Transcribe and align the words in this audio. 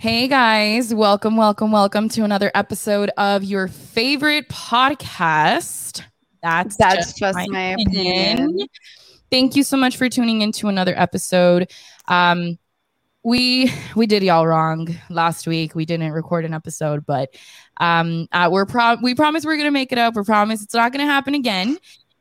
Hey 0.00 0.28
guys, 0.28 0.94
welcome, 0.94 1.36
welcome, 1.36 1.72
welcome 1.72 2.08
to 2.10 2.22
another 2.22 2.52
episode 2.54 3.10
of 3.16 3.42
your 3.42 3.66
favorite 3.66 4.48
podcast. 4.48 6.02
That's 6.40 6.76
That's 6.76 7.14
just 7.14 7.36
my 7.48 7.74
opinion. 7.74 8.60
Thank 9.28 9.56
you 9.56 9.64
so 9.64 9.76
much 9.76 9.96
for 9.96 10.08
tuning 10.08 10.42
into 10.42 10.68
another 10.68 10.94
episode. 10.96 11.72
Um, 12.06 12.60
we 13.24 13.72
we 13.96 14.06
did 14.06 14.22
y'all 14.22 14.46
wrong 14.46 14.88
last 15.10 15.48
week. 15.48 15.74
We 15.74 15.84
didn't 15.84 16.12
record 16.12 16.44
an 16.44 16.54
episode, 16.54 17.04
but 17.04 17.30
um, 17.78 18.28
uh, 18.30 18.48
we're 18.52 18.66
pro- 18.66 18.98
we 19.02 19.16
promise 19.16 19.44
we're 19.44 19.56
gonna 19.56 19.72
make 19.72 19.90
it 19.90 19.98
up. 19.98 20.14
We 20.14 20.22
promise 20.22 20.62
it's 20.62 20.74
not 20.74 20.92
gonna 20.92 21.06
happen 21.06 21.34
again. 21.34 21.76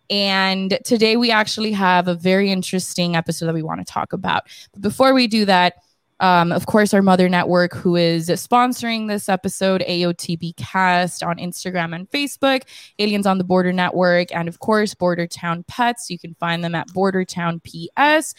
And 0.10 0.80
today 0.84 1.16
we 1.16 1.30
actually 1.30 1.74
have 1.74 2.08
a 2.08 2.16
very 2.16 2.52
interesting 2.52 3.16
episode 3.16 3.46
that 3.46 3.54
we 3.54 3.62
want 3.62 3.86
to 3.86 3.94
talk 3.94 4.14
about. 4.14 4.46
But 4.74 4.82
before 4.82 5.14
we 5.14 5.28
do 5.28 5.46
that, 5.46 5.76
um, 6.20 6.52
of 6.52 6.66
course, 6.66 6.94
our 6.94 7.02
mother 7.02 7.30
network, 7.30 7.74
who 7.74 7.96
is 7.96 8.30
sponsoring 8.30 9.08
this 9.08 9.30
episode, 9.30 9.84
AOTB 9.88 10.56
Cast 10.58 11.22
on 11.22 11.38
Instagram 11.38 11.96
and 11.96 12.10
Facebook, 12.10 12.64
Aliens 12.98 13.28
on 13.28 13.38
the 13.38 13.44
Border 13.44 13.72
Network, 13.72 14.34
and 14.34 14.48
of 14.48 14.60
course, 14.60 14.96
Border 14.96 15.28
Town 15.28 15.64
Pets. 15.68 16.10
You 16.10 16.18
can 16.18 16.34
find 16.36 16.64
them 16.64 16.74
at 16.74 16.88
Border 16.94 17.24
Town 17.24 17.62
PS. 17.62 18.34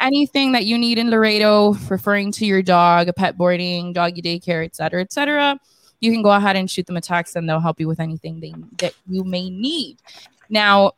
Anything 0.00 0.52
that 0.52 0.64
you 0.64 0.78
need 0.78 0.98
in 0.98 1.10
Laredo, 1.10 1.72
referring 1.88 2.30
to 2.32 2.46
your 2.46 2.62
dog, 2.62 3.08
a 3.08 3.12
pet 3.12 3.36
boarding, 3.36 3.92
doggy 3.92 4.22
daycare, 4.22 4.64
etc., 4.64 5.02
etc., 5.02 5.58
you 6.00 6.12
can 6.12 6.22
go 6.22 6.30
ahead 6.30 6.54
and 6.54 6.70
shoot 6.70 6.86
them 6.86 6.96
a 6.96 7.00
text, 7.00 7.34
and 7.34 7.48
they'll 7.48 7.60
help 7.60 7.80
you 7.80 7.88
with 7.88 7.98
anything 7.98 8.38
they, 8.40 8.54
that 8.78 8.94
you 9.08 9.24
may 9.24 9.48
need. 9.48 9.96
Now, 10.50 10.92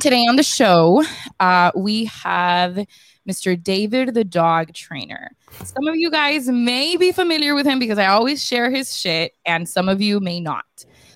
today 0.00 0.22
on 0.22 0.36
the 0.36 0.42
show, 0.42 1.04
uh, 1.38 1.70
we 1.76 2.06
have 2.06 2.86
Mr. 3.28 3.60
David 3.62 4.14
the 4.14 4.24
dog 4.24 4.72
trainer. 4.72 5.30
Some 5.64 5.86
of 5.86 5.96
you 5.96 6.10
guys 6.10 6.48
may 6.48 6.96
be 6.96 7.12
familiar 7.12 7.54
with 7.54 7.66
him 7.66 7.78
because 7.78 7.98
I 7.98 8.06
always 8.06 8.44
share 8.44 8.70
his 8.70 8.96
shit, 8.96 9.32
and 9.44 9.68
some 9.68 9.88
of 9.88 10.00
you 10.00 10.20
may 10.20 10.40
not. 10.40 10.64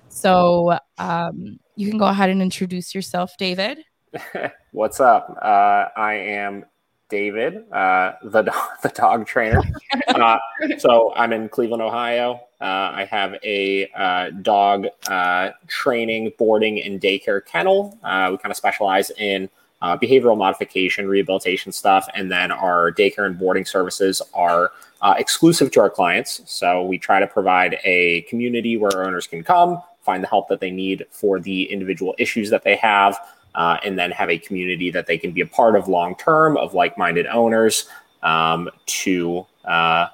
So 0.09 0.79
um, 0.99 1.59
you 1.77 1.89
can 1.89 1.99
go 1.99 2.07
ahead 2.07 2.31
and 2.31 2.41
introduce 2.41 2.95
yourself, 2.95 3.33
David. 3.39 3.85
What's 4.73 5.01
up? 5.01 5.39
Uh, 5.43 5.87
I 5.97 6.15
am 6.15 6.65
David, 7.09 7.71
uh, 7.73 8.13
the 8.23 8.43
do- 8.43 8.51
the 8.83 8.89
dog 8.91 9.27
trainer. 9.27 9.63
Uh, 10.09 10.39
so 10.79 11.13
I'm 11.17 11.33
in 11.33 11.49
Cleveland, 11.49 11.83
Ohio. 11.83 12.35
Uh, 12.61 12.93
I 12.95 13.09
have 13.11 13.35
a 13.43 13.91
uh, 13.97 14.31
dog 14.43 14.87
uh, 15.09 15.51
training, 15.67 16.33
boarding, 16.39 16.81
and 16.81 17.01
daycare 17.01 17.45
kennel. 17.45 17.99
Uh, 18.03 18.29
we 18.31 18.39
kind 18.39 18.53
of 18.53 18.57
specialize 18.57 19.11
in 19.19 19.51
uh, 19.85 19.99
behavioral 19.99 20.37
modification, 20.39 21.07
rehabilitation 21.07 21.71
stuff, 21.71 22.09
and 22.15 22.33
then 22.33 22.51
our 22.51 22.91
daycare 22.91 23.27
and 23.27 23.39
boarding 23.39 23.67
services 23.67 24.23
are 24.33 24.73
uh, 25.03 25.15
exclusive 25.19 25.71
to 25.71 25.79
our 25.79 25.91
clients. 25.91 26.41
So 26.47 26.83
we 26.83 26.97
try 26.97 27.21
to 27.21 27.27
provide 27.27 27.79
a 27.85 28.23
community 28.23 28.79
where 28.79 29.05
owners 29.05 29.27
can 29.27 29.45
come, 29.45 29.83
find 30.01 30.25
the 30.25 30.29
help 30.29 30.49
that 30.49 30.61
they 30.61 30.71
need 30.71 31.05
for 31.11 31.39
the 31.39 31.71
individual 31.71 32.15
issues 32.19 32.49
that 32.49 32.65
they 32.65 32.77
have, 32.77 33.19
uh, 33.55 33.77
and 33.85 33.99
then 33.99 34.11
have 34.11 34.31
a 34.31 34.39
community 34.39 34.91
that 34.91 35.07
they 35.07 35.19
can 35.19 35.33
be 35.33 35.43
a 35.43 35.47
part 35.47 35.77
of 35.77 35.87
long 35.87 36.17
term 36.17 36.57
of 36.57 36.73
like 36.73 36.97
minded 36.97 37.27
owners 37.27 37.87
um, 38.23 38.71
to 38.87 39.45
uh, 39.67 40.07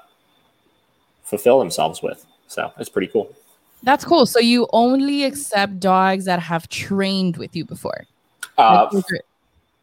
fulfill 1.23 1.61
themselves 1.61 2.03
with. 2.03 2.27
So 2.49 2.73
it's 2.77 2.89
pretty 2.89 3.07
cool. 3.07 3.33
That's 3.85 4.05
cool. 4.05 4.27
So 4.27 4.41
you 4.41 4.67
only 4.73 5.23
accept 5.23 5.79
dogs 5.79 6.25
that 6.25 6.41
have 6.41 6.69
trained 6.69 7.37
with 7.37 7.55
you 7.55 7.65
before. 7.65 8.09
Uh, 8.59 8.89
Like, 8.93 9.23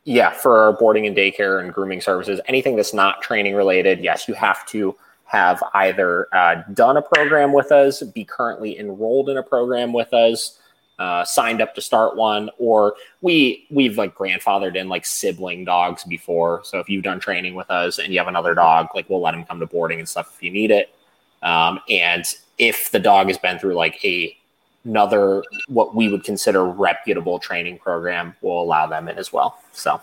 Yeah, 0.08 0.31
for 0.31 0.58
our 0.58 0.72
boarding 0.72 1.05
and 1.05 1.13
daycare 1.13 1.61
and 1.61 1.73
grooming 1.73 2.00
services, 2.00 2.39
anything 2.47 2.77
that's 2.77 2.94
not 2.94 3.22
training 3.22 3.55
related, 3.55 4.00
yes, 4.00 4.25
you 4.25 4.36
have 4.36 4.66
to 4.67 4.95
have 5.25 5.61
either 5.73 6.33
uh, 6.33 6.64
done 6.73 6.95
a 6.95 7.02
program 7.02 7.52
with 7.52 7.73
us, 7.73 8.02
be 8.02 8.23
currently 8.23 8.80
enrolled 8.80 9.30
in 9.30 9.36
a 9.36 9.44
program 9.44 9.91
with 9.91 10.14
us, 10.14 10.59
uh, 10.97 11.25
signed 11.25 11.61
up 11.61 11.75
to 11.75 11.81
start 11.81 12.16
one, 12.16 12.49
or 12.58 12.95
we 13.20 13.67
we've 13.70 13.98
like 13.98 14.15
grandfathered 14.15 14.77
in 14.77 14.87
like 14.87 15.05
sibling 15.05 15.65
dogs 15.65 16.05
before. 16.05 16.61
So 16.64 16.80
if 16.80 16.87
you've 16.87 17.04
done 17.04 17.20
training 17.20 17.54
with 17.54 17.70
us 17.70 17.99
and 17.99 18.14
you 18.14 18.20
have 18.20 18.30
another 18.30 18.55
dog, 18.55 18.87
like 18.95 19.10
we'll 19.10 19.20
let 19.20 19.31
them 19.31 19.43
come 19.43 19.60
to 19.60 19.65
boarding 19.65 19.99
and 19.99 20.08
stuff 20.08 20.33
if 20.33 20.42
you 20.42 20.52
need 20.52 20.71
it. 20.71 20.95
Um, 21.43 21.81
and 21.89 22.23
if 22.58 22.92
the 22.92 22.99
dog 22.99 23.27
has 23.27 23.37
been 23.37 23.60
through 23.60 23.73
like 23.73 23.99
a 24.05 24.37
another 24.86 25.43
what 25.67 25.95
we 25.95 26.08
would 26.08 26.23
consider 26.23 26.65
reputable 26.65 27.39
training 27.39 27.77
program 27.80 28.36
will 28.42 28.61
allow 28.61 28.88
them 28.88 29.08
in 29.08 29.17
as 29.17 29.33
well. 29.33 29.60
So 29.71 30.02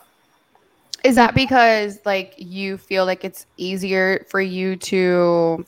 Is 1.02 1.14
that 1.14 1.34
because 1.34 1.98
like 2.04 2.34
you 2.38 2.76
feel 2.76 3.06
like 3.06 3.24
it's 3.24 3.46
easier 3.56 4.26
for 4.28 4.40
you 4.40 4.76
to 4.76 5.64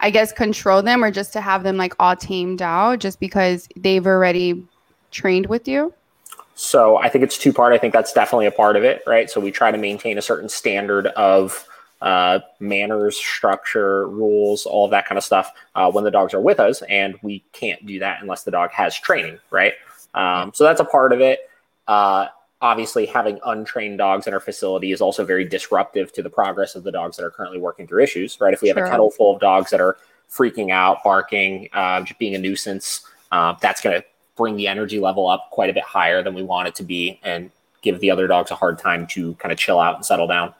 I 0.00 0.10
guess 0.10 0.32
control 0.32 0.82
them 0.82 1.04
or 1.04 1.10
just 1.10 1.32
to 1.34 1.40
have 1.40 1.62
them 1.62 1.76
like 1.76 1.94
all 1.98 2.16
tamed 2.16 2.62
out 2.62 3.00
just 3.00 3.20
because 3.20 3.68
they've 3.76 4.06
already 4.06 4.64
trained 5.10 5.46
with 5.46 5.68
you? 5.68 5.92
so 6.60 6.98
I 6.98 7.08
think 7.08 7.24
it's 7.24 7.38
two 7.38 7.54
part. 7.54 7.72
I 7.72 7.78
think 7.78 7.94
that's 7.94 8.12
definitely 8.12 8.44
a 8.44 8.50
part 8.50 8.76
of 8.76 8.84
it, 8.84 9.02
right? 9.06 9.30
So 9.30 9.40
we 9.40 9.50
try 9.50 9.70
to 9.70 9.78
maintain 9.78 10.18
a 10.18 10.22
certain 10.22 10.50
standard 10.50 11.06
of 11.06 11.66
uh, 12.02 12.40
manners, 12.60 13.16
structure, 13.16 14.08
rules, 14.08 14.66
all 14.66 14.88
that 14.88 15.06
kind 15.06 15.18
of 15.18 15.24
stuff 15.24 15.52
uh, 15.74 15.90
when 15.90 16.04
the 16.04 16.10
dogs 16.10 16.34
are 16.34 16.40
with 16.40 16.60
us, 16.60 16.82
and 16.88 17.18
we 17.22 17.44
can't 17.52 17.84
do 17.86 17.98
that 17.98 18.22
unless 18.22 18.42
the 18.44 18.50
dog 18.50 18.70
has 18.70 18.98
training, 18.98 19.38
right? 19.50 19.74
Um, 20.14 20.52
so 20.54 20.64
that's 20.64 20.80
a 20.80 20.84
part 20.84 21.12
of 21.12 21.20
it. 21.20 21.50
Uh, 21.86 22.26
obviously, 22.60 23.06
having 23.06 23.38
untrained 23.44 23.98
dogs 23.98 24.26
in 24.26 24.34
our 24.34 24.40
facility 24.40 24.92
is 24.92 25.00
also 25.00 25.24
very 25.24 25.44
disruptive 25.44 26.12
to 26.12 26.22
the 26.22 26.30
progress 26.30 26.74
of 26.74 26.84
the 26.84 26.92
dogs 26.92 27.16
that 27.16 27.24
are 27.24 27.30
currently 27.30 27.58
working 27.58 27.86
through 27.86 28.02
issues, 28.02 28.40
right? 28.40 28.54
If 28.54 28.62
we 28.62 28.68
have 28.68 28.76
Sure. 28.76 28.86
a 28.86 28.90
kennel 28.90 29.10
full 29.10 29.34
of 29.34 29.40
dogs 29.40 29.70
that 29.70 29.80
are 29.80 29.96
freaking 30.30 30.70
out, 30.70 31.02
barking, 31.02 31.68
uh, 31.72 32.02
just 32.02 32.18
being 32.18 32.34
a 32.34 32.38
nuisance, 32.38 33.02
uh, 33.32 33.54
that's 33.60 33.80
going 33.80 34.00
to 34.00 34.06
bring 34.36 34.56
the 34.56 34.68
energy 34.68 35.00
level 35.00 35.28
up 35.28 35.50
quite 35.50 35.68
a 35.70 35.72
bit 35.72 35.82
higher 35.82 36.22
than 36.22 36.34
we 36.34 36.42
want 36.42 36.66
it 36.68 36.74
to 36.76 36.82
be 36.82 37.20
and 37.22 37.50
give 37.82 38.00
the 38.00 38.10
other 38.10 38.26
dogs 38.26 38.50
a 38.50 38.54
hard 38.54 38.78
time 38.78 39.06
to 39.06 39.34
kind 39.34 39.52
of 39.52 39.58
chill 39.58 39.78
out 39.78 39.96
and 39.96 40.04
settle 40.04 40.26
down. 40.26 40.54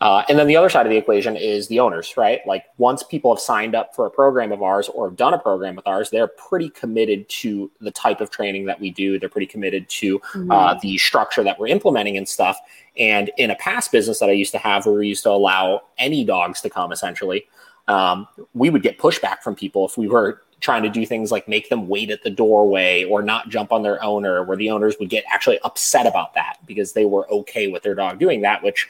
Uh, 0.00 0.22
and 0.28 0.38
then 0.38 0.46
the 0.46 0.56
other 0.56 0.68
side 0.68 0.84
of 0.84 0.90
the 0.90 0.96
equation 0.96 1.36
is 1.36 1.68
the 1.68 1.80
owners, 1.80 2.16
right? 2.18 2.40
Like 2.46 2.64
once 2.76 3.02
people 3.02 3.34
have 3.34 3.40
signed 3.40 3.74
up 3.74 3.94
for 3.94 4.04
a 4.04 4.10
program 4.10 4.52
of 4.52 4.62
ours 4.62 4.90
or 4.90 5.08
have 5.08 5.16
done 5.16 5.32
a 5.32 5.38
program 5.38 5.74
with 5.74 5.86
ours, 5.86 6.10
they're 6.10 6.28
pretty 6.28 6.68
committed 6.68 7.26
to 7.30 7.70
the 7.80 7.90
type 7.90 8.20
of 8.20 8.30
training 8.30 8.66
that 8.66 8.78
we 8.78 8.90
do. 8.90 9.18
They're 9.18 9.30
pretty 9.30 9.46
committed 9.46 9.88
to 9.88 10.20
uh, 10.50 10.78
the 10.82 10.98
structure 10.98 11.42
that 11.44 11.58
we're 11.58 11.68
implementing 11.68 12.18
and 12.18 12.28
stuff. 12.28 12.58
And 12.98 13.30
in 13.38 13.50
a 13.50 13.56
past 13.56 13.90
business 13.90 14.18
that 14.18 14.28
I 14.28 14.32
used 14.32 14.52
to 14.52 14.58
have, 14.58 14.84
where 14.84 14.96
we 14.96 15.08
used 15.08 15.22
to 15.22 15.30
allow 15.30 15.82
any 15.96 16.24
dogs 16.24 16.60
to 16.62 16.70
come, 16.70 16.92
essentially, 16.92 17.46
um, 17.88 18.28
we 18.52 18.68
would 18.68 18.82
get 18.82 18.98
pushback 18.98 19.40
from 19.42 19.54
people 19.54 19.86
if 19.86 19.96
we 19.96 20.08
were 20.08 20.42
trying 20.60 20.82
to 20.82 20.88
do 20.88 21.04
things 21.06 21.30
like 21.30 21.46
make 21.48 21.68
them 21.68 21.88
wait 21.88 22.10
at 22.10 22.22
the 22.22 22.30
doorway 22.30 23.04
or 23.04 23.22
not 23.22 23.48
jump 23.48 23.72
on 23.72 23.82
their 23.82 24.02
owner, 24.02 24.42
where 24.42 24.56
the 24.56 24.70
owners 24.70 24.96
would 24.98 25.08
get 25.08 25.24
actually 25.30 25.58
upset 25.60 26.06
about 26.06 26.34
that 26.34 26.58
because 26.66 26.92
they 26.92 27.04
were 27.04 27.30
okay 27.30 27.68
with 27.68 27.82
their 27.82 27.94
dog 27.94 28.18
doing 28.18 28.40
that, 28.40 28.62
which 28.62 28.88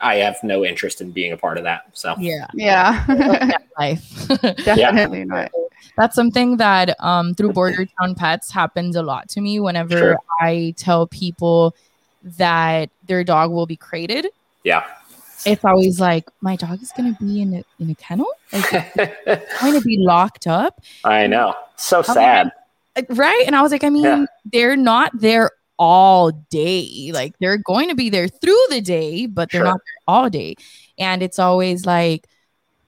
I 0.00 0.16
have 0.16 0.36
no 0.42 0.64
interest 0.64 1.00
in 1.00 1.10
being 1.10 1.32
a 1.32 1.36
part 1.36 1.58
of 1.58 1.64
that. 1.64 1.82
So 1.92 2.14
yeah. 2.18 2.46
Yeah. 2.54 3.56
Life. 3.78 4.28
Definitely 4.64 5.24
not. 5.24 5.50
That's 5.96 6.14
something 6.16 6.56
that 6.58 6.96
um, 7.02 7.34
through 7.34 7.52
Border 7.52 7.86
Town 8.00 8.14
Pets 8.14 8.50
happens 8.50 8.96
a 8.96 9.02
lot 9.02 9.28
to 9.30 9.40
me 9.40 9.60
whenever 9.60 9.96
Sure. 9.98 10.18
I 10.40 10.74
tell 10.76 11.06
people 11.06 11.74
that 12.38 12.90
their 13.06 13.22
dog 13.24 13.50
will 13.50 13.66
be 13.66 13.76
crated. 13.76 14.26
yeah. 14.64 14.84
It's 15.46 15.62
always 15.62 16.00
like, 16.00 16.24
my 16.40 16.56
dog 16.56 16.80
is 16.80 16.90
going 16.96 17.14
to 17.14 17.22
be 17.22 17.42
in 17.42 17.52
a, 17.56 17.64
in 17.78 17.90
a 17.90 17.94
kennel? 17.96 18.26
Like, 18.50 18.70
going 19.60 19.74
to 19.74 19.82
be 19.84 19.98
locked 19.98 20.46
up? 20.46 20.82
I 21.04 21.26
know. 21.26 21.54
So 21.76 22.00
sad. 22.00 22.50
Like, 22.96 23.04
right? 23.10 23.42
And 23.46 23.54
I 23.54 23.60
was 23.60 23.70
like, 23.70 23.84
I 23.84 23.90
mean, 23.90 24.04
Yeah. 24.04 24.24
they're 24.50 24.74
not 24.76 25.10
there 25.12 25.50
all 25.78 26.30
day. 26.50 27.10
Like, 27.12 27.34
they're 27.40 27.58
going 27.58 27.88
to 27.88 27.94
be 27.94 28.10
there 28.10 28.28
through 28.28 28.62
the 28.70 28.80
day, 28.80 29.26
but 29.26 29.50
they're 29.50 29.60
Sure. 29.60 29.66
not 29.66 29.80
there 29.84 30.14
all 30.14 30.30
day. 30.30 30.54
And 30.98 31.22
it's 31.22 31.38
always 31.38 31.86
like, 31.86 32.28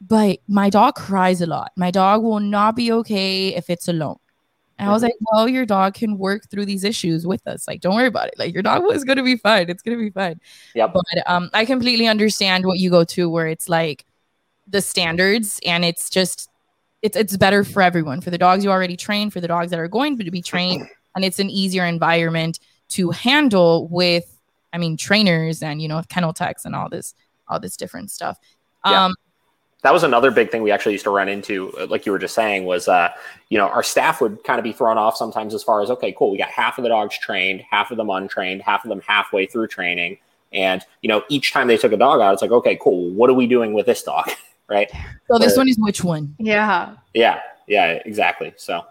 but 0.00 0.38
my 0.46 0.70
dog 0.70 0.94
cries 0.94 1.40
a 1.40 1.46
lot. 1.46 1.72
My 1.76 1.90
dog 1.90 2.22
will 2.22 2.40
not 2.40 2.76
be 2.76 2.92
okay 2.92 3.54
if 3.54 3.70
it's 3.70 3.88
alone. 3.88 4.18
And 4.78 4.90
I 4.90 4.92
was 4.92 5.02
like, 5.02 5.14
well, 5.32 5.48
your 5.48 5.64
dog 5.64 5.94
can 5.94 6.18
work 6.18 6.50
through 6.50 6.66
these 6.66 6.84
issues 6.84 7.26
with 7.26 7.46
us. 7.46 7.66
Like, 7.66 7.80
don't 7.80 7.94
worry 7.94 8.08
about 8.08 8.28
it. 8.28 8.34
Like, 8.38 8.52
your 8.52 8.62
dog 8.62 8.84
is 8.92 9.04
going 9.04 9.16
to 9.16 9.24
be 9.24 9.36
fine. 9.36 9.70
It's 9.70 9.82
going 9.82 9.96
to 9.96 10.04
be 10.04 10.10
fine. 10.10 10.38
Yeah. 10.74 10.86
But 10.86 11.04
um, 11.26 11.48
I 11.54 11.64
completely 11.64 12.06
understand 12.06 12.66
what 12.66 12.78
you 12.78 12.90
go 12.90 13.02
to, 13.04 13.30
where 13.30 13.46
it's 13.46 13.70
like 13.70 14.04
the 14.66 14.82
standards, 14.82 15.60
and 15.64 15.82
it's 15.82 16.10
just 16.10 16.50
it's 17.00 17.16
it's 17.16 17.36
better 17.38 17.64
for 17.64 17.80
everyone. 17.80 18.20
For 18.20 18.28
the 18.28 18.36
dogs 18.36 18.64
you 18.64 18.70
already 18.70 18.98
trained, 18.98 19.32
for 19.32 19.40
the 19.40 19.48
dogs 19.48 19.70
that 19.70 19.78
are 19.80 19.88
going 19.88 20.18
to 20.18 20.30
be 20.30 20.42
trained, 20.42 20.86
and 21.14 21.24
it's 21.24 21.38
an 21.38 21.48
easier 21.48 21.86
environment 21.86 22.58
to 22.90 23.10
handle 23.10 23.88
with, 23.88 24.38
I 24.72 24.78
mean, 24.78 24.96
trainers 24.96 25.62
and 25.62 25.80
you 25.80 25.88
know 25.88 26.02
kennel 26.08 26.32
techs 26.32 26.64
and 26.64 26.74
all 26.74 26.88
this 26.88 27.14
all 27.48 27.60
this 27.60 27.76
different 27.76 28.10
stuff. 28.10 28.38
Yeah. 28.84 29.06
Um, 29.06 29.14
that 29.82 29.92
was 29.92 30.02
another 30.02 30.32
big 30.32 30.50
thing 30.50 30.62
we 30.62 30.72
actually 30.72 30.92
used 30.92 31.04
to 31.04 31.10
run 31.10 31.28
into 31.28 31.72
uh, 31.78 31.86
like 31.86 32.06
you 32.06 32.12
were 32.12 32.18
just 32.18 32.34
saying 32.34 32.64
was 32.64 32.88
uh 32.88 33.08
you 33.50 33.58
know 33.58 33.68
our 33.68 33.84
staff 33.84 34.20
would 34.20 34.42
kind 34.42 34.58
of 34.58 34.64
be 34.64 34.72
thrown 34.72 34.98
off 34.98 35.16
sometimes 35.16 35.54
as 35.54 35.62
far 35.62 35.80
as 35.80 35.90
okay 35.90 36.12
cool 36.18 36.32
we 36.32 36.38
got 36.38 36.48
half 36.48 36.76
of 36.78 36.82
the 36.82 36.88
dogs 36.88 37.16
trained 37.16 37.62
half 37.70 37.92
of 37.92 37.96
them 37.96 38.10
untrained 38.10 38.62
half 38.62 38.84
of 38.84 38.88
them 38.88 39.00
halfway 39.06 39.46
through 39.46 39.68
training 39.68 40.18
and 40.52 40.82
you 41.02 41.08
know 41.08 41.22
each 41.28 41.52
time 41.52 41.68
they 41.68 41.76
took 41.76 41.92
a 41.92 41.96
dog 41.96 42.20
out 42.20 42.32
it's 42.32 42.42
like 42.42 42.50
okay 42.50 42.76
cool 42.82 43.10
what 43.10 43.30
are 43.30 43.34
we 43.34 43.46
doing 43.46 43.74
with 43.74 43.86
this 43.86 44.02
dog 44.02 44.28
right? 44.68 44.90
So 45.30 45.38
this 45.38 45.56
one 45.56 45.68
is 45.68 45.76
which 45.78 46.02
one? 46.02 46.34
Yeah. 46.38 46.94
Yeah, 47.14 47.40
yeah, 47.66 48.00
exactly. 48.04 48.54
So 48.56 48.84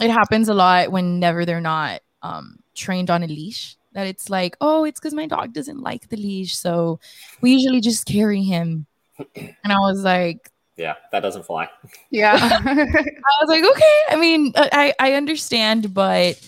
It 0.00 0.10
happens 0.10 0.48
a 0.48 0.54
lot 0.54 0.92
whenever 0.92 1.44
they're 1.44 1.60
not 1.60 2.00
um, 2.22 2.58
trained 2.78 3.10
on 3.10 3.22
a 3.22 3.26
leash. 3.26 3.76
That 3.92 4.06
it's 4.06 4.30
like, 4.30 4.56
oh, 4.60 4.84
it's 4.84 5.00
because 5.00 5.14
my 5.14 5.26
dog 5.26 5.52
doesn't 5.52 5.80
like 5.80 6.08
the 6.08 6.16
leash, 6.16 6.54
so 6.56 7.00
we 7.40 7.52
usually 7.52 7.80
just 7.80 8.06
carry 8.06 8.42
him. 8.42 8.86
And 9.36 9.72
I 9.72 9.78
was 9.78 10.02
like, 10.04 10.50
yeah, 10.76 10.94
that 11.10 11.20
doesn't 11.20 11.44
fly. 11.44 11.68
Yeah. 12.10 12.38
I 12.40 13.42
was 13.42 13.48
like, 13.48 13.64
okay. 13.64 13.98
I 14.10 14.16
mean, 14.16 14.52
uh, 14.54 14.68
I 14.72 14.94
I 15.00 15.14
understand, 15.14 15.92
but 15.94 16.38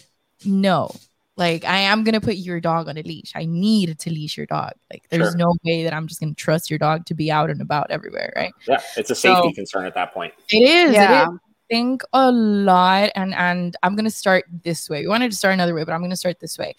no. 0.44 0.90
Like, 1.36 1.64
I 1.64 1.78
am 1.78 2.04
gonna 2.04 2.20
put 2.20 2.36
your 2.36 2.60
dog 2.60 2.88
on 2.88 2.98
a 2.98 3.02
leash. 3.02 3.32
I 3.34 3.46
need 3.46 3.98
to 3.98 4.10
leash 4.10 4.36
your 4.36 4.46
dog. 4.46 4.72
Like, 4.92 5.04
there's 5.08 5.30
Sure. 5.30 5.36
no 5.38 5.54
way 5.64 5.84
that 5.84 5.94
I'm 5.94 6.06
just 6.06 6.20
gonna 6.20 6.34
trust 6.34 6.68
your 6.70 6.78
dog 6.78 7.06
to 7.06 7.14
be 7.14 7.30
out 7.32 7.48
and 7.50 7.62
about 7.62 7.90
everywhere, 7.90 8.30
right? 8.36 8.52
Yeah, 8.68 8.80
it's 8.96 9.10
a 9.10 9.14
safety 9.14 9.48
So- 9.48 9.52
concern 9.54 9.86
at 9.86 9.94
that 9.94 10.12
point. 10.12 10.34
It 10.50 10.62
is. 10.68 10.92
Yeah. 10.94 11.28
is. 11.32 11.38
Think 11.70 12.02
a 12.12 12.30
lot 12.32 13.10
and 13.14 13.32
and 13.34 13.76
i'm 13.82 13.94
going 13.94 14.04
to 14.04 14.10
start 14.10 14.44
this 14.64 14.90
way. 14.90 15.02
We 15.02 15.08
wanted 15.08 15.30
to 15.30 15.36
start 15.36 15.54
another 15.54 15.74
way 15.74 15.84
but 15.84 15.92
i'm 15.92 16.00
going 16.00 16.10
to 16.10 16.16
start 16.16 16.40
this 16.40 16.58
way. 16.58 16.74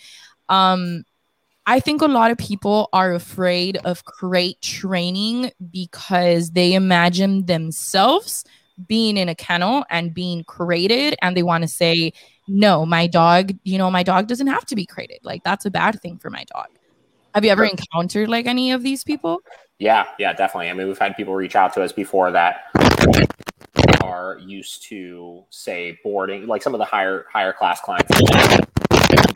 Um 0.49 1.03
i 1.65 1.79
think 1.79 2.01
a 2.01 2.07
lot 2.07 2.31
of 2.31 2.37
people 2.37 2.89
are 2.91 3.13
afraid 3.13 3.77
of 3.85 4.03
crate 4.05 4.61
training 4.61 5.51
because 5.71 6.51
they 6.51 6.73
imagine 6.73 7.45
themselves 7.45 8.43
being 8.87 9.15
in 9.15 9.29
a 9.29 9.35
kennel 9.35 9.85
and 9.89 10.13
being 10.13 10.43
crated 10.43 11.15
and 11.21 11.37
they 11.37 11.43
want 11.43 11.61
to 11.61 11.67
say 11.67 12.11
no 12.47 12.85
my 12.85 13.05
dog 13.05 13.51
you 13.63 13.77
know 13.77 13.91
my 13.91 14.03
dog 14.03 14.27
doesn't 14.27 14.47
have 14.47 14.65
to 14.65 14.75
be 14.75 14.85
crated. 14.85 15.19
Like 15.23 15.43
that's 15.43 15.65
a 15.65 15.71
bad 15.71 16.01
thing 16.01 16.17
for 16.17 16.29
my 16.29 16.43
dog. 16.53 16.67
Have 17.33 17.45
you 17.45 17.51
ever 17.51 17.63
encountered 17.63 18.27
like 18.27 18.45
any 18.45 18.71
of 18.73 18.83
these 18.83 19.05
people? 19.05 19.39
Yeah, 19.79 20.05
yeah, 20.19 20.33
definitely. 20.33 20.69
I 20.69 20.73
mean, 20.73 20.87
we've 20.87 20.99
had 20.99 21.15
people 21.15 21.33
reach 21.33 21.55
out 21.55 21.73
to 21.73 21.81
us 21.81 21.91
before 21.93 22.29
that 22.31 22.65
are 24.03 24.39
used 24.39 24.83
to 24.83 25.43
say 25.49 25.99
boarding, 26.03 26.47
like 26.47 26.61
some 26.63 26.73
of 26.73 26.79
the 26.79 26.85
higher 26.85 27.25
higher 27.31 27.53
class 27.53 27.81
clients, 27.81 28.09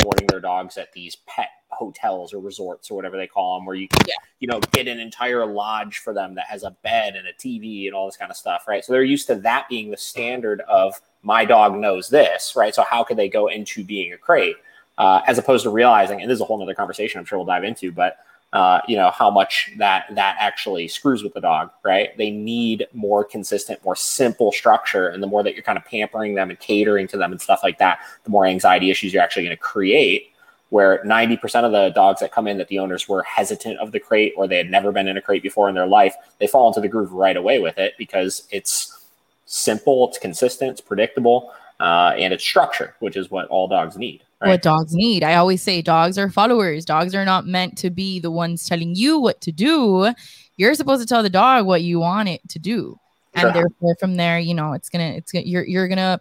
boarding 0.04 0.28
their 0.28 0.40
dogs 0.40 0.78
at 0.78 0.92
these 0.94 1.18
pet 1.28 1.50
hotels 1.69 2.34
or 2.34 2.40
resorts 2.40 2.90
or 2.90 2.96
whatever 2.96 3.18
they 3.18 3.28
call 3.28 3.57
them, 3.57 3.66
where 3.66 3.75
you 3.75 3.88
can, 3.88 4.06
Yeah. 4.07 4.13
you 4.40 4.48
know, 4.48 4.60
get 4.72 4.88
an 4.88 5.00
entire 5.00 5.46
lodge 5.46 5.98
for 6.00 6.13
them 6.13 6.36
that 6.36 6.46
has 6.46 6.63
a 6.63 6.72
bed 6.72 7.16
and 7.16 7.28
a 7.28 7.34
TV 7.34 7.88
and 7.88 7.96
all 7.96 8.06
this 8.06 8.16
kind 8.16 8.31
of 8.31 8.38
stuff, 8.38 8.66
right? 8.68 8.84
So 8.84 8.94
they're 8.94 9.04
used 9.04 9.28
to 9.28 9.36
that 9.36 9.68
being 9.68 9.92
the 9.92 9.98
standard 9.98 10.62
of 10.62 11.02
my 11.22 11.44
dog 11.44 11.75
knows 11.75 12.07
this, 12.07 12.56
right? 12.56 12.74
So 12.74 12.84
how 12.90 13.04
could 13.04 13.18
they 13.18 13.28
go 13.28 13.48
into 13.48 13.84
being 13.84 14.13
a 14.13 14.18
crate? 14.18 14.56
Uh, 14.98 15.19
as 15.28 15.38
opposed 15.38 15.63
to 15.63 15.69
realizing, 15.69 16.22
and 16.22 16.31
this 16.31 16.36
is 16.36 16.42
a 16.42 16.46
whole 16.46 16.62
other 16.63 16.74
conversation 16.74 17.19
I'm 17.19 17.25
sure 17.25 17.38
we'll 17.38 17.46
dive 17.46 17.66
into, 17.66 17.92
but 17.92 18.19
uh, 18.56 18.80
you 18.88 18.96
know 18.96 19.12
how 19.12 19.30
much 19.30 19.69
that 19.78 20.06
that 20.12 20.38
actually 20.40 20.88
screws 20.88 21.22
with 21.22 21.34
the 21.34 21.42
dog 21.42 21.69
right? 21.84 22.18
They 22.18 22.31
need 22.31 22.88
more 22.94 23.25
consistent 23.25 23.84
more 23.84 23.98
simple 23.98 24.54
structure 24.54 25.10
and 25.10 25.22
the 25.22 25.28
more 25.28 25.44
that 25.44 25.54
you're 25.56 25.63
kind 25.63 25.78
of 25.78 25.84
pampering 25.84 26.36
them 26.36 26.50
and 26.50 26.60
catering 26.60 27.06
to 27.10 27.18
them 27.18 27.34
and 27.34 27.42
stuff 27.42 27.60
like 27.63 27.78
that 27.80 28.00
the 28.24 28.30
more 28.30 28.46
anxiety 28.46 28.90
issues 28.90 29.13
you're 29.13 29.22
actually 29.22 29.44
going 29.44 29.56
to 29.56 29.62
create 29.62 30.31
where 30.69 31.04
90% 31.06 31.63
of 31.63 31.72
the 31.72 31.90
dogs 31.90 32.22
that 32.22 32.31
come 32.31 32.48
in 32.48 32.57
that 32.57 32.69
the 32.69 32.80
owners 32.80 33.07
were 33.07 33.24
hesitant 33.24 33.80
of 33.80 33.92
the 33.92 34.00
crate 34.00 34.34
or 34.36 34.48
they 34.48 34.57
had 34.57 34.72
never 34.72 34.92
been 34.92 35.07
in 35.07 35.16
a 35.16 35.22
crate 35.22 35.44
before 35.44 35.69
in 35.69 35.75
their 35.75 35.86
life 35.86 36.16
they 36.40 36.48
fall 36.48 36.68
into 36.68 36.81
the 36.81 36.88
groove 36.88 37.12
right 37.12 37.38
away 37.38 37.60
with 37.60 37.78
it 37.78 37.94
because 37.98 38.48
it's 38.52 39.06
simple 39.46 40.07
it's 40.07 40.18
consistent 40.18 40.72
it's 40.72 40.81
predictable 40.81 41.52
uh, 41.81 42.13
and 42.18 42.34
it's 42.34 42.44
structure 42.44 42.96
which 43.00 43.18
is 43.18 43.30
what 43.30 43.48
all 43.50 43.68
dogs 43.68 43.98
need 43.98 44.25
right? 44.42 44.50
what 44.50 44.62
dogs 44.62 44.94
need. 44.94 45.24
I 45.24 45.36
always 45.36 45.62
say 45.62 45.82
dogs 45.82 46.18
are 46.18 46.30
followers. 46.30 46.86
Dogs 46.86 47.16
are 47.16 47.26
not 47.26 47.46
meant 47.46 47.78
to 47.80 47.90
be 47.90 48.20
the 48.20 48.32
ones 48.32 48.66
telling 48.66 48.96
you 48.96 49.20
what 49.20 49.42
to 49.42 49.52
do. 49.52 50.14
You're 50.58 50.74
supposed 50.76 51.02
to 51.02 51.08
tell 51.08 51.24
the 51.24 51.30
dog 51.30 51.66
what 51.66 51.82
you 51.84 52.00
want 52.00 52.30
it 52.30 52.48
to 52.50 52.60
do. 52.60 53.00
And 53.34 53.42
Sure. 53.42 53.52
therefore 53.52 53.96
from 54.00 54.16
there, 54.16 54.40
you 54.40 54.54
know, 54.54 54.74
it's 54.74 54.90
gonna 54.90 55.12
it's 55.12 55.32
gonna 55.32 55.46
you're 55.46 55.66
you're 55.66 55.88
gonna 55.90 56.20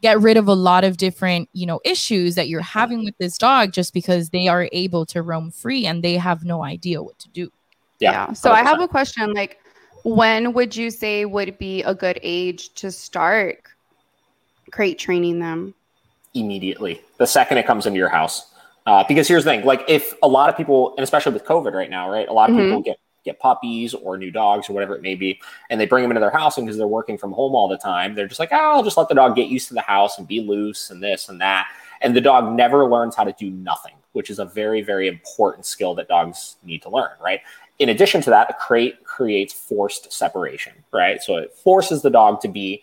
get 0.00 0.20
rid 0.20 0.36
of 0.36 0.48
a 0.48 0.54
lot 0.54 0.84
of 0.84 0.96
different, 0.96 1.48
you 1.52 1.66
know, 1.66 1.80
issues 1.84 2.34
that 2.36 2.48
you're 2.48 2.60
having 2.60 3.04
with 3.04 3.16
this 3.18 3.38
dog 3.38 3.72
just 3.72 3.92
because 3.94 4.30
they 4.30 4.48
are 4.48 4.68
able 4.72 5.06
to 5.06 5.22
roam 5.22 5.50
free 5.50 5.86
and 5.86 6.02
they 6.02 6.14
have 6.16 6.44
no 6.44 6.62
idea 6.64 7.02
what 7.02 7.18
to 7.20 7.28
do. 7.30 7.50
yeah, 8.00 8.32
So 8.32 8.50
I 8.50 8.62
have 8.62 8.80
a 8.80 8.88
question 8.88 9.32
like 9.32 9.58
when 10.04 10.52
would 10.52 10.74
you 10.74 10.90
say 10.90 11.24
would 11.24 11.56
be 11.58 11.82
a 11.84 11.94
good 11.94 12.18
age 12.22 12.74
to 12.74 12.90
start 12.90 13.62
crate 14.70 14.98
training 14.98 15.38
them? 15.38 15.74
Immediately 16.34 17.00
the 17.18 17.26
second 17.26 17.58
it 17.58 17.66
comes 17.66 17.86
into 17.86 17.98
your 17.98 18.08
house. 18.08 18.52
Uh, 18.86 19.04
because 19.06 19.28
here's 19.28 19.44
the 19.44 19.50
thing: 19.50 19.64
like 19.64 19.84
if 19.88 20.14
a 20.22 20.28
lot 20.28 20.48
of 20.48 20.56
people, 20.56 20.94
and 20.96 21.04
especially 21.04 21.32
with 21.32 21.44
COVID 21.44 21.72
right 21.72 21.90
now, 21.90 22.10
right, 22.10 22.28
a 22.28 22.32
lot 22.32 22.50
of 22.50 22.56
Mhm. 22.56 22.64
people 22.64 22.80
get 22.82 22.98
get 23.24 23.38
puppies 23.38 23.94
or 23.94 24.18
new 24.18 24.32
dogs 24.32 24.68
or 24.68 24.72
whatever 24.72 24.96
it 24.96 25.02
may 25.02 25.14
be, 25.14 25.40
and 25.70 25.80
they 25.80 25.86
bring 25.86 26.02
them 26.02 26.10
into 26.10 26.18
their 26.20 26.30
house, 26.30 26.58
and 26.58 26.66
because 26.66 26.76
they're 26.76 26.88
working 26.88 27.16
from 27.16 27.30
home 27.30 27.54
all 27.54 27.68
the 27.68 27.76
time, 27.76 28.16
they're 28.16 28.26
just 28.26 28.40
like, 28.40 28.48
oh, 28.50 28.56
I'll 28.56 28.82
just 28.82 28.96
let 28.96 29.08
the 29.08 29.14
dog 29.14 29.36
get 29.36 29.46
used 29.46 29.68
to 29.68 29.74
the 29.74 29.80
house 29.80 30.18
and 30.18 30.26
be 30.26 30.40
loose 30.40 30.90
and 30.90 31.00
this 31.00 31.28
and 31.28 31.40
that, 31.40 31.68
and 32.00 32.16
the 32.16 32.20
dog 32.20 32.52
never 32.56 32.84
learns 32.90 33.14
how 33.14 33.22
to 33.22 33.32
do 33.38 33.48
nothing, 33.50 33.94
which 34.10 34.28
is 34.28 34.40
a 34.40 34.44
very 34.44 34.82
very 34.82 35.06
important 35.06 35.64
skill 35.66 35.94
that 35.94 36.08
dogs 36.08 36.56
need 36.64 36.82
to 36.82 36.88
learn, 36.88 37.10
right? 37.22 37.40
In 37.78 37.90
addition 37.90 38.20
to 38.22 38.30
that, 38.30 38.50
a 38.50 38.54
crate 38.54 39.04
creates 39.04 39.52
forced 39.52 40.12
separation, 40.12 40.72
right? 40.92 41.22
So 41.22 41.36
it 41.36 41.52
forces 41.54 42.02
the 42.02 42.10
dog 42.10 42.40
to 42.40 42.48
be 42.48 42.82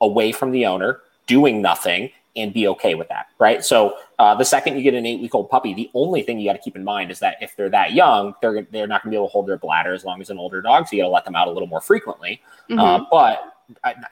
away 0.00 0.32
from 0.32 0.50
the 0.50 0.64
owner, 0.64 1.02
doing 1.26 1.60
nothing, 1.60 2.10
and 2.36 2.52
be 2.52 2.66
okay 2.68 2.94
with 2.94 3.08
that, 3.08 3.26
right? 3.38 3.64
So 3.64 3.96
uh, 4.18 4.34
the 4.34 4.44
second 4.44 4.76
you 4.76 4.82
get 4.82 4.94
an 4.94 5.06
eight 5.06 5.20
week 5.20 5.34
old 5.34 5.50
puppy, 5.50 5.74
the 5.74 5.90
only 5.94 6.22
thing 6.22 6.38
you 6.38 6.48
got 6.48 6.54
to 6.54 6.58
keep 6.58 6.76
in 6.76 6.84
mind 6.84 7.10
is 7.10 7.18
that 7.20 7.36
if 7.40 7.56
they're 7.56 7.70
that 7.70 7.92
young, 7.92 8.34
they're 8.42 8.66
they're 8.72 8.86
not 8.86 9.02
going 9.02 9.10
to 9.10 9.14
be 9.14 9.16
able 9.16 9.28
to 9.28 9.32
hold 9.32 9.46
their 9.46 9.58
bladder 9.58 9.94
as 9.94 10.04
long 10.04 10.20
as 10.20 10.30
an 10.30 10.38
older 10.38 10.60
dog. 10.60 10.88
So 10.88 10.96
you 10.96 11.02
got 11.02 11.08
to 11.08 11.12
let 11.12 11.24
them 11.24 11.36
out 11.36 11.48
a 11.48 11.50
little 11.50 11.68
more 11.68 11.80
frequently. 11.80 12.40
Mhm. 12.70 12.78
Uh, 12.78 13.04
but 13.10 13.50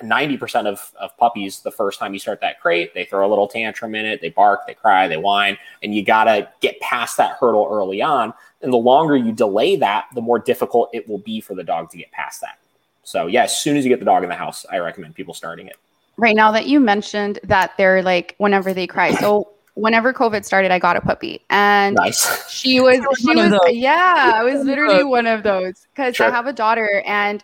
ninety 0.02 0.36
percent 0.36 0.66
of 0.66 0.92
of 0.98 1.16
puppies, 1.18 1.60
the 1.60 1.70
first 1.70 1.98
time 1.98 2.12
you 2.12 2.18
start 2.18 2.40
that 2.40 2.60
crate, 2.60 2.94
they 2.94 3.04
throw 3.04 3.26
a 3.26 3.28
little 3.28 3.48
tantrum 3.48 3.94
in 3.94 4.06
it, 4.06 4.20
they 4.20 4.30
bark, 4.30 4.66
they 4.66 4.74
cry, 4.74 5.08
they 5.08 5.16
whine, 5.16 5.58
and 5.82 5.94
you 5.94 6.04
got 6.04 6.24
to 6.24 6.48
get 6.60 6.80
past 6.80 7.16
that 7.18 7.36
hurdle 7.38 7.68
early 7.70 8.00
on. 8.00 8.32
And 8.62 8.72
the 8.72 8.78
longer 8.78 9.16
you 9.16 9.32
delay 9.32 9.76
that, 9.76 10.06
the 10.14 10.20
more 10.20 10.38
difficult 10.38 10.90
it 10.92 11.08
will 11.08 11.18
be 11.18 11.40
for 11.40 11.54
the 11.54 11.64
dog 11.64 11.90
to 11.90 11.98
get 11.98 12.10
past 12.12 12.40
that. 12.40 12.58
So 13.02 13.26
yeah, 13.26 13.44
as 13.44 13.60
soon 13.60 13.76
as 13.76 13.84
you 13.84 13.88
get 13.88 13.98
the 13.98 14.06
dog 14.06 14.22
in 14.22 14.28
the 14.28 14.36
house, 14.36 14.64
I 14.70 14.78
recommend 14.78 15.14
people 15.16 15.34
starting 15.34 15.66
it. 15.66 15.76
Right 16.22 16.36
now 16.36 16.52
that 16.52 16.66
you 16.68 16.78
mentioned 16.78 17.40
that 17.42 17.72
they're 17.76 18.00
like 18.00 18.36
whenever 18.38 18.72
they 18.72 18.86
cry. 18.86 19.12
So 19.16 19.48
whenever 19.74 20.14
COVID 20.14 20.44
started, 20.44 20.70
I 20.70 20.78
got 20.78 20.96
a 20.96 21.00
puppy 21.00 21.44
and 21.50 21.96
Nice. 21.96 22.48
she 22.48 22.80
was 22.80 23.00
was 23.08 23.18
she 23.18 23.34
was 23.34 23.58
yeah, 23.70 24.32
I 24.32 24.44
was 24.44 24.64
literally 24.64 25.02
one 25.02 25.26
of 25.26 25.42
those 25.42 25.86
because 25.92 26.18
I 26.20 26.30
have 26.30 26.46
a 26.46 26.52
daughter 26.52 27.02
and 27.04 27.42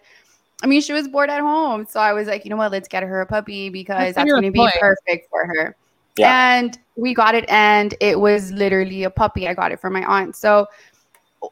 I 0.62 0.68
mean 0.68 0.80
she 0.80 0.92
was 0.92 1.08
bored 1.08 1.28
at 1.28 1.40
home. 1.40 1.86
So 1.90 1.98
I 1.98 2.12
was 2.12 2.28
like, 2.28 2.44
you 2.44 2.50
know 2.50 2.56
what, 2.56 2.70
let's 2.70 2.86
get 2.86 3.02
her 3.02 3.20
a 3.20 3.26
puppy 3.26 3.68
because 3.68 4.14
That's 4.14 4.28
that's 4.28 4.32
gonna 4.32 4.52
be 4.52 4.66
perfect 4.78 5.28
for 5.28 5.44
her. 5.44 5.76
Yeah. 6.16 6.56
And 6.56 6.78
we 6.96 7.14
got 7.14 7.34
it 7.34 7.44
and 7.48 7.94
it 8.00 8.20
was 8.20 8.52
literally 8.52 9.02
a 9.02 9.10
puppy. 9.10 9.48
I 9.48 9.54
got 9.54 9.72
it 9.72 9.80
from 9.80 9.92
my 9.92 10.04
aunt. 10.04 10.36
So 10.36 10.66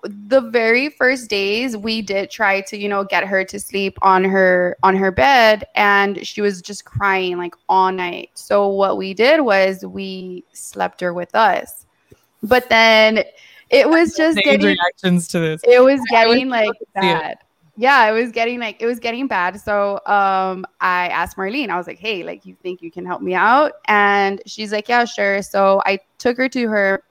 the 0.03 0.41
very 0.41 0.89
first 0.89 1.31
days 1.31 1.77
we 1.77 2.03
did 2.03 2.31
try 2.31 2.61
to 2.61 2.77
you 2.77 2.89
know 2.89 3.05
get 3.05 3.25
her 3.25 3.45
to 3.45 3.61
sleep 3.61 3.97
on 4.03 4.25
her 4.25 4.77
on 4.83 4.97
her 4.97 5.11
bed 5.11 5.65
and 5.75 6.27
she 6.27 6.41
was 6.41 6.61
just 6.61 6.85
crying 6.85 7.39
like 7.39 7.55
all 7.69 7.93
night. 7.93 8.31
So 8.35 8.69
what 8.69 8.97
we 8.97 9.15
did 9.15 9.41
was 9.41 9.85
we 9.85 10.45
slept 10.53 11.01
her 11.01 11.15
with 11.15 11.35
us. 11.35 11.87
But 12.43 12.69
then 12.69 13.25
it 13.71 13.89
was 13.89 14.15
just 14.15 14.39
getting 14.39 14.67
reactions 14.67 15.29
to 15.29 15.39
this. 15.39 15.63
it 15.65 15.83
was 15.83 16.01
getting 16.11 16.49
like 16.49 16.71
bad. 16.95 17.39
Yeah 17.77 18.09
it 18.09 18.13
was 18.13 18.33
getting 18.33 18.59
like 18.59 18.81
it 18.81 18.87
was 18.87 18.99
getting 18.99 19.29
bad. 19.29 19.61
So 19.61 20.01
um 20.07 20.67
i 20.81 21.09
asked 21.09 21.37
marlene 21.37 21.69
i 21.69 21.77
was 21.77 21.87
like 21.87 21.99
hey 21.99 22.25
like 22.25 22.45
you 22.45 22.57
think 22.63 22.83
you 22.83 22.91
can 22.91 23.07
help 23.07 23.23
me 23.23 23.35
out? 23.35 23.73
And 23.87 24.43
she's 24.47 24.73
like 24.73 24.89
yeah 24.89 25.05
sure. 25.05 25.43
So 25.43 25.81
i 25.87 26.01
took 26.19 26.37
her 26.37 26.49
to 26.49 26.69
her 26.69 27.05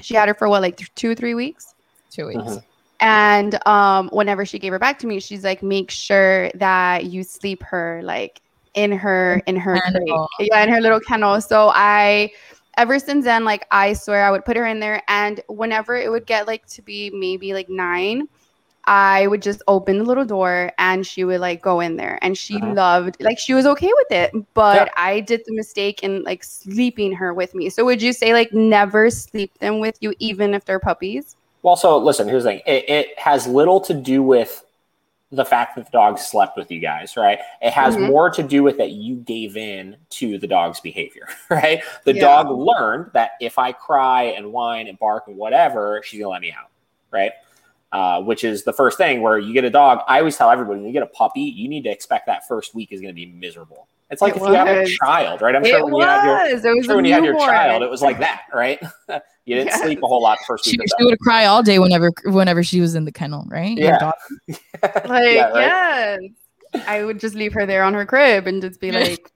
she 0.00 0.14
had 0.14 0.28
her 0.28 0.34
for 0.34 0.48
what 0.48 0.62
like 0.62 0.76
th- 0.76 0.94
two 0.94 1.14
three 1.14 1.34
weeks 1.34 1.74
Two 2.10 2.26
weeks. 2.26 2.40
Mhm. 2.40 2.62
and 3.00 3.66
um, 3.66 4.08
whenever 4.12 4.44
she 4.46 4.58
gave 4.58 4.72
her 4.72 4.78
back 4.78 4.98
to 5.00 5.06
me, 5.06 5.20
she's 5.20 5.44
like, 5.44 5.62
make 5.62 5.90
sure 5.90 6.50
that 6.54 7.04
you 7.06 7.22
sleep 7.22 7.62
her 7.62 8.00
like 8.04 8.40
in 8.74 8.92
her 8.92 9.42
in 9.46 9.56
her 9.56 9.80
crate. 9.80 9.92
Kennel. 9.94 10.28
yeah, 10.40 10.62
in 10.62 10.68
her 10.70 10.80
little 10.80 11.00
kennel. 11.00 11.40
So 11.40 11.70
I, 11.74 12.30
ever 12.78 12.98
since 12.98 13.24
then, 13.24 13.44
like 13.44 13.66
I 13.70 13.92
swear 13.94 14.24
I 14.24 14.30
would 14.30 14.44
put 14.44 14.56
her 14.56 14.66
in 14.66 14.80
there, 14.80 15.02
and 15.08 15.40
whenever 15.48 15.96
it 15.96 16.10
would 16.10 16.26
get 16.26 16.46
like 16.46 16.66
to 16.68 16.82
be 16.82 17.10
maybe 17.10 17.52
like 17.54 17.68
nine. 17.68 18.28
I 18.88 19.26
would 19.26 19.42
just 19.42 19.62
open 19.66 19.98
the 19.98 20.04
little 20.04 20.24
door 20.24 20.70
and 20.78 21.04
she 21.04 21.24
would 21.24 21.40
like 21.40 21.60
go 21.60 21.80
in 21.80 21.96
there 21.96 22.20
and 22.22 22.38
she 22.38 22.54
Uh-huh. 22.54 22.72
loved 22.72 23.16
like 23.20 23.36
she 23.36 23.52
was 23.52 23.66
okay 23.66 23.90
with 23.92 24.12
it 24.12 24.30
but 24.54 24.86
Yeah. 24.86 24.92
I 24.96 25.18
did 25.22 25.42
the 25.44 25.54
mistake 25.56 26.04
in 26.04 26.22
like 26.22 26.44
sleeping 26.44 27.10
her 27.14 27.34
with 27.34 27.52
me. 27.52 27.68
So 27.68 27.84
would 27.84 28.00
you 28.00 28.12
say 28.12 28.32
like 28.32 28.52
never 28.52 29.10
sleep 29.10 29.58
them 29.58 29.80
with 29.80 29.96
you 30.00 30.14
even 30.20 30.54
if 30.54 30.64
they're 30.66 30.78
puppies? 30.78 31.34
Well, 31.66 31.74
so 31.74 31.98
listen, 31.98 32.28
here's 32.28 32.44
the 32.44 32.50
thing. 32.50 32.62
It, 32.64 32.88
it 32.88 33.18
has 33.18 33.48
little 33.48 33.80
to 33.80 33.92
do 33.92 34.22
with 34.22 34.64
the 35.32 35.44
fact 35.44 35.74
that 35.74 35.86
the 35.86 35.90
dog 35.90 36.16
slept 36.16 36.56
with 36.56 36.70
you 36.70 36.78
guys, 36.78 37.16
right? 37.16 37.40
It 37.60 37.72
has 37.72 37.96
Mhm. 37.96 38.06
more 38.06 38.30
to 38.30 38.42
do 38.44 38.62
with 38.62 38.78
that 38.78 38.92
you 38.92 39.16
gave 39.16 39.56
in 39.56 39.96
to 40.10 40.38
the 40.38 40.46
dog's 40.46 40.78
behavior, 40.78 41.26
right? 41.50 41.82
The 42.04 42.14
Yeah. 42.14 42.20
dog 42.20 42.50
learned 42.52 43.10
that 43.14 43.32
if 43.40 43.58
I 43.58 43.72
cry 43.72 44.26
and 44.36 44.52
whine 44.52 44.86
and 44.86 44.96
bark 44.96 45.26
and 45.26 45.36
whatever, 45.36 46.00
she's 46.04 46.20
gonna 46.20 46.30
let 46.30 46.40
me 46.40 46.52
out, 46.52 46.70
right? 47.10 47.32
uh, 47.92 48.20
which 48.20 48.44
is 48.44 48.64
the 48.64 48.72
first 48.72 48.98
thing 48.98 49.22
where 49.22 49.38
you 49.38 49.54
get 49.54 49.64
a 49.64 49.70
dog. 49.70 50.00
I 50.08 50.18
always 50.18 50.36
tell 50.36 50.50
everybody 50.50 50.80
when 50.80 50.86
you 50.86 50.92
get 50.92 51.04
a 51.04 51.06
puppy, 51.06 51.42
you 51.42 51.68
need 51.68 51.84
to 51.84 51.88
expect 51.90 52.26
that 52.26 52.46
first 52.46 52.74
week 52.74 52.92
is 52.92 53.00
going 53.00 53.12
to 53.12 53.14
be 53.14 53.26
miserable. 53.26 53.86
It's 54.08 54.22
like 54.22 54.36
It 54.36 54.42
if 54.42 54.48
you 54.48 54.54
have 54.54 54.68
a 54.68 54.86
child, 55.04 55.42
right? 55.42 55.54
I'm 55.56 55.64
It 55.64 55.68
sure 55.68 55.84
when 55.84 55.94
you 55.96 56.02
have 56.02 56.24
your. 56.24 56.38
It 56.38 56.76
was 56.76 56.86
sure 56.86 56.96
when 56.96 57.04
you 57.04 57.12
had 57.12 57.24
your 57.24 57.32
newborn. 57.34 57.50
child, 57.50 57.82
it 57.82 57.90
was 57.90 58.02
like 58.02 58.20
that, 58.20 58.42
right? 58.54 58.78
you 59.44 59.56
didn't 59.56 59.66
Yes. 59.66 59.82
sleep 59.82 60.02
a 60.02 60.06
whole 60.06 60.22
lot 60.22 60.38
the 60.38 60.44
first 60.46 60.64
She, 60.64 60.78
week. 60.78 60.88
she 60.98 61.04
would 61.04 61.18
cry 61.18 61.46
all 61.46 61.62
day 61.62 61.78
whenever 61.80 62.12
whenever 62.26 62.62
she 62.62 62.80
was 62.80 62.94
in 62.94 63.04
the 63.04 63.12
kennel, 63.12 63.44
right? 63.48 63.76
Yeah. 63.76 63.98
Like, 64.48 65.32
Yeah, 65.32 65.48
right? 65.50 66.20
yes. 66.74 66.82
I 66.86 67.02
would 67.02 67.18
just 67.18 67.34
leave 67.34 67.52
her 67.54 67.66
there 67.66 67.82
on 67.82 67.94
her 67.94 68.06
crib 68.06 68.46
and 68.46 68.62
just 68.62 68.80
be 68.80 68.92
like, 68.92 69.30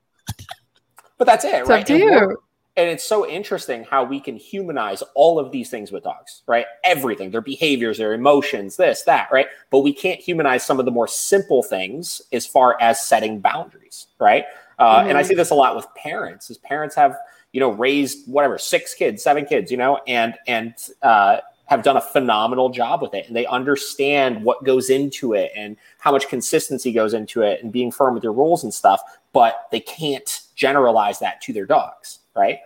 But 1.18 1.26
that's 1.26 1.44
it, 1.44 1.54
it's 1.54 1.68
right? 1.68 1.80
up 1.80 1.86
to 1.86 2.36
And 2.80 2.86
we're- 2.86 2.86
you. 2.86 2.90
and 2.90 2.90
it's 2.90 3.04
so 3.04 3.28
interesting 3.28 3.84
how 3.84 4.04
we 4.04 4.20
can 4.20 4.36
humanize 4.36 5.02
all 5.14 5.38
of 5.38 5.50
these 5.52 5.70
things 5.70 5.92
with 5.92 6.04
dogs, 6.04 6.42
right? 6.46 6.66
Everything, 6.84 7.30
their 7.30 7.40
behaviors, 7.40 7.98
their 7.98 8.12
emotions, 8.14 8.76
this, 8.76 9.02
that, 9.02 9.28
right? 9.32 9.46
But 9.70 9.78
we 9.80 9.92
can't 9.92 10.20
humanize 10.20 10.64
some 10.64 10.78
of 10.78 10.84
the 10.84 10.90
more 10.90 11.06
simple 11.08 11.62
things 11.62 12.22
as 12.32 12.46
far 12.46 12.76
as 12.80 13.00
setting 13.00 13.40
boundaries, 13.40 14.06
right? 14.18 14.44
Uh, 14.78 15.04
And 15.06 15.18
I 15.18 15.22
Mhm. 15.22 15.26
see 15.26 15.34
this 15.34 15.50
a 15.50 15.54
lot 15.54 15.76
with 15.76 15.86
parents, 15.94 16.50
as 16.50 16.58
parents 16.58 16.94
have, 16.96 17.16
you 17.52 17.60
know, 17.60 17.70
raised 17.70 18.26
whatever 18.30 18.56
six 18.58 18.94
kids, 18.94 19.22
seven 19.22 19.44
kids, 19.44 19.70
you 19.70 19.76
know, 19.76 20.00
and 20.06 20.34
and 20.46 20.74
uh, 21.02 21.38
have 21.66 21.82
done 21.84 21.96
a 21.96 22.00
phenomenal 22.00 22.68
job 22.68 23.00
with 23.00 23.14
it, 23.14 23.26
and 23.28 23.36
they 23.36 23.46
understand 23.46 24.42
what 24.42 24.64
goes 24.64 24.90
into 24.90 25.34
it 25.34 25.52
and 25.54 25.76
how 25.98 26.10
much 26.10 26.28
consistency 26.28 26.92
goes 26.92 27.14
into 27.14 27.42
it, 27.42 27.62
and 27.62 27.70
being 27.72 27.92
firm 27.92 28.12
with 28.14 28.24
your 28.24 28.32
rules 28.32 28.64
and 28.64 28.72
stuff. 28.74 29.00
But 29.32 29.68
they 29.70 29.78
can't 29.80 30.40
generalize 30.56 31.18
that 31.20 31.40
to 31.42 31.52
their 31.52 31.66
dogs, 31.66 32.20
right? 32.34 32.58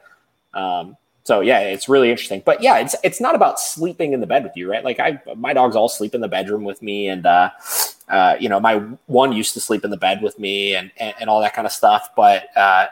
Um, 0.54 0.96
so 1.24 1.40
yeah, 1.40 1.60
it's 1.60 1.88
really 1.88 2.10
interesting. 2.10 2.42
But 2.44 2.62
yeah, 2.62 2.78
it's 2.78 2.94
it's 3.02 3.20
not 3.20 3.34
about 3.34 3.58
sleeping 3.58 4.12
in 4.12 4.20
the 4.20 4.26
bed 4.26 4.44
with 4.44 4.56
you, 4.56 4.70
right? 4.70 4.84
Like 4.84 5.00
I, 5.00 5.20
my 5.36 5.52
dogs 5.54 5.74
all 5.74 5.88
sleep 5.88 6.14
in 6.14 6.20
the 6.20 6.28
bedroom 6.28 6.64
with 6.64 6.82
me, 6.82 7.08
and 7.08 7.24
uh, 7.24 7.50
uh, 8.08 8.36
you 8.38 8.48
know, 8.48 8.60
my 8.60 8.76
one 9.06 9.32
used 9.32 9.54
to 9.54 9.60
sleep 9.60 9.84
in 9.84 9.90
the 9.90 9.96
bed 9.96 10.20
with 10.22 10.38
me, 10.38 10.74
and 10.74 10.90
and, 10.98 11.14
and 11.20 11.30
all 11.30 11.40
that 11.40 11.54
kind 11.54 11.66
of 11.66 11.72
stuff. 11.72 12.10
But 12.14 12.54
uh, 12.56 12.88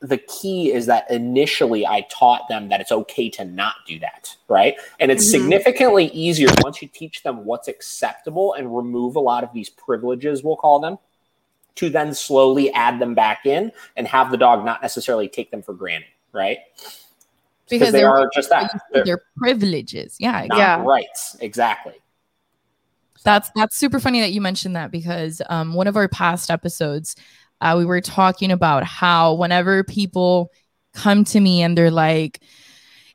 the 0.00 0.18
key 0.18 0.72
is 0.72 0.86
that 0.86 1.10
initially 1.10 1.86
I 1.86 2.06
taught 2.10 2.48
them 2.48 2.68
that 2.68 2.80
it's 2.80 2.92
okay 2.92 3.30
to 3.30 3.44
not 3.44 3.74
do 3.86 3.98
that, 4.00 4.34
right? 4.48 4.76
And 4.98 5.10
it's 5.10 5.24
Mhm. 5.26 5.30
significantly 5.30 6.06
easier 6.06 6.48
once 6.62 6.82
you 6.82 6.88
teach 6.88 7.22
them 7.22 7.44
what's 7.44 7.68
acceptable 7.68 8.54
and 8.54 8.74
remove 8.74 9.16
a 9.16 9.20
lot 9.20 9.44
of 9.44 9.52
these 9.52 9.70
privileges, 9.70 10.42
we'll 10.42 10.56
call 10.56 10.80
them, 10.80 10.98
to 11.76 11.88
then 11.88 12.12
slowly 12.14 12.70
add 12.72 12.98
them 12.98 13.14
back 13.14 13.46
in 13.46 13.72
and 13.96 14.06
have 14.06 14.30
the 14.30 14.36
dog 14.36 14.64
not 14.64 14.82
necessarily 14.82 15.28
take 15.28 15.50
them 15.50 15.62
for 15.62 15.72
granted, 15.72 16.08
right? 16.32 16.58
Because 17.68 17.92
they 17.92 18.00
they're- 18.00 18.28
just 18.34 18.50
that. 18.50 18.80
They're 18.92 19.04
Their 19.04 19.22
privileges. 19.36 20.16
Yeah, 20.18 20.46
not 20.48 20.58
Yeah. 20.58 20.82
rights. 20.82 21.36
Exactly. 21.40 21.94
That's 23.22 23.50
that's 23.54 23.76
super 23.76 24.00
funny 24.00 24.20
that 24.20 24.32
you 24.32 24.40
mentioned 24.40 24.74
that 24.76 24.90
because 24.90 25.42
um, 25.50 25.74
one 25.74 25.86
of 25.86 25.96
our 25.96 26.08
past 26.08 26.50
episodes, 26.50 27.16
uh, 27.60 27.74
we 27.76 27.84
were 27.84 28.00
talking 28.00 28.50
about 28.50 28.82
how 28.84 29.34
whenever 29.34 29.84
people 29.84 30.50
come 30.94 31.24
to 31.24 31.38
me 31.38 31.62
and 31.62 31.76
they're 31.76 31.90
like, 31.90 32.40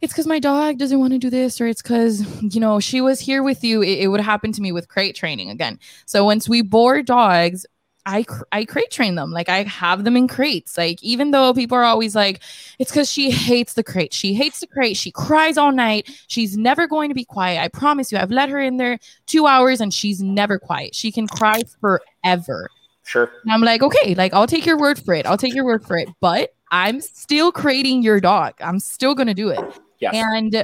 "It's 0.01 0.13
because 0.13 0.27
my 0.27 0.37
dog 0.39 0.77
doesn't 0.77 0.99
want 0.99 1.13
to 1.13 1.19
do 1.19 1.31
this," 1.31 1.59
or 1.59 1.65
"It's 1.65 1.81
because 1.81 2.21
you 2.53 2.59
know 2.61 2.79
she 2.79 3.01
was 3.01 3.19
here 3.19 3.41
with 3.41 3.63
you," 3.63 3.81
it, 3.81 3.99
it 4.01 4.07
would 4.09 4.21
happen 4.21 4.51
to 4.51 4.61
me 4.61 4.71
with 4.71 4.87
crate 4.87 5.15
training 5.15 5.49
again. 5.49 5.79
So 6.05 6.23
once 6.23 6.47
we 6.47 6.61
board 6.61 7.07
dogs. 7.07 7.65
I, 8.05 8.23
cr- 8.23 8.43
I 8.51 8.65
crate 8.65 8.91
train 8.91 9.15
them 9.15 9.31
like 9.31 9.49
I 9.49 9.63
have 9.63 10.03
them 10.03 10.15
in 10.15 10.27
crates 10.27 10.77
like 10.77 11.01
even 11.01 11.31
though 11.31 11.53
people 11.53 11.77
are 11.77 11.83
always 11.83 12.15
like 12.15 12.41
it's 12.77 12.91
because 12.91 13.11
she 13.11 13.31
hates 13.31 13.73
the 13.73 13.83
crate 13.83 14.13
she 14.13 14.33
hates 14.33 14.59
the 14.59 14.67
crate 14.67 14.95
she 14.95 15.11
cries 15.11 15.57
all 15.57 15.71
night 15.71 16.09
she's 16.27 16.55
never 16.55 16.87
going 16.87 17.09
to 17.09 17.15
be 17.15 17.25
quiet 17.25 17.61
I 17.61 17.67
promise 17.67 18.11
you 18.11 18.17
I've 18.17 18.31
let 18.31 18.49
her 18.49 18.59
in 18.59 18.77
there 18.77 18.99
two 19.25 19.47
hours 19.47 19.81
and 19.81 19.93
she's 19.93 20.21
never 20.21 20.59
quiet. 20.59 20.95
She 20.95 21.11
can 21.11 21.27
cry 21.27 21.61
forever. 21.79 22.69
Sure. 23.03 23.31
And 23.43 23.53
I'm 23.53 23.61
like, 23.61 23.81
okay, 23.81 24.15
like 24.15 24.33
I'll 24.33 24.47
take 24.47 24.65
your 24.65 24.77
word 24.77 24.99
for 24.99 25.13
it. 25.13 25.25
I'll 25.25 25.37
take 25.37 25.53
your 25.53 25.65
word 25.65 25.85
for 25.85 25.97
it. 25.97 26.09
But 26.19 26.53
I'm 26.71 27.01
still 27.01 27.51
creating 27.51 28.03
your 28.03 28.19
dog. 28.19 28.55
I'm 28.59 28.79
still 28.79 29.15
gonna 29.15 29.33
do 29.33 29.49
it. 29.49 29.63
Yes. 29.99 30.15
And 30.15 30.63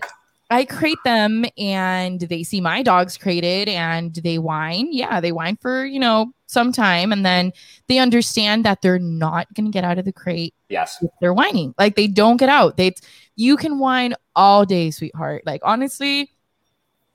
I 0.51 0.65
crate 0.65 0.97
them 1.05 1.45
and 1.57 2.19
they 2.19 2.43
see 2.43 2.61
my 2.61 2.83
dogs 2.83 3.17
crated 3.17 3.69
and 3.69 4.13
they 4.15 4.37
whine. 4.37 4.89
Yeah, 4.91 5.21
they 5.21 5.31
whine 5.31 5.57
for, 5.57 5.85
you 5.85 5.99
know, 5.99 6.33
some 6.47 6.71
time. 6.71 7.11
And 7.11 7.25
then 7.25 7.53
they 7.87 7.97
understand 7.99 8.65
that 8.65 8.81
they're 8.81 8.99
not 8.99 9.47
gonna 9.53 9.71
get 9.71 9.85
out 9.85 9.97
of 9.97 10.05
the 10.05 10.11
crate 10.11 10.53
yes. 10.69 11.03
they're 11.21 11.33
whining. 11.33 11.73
Like 11.77 11.95
they 11.95 12.07
don't 12.07 12.37
get 12.37 12.49
out. 12.49 12.77
They 12.77 12.93
you 13.35 13.55
can 13.57 13.79
whine 13.79 14.13
all 14.35 14.65
day, 14.65 14.91
sweetheart. 14.91 15.43
Like 15.45 15.61
honestly, 15.63 16.29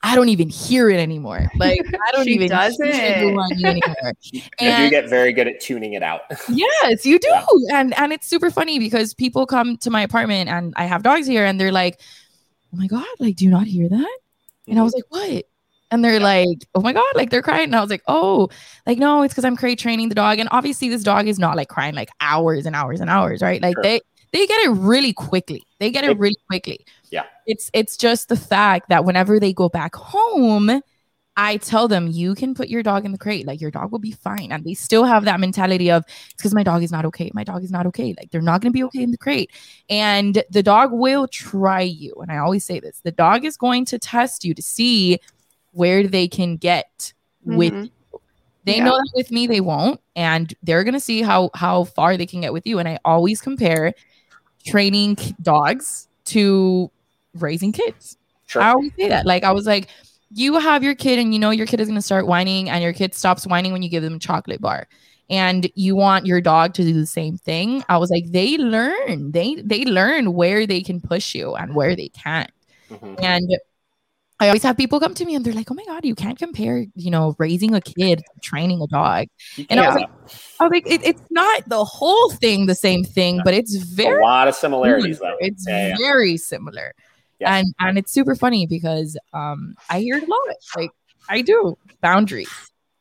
I 0.02 0.14
don't 0.14 0.28
even 0.28 0.48
hear 0.48 0.88
it 0.88 0.98
anymore. 1.00 1.50
Like 1.56 1.80
I 2.08 2.12
don't 2.12 2.24
She 2.24 2.32
even 2.34 2.48
doesn't. 2.48 2.86
the 2.86 3.32
whining. 3.34 3.82
You 4.60 4.76
do 4.76 4.90
get 4.90 5.08
very 5.08 5.32
good 5.32 5.48
at 5.48 5.60
tuning 5.60 5.94
it 5.94 6.02
out. 6.02 6.22
yes, 6.48 7.04
you 7.04 7.18
do. 7.18 7.28
Yeah. 7.28 7.80
And 7.80 7.98
and 7.98 8.12
it's 8.12 8.26
super 8.26 8.50
funny 8.50 8.78
because 8.78 9.14
people 9.14 9.46
come 9.46 9.76
to 9.78 9.90
my 9.90 10.02
apartment 10.02 10.48
and 10.48 10.72
I 10.76 10.84
have 10.84 11.02
dogs 11.02 11.26
here 11.26 11.44
and 11.44 11.60
they're 11.60 11.72
like, 11.72 12.00
"Oh 12.76 12.80
my 12.80 12.87
god, 12.87 13.06
like 13.18 13.37
do 13.37 13.45
you 13.45 13.50
not 13.50 13.66
hear 13.66 13.88
that?" 13.88 14.18
And 14.68 14.78
I 14.78 14.83
was 14.83 14.95
mm-hmm. 14.95 15.14
like, 15.14 15.35
"What?" 15.35 15.45
And 15.90 16.04
they're 16.04 16.21
like, 16.21 16.59
"Oh 16.75 16.80
my 16.80 16.92
god!" 16.92 17.04
Like 17.14 17.30
they're 17.30 17.42
crying, 17.42 17.64
and 17.64 17.76
I 17.76 17.80
was 17.80 17.90
like, 17.90 18.02
"Oh, 18.06 18.49
like 18.87 18.99
no, 18.99 19.23
it's 19.23 19.33
because 19.33 19.45
I'm 19.45 19.56
crate 19.56 19.78
training 19.78 20.09
the 20.09 20.14
dog." 20.14 20.38
And 20.38 20.49
obviously, 20.52 20.88
this 20.88 21.02
dog 21.02 21.26
is 21.28 21.38
not 21.38 21.56
like 21.56 21.68
crying 21.68 21.95
like 21.95 22.11
hours 22.21 22.66
and 22.66 22.76
hours 22.76 23.00
and 23.00 23.09
hours, 23.09 23.40
right? 23.40 23.62
Like 23.62 23.76
Sure. 23.76 23.83
they 23.83 24.00
they 24.33 24.47
get 24.47 24.61
it 24.66 24.71
really 24.71 25.12
quickly. 25.12 25.64
They 25.80 25.90
get 25.90 26.04
it 26.04 26.11
It- 26.11 26.18
really 26.18 26.37
quickly. 26.49 26.85
Yeah. 27.11 27.25
It's 27.47 27.71
it's 27.73 27.97
just 27.97 28.28
the 28.28 28.37
fact 28.37 28.88
that 28.88 29.04
whenever 29.04 29.40
they 29.40 29.52
go 29.52 29.68
back 29.68 29.95
home, 29.95 30.83
I 31.38 31.58
tell 31.58 31.86
them 31.86 32.08
you 32.08 32.34
can 32.34 32.54
put 32.54 32.68
your 32.68 32.82
dog 32.82 33.04
in 33.04 33.12
the 33.12 33.18
crate, 33.18 33.46
like 33.46 33.60
your 33.60 33.70
dog 33.70 33.92
will 33.92 33.98
be 33.98 34.12
fine, 34.12 34.52
and 34.52 34.64
they 34.64 34.72
still 34.74 35.04
have 35.04 35.24
that 35.26 35.38
mentality 35.38 35.90
of 35.90 36.02
it's 36.06 36.34
because 36.34 36.54
my 36.54 36.62
dog 36.62 36.82
is 36.82 36.90
not 36.90 37.04
okay. 37.04 37.30
My 37.34 37.44
dog 37.44 37.62
is 37.62 37.70
not 37.70 37.86
okay. 37.86 38.14
Like 38.18 38.30
they're 38.30 38.40
not 38.40 38.62
going 38.62 38.72
to 38.72 38.76
be 38.76 38.84
okay 38.84 39.02
in 39.02 39.10
the 39.10 39.18
crate, 39.18 39.50
and 39.90 40.42
the 40.50 40.62
dog 40.62 40.92
will 40.92 41.28
try 41.28 41.82
you. 41.82 42.14
And 42.22 42.32
I 42.32 42.38
always 42.38 42.64
say 42.64 42.80
this: 42.80 43.00
the 43.04 43.12
dog 43.12 43.44
is 43.44 43.56
going 43.56 43.84
to 43.86 43.98
test 43.98 44.44
you 44.44 44.54
to 44.54 44.62
see 44.62 45.18
where 45.72 46.06
they 46.06 46.26
can 46.26 46.56
get 46.56 47.12
with 47.44 47.74
Mhm. 47.74 47.84
you. 47.84 48.20
They 48.64 48.78
Yeah. 48.78 48.84
know 48.84 48.96
that 48.96 49.10
with 49.14 49.30
me 49.30 49.46
they 49.46 49.60
won't, 49.60 50.00
and 50.16 50.54
they're 50.62 50.84
gonna 50.84 51.00
see 51.00 51.20
how 51.20 51.50
how 51.54 51.84
far 51.84 52.16
they 52.16 52.26
can 52.26 52.40
get 52.40 52.54
with 52.54 52.66
you. 52.66 52.78
And 52.78 52.88
I 52.88 52.98
always 53.04 53.42
compare 53.42 53.92
training 54.64 55.16
dogs 55.42 56.08
to 56.26 56.90
raising 57.34 57.72
kids. 57.72 58.16
Sure. 58.46 58.62
I 58.62 58.70
always 58.70 58.90
say 58.98 59.08
that. 59.10 59.26
Like 59.26 59.44
I 59.44 59.52
was 59.52 59.66
like, 59.66 59.88
you 60.30 60.59
have 60.59 60.83
your 60.83 60.95
kid, 60.95 61.18
and 61.18 61.33
you 61.33 61.38
know 61.40 61.50
your 61.50 61.66
kid 61.66 61.80
is 61.80 61.88
gonna 61.88 62.02
start 62.02 62.26
whining, 62.26 62.68
and 62.68 62.83
your 62.83 62.92
kid 62.92 63.14
stops 63.14 63.47
whining 63.47 63.73
when 63.73 63.83
you 63.83 63.88
give 63.88 64.02
them 64.02 64.14
a 64.14 64.18
chocolate 64.18 64.61
bar. 64.61 64.88
And 65.28 65.68
you 65.75 65.97
want 65.97 66.25
your 66.25 66.40
dog 66.40 66.75
to 66.75 66.83
do 66.83 66.92
the 66.92 67.04
same 67.06 67.37
thing. 67.37 67.83
I 67.88 67.99
was 67.99 68.11
like, 68.11 68.30
they 68.30 68.56
learn. 68.59 69.33
They 69.33 69.56
they 69.56 69.85
learn 69.85 70.35
where 70.35 70.66
they 70.66 70.83
can 70.83 71.00
push 71.00 71.35
you 71.35 71.54
and 71.56 71.75
where 71.75 71.97
they 71.97 72.09
can't. 72.09 72.50
Mhm. 72.90 73.21
And 73.23 73.56
I 74.38 74.49
always 74.49 74.62
have 74.64 74.76
people 74.76 75.00
come 75.00 75.14
to 75.14 75.25
me 75.25 75.35
and 75.35 75.45
they're 75.45 75.54
like, 75.54 75.71
"Oh 75.71 75.75
my 75.75 75.85
god, 75.87 76.04
you 76.04 76.14
can't 76.14 76.38
compare, 76.38 76.85
you 76.95 77.11
know, 77.11 77.35
raising 77.38 77.75
a 77.75 77.80
kid, 77.80 78.18
to 78.18 78.40
training 78.40 78.83
a 78.83 78.87
dog." 78.87 79.28
And 79.71 79.80
I 79.80 79.88
was 79.88 79.97
can't. 79.97 80.11
I 80.61 80.64
was 80.64 80.71
like, 80.71 80.87
it, 80.87 81.00
"It's 81.04 81.23
not 81.30 81.68
the 81.68 81.83
whole 81.85 82.30
thing 82.30 82.66
the 82.66 82.75
same 82.75 83.02
thing, 83.02 83.40
but 83.45 83.54
it's 83.54 83.75
very 83.76 84.18
a 84.18 84.21
lot 84.21 84.47
of 84.47 84.54
similarities, 84.54 85.18
though. 85.21 85.37
it's 85.40 85.66
Yeah, 85.66 85.88
yeah. 85.88 85.97
very 85.99 86.37
similar." 86.37 86.92
Yes. 87.38 87.48
And 87.50 87.74
and 87.78 87.98
it's 87.98 88.12
super 88.12 88.34
funny 88.34 88.66
because 88.66 89.16
um 89.32 89.74
I 89.90 90.00
hear 90.00 90.16
it 90.16 90.24
a 90.24 90.26
lot. 90.26 90.56
Like 90.76 90.90
I 91.28 91.42
do 91.42 91.76
boundaries. 92.00 92.48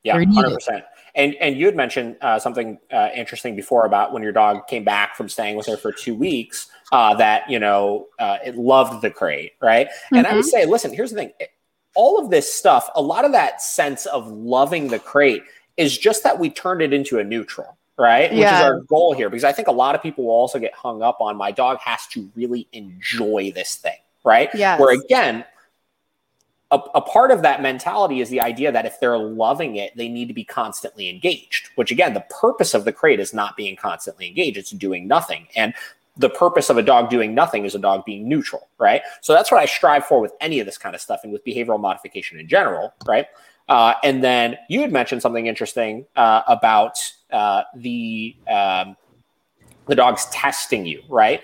Yeah, 0.04 0.14
hundred 0.14 0.54
percent. 0.54 0.84
And 1.16 1.34
and 1.36 1.58
you 1.58 1.66
had 1.66 1.76
mentioned 1.76 2.18
uh, 2.22 2.38
something 2.40 2.78
uh, 2.92 3.10
interesting 3.16 3.56
before 3.56 3.86
about 3.86 4.12
when 4.12 4.22
your 4.22 4.34
dog 4.34 4.68
came 4.68 4.84
back 4.84 5.16
from 5.16 5.30
staying 5.30 5.56
with 5.56 5.66
her 5.68 5.78
for 5.78 5.92
two 5.92 6.14
weeks. 6.14 6.68
Uh, 6.92 7.16
that 7.16 7.50
you 7.50 7.58
know 7.58 8.08
uh, 8.20 8.38
it 8.46 8.56
loved 8.56 9.02
the 9.02 9.10
crate, 9.10 9.54
right? 9.62 9.88
And 10.12 10.28
I 10.28 10.36
would 10.36 10.46
say, 10.46 10.66
listen, 10.66 10.94
here's 10.94 11.12
the 11.12 11.16
thing: 11.16 11.32
all 11.96 12.20
of 12.20 12.30
this 12.30 12.54
stuff, 12.54 12.90
a 12.96 13.02
lot 13.02 13.26
of 13.26 13.32
that 13.32 13.62
sense 13.62 14.06
of 14.06 14.28
loving 14.28 14.90
the 14.90 15.00
crate 15.00 15.44
is 15.78 15.98
just 15.98 16.24
that 16.24 16.38
we 16.38 16.50
turned 16.50 16.82
it 16.82 16.94
into 16.94 17.18
a 17.18 17.24
neutral, 17.24 17.78
right? 17.98 18.32
Yeah. 18.32 18.38
Which 18.38 18.60
is 18.60 18.66
our 18.66 18.80
goal 18.82 19.14
here, 19.14 19.30
because 19.30 19.46
I 19.46 19.54
think 19.54 19.68
a 19.68 19.74
lot 19.74 19.96
of 19.96 20.04
people 20.04 20.26
will 20.26 20.34
also 20.34 20.60
get 20.60 20.74
hung 20.74 21.02
up 21.02 21.22
on 21.22 21.36
my 21.38 21.52
dog 21.52 21.80
has 21.80 22.06
to 22.08 22.30
really 22.36 22.68
enjoy 22.74 23.52
this 23.56 23.76
thing, 23.76 23.98
right? 24.26 24.50
Yes. 24.54 24.80
Where 24.80 24.94
again, 24.94 25.46
a, 26.72 26.80
a 26.96 27.02
part 27.02 27.32
of 27.32 27.42
that 27.44 27.62
mentality 27.62 28.20
is 28.20 28.30
the 28.30 28.42
idea 28.42 28.72
that 28.72 28.86
if 28.86 29.00
they're 29.00 29.18
loving 29.18 29.76
it, 29.78 29.96
they 29.96 30.10
need 30.10 30.28
to 30.28 30.34
be 30.34 30.44
constantly 30.44 31.10
engaged, 31.10 31.70
which 31.76 31.92
again, 31.92 32.14
the 32.14 32.26
purpose 32.42 32.74
of 32.74 32.84
the 32.84 32.92
crate 32.92 33.20
is 33.20 33.34
not 33.34 33.56
being 33.56 33.76
constantly 33.76 34.28
engaged, 34.28 34.58
it's 34.58 34.72
doing 34.72 35.08
nothing. 35.08 35.48
And 35.56 35.74
the 36.18 36.30
purpose 36.30 36.70
of 36.70 36.78
a 36.78 36.82
dog 36.82 37.10
doing 37.10 37.36
nothing 37.36 37.66
is 37.66 37.76
a 37.76 37.80
dog 37.80 38.06
being 38.06 38.28
neutral, 38.28 38.68
right? 38.80 39.02
So 39.22 39.34
that's 39.34 39.52
what 39.52 39.62
I 39.62 39.66
strive 39.66 40.06
for 40.06 40.20
with 40.20 40.34
any 40.42 40.60
of 40.60 40.66
this 40.66 40.78
kind 40.78 40.96
of 40.96 41.02
stuff 41.02 41.22
and 41.24 41.32
with 41.32 41.46
behavioral 41.46 41.80
modification 41.80 42.40
in 42.40 42.48
general, 42.48 42.94
right? 43.06 43.28
Uh, 43.68 43.96
and 44.04 44.24
then 44.24 44.58
you 44.70 44.82
had 44.82 44.92
mentioned 44.92 45.22
something 45.22 45.48
interesting 45.48 46.06
uh, 46.16 46.44
about 46.48 47.00
uh, 47.32 47.64
the 47.76 48.36
um, 48.48 48.96
the 49.88 49.96
dog's 49.96 50.26
testing 50.28 50.86
you, 50.86 51.02
right? 51.10 51.42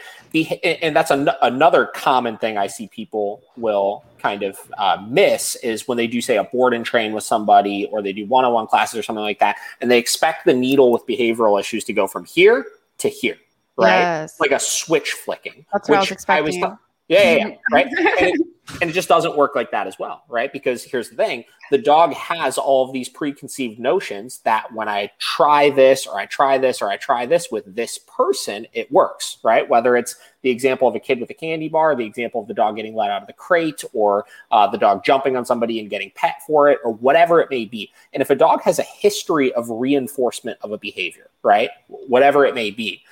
And 0.64 0.96
that's 0.96 1.12
an- 1.12 1.30
another 1.42 1.86
common 1.88 2.38
thing 2.38 2.58
I 2.58 2.68
see 2.68 2.88
people 2.88 3.44
will 3.58 4.04
kind 4.20 4.44
of 4.44 4.58
uh, 4.78 4.98
miss 5.08 5.56
is 5.58 5.88
when 5.88 5.98
they 5.98 6.08
do 6.08 6.22
say 6.22 6.38
a 6.38 6.44
board 6.46 6.74
and 6.74 6.86
train 6.86 7.14
with 7.14 7.24
somebody 7.24 7.86
or 7.92 8.02
they 8.02 8.14
do 8.14 8.26
one-on-one 8.26 8.68
classes 8.68 8.98
or 8.98 9.04
something 9.04 9.24
like 9.24 9.40
that 9.40 9.58
and 9.82 9.90
they 9.92 9.98
expect 9.98 10.46
the 10.46 10.54
needle 10.54 10.92
with 10.92 11.06
behavioral 11.08 11.60
issues 11.60 11.84
to 11.84 11.94
go 11.94 12.06
from 12.08 12.24
here 12.26 12.66
to 13.00 13.10
here 13.10 13.38
right 13.78 14.00
Yes. 14.00 14.40
like 14.40 14.52
a 14.52 14.60
switch 14.60 15.12
flicking 15.14 15.66
That's 15.74 15.90
what 15.90 15.98
I 15.98 16.02
was 16.02 16.12
expecting. 16.12 16.62
thought- 16.62 16.78
yeah, 17.08 17.36
yeah, 17.36 17.48
yeah, 17.48 17.56
right 17.72 17.88
and 18.82 18.90
it, 18.90 18.94
just 18.94 19.10
doesn't 19.10 19.36
work 19.36 19.56
like 19.56 19.72
that 19.72 19.88
as 19.88 19.98
well 20.00 20.24
right? 20.30 20.52
Because 20.54 20.84
here's 20.84 21.10
the 21.10 21.16
thing 21.16 21.44
the 21.72 21.78
dog 21.78 22.14
has 22.14 22.58
all 22.58 22.86
of 22.86 22.94
these 22.94 23.10
preconceived 23.10 23.80
notions 23.80 24.40
that 24.40 24.72
when 24.74 24.88
i 24.88 25.10
try 25.20 25.70
this 25.70 26.06
or 26.08 26.18
i 26.18 26.26
try 26.26 26.58
this 26.58 26.82
or 26.82 26.90
i 26.90 26.98
try 26.98 27.26
this 27.26 27.48
with 27.52 27.76
this 27.76 28.00
person 28.00 28.66
it 28.74 28.92
works 28.92 29.38
right? 29.44 29.68
Whether 29.68 29.98
it's 29.98 30.16
the 30.42 30.50
example 30.50 30.88
of 30.88 30.96
a 30.96 31.00
kid 31.00 31.20
with 31.20 31.30
a 31.30 31.34
candy 31.34 31.70
bar 31.70 31.96
the 31.96 32.06
example 32.06 32.42
of 32.42 32.48
the 32.48 32.54
dog 32.54 32.76
getting 32.76 32.96
let 32.96 33.10
out 33.10 33.22
of 33.22 33.28
the 33.28 33.34
crate 33.34 33.84
or 33.94 34.26
uh, 34.52 34.68
the 34.68 34.78
dog 34.78 35.04
jumping 35.04 35.36
on 35.36 35.46
somebody 35.46 35.80
and 35.80 35.90
getting 35.90 36.12
pet 36.16 36.36
for 36.46 36.70
it 36.70 36.80
or 36.84 36.94
whatever 36.94 37.40
it 37.42 37.50
may 37.50 37.66
be. 37.66 37.92
And 38.14 38.22
if 38.22 38.30
a 38.30 38.36
dog 38.36 38.62
has 38.62 38.80
a 38.80 38.84
history 38.84 39.54
of 39.54 39.70
reinforcement 39.70 40.58
of 40.62 40.72
a 40.72 40.78
behavior 40.78 41.30
right? 41.44 41.70
Whatever 41.88 42.46
it 42.46 42.56
may 42.56 42.72
be 42.72 43.04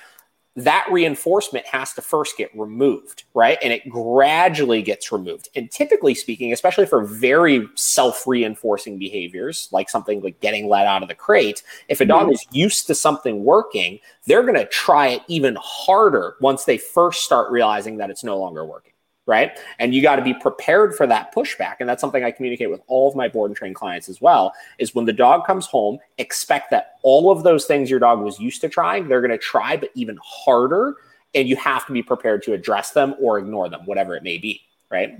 that 0.64 0.86
reinforcement 0.90 1.66
has 1.66 1.92
to 1.94 2.02
first 2.02 2.36
get 2.36 2.50
removed, 2.56 3.24
right? 3.34 3.58
And 3.62 3.72
it 3.72 3.88
gradually 3.88 4.82
gets 4.82 5.12
removed. 5.12 5.48
And 5.54 5.70
typically 5.70 6.14
speaking, 6.14 6.52
especially 6.52 6.86
for 6.86 7.04
very 7.04 7.68
self 7.74 8.26
reinforcing 8.26 8.98
behaviors, 8.98 9.68
like 9.72 9.90
something 9.90 10.20
like 10.20 10.40
getting 10.40 10.68
let 10.68 10.86
out 10.86 11.02
of 11.02 11.08
the 11.08 11.14
crate, 11.14 11.62
if 11.88 12.00
a 12.00 12.04
dog 12.04 12.24
mm-hmm. 12.24 12.32
is 12.32 12.46
used 12.52 12.86
to 12.86 12.94
something 12.94 13.44
working, 13.44 14.00
they're 14.26 14.42
going 14.42 14.54
to 14.54 14.66
try 14.66 15.08
it 15.08 15.22
even 15.28 15.56
harder 15.60 16.36
once 16.40 16.64
they 16.64 16.78
first 16.78 17.24
start 17.24 17.50
realizing 17.50 17.98
that 17.98 18.10
it's 18.10 18.24
no 18.24 18.38
longer 18.38 18.64
working. 18.64 18.92
Right. 19.26 19.56
And 19.78 19.94
you 19.94 20.02
got 20.02 20.16
to 20.16 20.22
be 20.22 20.34
prepared 20.34 20.94
for 20.94 21.06
that 21.06 21.32
pushback. 21.32 21.76
And 21.78 21.88
that's 21.88 22.00
something 22.00 22.24
I 22.24 22.32
communicate 22.32 22.70
with 22.70 22.80
all 22.88 23.08
of 23.08 23.14
my 23.14 23.28
board 23.28 23.50
and 23.50 23.56
train 23.56 23.74
clients 23.74 24.08
as 24.08 24.20
well 24.20 24.52
is 24.78 24.94
when 24.94 25.04
the 25.04 25.12
dog 25.12 25.46
comes 25.46 25.66
home, 25.66 25.98
expect 26.18 26.70
that 26.70 26.94
all 27.02 27.30
of 27.30 27.44
those 27.44 27.66
things 27.66 27.90
your 27.90 28.00
dog 28.00 28.20
was 28.20 28.40
used 28.40 28.60
to 28.62 28.68
trying, 28.68 29.06
they're 29.06 29.20
going 29.20 29.30
to 29.30 29.38
try, 29.38 29.76
but 29.76 29.90
even 29.94 30.18
harder. 30.24 30.96
And 31.34 31.48
you 31.48 31.54
have 31.56 31.86
to 31.86 31.92
be 31.92 32.02
prepared 32.02 32.42
to 32.44 32.54
address 32.54 32.90
them 32.90 33.14
or 33.20 33.38
ignore 33.38 33.68
them, 33.68 33.82
whatever 33.84 34.16
it 34.16 34.24
may 34.24 34.38
be. 34.38 34.62
Right. 34.90 35.16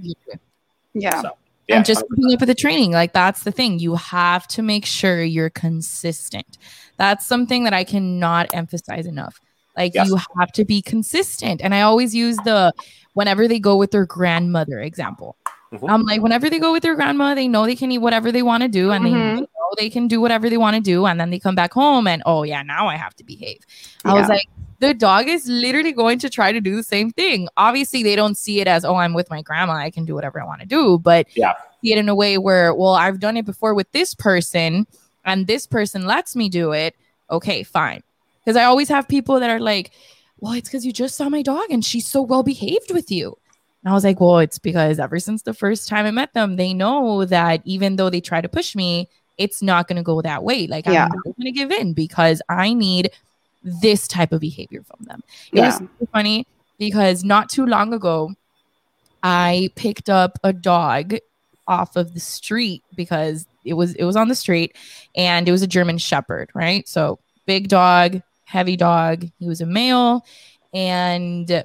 yeah. 0.94 1.22
So, 1.22 1.36
and 1.68 1.84
just 1.84 2.04
keeping 2.08 2.34
up 2.34 2.40
with 2.40 2.48
the 2.48 2.54
training 2.54 2.90
like 2.92 3.12
that's 3.12 3.44
the 3.44 3.52
thing 3.52 3.78
you 3.78 3.94
have 3.94 4.46
to 4.48 4.62
make 4.62 4.84
sure 4.84 5.22
you're 5.22 5.50
consistent 5.50 6.58
that's 6.96 7.26
something 7.26 7.64
that 7.64 7.72
i 7.72 7.84
cannot 7.84 8.52
emphasize 8.52 9.06
enough 9.06 9.40
like 9.76 9.94
Yes. 9.94 10.08
you 10.08 10.18
have 10.38 10.52
to 10.52 10.64
be 10.64 10.82
consistent 10.82 11.60
and 11.62 11.74
i 11.74 11.80
always 11.82 12.14
use 12.14 12.36
the 12.38 12.72
whenever 13.14 13.46
they 13.48 13.58
go 13.58 13.76
with 13.76 13.90
their 13.90 14.06
grandmother 14.06 14.80
example 14.80 15.36
Mhm. 15.72 15.88
i'm 15.88 16.02
like 16.02 16.20
whenever 16.22 16.50
they 16.50 16.58
go 16.58 16.72
with 16.72 16.82
their 16.82 16.94
grandma 16.96 17.34
they 17.34 17.46
know 17.48 17.64
they 17.66 17.76
can 17.76 17.90
eat 17.92 17.98
whatever 17.98 18.32
they 18.32 18.42
want 18.42 18.62
to 18.62 18.68
do 18.68 18.90
and 18.90 19.04
they, 19.06 19.10
Mhm. 19.10 19.34
they 19.36 19.40
know 19.40 19.70
they 19.78 19.90
can 19.90 20.08
do 20.08 20.20
whatever 20.20 20.50
they 20.50 20.56
want 20.56 20.74
to 20.76 20.82
do 20.82 21.06
and 21.06 21.20
then 21.20 21.30
they 21.30 21.38
come 21.38 21.54
back 21.54 21.72
home 21.72 22.06
and 22.06 22.22
oh 22.26 22.42
yeah 22.42 22.62
now 22.62 22.88
i 22.88 22.96
have 22.96 23.14
to 23.16 23.24
behave 23.24 23.58
i 24.04 24.12
was 24.12 24.28
like 24.28 24.46
the 24.80 24.94
dog 24.94 25.28
is 25.28 25.46
literally 25.46 25.92
going 25.92 26.18
to 26.18 26.30
try 26.30 26.52
to 26.52 26.58
do 26.58 26.74
the 26.74 26.82
same 26.82 27.10
thing. 27.10 27.48
Obviously, 27.58 28.02
they 28.02 28.16
don't 28.16 28.38
see 28.38 28.62
it 28.62 28.66
as, 28.66 28.82
oh, 28.82 28.94
I'm 28.94 29.12
with 29.12 29.28
my 29.28 29.42
grandma. 29.42 29.74
I 29.74 29.90
can 29.90 30.06
do 30.06 30.14
whatever 30.14 30.40
I 30.40 30.46
want 30.46 30.62
to 30.62 30.66
do. 30.66 30.98
But 30.98 31.26
Yeah. 31.36 31.52
see 31.84 31.92
it 31.92 31.98
in 31.98 32.08
a 32.08 32.14
way 32.14 32.38
where, 32.38 32.72
well, 32.74 32.94
I've 32.94 33.20
done 33.20 33.36
it 33.36 33.44
before 33.44 33.74
with 33.74 33.92
this 33.92 34.14
person 34.14 34.86
and 35.22 35.46
this 35.46 35.66
person 35.66 36.06
lets 36.06 36.34
me 36.34 36.48
do 36.48 36.72
it. 36.72 36.96
Okay, 37.30 37.62
fine. 37.62 38.00
Because 38.44 38.56
I 38.56 38.64
always 38.64 38.88
have 38.88 39.06
people 39.08 39.40
that 39.40 39.50
are 39.50 39.60
like, 39.60 39.90
well, 40.38 40.52
it's 40.52 40.68
because 40.68 40.86
you 40.86 40.92
just 40.92 41.16
saw 41.16 41.28
my 41.28 41.42
dog 41.42 41.66
and 41.70 41.84
she's 41.84 42.06
so 42.06 42.22
well 42.22 42.42
behaved 42.42 42.92
with 42.92 43.10
you. 43.10 43.36
And 43.84 43.90
I 43.90 43.94
was 43.94 44.04
like, 44.04 44.20
well, 44.20 44.38
it's 44.38 44.58
because 44.58 44.98
ever 44.98 45.18
since 45.18 45.42
the 45.42 45.54
first 45.54 45.88
time 45.88 46.06
I 46.06 46.10
met 46.10 46.32
them, 46.34 46.56
they 46.56 46.72
know 46.74 47.24
that 47.26 47.60
even 47.64 47.96
though 47.96 48.10
they 48.10 48.20
try 48.20 48.40
to 48.40 48.48
push 48.48 48.74
me, 48.74 49.08
it's 49.38 49.62
not 49.62 49.88
going 49.88 49.96
to 49.96 50.02
go 50.02 50.20
that 50.22 50.42
way. 50.42 50.66
Like, 50.66 50.86
Yeah. 50.86 51.04
I'm 51.04 51.10
not 51.24 51.36
going 51.36 51.44
to 51.46 51.52
give 51.52 51.70
in 51.70 51.92
because 51.94 52.42
I 52.48 52.74
need 52.74 53.10
this 53.62 54.08
type 54.08 54.32
of 54.32 54.40
behavior 54.40 54.82
from 54.82 55.04
them. 55.06 55.22
It 55.52 55.58
Yeah. 55.58 55.66
was 55.66 55.76
so 55.76 55.88
funny 56.12 56.46
because 56.78 57.24
not 57.24 57.48
too 57.50 57.66
long 57.66 57.92
ago, 57.92 58.34
I 59.22 59.70
picked 59.76 60.08
up 60.08 60.38
a 60.42 60.52
dog 60.52 61.14
off 61.68 61.96
of 61.96 62.14
the 62.14 62.20
street 62.20 62.82
because 62.96 63.46
it 63.64 63.74
was 63.74 63.94
it 63.94 64.04
was 64.04 64.16
on 64.16 64.28
the 64.28 64.34
street 64.34 64.76
and 65.14 65.46
it 65.48 65.52
was 65.52 65.62
a 65.62 65.66
German 65.66 65.98
shepherd, 65.98 66.50
right? 66.54 66.88
So 66.88 67.18
big 67.46 67.68
dog, 67.68 68.22
heavy 68.50 68.76
dog. 68.76 69.26
He 69.38 69.46
was 69.46 69.60
a 69.60 69.66
male 69.66 70.26
and 70.74 71.64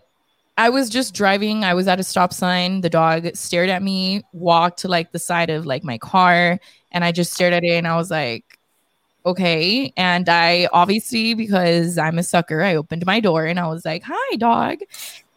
I 0.58 0.70
was 0.70 0.90
just 0.90 1.14
driving. 1.14 1.64
I 1.64 1.74
was 1.74 1.88
at 1.88 2.00
a 2.00 2.04
stop 2.04 2.32
sign. 2.32 2.82
The 2.82 2.90
dog 2.90 3.36
stared 3.36 3.70
at 3.70 3.82
me, 3.82 4.22
walked 4.34 4.80
to 4.80 4.88
like 4.88 5.12
the 5.12 5.20
side 5.20 5.50
of 5.50 5.66
like 5.66 5.84
my 5.84 5.98
car, 5.98 6.60
and 6.92 7.04
I 7.04 7.12
just 7.12 7.34
stared 7.34 7.54
at 7.54 7.64
it 7.64 7.72
and 7.72 7.88
I 7.88 7.98
was 7.98 8.10
like, 8.10 8.46
okay. 9.26 9.92
And 9.98 10.30
I 10.30 10.70
obviously, 10.72 11.34
because 11.34 11.98
I'm 11.98 12.20
a 12.20 12.24
sucker, 12.24 12.62
I 12.62 12.76
opened 12.76 13.06
my 13.06 13.20
door 13.20 13.46
and 13.46 13.60
I 13.60 13.68
was 13.68 13.84
like, 13.84 14.04
hi, 14.06 14.36
dog. 14.38 14.78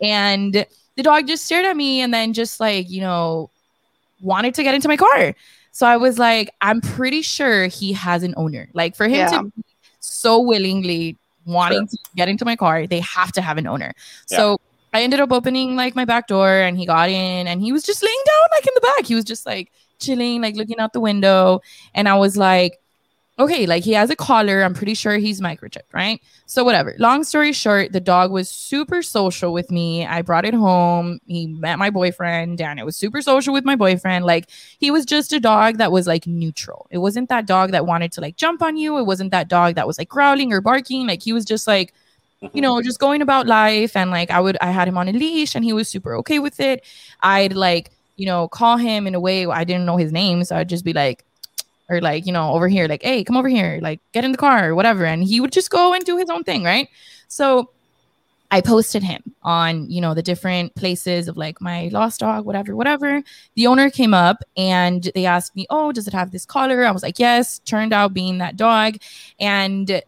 And 0.00 0.66
the 0.96 1.02
dog 1.02 1.26
just 1.26 1.46
stared 1.46 1.64
at 1.64 1.76
me 1.76 2.00
and 2.00 2.12
then 2.12 2.32
just 2.32 2.60
like, 2.60 2.88
you 2.90 3.00
know, 3.00 3.50
wanted 4.20 4.54
to 4.54 4.62
get 4.62 4.74
into 4.74 4.88
my 4.88 4.96
car. 4.96 5.34
So 5.72 5.86
I 5.86 5.96
was 5.96 6.18
like, 6.18 6.50
I'm 6.60 6.80
pretty 6.80 7.22
sure 7.22 7.66
he 7.66 7.92
has 7.94 8.22
an 8.22 8.34
owner. 8.36 8.68
Like 8.72 8.94
for 8.94 9.06
him 9.06 9.14
Yeah. 9.14 9.38
to 9.38 9.44
be 9.44 9.64
so 10.00 10.40
willingly 10.40 11.16
wanting 11.48 11.88
to 11.88 11.98
get 12.14 12.28
into 12.28 12.44
my 12.44 12.56
car, 12.56 12.86
they 12.86 13.00
have 13.00 13.32
to 13.32 13.42
have 13.42 13.58
an 13.58 13.66
owner. 13.66 13.92
So 14.26 14.60
I 14.92 15.02
ended 15.02 15.20
up 15.20 15.32
opening 15.32 15.76
like 15.76 15.94
my 15.94 16.04
back 16.04 16.28
door 16.28 16.50
and 16.50 16.78
he 16.78 16.86
got 16.86 17.08
in 17.08 17.46
and 17.46 17.60
he 17.60 17.72
was 17.72 17.82
just 17.82 18.02
laying 18.02 18.22
down 18.26 18.48
like 18.52 18.66
in 18.66 18.72
the 18.74 18.80
back. 18.80 19.06
He 19.06 19.14
was 19.14 19.24
just 19.24 19.44
like 19.46 19.70
chilling, 19.98 20.40
like 20.40 20.56
looking 20.56 20.78
out 20.78 20.92
the 20.92 21.00
window. 21.00 21.60
And 21.94 22.08
I 22.08 22.14
was 22.16 22.36
like, 22.36 22.80
okay, 23.38 23.66
like 23.66 23.84
he 23.84 23.92
has 23.92 24.10
a 24.10 24.16
collar. 24.16 24.62
I'm 24.62 24.74
pretty 24.74 24.94
sure 24.94 25.16
he's 25.16 25.40
microchipped, 25.40 25.92
right? 25.92 26.20
So 26.46 26.64
whatever. 26.64 26.94
Long 26.98 27.24
story 27.24 27.52
short, 27.52 27.92
the 27.92 28.00
dog 28.00 28.30
was 28.30 28.48
super 28.48 29.02
social 29.02 29.52
with 29.52 29.70
me. 29.70 30.06
I 30.06 30.22
brought 30.22 30.44
it 30.44 30.54
home. 30.54 31.20
He 31.26 31.46
met 31.46 31.78
my 31.78 31.90
boyfriend, 31.90 32.60
and 32.60 32.78
it 32.80 32.84
was 32.84 32.96
super 32.96 33.22
social 33.22 33.52
with 33.52 33.64
my 33.64 33.76
boyfriend. 33.76 34.24
Like 34.24 34.50
he 34.78 34.90
was 34.90 35.04
just 35.04 35.32
a 35.32 35.40
dog 35.40 35.78
that 35.78 35.92
was 35.92 36.06
like 36.06 36.26
neutral. 36.26 36.86
It 36.90 36.98
wasn't 36.98 37.28
that 37.28 37.46
dog 37.46 37.70
that 37.72 37.86
wanted 37.86 38.12
to 38.12 38.20
like 38.20 38.36
jump 38.36 38.62
on 38.62 38.76
you. 38.76 38.98
It 38.98 39.04
wasn't 39.04 39.30
that 39.30 39.48
dog 39.48 39.76
that 39.76 39.86
was 39.86 39.98
like 39.98 40.08
growling 40.08 40.52
or 40.52 40.60
barking. 40.60 41.06
Like 41.06 41.22
he 41.22 41.32
was 41.32 41.44
just 41.44 41.66
like 41.66 41.94
you 42.52 42.62
know, 42.62 42.80
just 42.80 43.00
going 43.00 43.22
about 43.22 43.46
life. 43.46 43.96
And 43.96 44.10
like 44.10 44.30
I 44.30 44.40
would, 44.40 44.56
I 44.60 44.70
had 44.70 44.88
him 44.88 44.96
on 44.96 45.08
a 45.08 45.12
leash 45.12 45.54
and 45.54 45.64
he 45.64 45.72
was 45.72 45.88
super 45.88 46.14
okay 46.16 46.38
with 46.38 46.60
it. 46.60 46.84
I'd 47.20 47.52
like, 47.52 47.90
you 48.16 48.26
know, 48.26 48.48
call 48.48 48.76
him 48.76 49.06
in 49.06 49.14
a 49.14 49.20
way 49.20 49.46
I 49.46 49.64
didn't 49.64 49.86
know 49.86 49.96
his 49.96 50.12
name. 50.12 50.44
So 50.44 50.56
I'd 50.56 50.68
just 50.68 50.84
be 50.84 50.92
like, 50.92 51.24
or 51.88 52.00
like, 52.00 52.26
you 52.26 52.32
know, 52.32 52.52
over 52.52 52.68
here, 52.68 52.86
like, 52.86 53.02
hey, 53.02 53.24
come 53.24 53.36
over 53.36 53.48
here, 53.48 53.78
like 53.82 54.00
get 54.12 54.24
in 54.24 54.32
the 54.32 54.38
car 54.38 54.68
or 54.70 54.74
whatever. 54.74 55.04
And 55.04 55.24
he 55.24 55.40
would 55.40 55.52
just 55.52 55.70
go 55.70 55.94
and 55.94 56.04
do 56.04 56.16
his 56.16 56.30
own 56.30 56.44
thing. 56.44 56.64
Right. 56.64 56.88
So 57.28 57.70
I 58.50 58.60
posted 58.62 59.02
him 59.02 59.22
on, 59.42 59.90
you 59.90 60.00
know, 60.00 60.14
the 60.14 60.22
different 60.22 60.74
places 60.74 61.28
of 61.28 61.36
like 61.36 61.60
my 61.60 61.88
lost 61.92 62.20
dog, 62.20 62.46
whatever, 62.46 62.74
whatever. 62.74 63.22
The 63.54 63.66
owner 63.66 63.90
came 63.90 64.14
up 64.14 64.42
and 64.56 65.10
they 65.14 65.26
asked 65.26 65.54
me, 65.54 65.66
Oh, 65.68 65.92
does 65.92 66.06
it 66.08 66.14
have 66.14 66.30
this 66.30 66.46
collar? 66.46 66.84
I 66.84 66.90
was 66.90 67.02
like, 67.02 67.18
Yes, 67.18 67.58
turned 67.60 67.92
out 67.92 68.14
being 68.14 68.38
that 68.38 68.56
dog. 68.56 68.96
And 69.38 70.02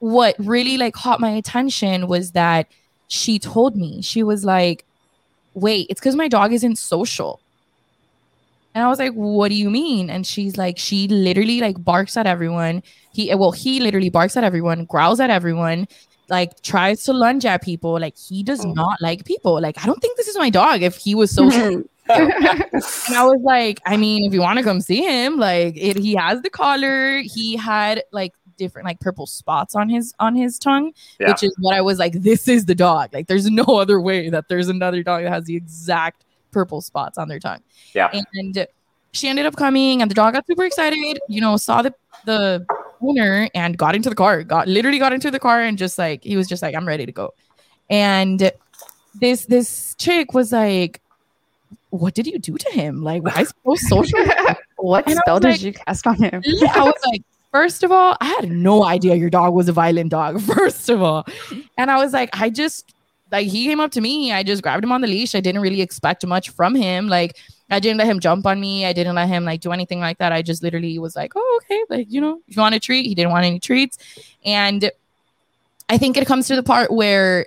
what 0.00 0.34
really 0.38 0.76
like 0.76 0.94
caught 0.94 1.20
my 1.20 1.30
attention 1.30 2.08
was 2.08 2.32
that 2.32 2.66
she 3.08 3.38
told 3.38 3.76
me, 3.76 4.02
she 4.02 4.22
was 4.24 4.44
like, 4.44 4.84
Wait, 5.54 5.86
it's 5.88 6.00
because 6.00 6.16
my 6.16 6.28
dog 6.28 6.52
isn't 6.52 6.76
social. 6.76 7.40
And 8.76 8.84
I 8.84 8.88
was 8.88 8.98
like, 8.98 9.14
what 9.14 9.48
do 9.48 9.54
you 9.54 9.70
mean? 9.70 10.10
And 10.10 10.26
she's 10.26 10.58
like, 10.58 10.76
she 10.78 11.08
literally 11.08 11.60
like 11.62 11.82
barks 11.82 12.14
at 12.14 12.26
everyone. 12.26 12.82
He 13.14 13.30
eh, 13.30 13.34
well, 13.34 13.50
he 13.50 13.80
literally 13.80 14.10
barks 14.10 14.36
at 14.36 14.44
everyone, 14.44 14.84
growls 14.84 15.18
at 15.18 15.30
everyone, 15.30 15.88
like 16.28 16.60
tries 16.60 17.02
to 17.04 17.14
lunge 17.14 17.46
at 17.46 17.62
people. 17.62 17.98
Like 17.98 18.18
he 18.18 18.42
does 18.42 18.66
Oh. 18.66 18.72
not 18.74 19.00
like 19.00 19.24
people. 19.24 19.58
Like, 19.62 19.82
I 19.82 19.86
don't 19.86 19.98
think 20.02 20.18
this 20.18 20.28
is 20.28 20.36
my 20.36 20.50
dog 20.50 20.82
if 20.82 20.98
he 20.98 21.14
was 21.14 21.30
so 21.30 21.48
and 21.50 21.88
I 22.10 23.24
was 23.24 23.40
like, 23.42 23.80
I 23.86 23.96
mean, 23.96 24.26
if 24.26 24.34
you 24.34 24.42
want 24.42 24.58
to 24.58 24.62
come 24.62 24.82
see 24.82 25.00
him, 25.02 25.38
like 25.38 25.74
it, 25.78 25.96
he 25.96 26.14
has 26.14 26.42
the 26.42 26.50
collar. 26.50 27.20
He 27.20 27.56
had 27.56 28.02
like 28.12 28.34
different 28.58 28.84
like 28.84 29.00
purple 29.00 29.24
spots 29.26 29.74
on 29.74 29.88
his 29.88 30.12
on 30.20 30.36
his 30.36 30.58
tongue, 30.58 30.92
Yeah. 31.18 31.30
which 31.30 31.42
is 31.44 31.56
what 31.60 31.74
I 31.74 31.80
was 31.80 31.98
like, 31.98 32.12
this 32.12 32.46
is 32.46 32.66
the 32.66 32.74
dog. 32.74 33.14
Like 33.14 33.26
there's 33.26 33.50
no 33.50 33.64
other 33.64 34.02
way 34.02 34.28
that 34.28 34.50
there's 34.50 34.68
another 34.68 35.02
dog 35.02 35.22
that 35.22 35.32
has 35.32 35.44
the 35.44 35.56
exact 35.56 36.25
purple 36.56 36.80
spots 36.80 37.18
on 37.18 37.28
their 37.28 37.38
tongue. 37.38 37.62
Yeah. 37.92 38.08
And 38.34 38.66
she 39.12 39.28
ended 39.28 39.44
up 39.46 39.56
coming 39.56 40.00
and 40.00 40.10
the 40.10 40.14
dog 40.14 40.32
got 40.34 40.46
super 40.46 40.64
excited, 40.64 41.18
you 41.28 41.40
know, 41.44 41.56
saw 41.58 41.82
the 41.82 41.92
the 42.24 42.64
owner 43.02 43.48
and 43.54 43.76
got 43.76 43.94
into 43.94 44.08
the 44.08 44.14
car, 44.24 44.42
got 44.42 44.66
literally 44.76 44.98
got 44.98 45.12
into 45.12 45.30
the 45.30 45.38
car 45.38 45.60
and 45.60 45.76
just 45.76 45.98
like 45.98 46.24
he 46.24 46.34
was 46.40 46.48
just 46.48 46.62
like, 46.62 46.74
I'm 46.74 46.88
ready 46.88 47.04
to 47.04 47.12
go. 47.12 47.34
And 47.90 48.50
this 49.20 49.44
this 49.46 49.94
chick 49.96 50.32
was 50.32 50.50
like, 50.52 51.00
What 51.90 52.14
did 52.14 52.26
you 52.26 52.38
do 52.38 52.56
to 52.56 52.70
him? 52.72 53.02
Like, 53.10 53.22
why 53.22 53.42
is 53.42 53.52
he 53.64 53.76
so 53.76 53.88
social? 53.96 54.18
what 54.76 55.06
And 55.08 55.18
spell 55.18 55.40
did 55.40 55.48
like- 55.52 55.62
you 55.62 55.72
cast 55.74 56.06
on 56.06 56.16
him? 56.16 56.40
Yeah, 56.44 56.72
I 56.80 56.84
was 56.84 57.00
like, 57.10 57.22
first 57.52 57.82
of 57.84 57.92
all, 57.92 58.16
I 58.20 58.26
had 58.36 58.50
no 58.50 58.84
idea 58.84 59.14
your 59.14 59.30
dog 59.30 59.54
was 59.54 59.68
a 59.68 59.72
violent 59.72 60.10
dog. 60.10 60.40
First 60.56 60.88
of 60.90 61.02
all, 61.02 61.24
and 61.78 61.90
I 61.90 61.96
was 62.02 62.12
like, 62.12 62.30
I 62.32 62.50
just 62.50 62.92
like 63.32 63.48
he 63.48 63.66
came 63.66 63.80
up 63.80 63.90
to 63.92 64.00
me. 64.00 64.32
I 64.32 64.42
just 64.42 64.62
grabbed 64.62 64.84
him 64.84 64.92
on 64.92 65.00
the 65.00 65.06
leash. 65.06 65.34
I 65.34 65.40
didn't 65.40 65.62
really 65.62 65.80
expect 65.80 66.24
much 66.26 66.50
from 66.50 66.74
him. 66.74 67.08
Like 67.08 67.38
I 67.70 67.80
didn't 67.80 67.98
let 67.98 68.06
him 68.06 68.20
jump 68.20 68.46
on 68.46 68.60
me. 68.60 68.86
I 68.86 68.92
didn't 68.92 69.14
let 69.14 69.28
him 69.28 69.44
like 69.44 69.60
do 69.60 69.72
anything 69.72 70.00
like 70.00 70.18
that. 70.18 70.32
I 70.32 70.42
just 70.42 70.62
literally 70.62 70.98
was 70.98 71.16
like, 71.16 71.32
oh, 71.34 71.60
okay, 71.62 71.82
like, 71.88 72.06
you 72.10 72.20
know, 72.20 72.40
if 72.46 72.56
you 72.56 72.62
want 72.62 72.74
a 72.74 72.80
treat, 72.80 73.06
he 73.06 73.14
didn't 73.14 73.32
want 73.32 73.44
any 73.44 73.58
treats. 73.58 73.98
And 74.44 74.90
I 75.88 75.98
think 75.98 76.16
it 76.16 76.26
comes 76.26 76.46
to 76.48 76.56
the 76.56 76.62
part 76.62 76.92
where 76.92 77.46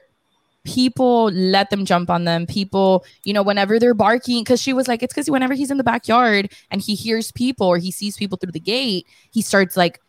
people 0.65 1.31
let 1.31 1.69
them 1.69 1.85
jump 1.85 2.09
on 2.09 2.25
them. 2.25 2.45
People, 2.45 3.05
you 3.23 3.33
know, 3.33 3.41
whenever 3.41 3.79
they're 3.79 3.93
barking, 3.93 4.43
because 4.43 4.61
she 4.61 4.73
was 4.73 4.87
like, 4.87 5.01
it's 5.01 5.13
because 5.13 5.29
whenever 5.29 5.53
he's 5.53 5.71
in 5.71 5.77
the 5.77 5.83
backyard 5.83 6.51
and 6.69 6.81
he 6.81 6.95
hears 6.95 7.31
people 7.31 7.67
or 7.67 7.77
he 7.77 7.91
sees 7.91 8.17
people 8.17 8.37
through 8.37 8.51
the 8.51 8.59
gate, 8.59 9.07
he 9.31 9.41
starts 9.41 9.77
like 9.77 10.01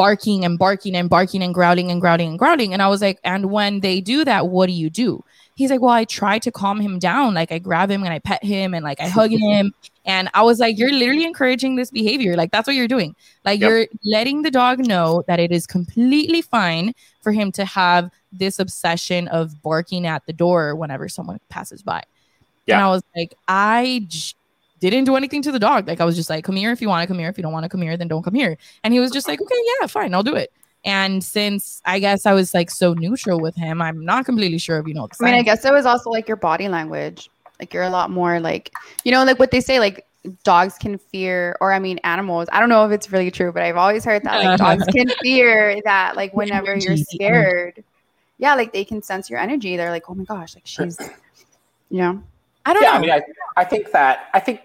barking 0.00 0.46
and 0.46 0.58
barking 0.58 0.96
and 0.96 1.10
barking 1.10 1.42
and 1.42 1.52
growling 1.52 1.90
and 1.90 2.00
growling 2.00 2.30
and 2.30 2.38
growling. 2.38 2.72
And 2.72 2.80
I 2.80 2.88
was 2.88 3.02
like, 3.02 3.18
and 3.22 3.50
when 3.50 3.80
they 3.80 4.00
do 4.00 4.24
that, 4.24 4.48
what 4.48 4.64
do 4.64 4.72
you 4.72 4.88
do? 4.88 5.22
He's 5.56 5.70
like, 5.70 5.82
well, 5.82 5.90
I 5.90 6.06
try 6.06 6.38
to 6.38 6.50
calm 6.50 6.80
him 6.80 6.98
down. 6.98 7.34
Like 7.34 7.52
I 7.52 7.58
grab 7.58 7.90
him 7.90 8.02
and 8.02 8.10
I 8.10 8.18
pet 8.18 8.42
him 8.42 8.72
and 8.72 8.82
like 8.82 8.98
I 8.98 9.08
hug 9.08 9.30
him. 9.48 9.74
And 10.06 10.30
I 10.32 10.40
was 10.40 10.58
like, 10.58 10.78
you're 10.78 10.90
literally 10.90 11.26
encouraging 11.26 11.76
this 11.76 11.90
behavior. 11.90 12.34
Like 12.34 12.50
that's 12.50 12.66
what 12.66 12.76
you're 12.76 12.88
doing. 12.88 13.14
Like 13.44 13.60
yep. 13.60 13.68
you're 13.68 13.86
letting 14.02 14.40
the 14.40 14.50
dog 14.50 14.78
know 14.78 15.22
that 15.26 15.38
it 15.38 15.52
is 15.52 15.66
completely 15.66 16.40
fine 16.40 16.94
for 17.20 17.30
him 17.30 17.52
to 17.52 17.66
have 17.66 18.10
this 18.32 18.58
obsession 18.58 19.28
of 19.28 19.60
barking 19.60 20.06
at 20.06 20.24
the 20.24 20.32
door 20.32 20.74
whenever 20.76 21.10
someone 21.10 21.40
passes 21.50 21.82
by. 21.82 22.02
Yeah. 22.64 22.76
And 22.76 22.84
I 22.84 22.88
was 22.88 23.02
like, 23.14 23.34
I 23.48 24.06
j- 24.08 24.32
didn't 24.88 25.04
do 25.04 25.16
anything 25.16 25.42
to 25.42 25.52
the 25.52 25.58
dog. 25.58 25.86
Like 25.86 26.00
I 26.00 26.06
was 26.06 26.16
just 26.16 26.30
like, 26.30 26.44
come 26.44 26.56
here 26.56 26.72
if 26.72 26.80
you 26.80 26.88
want 26.88 27.02
to 27.02 27.06
come 27.06 27.18
here. 27.18 27.28
If 27.28 27.36
you 27.36 27.42
don't 27.42 27.52
want 27.52 27.64
to 27.64 27.68
come 27.68 27.82
here, 27.82 27.96
then 27.98 28.08
don't 28.08 28.22
come 28.22 28.34
here. 28.34 28.56
And 28.82 28.94
he 28.94 29.00
was 29.00 29.10
just 29.10 29.28
like, 29.28 29.40
okay, 29.40 29.54
yeah, 29.80 29.86
fine, 29.86 30.14
I'll 30.14 30.22
do 30.22 30.34
it. 30.34 30.52
And 30.84 31.22
since 31.22 31.82
I 31.84 31.98
guess 31.98 32.24
I 32.24 32.32
was 32.32 32.54
like 32.54 32.70
so 32.70 32.94
neutral 32.94 33.40
with 33.40 33.54
him, 33.54 33.82
I'm 33.82 34.04
not 34.04 34.24
completely 34.24 34.58
sure 34.58 34.78
if 34.78 34.86
you 34.86 34.94
know. 34.94 35.08
I 35.20 35.24
mean, 35.24 35.34
I 35.34 35.42
guess 35.42 35.64
it 35.64 35.72
was 35.72 35.84
also 35.84 36.10
like 36.10 36.26
your 36.26 36.38
body 36.38 36.68
language. 36.68 37.28
Like 37.58 37.74
you're 37.74 37.82
a 37.82 37.90
lot 37.90 38.10
more 38.10 38.40
like, 38.40 38.72
you 39.04 39.12
know, 39.12 39.22
like 39.24 39.38
what 39.38 39.50
they 39.50 39.60
say, 39.60 39.78
like 39.78 40.06
dogs 40.44 40.78
can 40.78 40.96
fear, 40.96 41.56
or 41.60 41.72
I 41.72 41.78
mean, 41.78 41.98
animals. 42.04 42.48
I 42.52 42.60
don't 42.60 42.70
know 42.70 42.86
if 42.86 42.92
it's 42.92 43.12
really 43.12 43.30
true, 43.30 43.52
but 43.52 43.62
I've 43.62 43.76
always 43.76 44.04
heard 44.04 44.24
that 44.24 44.42
like 44.42 44.58
dogs 44.58 44.84
can 44.94 45.10
fear 45.22 45.78
that 45.84 46.16
like 46.16 46.32
whenever 46.32 46.74
you're 46.76 46.96
scared, 46.96 47.84
yeah, 48.38 48.54
like 48.54 48.72
they 48.72 48.84
can 48.84 49.02
sense 49.02 49.28
your 49.28 49.38
energy. 49.38 49.76
They're 49.76 49.90
like, 49.90 50.08
oh 50.08 50.14
my 50.14 50.24
gosh, 50.24 50.54
like 50.54 50.66
she's, 50.66 50.98
you 51.90 51.98
know. 51.98 52.22
I 52.64 52.72
don't 52.72 52.82
yeah, 52.82 52.90
know. 52.90 52.94
I 52.94 53.00
mean, 53.00 53.10
I, 53.10 53.22
I 53.56 53.64
think 53.64 53.90
that 53.92 54.28
I 54.32 54.40
think 54.40 54.60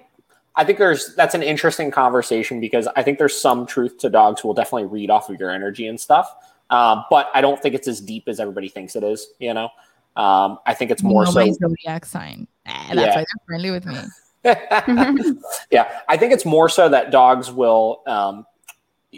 I 0.56 0.64
think 0.64 0.80
there's 0.80 1.16
that's 1.16 1.36
an 1.36 1.44
interesting 1.44 1.92
conversation 1.92 2.60
because 2.60 2.88
I 2.96 3.04
think 3.04 3.20
there's 3.20 3.40
some 3.40 3.66
truth 3.66 3.98
to 4.00 4.10
dogs 4.10 4.44
will 4.44 4.54
definitely 4.54 4.88
read 4.88 5.10
off 5.10 5.30
of 5.30 5.40
your 5.40 5.52
energy 5.52 5.88
and 5.88 6.00
stuff. 6.00 6.34
Um, 6.70 7.06
but 7.10 7.30
I 7.34 7.42
don't 7.42 7.62
think 7.62 7.76
it's 7.76 7.88
as 7.88 8.02
deep 8.02 8.28
as 8.28 8.40
everybody 8.40 8.70
thinks 8.70 8.96
it 8.96 9.04
is. 9.04 9.28
You 9.40 9.54
know, 9.54 9.70
um, 10.16 10.60
I 10.66 10.74
think 10.74 10.92
it's 10.92 11.04
more 11.04 11.26
so 11.26 11.52
zodiac 11.52 12.06
sign. 12.06 12.48
Eh, 12.66 12.94
that's 12.94 12.96
yeah. 12.96 13.08
why 13.08 13.16
they're 13.16 13.46
friendly 13.46 13.72
with 13.72 13.86
me. 13.86 13.98
yeah, 15.72 16.02
I 16.08 16.18
think 16.18 16.32
it's 16.32 16.46
more 16.46 16.70
so 16.70 16.88
that 16.90 17.12
dogs 17.12 17.52
will 17.52 18.02
um, 18.06 18.46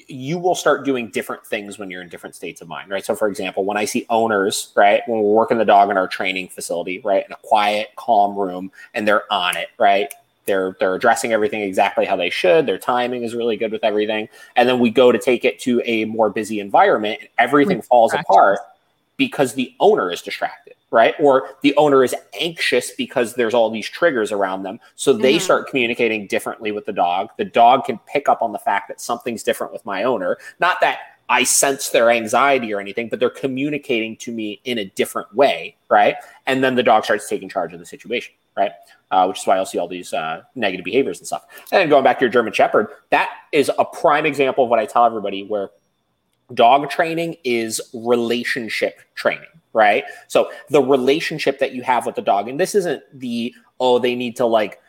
you 0.07 0.37
will 0.37 0.55
start 0.55 0.85
doing 0.85 1.09
different 1.09 1.45
things 1.45 1.79
when 1.79 1.89
you're 1.89 2.01
in 2.01 2.09
different 2.09 2.35
states 2.35 2.61
of 2.61 2.67
mind, 2.67 2.89
right? 2.89 3.03
So, 3.03 3.15
for 3.15 3.27
example, 3.27 3.65
when 3.65 3.77
I 3.77 3.85
see 3.85 4.05
owners, 4.09 4.71
right, 4.75 5.01
when 5.07 5.19
we're 5.19 5.33
working 5.33 5.57
the 5.57 5.65
dog 5.65 5.89
in 5.89 5.97
our 5.97 6.07
training 6.07 6.49
facility, 6.49 6.99
right, 6.99 7.25
in 7.25 7.31
a 7.31 7.37
quiet, 7.37 7.89
calm 7.95 8.37
room, 8.37 8.71
and 8.93 9.07
they're 9.07 9.31
on 9.31 9.57
it, 9.57 9.69
right, 9.77 10.13
they're 10.47 10.75
they're 10.79 10.95
addressing 10.95 11.33
everything 11.33 11.61
exactly 11.61 12.05
how 12.05 12.15
they 12.15 12.29
should. 12.29 12.65
Their 12.65 12.79
timing 12.79 13.23
is 13.23 13.35
really 13.35 13.57
good 13.57 13.71
with 13.71 13.83
everything, 13.83 14.27
and 14.55 14.67
then 14.67 14.79
we 14.79 14.89
go 14.89 15.11
to 15.11 15.19
take 15.19 15.45
it 15.45 15.59
to 15.59 15.81
a 15.85 16.05
more 16.05 16.29
busy 16.29 16.59
environment, 16.59 17.19
and 17.19 17.29
everything 17.37 17.81
falls 17.81 18.13
apart 18.13 18.59
because 19.17 19.53
the 19.53 19.75
owner 19.79 20.11
is 20.11 20.21
distracted 20.21 20.73
right? 20.91 21.15
Or 21.19 21.49
the 21.61 21.75
owner 21.75 22.03
is 22.03 22.15
anxious 22.39 22.91
because 22.91 23.33
there's 23.33 23.53
all 23.53 23.69
these 23.69 23.89
triggers 23.89 24.31
around 24.31 24.63
them. 24.63 24.79
So 24.95 25.13
they 25.13 25.35
mm-hmm. 25.35 25.43
start 25.43 25.69
communicating 25.69 26.27
differently 26.27 26.71
with 26.71 26.85
the 26.85 26.93
dog. 26.93 27.29
The 27.37 27.45
dog 27.45 27.85
can 27.85 27.99
pick 28.07 28.29
up 28.29 28.41
on 28.41 28.53
the 28.53 28.59
fact 28.59 28.87
that 28.87 29.01
something's 29.01 29.43
different 29.43 29.73
with 29.73 29.85
my 29.85 30.03
owner. 30.03 30.37
Not 30.59 30.79
that 30.81 30.99
I 31.29 31.43
sense 31.43 31.89
their 31.89 32.09
anxiety 32.09 32.73
or 32.73 32.79
anything, 32.79 33.09
but 33.09 33.19
they're 33.19 33.29
communicating 33.29 34.15
to 34.17 34.31
me 34.31 34.61
in 34.63 34.77
a 34.77 34.85
different 34.85 35.33
way, 35.35 35.75
right? 35.89 36.15
And 36.45 36.63
then 36.63 36.75
the 36.75 36.83
dog 36.83 37.03
starts 37.03 37.27
taking 37.27 37.49
charge 37.49 37.73
of 37.73 37.79
the 37.79 37.85
situation, 37.85 38.33
right? 38.57 38.71
Uh, 39.11 39.25
which 39.25 39.39
is 39.39 39.47
why 39.47 39.55
I'll 39.55 39.65
see 39.65 39.77
all 39.77 39.87
these 39.87 40.11
uh, 40.11 40.41
negative 40.55 40.83
behaviors 40.83 41.19
and 41.19 41.27
stuff. 41.27 41.45
And 41.71 41.79
then 41.79 41.89
going 41.89 42.03
back 42.03 42.19
to 42.19 42.25
your 42.25 42.31
German 42.31 42.51
Shepherd, 42.51 42.87
that 43.11 43.29
is 43.53 43.71
a 43.77 43.85
prime 43.85 44.25
example 44.25 44.65
of 44.65 44.69
what 44.69 44.79
I 44.79 44.85
tell 44.85 45.05
everybody 45.05 45.43
where 45.43 45.69
dog 46.53 46.89
training 46.89 47.37
is 47.43 47.79
relationship 47.93 48.99
training 49.15 49.47
right? 49.77 50.05
So 50.27 50.49
the 50.69 50.81
relationship 50.81 51.59
that 51.59 51.71
you 51.71 51.83
have 51.83 52.07
with 52.07 52.15
the 52.15 52.21
dog, 52.23 52.49
and 52.49 52.59
this 52.59 52.73
isn't 52.73 53.03
the, 53.13 53.53
oh, 53.79 53.99
they 53.99 54.15
need 54.15 54.35
to 54.37 54.45
like 54.47 54.79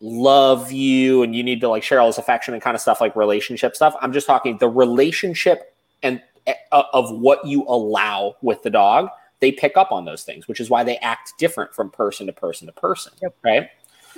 love 0.00 0.70
you 0.70 1.24
and 1.24 1.34
you 1.34 1.42
need 1.42 1.60
to 1.62 1.68
like 1.68 1.82
share 1.82 1.98
all 1.98 2.06
this 2.06 2.18
affection 2.18 2.54
and 2.54 2.62
kind 2.62 2.76
of 2.76 2.80
stuff 2.80 3.00
like 3.00 3.16
relationship 3.16 3.74
stuff. 3.74 3.96
I'm 4.00 4.12
just 4.12 4.26
talking 4.26 4.56
the 4.58 4.68
relationship 4.68 5.74
and 6.04 6.22
uh, 6.46 6.82
of 6.92 7.10
what 7.18 7.44
you 7.44 7.64
allow 7.66 8.36
with 8.40 8.62
the 8.62 8.70
dog. 8.70 9.08
They 9.40 9.52
pick 9.52 9.76
up 9.76 9.92
on 9.92 10.04
those 10.04 10.24
things, 10.24 10.48
which 10.48 10.60
is 10.60 10.70
why 10.70 10.84
they 10.84 10.96
act 10.98 11.34
different 11.38 11.74
from 11.74 11.90
person 11.90 12.26
to 12.26 12.32
person 12.32 12.66
to 12.66 12.72
person, 12.72 13.12
yep. 13.20 13.36
right? 13.42 13.68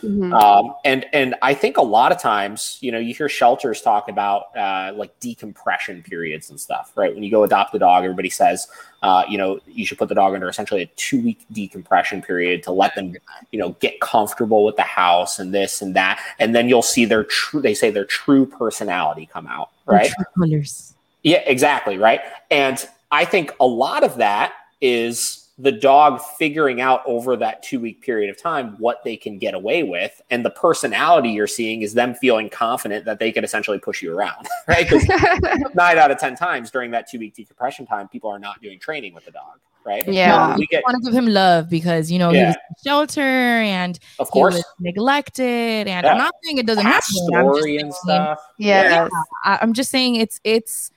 Mm-hmm. 0.03 0.33
Um, 0.33 0.75
and 0.85 1.07
and 1.13 1.35
I 1.43 1.55
think 1.55 1.77
a 1.77 1.83
lot 1.83 2.13
of 2.13 2.21
times, 2.21 2.79
you 2.81 2.93
know, 2.93 2.99
you 2.99 3.15
hear 3.15 3.29
shelters 3.29 3.81
talk 3.83 4.09
about 4.09 4.57
uh, 4.57 4.93
like 4.95 5.19
decompression 5.21 6.03
periods 6.03 6.51
and 6.51 6.61
stuff, 6.61 6.93
right? 6.95 7.13
When 7.13 7.23
you 7.23 7.31
go 7.31 7.45
adopt 7.45 7.75
a 7.75 7.79
dog, 7.79 8.05
everybody 8.05 8.31
says, 8.31 8.69
uh, 9.03 9.25
you 9.29 9.39
know, 9.39 9.61
you 9.67 9.85
should 9.85 9.99
put 9.99 10.09
the 10.09 10.15
dog 10.15 10.35
under 10.35 10.49
essentially 10.49 10.83
a 10.83 10.87
two 10.97 11.21
week 11.21 11.45
decompression 11.53 12.23
period 12.23 12.63
to 12.65 12.73
let 12.73 12.95
them, 12.95 13.15
you 13.51 13.59
know, 13.59 13.71
get 13.81 14.01
comfortable 14.01 14.65
with 14.65 14.77
the 14.77 14.83
house 14.83 15.39
and 15.39 15.53
this 15.53 15.83
and 15.83 15.97
that, 15.97 16.21
and 16.39 16.55
then 16.55 16.69
you'll 16.69 16.83
see 16.83 17.05
their 17.05 17.25
true. 17.25 17.61
They 17.61 17.75
say 17.75 17.91
their 17.91 18.07
true 18.07 18.47
personality 18.47 19.29
come 19.33 19.47
out, 19.47 19.71
right? 19.87 20.13
Colors. 20.37 20.95
Yeah, 21.25 21.43
exactly, 21.47 21.99
right. 21.99 22.21
And 22.51 22.87
I 23.11 23.25
think 23.25 23.53
a 23.59 23.67
lot 23.67 24.05
of 24.05 24.17
that 24.19 24.53
is 24.81 25.49
the 25.59 25.73
dog 25.73 26.21
figuring 26.39 26.81
out 26.81 27.03
over 27.05 27.37
that 27.37 27.63
two 27.65 27.81
week 27.81 28.01
period 28.01 28.31
of 28.31 28.41
time 28.41 28.77
what 28.79 29.03
they 29.03 29.17
can 29.17 29.39
get 29.39 29.55
away 29.55 29.83
with. 29.83 30.23
And 30.31 30.45
the 30.45 30.51
personality 30.51 31.31
you're 31.31 31.49
seeing 31.49 31.83
is 31.83 31.95
them 31.95 32.15
feeling 32.15 32.49
confident 32.49 33.05
that 33.07 33.19
they 33.19 33.33
can 33.33 33.43
essentially 33.43 33.79
push 33.79 34.01
you 34.01 34.17
around, 34.17 34.47
right? 34.69 34.89
Because 34.89 35.07
nine 35.75 35.99
out 35.99 36.13
of 36.13 36.19
10 36.19 36.37
times 36.37 36.71
during 36.71 36.93
that 36.93 37.09
two 37.09 37.19
week 37.19 37.35
decompression 37.35 37.87
time, 37.87 38.07
people 38.09 38.31
are 38.31 38.39
not 38.39 38.63
doing 38.63 38.79
training 38.79 39.15
with 39.15 39.25
the 39.25 39.33
dog, 39.33 39.59
right? 39.85 40.07
Yeah. 40.07 40.57
we 40.57 40.67
get, 40.69 40.85
want 40.85 41.03
to 41.03 41.11
give 41.11 41.19
him 41.19 41.27
love 41.27 41.69
because, 41.69 42.09
you 42.09 42.21
know, 42.21 42.31
yeah. 42.31 42.39
he 42.39 42.47
was 42.47 42.57
shelter 42.85 43.21
and 43.21 43.99
of 44.21 44.31
course 44.31 44.63
neglected. 44.79 45.89
And 45.89 46.05
yeah. 46.05 46.13
I'm 46.13 46.19
not 46.19 46.35
saying 46.45 46.59
it 46.59 46.67
doesn't 46.67 46.87
happen. 46.87 47.15
Story 47.27 47.79
and 47.79 47.93
stuff. 47.93 48.41
Yeah. 48.59 49.09
yeah. 49.45 49.59
I'm 49.61 49.73
just 49.73 49.91
saying 49.91 50.15
it's, 50.15 50.41
it's, 50.45 50.93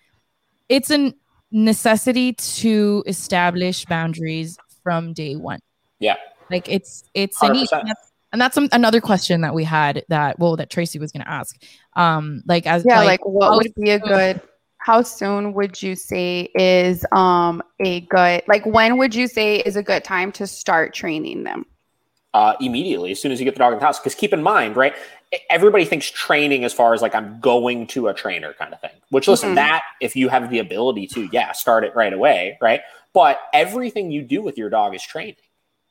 it's 0.70 0.92
an 0.92 1.16
necessity 1.52 2.34
to 2.34 3.04
establish 3.06 3.86
boundaries 3.86 4.58
from 4.84 5.14
day 5.14 5.36
one. 5.36 5.60
Yeah. 6.00 6.16
Like 6.50 6.68
it's 6.70 7.04
it's 7.14 7.42
a 7.42 7.50
need. 7.52 7.68
And 7.72 7.90
that's, 7.90 8.12
and 8.32 8.42
that's 8.42 8.56
some, 8.56 8.70
another 8.72 9.02
question 9.02 9.42
that 9.42 9.54
we 9.54 9.64
had 9.64 10.04
that 10.10 10.40
well 10.40 10.56
that 10.56 10.70
Tracy 10.70 11.00
was 11.00 11.12
going 11.12 11.24
to 11.24 11.30
ask. 11.30 11.62
Um 11.96 12.44
like 12.48 12.66
as 12.66 12.84
Yeah, 12.86 13.00
like, 13.00 13.08
like 13.08 13.26
what 13.26 13.58
would 13.58 13.74
be 13.76 13.92
a 13.92 14.00
good 14.00 14.42
how 14.78 15.04
soon 15.04 15.54
would 15.54 15.82
you 15.82 15.96
say 15.96 16.50
is 16.56 17.06
um 17.12 17.62
a 17.80 18.02
good 18.02 18.44
like 18.48 18.66
when 18.66 18.98
would 18.98 19.14
you 19.14 19.28
say 19.28 19.58
is 19.58 19.76
a 19.76 19.84
good 19.84 20.04
time 20.04 20.32
to 20.34 20.48
start 20.48 20.94
training 20.94 21.44
them? 21.44 21.66
Uh, 22.34 22.56
immediately 22.62 23.12
as 23.12 23.22
soon 23.22 23.34
as 23.34 23.42
you 23.42 23.44
get 23.44 23.56
the 23.56 23.60
dog 23.60 23.74
in 23.74 23.80
the 23.80 23.84
house. 23.84 24.00
Because 24.00 24.16
keep 24.16 24.32
in 24.32 24.42
mind, 24.42 24.78
right? 24.78 24.96
everybody 25.50 25.86
thinks 25.86 26.10
training 26.10 26.64
as 26.64 26.74
far 26.74 26.94
as 26.94 27.02
like 27.02 27.16
I'm 27.16 27.40
going 27.40 27.88
to 27.88 28.08
a 28.08 28.14
trainer 28.14 28.54
kind 28.54 28.74
of 28.74 28.82
thing. 28.82 28.92
Which 29.10 29.28
listen, 29.28 29.50
mm-hmm. 29.50 29.56
that 29.56 29.84
if 30.02 30.16
you 30.16 30.30
have 30.30 30.50
the 30.50 30.60
ability 30.60 31.08
to, 31.08 31.30
yeah, 31.32 31.52
start 31.54 31.84
it 31.84 31.96
right 31.96 32.14
away, 32.14 32.58
right? 32.62 32.82
But 33.14 33.40
everything 33.54 34.12
you 34.12 34.22
do 34.22 34.42
with 34.42 34.58
your 34.58 34.70
dog 34.70 34.96
is 34.96 35.04
training 35.04 35.36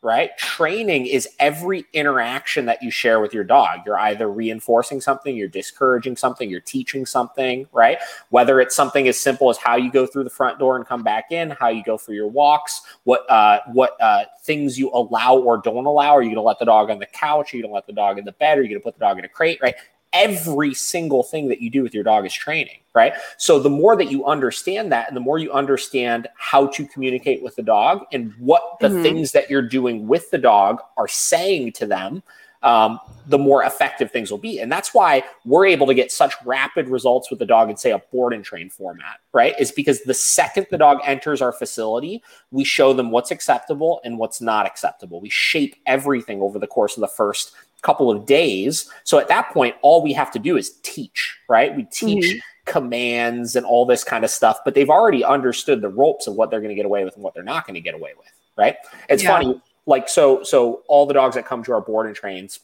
right? 0.03 0.37
Training 0.39 1.07
is 1.07 1.29
every 1.39 1.85
interaction 1.93 2.65
that 2.67 2.83
you 2.83 2.91
share 2.91 3.21
with 3.21 3.35
your 3.35 3.45
dog. 3.45 3.81
You're 3.85 3.99
either 3.99 4.31
reinforcing 4.31 5.01
something, 5.01 5.37
you're 5.37 5.49
discouraging 5.49 6.17
something, 6.17 6.49
you're 6.49 6.61
teaching 6.61 7.05
something, 7.05 7.67
right? 7.73 7.99
Whether 8.31 8.61
it's 8.61 8.75
something 8.75 9.09
as 9.09 9.19
simple 9.19 9.51
as 9.51 9.59
how 9.59 9.77
you 9.77 9.91
go 9.91 10.07
through 10.07 10.25
the 10.25 10.31
front 10.31 10.59
door 10.59 10.77
and 10.77 10.87
come 10.87 11.03
back 11.03 11.33
in, 11.33 11.51
how 11.51 11.69
you 11.69 11.83
go 11.85 11.99
for 11.99 12.13
your 12.13 12.29
walks, 12.29 12.83
what 13.05 13.29
uh, 13.31 13.61
what 13.73 14.01
uh, 14.01 14.25
things 14.43 14.79
you 14.79 14.91
allow 14.91 15.37
or 15.37 15.59
don't 15.59 15.85
allow. 15.85 16.13
Are 16.17 16.23
you 16.23 16.29
going 16.29 16.37
to 16.37 16.43
let 16.43 16.59
the 16.59 16.65
dog 16.65 16.91
on 16.91 16.99
the 16.99 17.07
couch? 17.07 17.53
Are 17.53 17.57
you 17.59 17.63
going 17.63 17.71
to 17.71 17.75
let 17.75 17.87
the 17.87 17.93
dog 17.93 18.19
in 18.19 18.25
the 18.25 18.33
bed? 18.33 18.59
Are 18.59 18.63
you 18.63 18.69
going 18.69 18.81
to 18.81 18.85
put 18.85 18.95
the 18.95 19.05
dog 19.05 19.19
in 19.19 19.25
a 19.25 19.29
crate? 19.29 19.59
Right? 19.63 19.75
Every 20.13 20.75
single 20.75 21.23
thing 21.23 21.49
that 21.49 21.61
you 21.61 21.71
do 21.71 21.83
with 21.83 21.95
your 21.95 22.05
dog 22.05 22.27
is 22.27 22.33
training, 22.33 22.79
right? 22.95 23.13
So 23.37 23.59
the 23.59 23.71
more 23.71 23.97
that 23.97 24.11
you 24.11 24.25
understand 24.27 24.91
that 24.93 25.09
and 25.09 25.17
the 25.17 25.21
more 25.21 25.39
you 25.39 25.53
understand 25.53 26.29
how 26.37 26.67
to 26.69 26.87
communicate 26.87 27.43
with 27.43 27.57
the 27.57 27.63
dog 27.63 28.05
and 28.13 28.33
what 28.39 28.79
the 28.81 28.89
mm-hmm. 28.89 29.03
things 29.03 29.33
that 29.33 29.51
you're 29.51 29.63
doing 29.63 30.09
with 30.09 30.31
the 30.31 30.39
dog 30.39 30.81
are 30.97 31.09
saying 31.09 31.73
to 31.73 31.87
them, 31.87 32.23
um, 32.63 33.01
the 33.27 33.39
more 33.39 33.63
effective 33.63 34.11
things 34.11 34.31
will 34.31 34.39
be. 34.39 34.61
And 34.61 34.71
that's 34.71 34.93
why 34.93 35.23
we're 35.45 35.67
able 35.67 35.87
to 35.87 35.95
get 35.95 36.13
such 36.13 36.35
rapid 36.45 36.89
results 36.89 37.31
with 37.31 37.39
the 37.39 37.47
dog 37.47 37.71
in, 37.71 37.77
say, 37.77 37.93
a 37.93 37.99
board 37.99 38.35
and 38.35 38.45
train 38.45 38.69
format, 38.69 39.21
right? 39.33 39.55
Is 39.59 39.73
because 39.73 40.03
the 40.03 40.13
second 40.15 40.67
the 40.71 40.77
dog 40.77 40.99
enters 41.05 41.41
our 41.41 41.53
facility, 41.53 42.23
we 42.51 42.65
show 42.65 42.93
them 42.93 43.11
what's 43.11 43.31
acceptable 43.31 44.01
and 44.05 44.19
what's 44.19 44.41
not 44.43 44.67
acceptable. 44.67 45.21
We 45.21 45.31
shape 45.31 45.77
everything 45.87 46.43
over 46.43 46.59
the 46.59 46.67
course 46.67 46.97
of 46.97 47.01
the 47.01 47.09
first 47.09 47.53
couple 47.83 48.11
of 48.11 48.27
days. 48.27 48.91
So 49.05 49.19
at 49.19 49.29
that 49.29 49.51
point, 49.53 49.75
all 49.83 50.03
we 50.03 50.13
have 50.13 50.31
to 50.33 50.39
do 50.39 50.57
is 50.57 50.79
teach, 50.83 51.39
right? 51.49 51.75
We 51.75 51.85
teach 51.85 52.25
Mhm. 52.25 52.41
commands 52.67 53.57
and 53.57 53.65
all 53.67 53.87
this 53.87 54.05
kind 54.05 54.25
of 54.25 54.31
stuff, 54.31 54.59
but 54.65 54.75
they've 54.75 54.91
already 54.91 55.25
understood 55.25 55.81
the 55.81 55.89
ropes 55.89 56.27
of 56.27 56.35
what 56.35 56.51
they're 56.51 56.61
going 56.61 56.71
to 56.71 56.75
get 56.75 56.87
away 56.87 57.05
with 57.05 57.15
and 57.15 57.23
what 57.25 57.35
they're 57.35 57.43
not 57.43 57.67
going 57.67 57.75
to 57.75 57.81
get 57.81 57.95
away 57.95 58.13
with, 58.17 58.31
right? 58.57 58.77
It's 59.09 59.23
Yeah. 59.23 59.31
funny, 59.31 59.61
like 59.87 60.09
so. 60.09 60.43
So 60.43 60.83
all 60.87 61.07
the 61.07 61.15
dogs 61.15 61.35
that 61.35 61.47
come 61.47 61.63
to 61.65 61.73
our 61.73 61.81
board 61.81 62.07
and 62.07 62.15
trains 62.15 62.61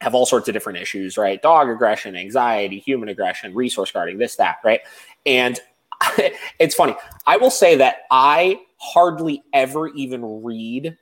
have 0.00 0.14
all 0.14 0.26
sorts 0.26 0.48
of 0.48 0.52
different 0.52 0.78
issues, 0.78 1.16
right? 1.16 1.40
Dog 1.40 1.68
aggression, 1.68 2.14
anxiety, 2.16 2.78
human 2.78 3.08
aggression, 3.08 3.54
resource 3.54 3.90
guarding, 3.90 4.18
this, 4.18 4.36
that, 4.36 4.58
right? 4.62 4.80
And 5.24 5.58
it's 6.58 6.74
funny. 6.74 6.94
I 7.26 7.38
will 7.38 7.50
say 7.50 7.76
that 7.76 8.02
I 8.10 8.60
hardly 8.76 9.42
ever 9.52 9.88
even 9.88 10.42
read, 10.42 10.98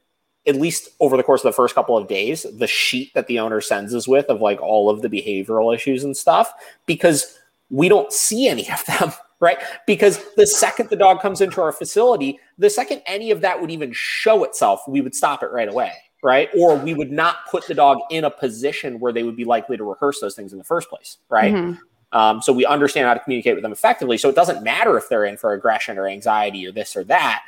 at 0.47 0.57
least 0.57 0.89
over 1.01 1.17
the 1.17 1.23
course 1.23 1.41
of 1.41 1.49
the 1.49 1.57
first 1.57 1.75
couple 1.75 1.97
of 1.97 2.09
days, 2.09 2.45
the 2.59 2.67
sheet 2.67 3.13
that 3.15 3.27
the 3.27 3.39
owner 3.39 3.61
sends 3.61 3.95
us 3.95 4.09
with 4.09 4.27
of 4.27 4.41
like 4.41 4.61
all 4.61 4.91
of 4.91 5.03
the 5.03 5.09
behavioral 5.09 5.75
issues 5.75 6.05
and 6.05 6.17
stuff, 6.17 6.53
because 6.87 7.39
we 7.71 7.89
don't 7.89 8.13
see 8.13 8.49
any 8.49 8.71
of 8.71 8.85
them, 8.87 9.13
right? 9.41 9.59
Because 9.87 10.21
the 10.37 10.47
second 10.47 10.91
the 10.91 10.97
dog 10.97 11.21
comes 11.21 11.41
into 11.41 11.61
our 11.61 11.73
facility, 11.73 12.39
the 12.59 12.71
second 12.71 13.03
any 13.07 13.31
of 13.31 13.41
that 13.41 13.61
would 13.61 13.71
even 13.71 13.93
show 13.93 14.45
itself, 14.45 14.83
we 14.89 15.01
would 15.01 15.15
stop 15.15 15.43
it 15.43 15.51
right 15.53 15.69
away, 15.69 15.93
right? 16.23 16.49
Or 16.59 16.77
we 16.77 16.95
would 16.95 17.13
not 17.13 17.47
put 17.51 17.67
the 17.67 17.75
dog 17.75 17.99
in 18.11 18.25
a 18.25 18.31
position 18.31 18.99
where 18.99 19.13
they 19.13 19.23
would 19.23 19.37
be 19.37 19.45
likely 19.45 19.77
to 19.77 19.85
rehearse 19.85 20.21
those 20.21 20.35
things 20.35 20.53
in 20.53 20.59
the 20.59 20.65
first 20.65 20.89
place, 20.89 21.19
right? 21.29 21.55
Mhm. 21.55 21.79
Um, 22.13 22.43
so 22.43 22.53
we 22.53 22.67
understand 22.67 23.07
how 23.07 23.15
to 23.15 23.21
communicate 23.21 23.55
with 23.55 23.63
them 23.63 23.73
effectively. 23.73 24.19
So 24.19 24.29
it 24.29 24.35
doesn't 24.35 24.63
matter 24.63 24.99
if 24.99 25.09
they're 25.09 25.25
in 25.25 25.39
for 25.39 25.55
aggression 25.55 25.99
or 25.99 26.07
anxiety 26.07 26.67
or 26.67 26.73
this 26.73 26.95
or 26.95 27.05
that. 27.05 27.43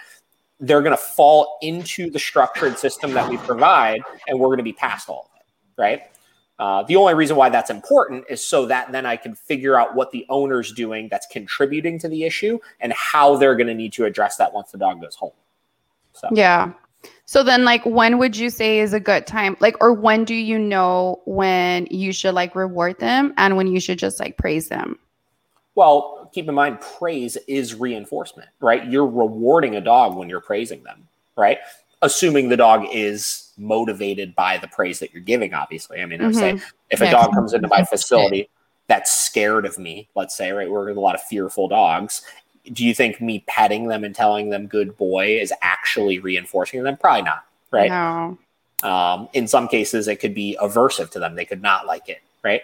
They're 0.61 0.83
going 0.83 0.97
to 0.97 1.03
fall 1.03 1.59
into 1.63 2.11
the 2.11 2.19
structured 2.19 2.79
system 2.79 3.13
that 3.13 3.29
we 3.29 3.37
provide, 3.39 4.01
and 4.27 4.39
we're 4.39 4.49
going 4.49 4.59
to 4.59 4.65
be 4.65 4.73
past 4.73 5.09
all 5.09 5.31
of 5.33 5.41
it, 5.41 5.81
right? 5.81 6.03
Uh, 6.59 6.85
the 6.85 6.95
only 6.95 7.15
reason 7.15 7.37
why 7.37 7.49
that's 7.49 7.71
important 7.71 8.25
is 8.31 8.45
so 8.45 8.67
that 8.67 8.93
then 8.93 9.05
I 9.05 9.17
can 9.17 9.35
figure 9.35 9.79
out 9.79 9.97
what 9.97 10.13
the 10.13 10.25
owner's 10.29 10.73
doing 10.73 11.09
that's 11.11 11.27
contributing 11.27 11.99
to 11.99 12.09
the 12.09 12.25
issue 12.25 12.59
and 12.81 12.93
how 12.93 13.37
they're 13.37 13.57
going 13.57 13.67
to 13.67 13.75
need 13.75 13.93
to 13.95 14.05
address 14.05 14.37
that 14.37 14.53
once 14.53 14.71
the 14.71 14.79
dog 14.79 15.01
goes 15.01 15.17
home. 15.17 15.33
So 16.13 16.29
Yeah. 16.33 16.73
So 17.27 17.43
then 17.43 17.65
like 17.65 17.85
when 17.85 18.19
would 18.19 18.37
you 18.37 18.51
say 18.51 18.79
is 18.79 18.93
a 18.93 19.01
good 19.01 19.27
time? 19.27 19.57
Like 19.59 19.77
or 19.81 19.93
when 19.93 20.25
do 20.25 20.35
you 20.35 20.59
know 20.59 21.21
when 21.27 21.87
you 21.91 22.13
should 22.13 22.35
like 22.35 22.55
reward 22.55 23.01
them 23.01 23.35
and 23.37 23.57
when 23.57 23.67
you 23.67 23.81
should 23.81 23.99
just 23.99 24.21
like 24.21 24.37
praise 24.37 24.69
them? 24.69 24.99
Well, 25.75 26.24
keep 26.35 26.49
in 26.49 26.55
mind, 26.55 26.81
praise 26.99 27.37
is 27.47 27.75
reinforcement, 27.75 28.49
right? 28.61 28.85
You're 28.87 29.07
rewarding 29.07 29.77
a 29.77 29.81
dog 29.81 30.17
when 30.17 30.29
you're 30.29 30.41
praising 30.41 30.83
them, 30.83 31.07
right? 31.37 31.59
Assuming 32.03 32.49
the 32.49 32.57
dog 32.57 32.87
is 32.93 33.53
motivated 33.57 34.35
by 34.35 34.59
the 34.59 34.69
praise 34.69 34.99
that 34.99 35.13
you're 35.15 35.23
giving, 35.23 35.55
obviously. 35.55 36.03
I 36.03 36.07
mean, 36.07 36.21
I 36.21 36.27
would 36.27 36.35
say 36.35 36.61
if 36.91 37.01
a 37.01 37.11
dog 37.11 37.33
comes 37.33 37.55
into 37.55 37.69
my 37.69 37.85
facility 37.85 38.49
that's 38.89 39.11
scared 39.11 39.65
of 39.65 39.79
me, 39.79 40.09
let's 40.15 40.37
say, 40.37 40.51
right? 40.51 40.71
We're 40.71 40.91
a 40.91 40.95
lot 40.95 41.15
of 41.15 41.23
fearful 41.23 41.69
dogs. 41.69 42.23
Do 42.73 42.85
you 42.85 42.95
think 42.95 43.21
me 43.21 43.45
petting 43.47 43.87
them 43.87 44.05
and 44.05 44.15
telling 44.15 44.51
them 44.51 44.67
good 44.67 44.97
boy 44.97 45.39
is 45.39 45.53
actually 45.63 46.19
reinforcing 46.19 46.83
them? 46.83 46.97
Probably 46.97 47.23
not, 47.23 47.45
right? 47.71 47.89
No. 47.91 48.39
Um, 48.83 49.29
in 49.33 49.47
some 49.47 49.69
cases, 49.69 50.09
it 50.09 50.17
could 50.17 50.35
be 50.35 50.59
aversive 50.61 51.11
to 51.13 51.19
them. 51.19 51.37
They 51.37 51.45
could 51.47 51.63
not 51.63 51.87
like 51.87 52.09
it, 52.09 52.21
right? 52.43 52.63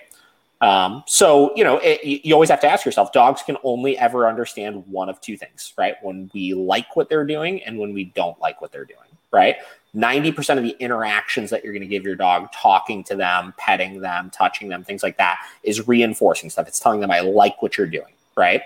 Um, 0.61 1.05
so, 1.07 1.53
you 1.57 1.65
know, 1.65 1.79
it, 1.79 2.25
you 2.25 2.35
always 2.35 2.51
have 2.51 2.61
to 2.61 2.69
ask 2.69 2.85
yourself 2.85 3.13
dogs 3.13 3.43
can 3.43 3.57
only 3.65 3.97
ever 3.97 4.29
understand 4.29 4.87
one 4.87 5.09
of 5.09 5.21
two 5.21 5.37
things, 5.37 5.73
right? 5.79 5.95
When 6.03 6.31
we 6.35 6.53
like 6.53 6.97
what 6.97 7.09
they're 7.09 7.27
doing 7.27 7.63
and 7.63 7.79
when 7.79 7.95
we 7.95 8.05
don't 8.05 8.39
like 8.41 8.61
what 8.61 8.71
they're 8.71 8.85
doing, 8.85 8.99
right? 9.33 9.57
90% 9.95 10.59
of 10.59 10.63
the 10.63 10.77
interactions 10.79 11.51
that 11.51 11.65
you're 11.65 11.73
going 11.73 11.83
to 11.83 11.89
give 11.89 12.05
your 12.05 12.15
dog, 12.15 12.53
talking 12.53 13.03
to 13.05 13.17
them, 13.17 13.55
petting 13.57 14.01
them, 14.01 14.31
touching 14.31 14.69
them, 14.69 14.85
things 14.85 15.03
like 15.03 15.17
that, 15.17 15.41
is 15.63 15.89
reinforcing 15.89 16.51
stuff. 16.51 16.69
It's 16.69 16.79
telling 16.79 17.01
them, 17.01 17.11
I 17.11 17.21
like 17.21 17.61
what 17.63 17.77
you're 17.77 17.87
doing, 17.87 18.13
right? 18.37 18.63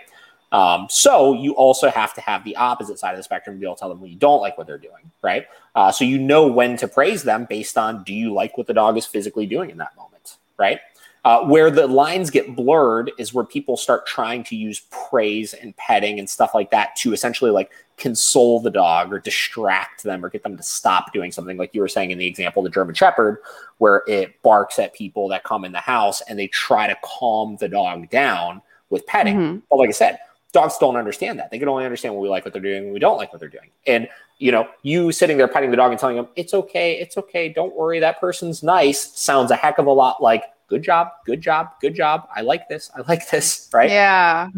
Um, 0.53 0.87
so 0.91 1.33
you 1.33 1.55
also 1.57 1.91
have 1.91 2.15
to 2.15 2.21
have 2.21 2.45
the 2.45 2.55
opposite 2.57 2.99
side 2.99 3.13
of 3.13 3.17
the 3.17 3.23
spectrum 3.23 3.57
to 3.57 3.61
be 3.61 3.67
able 3.67 3.75
to 3.75 3.81
tell 3.81 3.89
them 3.89 4.01
when 4.01 4.11
you 4.11 4.17
don't 4.17 4.41
like 4.41 4.59
what 4.59 4.67
they're 4.67 4.79
doing, 4.79 5.11
right? 5.23 5.47
Uh, 5.75 5.91
so 5.91 6.05
you 6.05 6.19
know 6.19 6.47
when 6.47 6.77
to 6.77 6.87
praise 6.87 7.23
them 7.23 7.47
based 7.49 7.79
on 7.79 8.05
do 8.05 8.15
you 8.15 8.33
like 8.33 8.57
what 8.59 8.67
the 8.67 8.75
dog 8.75 8.97
is 8.97 9.07
physically 9.07 9.47
doing 9.47 9.71
in 9.71 9.79
that 9.79 9.97
moment, 9.97 10.37
right? 10.59 10.79
Uh, 11.25 11.43
where 11.45 11.71
the 11.71 11.87
lines 11.87 12.29
get 12.29 12.55
blurred 12.55 13.11
is 13.17 13.33
where 13.33 13.47
people 13.47 13.79
start 13.79 14.07
trying 14.07 14.45
to 14.45 14.55
use 14.55 14.83
praise 14.91 15.55
and 15.55 15.75
petting 15.79 16.19
and 16.19 16.29
stuff 16.29 16.55
like 16.55 16.71
that 16.71 16.95
to 16.97 17.15
essentially 17.15 17.51
like 17.51 17.71
console 17.97 18.61
the 18.61 18.71
dog 18.71 19.11
or 19.11 19.19
distract 19.21 20.03
them 20.03 20.23
or 20.23 20.29
get 20.29 20.43
them 20.43 20.55
to 20.55 20.63
stop 20.63 21.15
doing 21.15 21.33
something 21.33 21.57
like 21.57 21.75
you 21.75 21.81
were 21.81 21.89
saying 21.89 22.11
in 22.11 22.19
the 22.19 22.27
example 22.27 22.63
the 22.63 22.69
German 22.69 22.95
Shepherd, 22.95 23.39
where 23.79 24.03
it 24.07 24.41
barks 24.43 24.79
at 24.79 24.93
people 24.93 25.29
that 25.29 25.45
come 25.45 25.65
in 25.65 25.73
the 25.73 25.79
house 25.79 26.21
and 26.23 26.39
they 26.39 26.49
try 26.49 26.87
to 26.87 26.97
calm 27.03 27.57
the 27.57 27.69
dog 27.69 28.11
down 28.11 28.61
with 28.91 29.07
petting. 29.07 29.37
Mhm. 29.37 29.63
But 29.71 29.79
like 29.79 29.89
I 29.89 29.93
said, 29.93 30.19
dogs 30.53 30.77
don't 30.77 30.97
understand 30.97 31.39
that. 31.39 31.51
They 31.51 31.59
can 31.59 31.69
only 31.69 31.87
understand 31.87 32.15
what 32.15 32.21
we 32.21 32.29
like 32.29 32.45
what 32.45 32.53
they're 32.53 32.61
doing 32.61 32.85
when 32.85 32.93
we 32.93 33.01
don't 33.01 33.17
like 33.17 33.33
what 33.33 33.41
they're 33.41 33.49
doing. 33.49 33.71
And 33.87 34.09
you 34.39 34.53
know, 34.53 34.69
you 34.83 35.11
sitting 35.13 35.39
there 35.39 35.49
petting 35.49 35.71
the 35.71 35.77
dog 35.77 35.91
and 35.91 35.99
telling 35.99 36.17
them, 36.17 36.29
it's 36.37 36.53
okay, 36.53 36.99
it's 36.99 37.17
okay, 37.17 37.49
don't 37.49 37.75
worry, 37.75 38.01
that 38.01 38.21
person's 38.21 38.63
nice, 38.63 39.01
sounds 39.19 39.51
a 39.51 39.57
heck 39.57 39.79
of 39.79 39.87
a 39.87 39.93
lot 39.93 40.23
like 40.23 40.45
good 40.69 40.83
job, 40.83 41.09
good 41.27 41.41
job, 41.41 41.69
good 41.81 41.95
job. 41.95 42.29
I 42.35 42.41
like 42.43 42.69
this, 42.69 42.91
I 42.97 43.03
like 43.09 43.29
this, 43.31 43.69
right? 43.75 43.91
Yeah. 43.91 44.49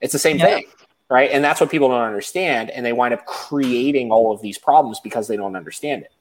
It's 0.00 0.12
the 0.12 0.18
same 0.18 0.38
Yep. 0.38 0.48
thing, 0.48 0.64
right? 1.10 1.30
And 1.30 1.44
that's 1.44 1.60
what 1.60 1.70
people 1.70 1.88
don't 1.88 2.00
understand. 2.02 2.70
And 2.70 2.84
they 2.84 2.92
wind 2.92 3.14
up 3.14 3.24
creating 3.26 4.10
all 4.10 4.32
of 4.32 4.40
these 4.42 4.58
problems 4.58 5.00
because 5.00 5.28
they 5.28 5.36
don't 5.36 5.56
understand 5.56 6.02
it. 6.02 6.12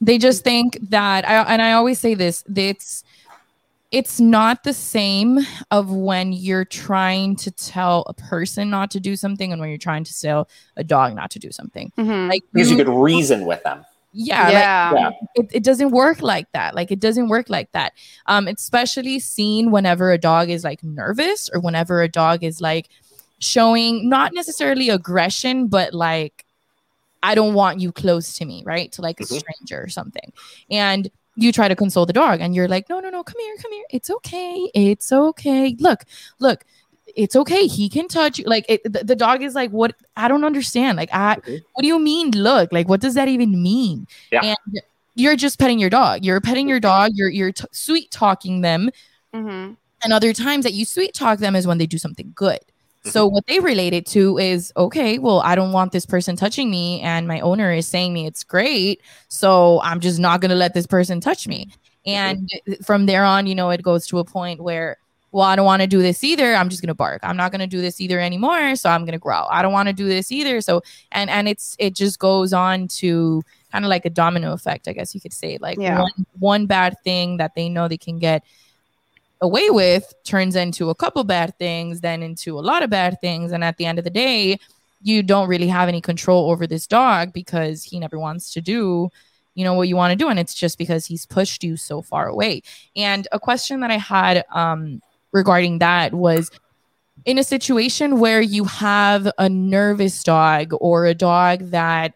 they 0.00 0.18
just 0.18 0.44
think 0.44 0.76
that 0.90 1.26
I, 1.26 1.34
and 1.54 1.62
i 1.62 1.72
always 1.72 1.98
say 1.98 2.12
this 2.14 2.44
it's 2.54 3.02
it's 3.92 4.20
not 4.20 4.62
the 4.64 4.74
same 4.74 5.38
of 5.70 5.90
when 5.90 6.32
you're 6.34 6.66
trying 6.66 7.34
to 7.36 7.50
tell 7.50 8.04
a 8.06 8.12
person 8.12 8.68
not 8.68 8.90
to 8.90 9.00
do 9.00 9.16
something 9.16 9.52
and 9.52 9.58
when 9.60 9.70
you're 9.70 9.78
trying 9.78 10.04
to 10.04 10.20
tell 10.20 10.48
a 10.76 10.84
dog 10.84 11.14
not 11.14 11.30
to 11.30 11.38
do 11.38 11.50
something 11.50 11.90
Mhm. 11.96 12.28
like 12.28 12.42
Because 12.52 12.70
you 12.70 12.76
you- 12.76 12.84
could 12.84 12.92
reason 12.92 13.46
with 13.46 13.62
them. 13.62 13.84
Yeah, 14.16 14.44
like, 14.44 14.52
yeah. 14.52 14.92
Yeah. 14.94 15.10
it, 15.34 15.46
it 15.52 15.62
doesn't 15.62 15.90
work 15.90 16.22
like 16.22 16.50
that. 16.52 16.74
Like 16.74 16.90
it 16.90 17.00
doesn't 17.00 17.28
work 17.28 17.48
like 17.50 17.70
that. 17.72 17.92
Um 18.26 18.48
especially 18.48 19.18
seen 19.20 19.70
whenever 19.70 20.10
a 20.10 20.18
dog 20.18 20.48
is 20.50 20.64
like 20.64 20.82
nervous 20.82 21.50
or 21.52 21.60
whenever 21.60 22.00
a 22.02 22.08
dog 22.08 22.42
is 22.42 22.60
like 22.60 22.88
showing 23.38 24.08
not 24.08 24.32
necessarily 24.32 24.88
aggression 24.88 25.68
but 25.68 25.92
like 25.92 26.46
i 27.22 27.34
don't 27.34 27.52
want 27.52 27.80
you 27.80 27.92
close 27.92 28.38
to 28.38 28.46
me 28.46 28.62
right? 28.64 28.90
To 28.92 29.02
like 29.02 29.20
a 29.20 29.24
Mhm. 29.24 29.38
stranger 29.40 29.82
or 29.82 29.88
something. 29.88 30.32
And 30.70 31.10
you 31.36 31.52
try 31.52 31.68
to 31.68 31.76
console 31.76 32.06
the 32.06 32.14
dog 32.14 32.40
and 32.40 32.54
you're 32.54 32.68
like 32.68 32.88
no 32.88 32.98
no 33.00 33.10
no 33.10 33.22
come 33.22 33.38
here 33.40 33.56
come 33.60 33.72
here. 33.72 33.84
It's 33.90 34.08
okay. 34.10 34.70
It's 34.74 35.12
okay. 35.12 35.76
Look 35.78 36.04
look 36.40 36.64
it's 37.16 37.34
okay. 37.34 37.66
He 37.66 37.88
can 37.88 38.06
touch 38.08 38.38
you. 38.38 38.44
Like 38.44 38.66
it, 38.68 38.82
the, 38.84 39.02
the 39.02 39.16
dog 39.16 39.42
is 39.42 39.54
like 39.54 39.70
what 39.70 39.94
i 40.16 40.28
don't 40.28 40.44
understand. 40.44 40.96
Like 40.96 41.08
i 41.12 41.36
Mhm. 41.36 41.62
what 41.72 41.82
do 41.82 41.88
you 41.88 41.98
mean 41.98 42.30
look? 42.32 42.72
Like 42.72 42.88
what 42.88 43.00
does 43.00 43.14
that 43.14 43.28
even 43.28 43.60
mean? 43.62 44.06
Yeah. 44.30 44.42
and 44.44 44.80
you're 45.14 45.34
just 45.36 45.58
petting 45.58 45.78
your 45.78 45.88
dog. 45.90 46.24
You're 46.24 46.40
petting 46.42 46.68
your 46.68 46.78
dog. 46.80 47.12
You're 47.14 47.30
you're 47.30 47.52
t- 47.52 47.64
sweet 47.72 48.10
talking 48.10 48.60
them. 48.60 48.90
Mhm. 49.34 49.76
and 50.04 50.12
other 50.12 50.32
times 50.32 50.62
that 50.64 50.74
you 50.74 50.84
sweet 50.84 51.14
talk 51.14 51.38
them 51.40 51.56
is 51.56 51.66
when 51.66 51.78
they 51.78 51.86
do 51.86 51.98
something 51.98 52.32
good. 52.34 52.60
So 53.04 53.26
what 53.26 53.46
they 53.46 53.60
relate 53.60 53.92
it 53.94 54.04
to 54.06 54.36
is 54.38 54.72
okay 54.76 55.18
well 55.18 55.40
i 55.40 55.54
don't 55.54 55.72
want 55.72 55.92
this 55.92 56.04
person 56.04 56.34
touching 56.36 56.70
me 56.70 57.00
and 57.02 57.28
my 57.28 57.38
owner 57.40 57.70
is 57.72 57.86
saying 57.86 58.12
me 58.12 58.26
it's 58.26 58.42
great. 58.44 59.00
So 59.28 59.80
i'm 59.82 60.00
just 60.00 60.18
not 60.18 60.40
going 60.40 60.50
to 60.50 60.56
let 60.56 60.74
this 60.74 60.86
person 60.86 61.20
touch 61.20 61.46
me. 61.48 61.68
And 62.04 62.50
from 62.84 63.06
there 63.06 63.24
on 63.24 63.46
you 63.46 63.54
know 63.54 63.70
it 63.70 63.82
goes 63.82 64.06
to 64.08 64.18
a 64.18 64.24
point 64.24 64.60
where 64.60 64.96
well 65.36 65.44
i 65.44 65.54
don't 65.54 65.66
want 65.66 65.82
to 65.82 65.86
do 65.86 66.00
this 66.00 66.24
either 66.24 66.54
i'm 66.54 66.70
just 66.70 66.80
going 66.80 66.88
to 66.88 66.94
bark. 66.94 67.20
I'm 67.22 67.36
not 67.36 67.52
going 67.52 67.60
to 67.60 67.66
do 67.76 67.82
this 67.82 68.00
either 68.00 68.18
anymore 68.18 68.74
so 68.74 68.88
i'm 68.88 69.02
going 69.02 69.12
to 69.12 69.18
growl. 69.18 69.48
I 69.52 69.60
don't 69.62 69.72
want 69.78 69.88
to 69.88 69.92
do 69.92 70.08
this 70.08 70.32
either 70.32 70.62
so 70.62 70.82
and 71.12 71.28
and 71.28 71.46
it's 71.46 71.76
it 71.78 71.94
just 71.94 72.18
goes 72.18 72.54
on 72.54 72.88
to 73.00 73.42
kind 73.70 73.84
of 73.84 73.90
like 73.90 74.06
a 74.06 74.10
domino 74.10 74.52
effect 74.52 74.88
i 74.88 74.92
guess 74.94 75.14
you 75.14 75.20
could 75.20 75.34
say. 75.34 75.58
Like 75.60 75.78
Yeah. 75.78 76.00
one 76.00 76.26
one 76.38 76.66
bad 76.66 76.96
thing 77.04 77.36
that 77.36 77.54
they 77.54 77.68
know 77.68 77.86
they 77.86 77.98
can 77.98 78.18
get 78.18 78.42
away 79.42 79.68
with 79.68 80.14
turns 80.24 80.56
into 80.56 80.88
a 80.88 80.94
couple 80.94 81.22
bad 81.22 81.50
things 81.58 82.00
then 82.00 82.22
into 82.22 82.58
a 82.58 82.64
lot 82.70 82.82
of 82.82 82.88
bad 82.88 83.20
things 83.20 83.52
and 83.52 83.62
at 83.62 83.76
the 83.76 83.84
end 83.84 83.98
of 83.98 84.04
the 84.04 84.16
day 84.26 84.58
you 85.02 85.22
don't 85.22 85.48
really 85.48 85.68
have 85.68 85.88
any 85.90 86.00
control 86.00 86.50
over 86.50 86.66
this 86.66 86.86
dog 86.86 87.34
because 87.34 87.84
he 87.84 88.00
never 88.00 88.18
wants 88.18 88.54
to 88.54 88.62
do 88.62 89.10
you 89.54 89.64
know 89.64 89.74
what 89.74 89.88
you 89.88 89.96
want 89.96 90.12
to 90.12 90.16
do 90.16 90.28
and 90.30 90.38
it's 90.38 90.54
just 90.54 90.78
because 90.78 91.04
he's 91.04 91.26
pushed 91.26 91.62
you 91.62 91.76
so 91.76 92.00
far 92.00 92.26
away. 92.26 92.62
And 92.94 93.28
a 93.32 93.38
question 93.38 93.80
that 93.80 93.90
i 93.90 93.98
had 93.98 94.42
um 94.52 95.02
regarding 95.36 95.78
that 95.78 96.14
was 96.14 96.50
in 97.26 97.38
a 97.38 97.44
situation 97.44 98.18
where 98.18 98.40
you 98.40 98.64
have 98.64 99.30
a 99.38 99.48
nervous 99.48 100.22
dog 100.24 100.72
or 100.80 101.04
a 101.06 101.14
dog 101.14 101.70
that 101.70 102.14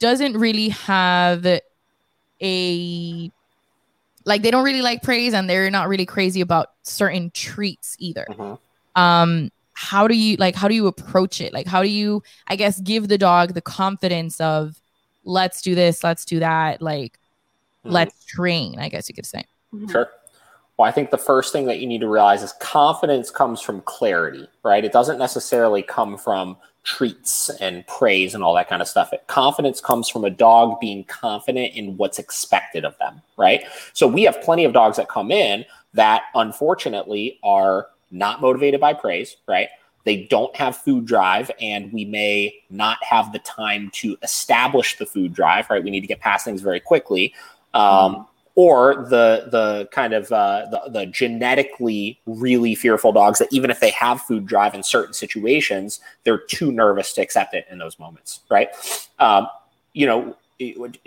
doesn't 0.00 0.36
really 0.36 0.70
have 0.70 1.46
a 2.42 3.30
like 4.24 4.42
they 4.42 4.50
don't 4.50 4.64
really 4.64 4.82
like 4.82 5.02
praise 5.02 5.32
and 5.32 5.48
they're 5.48 5.70
not 5.70 5.88
really 5.88 6.06
crazy 6.06 6.40
about 6.40 6.68
certain 6.82 7.30
treats 7.30 7.96
either 7.98 8.26
Mhm. 8.28 8.58
um 8.96 9.50
how 9.74 10.06
do 10.08 10.16
you 10.16 10.36
like 10.36 10.54
how 10.54 10.68
do 10.68 10.74
you 10.74 10.86
approach 10.86 11.40
it 11.40 11.52
like 11.52 11.66
how 11.66 11.82
do 11.82 11.88
you 11.88 12.22
i 12.48 12.56
guess 12.56 12.80
give 12.80 13.08
the 13.08 13.18
dog 13.18 13.54
the 13.54 13.62
confidence 13.62 14.40
of 14.40 14.80
let's 15.24 15.62
do 15.62 15.74
this 15.74 16.02
let's 16.02 16.24
do 16.24 16.40
that 16.40 16.82
like 16.82 17.18
Mhm. 17.84 17.92
let's 17.92 18.24
train, 18.26 18.78
I 18.78 18.88
guess 18.88 19.08
you 19.08 19.14
could 19.14 19.26
say. 19.26 19.44
Mhm. 19.74 19.90
Sure. 19.90 20.08
Well, 20.78 20.88
I 20.88 20.92
think 20.92 21.10
the 21.10 21.18
first 21.18 21.52
thing 21.52 21.66
that 21.66 21.80
you 21.80 21.86
need 21.86 22.00
to 22.00 22.08
realize 22.08 22.42
is 22.42 22.54
confidence 22.54 23.30
comes 23.30 23.60
from 23.60 23.82
clarity, 23.82 24.48
right? 24.62 24.84
It 24.84 24.92
doesn't 24.92 25.18
necessarily 25.18 25.82
come 25.82 26.16
from 26.16 26.56
treats 26.84 27.50
and 27.60 27.86
praise 27.86 28.34
and 28.34 28.42
all 28.42 28.54
that 28.54 28.68
kind 28.68 28.82
of 28.82 28.88
stuff. 28.88 29.12
Confidence 29.26 29.80
comes 29.80 30.08
from 30.08 30.24
a 30.24 30.30
dog 30.30 30.80
being 30.80 31.04
confident 31.04 31.74
in 31.74 31.96
what's 31.96 32.18
expected 32.18 32.84
of 32.84 32.96
them, 32.98 33.22
right? 33.36 33.64
So 33.92 34.06
we 34.08 34.22
have 34.22 34.40
plenty 34.42 34.64
of 34.64 34.72
dogs 34.72 34.96
that 34.96 35.08
come 35.08 35.30
in 35.30 35.64
that 35.94 36.22
unfortunately 36.34 37.38
are 37.42 37.88
not 38.10 38.40
motivated 38.40 38.80
by 38.80 38.94
praise, 38.94 39.36
right? 39.46 39.68
They 40.04 40.24
don't 40.24 40.54
have 40.56 40.76
food 40.76 41.06
drive, 41.06 41.50
and 41.60 41.92
we 41.92 42.04
may 42.04 42.54
not 42.70 43.02
have 43.04 43.32
the 43.32 43.38
time 43.40 43.90
to 43.94 44.16
establish 44.22 44.98
the 44.98 45.06
food 45.06 45.32
drive, 45.32 45.70
right? 45.70 45.82
We 45.82 45.90
need 45.90 46.00
to 46.00 46.08
get 46.08 46.18
past 46.18 46.44
things 46.44 46.60
very 46.60 46.80
quickly. 46.80 47.34
Um, 47.72 48.26
or 48.54 49.06
the 49.08 49.48
the 49.50 49.88
kind 49.92 50.12
of 50.12 50.30
uh, 50.30 50.66
the, 50.70 50.90
the 50.90 51.06
genetically 51.06 52.20
really 52.26 52.74
fearful 52.74 53.12
dogs 53.12 53.38
that 53.38 53.48
even 53.50 53.70
if 53.70 53.80
they 53.80 53.90
have 53.90 54.20
food 54.20 54.46
drive 54.46 54.74
in 54.74 54.82
certain 54.82 55.14
situations, 55.14 56.00
they're 56.24 56.38
too 56.38 56.70
nervous 56.70 57.12
to 57.14 57.22
accept 57.22 57.54
it 57.54 57.66
in 57.70 57.78
those 57.78 57.98
moments, 57.98 58.40
right? 58.50 58.68
Um, 59.18 59.48
you 59.94 60.06
know, 60.06 60.36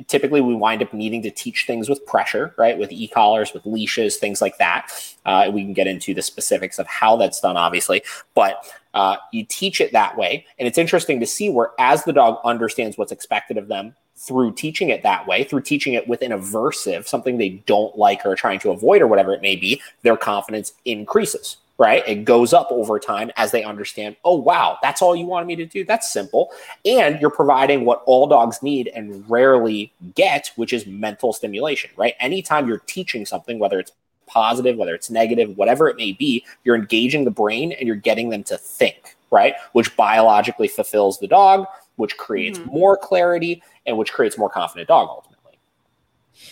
typically 0.07 0.41
we 0.41 0.55
wind 0.55 0.81
up 0.81 0.93
needing 0.93 1.21
to 1.21 1.31
teach 1.31 1.65
things 1.65 1.87
with 1.87 2.05
pressure, 2.05 2.53
right? 2.57 2.77
With 2.77 2.91
e-collars, 2.91 3.53
with 3.53 3.65
leashes, 3.65 4.17
things 4.17 4.41
like 4.41 4.57
that. 4.57 4.91
Uh, 5.25 5.49
we 5.53 5.63
can 5.63 5.73
get 5.73 5.87
into 5.87 6.13
the 6.13 6.21
specifics 6.21 6.79
of 6.79 6.87
how 6.87 7.15
that's 7.15 7.39
done, 7.39 7.57
obviously, 7.57 8.03
but 8.33 8.65
uh, 8.93 9.17
you 9.31 9.45
teach 9.45 9.81
it 9.81 9.91
that 9.91 10.17
way, 10.17 10.45
and 10.57 10.67
it's 10.67 10.77
interesting 10.77 11.19
to 11.19 11.25
see 11.25 11.49
where 11.49 11.71
as 11.79 12.03
the 12.05 12.13
dog 12.13 12.39
understands 12.43 12.97
what's 12.97 13.11
expected 13.11 13.57
of 13.57 13.67
them 13.67 13.95
through 14.17 14.53
teaching 14.53 14.89
it 14.89 15.03
that 15.03 15.27
way, 15.27 15.43
through 15.43 15.61
teaching 15.61 15.93
it 15.93 16.07
with 16.07 16.21
an 16.21 16.31
aversive, 16.31 17.07
something 17.07 17.37
they 17.37 17.49
don't 17.49 17.97
like 17.97 18.25
or 18.25 18.35
trying 18.35 18.59
to 18.59 18.71
avoid 18.71 19.01
or 19.01 19.07
whatever 19.07 19.33
it 19.33 19.41
may 19.41 19.55
be, 19.55 19.81
their 20.03 20.17
confidence 20.17 20.73
increases, 20.85 21.57
right? 21.77 22.07
It 22.07 22.23
goes 22.23 22.53
up 22.53 22.67
over 22.71 22.97
time 22.97 23.29
as 23.35 23.51
they 23.51 23.63
understand, 23.63 24.15
oh, 24.23 24.35
wow, 24.35 24.77
that's 24.81 25.01
all 25.01 25.15
you 25.15 25.25
wanted 25.25 25.47
me 25.47 25.55
to 25.57 25.65
do. 25.65 25.83
That's 25.83 26.11
simple. 26.11 26.51
And 26.85 27.19
you're 27.19 27.29
providing 27.29 27.83
what 27.83 28.03
all 28.05 28.25
dogs 28.25 28.63
need 28.63 28.89
and 28.95 29.29
rarely 29.29 29.91
get, 30.15 30.51
which 30.55 30.71
is 30.71 30.85
mental 30.85 31.33
stimulation, 31.33 31.91
right? 31.97 32.13
Anytime 32.19 32.67
you're 32.67 32.79
teaching 32.79 33.25
something, 33.25 33.59
whether 33.59 33.79
it's 33.79 33.91
positive, 34.27 34.77
whether 34.77 34.95
it's 34.95 35.09
negative, 35.09 35.57
whatever 35.57 35.87
it 35.89 35.97
may 35.97 36.13
be, 36.13 36.43
you're 36.63 36.75
engaging 36.75 37.25
the 37.25 37.31
brain 37.31 37.73
and 37.73 37.85
you're 37.85 37.95
getting 37.95 38.29
them 38.29 38.43
to 38.43 38.57
think, 38.57 39.15
right? 39.29 39.55
Which 39.73 39.95
biologically 39.95 40.67
fulfills 40.67 41.19
the 41.19 41.27
dog, 41.27 41.67
which 41.95 42.17
creates 42.17 42.59
Mhm. 42.59 42.65
more 42.71 42.97
clarity 42.97 43.61
and 43.85 43.97
which 43.97 44.11
creates 44.13 44.37
more 44.37 44.49
confident 44.49 44.87
dog 44.87 45.07
ultimately. 45.09 45.59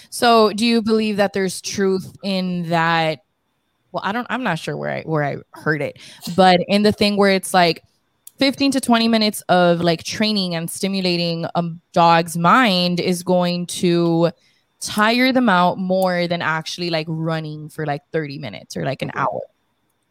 So, 0.10 0.52
do 0.54 0.66
you 0.66 0.82
believe 0.82 1.18
that 1.18 1.34
there's 1.34 1.62
truth 1.62 2.16
in 2.24 2.70
that? 2.70 3.20
Well, 3.92 4.02
I 4.06 4.12
don't. 4.12 4.28
I'm 4.30 4.44
not 4.44 4.58
sure 4.60 4.76
where 4.78 4.90
I 4.92 5.02
where 5.04 5.24
I 5.24 5.38
heard 5.52 5.82
it, 5.82 5.98
but 6.36 6.60
in 6.68 6.84
the 6.84 6.92
thing 6.92 7.18
where 7.18 7.32
it's 7.32 7.54
like 7.54 7.84
15 8.40 8.72
to 8.72 8.82
20 8.82 9.08
minutes 9.08 9.42
of 9.50 9.82
like 9.82 10.04
training 10.04 10.56
and 10.56 10.70
stimulating 10.70 11.46
a 11.54 11.64
dog's 11.92 12.36
mind 12.38 13.00
is 13.00 13.22
going 13.24 13.68
to 13.68 14.32
tire 14.80 15.32
them 15.32 15.48
out 15.50 15.78
more 15.78 16.28
than 16.28 16.42
actually 16.42 16.90
like 16.90 17.06
running 17.08 17.70
for 17.70 17.86
like 17.86 18.02
30 18.12 18.40
minutes 18.40 18.76
or 18.76 18.84
like 18.84 19.02
an 19.02 19.12
hour. 19.14 19.42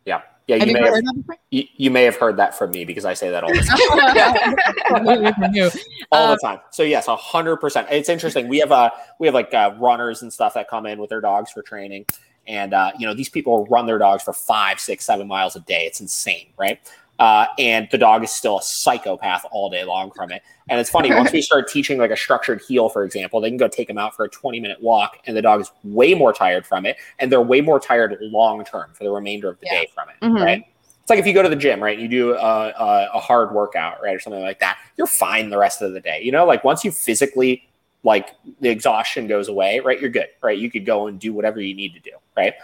Yeah. 0.05 0.23
Yeah, 0.49 0.57
you 0.57 0.67
you 0.67 0.73
may 0.73 0.81
have, 0.83 0.95
heard 0.95 1.05
that 1.05 1.39
you, 1.51 1.65
you 1.77 1.91
may 1.91 2.03
have 2.05 2.17
heard 2.17 2.37
that 2.39 2.57
from 2.59 2.73
me 2.73 2.85
because 2.85 3.05
I 3.05 3.15
say 3.15 3.31
that 3.31 3.45
all 3.45 3.51
the 3.53 3.61
time. 3.61 4.57
Completely 4.87 5.33
from 5.33 5.55
you. 5.55 5.71
all 6.11 6.25
Um, 6.25 6.31
the 6.31 6.47
time. 6.49 6.61
So 6.71 6.83
yes, 6.83 7.07
a 7.09 7.15
hundred 7.17 7.59
percent. 7.59 7.87
It's 7.91 8.09
interesting. 8.09 8.49
We 8.49 8.59
have 8.59 8.73
uh 8.73 8.91
we 9.21 9.27
have 9.29 9.35
like 9.35 9.55
uh, 9.55 9.75
runners 9.79 10.23
and 10.23 10.33
stuff 10.33 10.55
that 10.55 10.69
come 10.69 10.87
in 10.87 10.99
with 10.99 11.11
their 11.11 11.21
dogs 11.21 11.53
for 11.53 11.63
training, 11.63 12.07
and 12.49 12.75
uh, 12.75 12.91
you 12.99 13.07
know 13.07 13.15
these 13.15 13.29
people 13.29 13.67
run 13.67 13.87
their 13.87 13.99
dogs 13.99 14.23
for 14.25 14.33
five, 14.33 14.81
six, 14.81 15.05
seven 15.05 15.29
miles 15.29 15.55
a 15.55 15.61
day. 15.61 15.87
It's 15.87 16.01
insane, 16.01 16.49
right? 16.59 16.81
Uh, 17.23 17.47
and 17.57 17.87
the 17.93 17.99
dog 17.99 18.25
is 18.25 18.33
still 18.33 18.59
a 18.59 18.63
psychopath 18.63 19.47
all 19.53 19.71
day 19.71 19.85
long 19.85 20.11
from 20.11 20.33
it. 20.33 20.43
And 20.69 20.81
it's 20.81 20.91
funny 20.91 21.15
once 21.15 21.31
we 21.31 21.41
start 21.41 21.69
teaching 21.69 21.99
like 21.99 22.11
a 22.11 22.17
structured 22.17 22.61
heel, 22.67 22.89
for 22.89 23.05
example, 23.05 23.41
they 23.41 23.49
can 23.49 23.59
go 23.59 23.69
take 23.69 23.87
them 23.87 23.97
out 23.97 24.17
for 24.17 24.25
a 24.25 24.29
twenty 24.29 24.59
minute 24.59 24.83
walk, 24.83 25.19
and 25.27 25.37
the 25.37 25.43
dog 25.43 25.61
is 25.61 25.71
way 25.85 26.15
more 26.15 26.33
tired 26.33 26.67
from 26.67 26.85
it, 26.85 26.97
and 27.21 27.31
they're 27.31 27.41
way 27.41 27.61
more 27.61 27.79
tired 27.79 28.19
long 28.21 28.65
term 28.65 28.91
for 28.93 29.05
the 29.05 29.11
remainder 29.11 29.49
of 29.49 29.61
the 29.61 29.67
Yeah. 29.67 29.83
day 29.83 29.89
from 29.95 30.09
it, 30.09 30.17
Mhm. 30.21 30.45
right? 30.45 30.65
It's 31.01 31.11
like 31.11 31.21
if 31.21 31.27
you 31.27 31.33
go 31.33 31.45
to 31.45 31.49
the 31.49 31.55
gym, 31.55 31.81
right? 31.81 31.97
You 31.97 32.09
do 32.09 32.33
a, 32.35 32.71
a, 32.71 33.11
a 33.15 33.21
hard 33.21 33.53
workout, 33.53 34.03
right, 34.03 34.17
or 34.17 34.19
something 34.19 34.43
like 34.43 34.59
that. 34.59 34.79
You're 34.97 35.07
fine 35.07 35.49
the 35.49 35.59
rest 35.59 35.81
of 35.81 35.93
the 35.93 36.01
day. 36.01 36.23
You 36.23 36.33
know, 36.33 36.45
like 36.45 36.65
once 36.65 36.85
you 36.85 36.91
physically, 36.91 37.69
like 38.03 38.31
the 38.61 38.69
exhaustion 38.69 39.29
goes 39.29 39.47
away, 39.47 39.79
right? 39.79 40.01
You're 40.01 40.11
good, 40.11 40.29
right? 40.43 40.59
You 40.59 40.73
could 40.73 40.85
go 40.85 41.07
and 41.07 41.21
do 41.21 41.33
whatever 41.33 41.61
you 41.61 41.75
need 41.75 41.95
to 41.95 42.01
do, 42.01 42.13
right? 42.37 42.55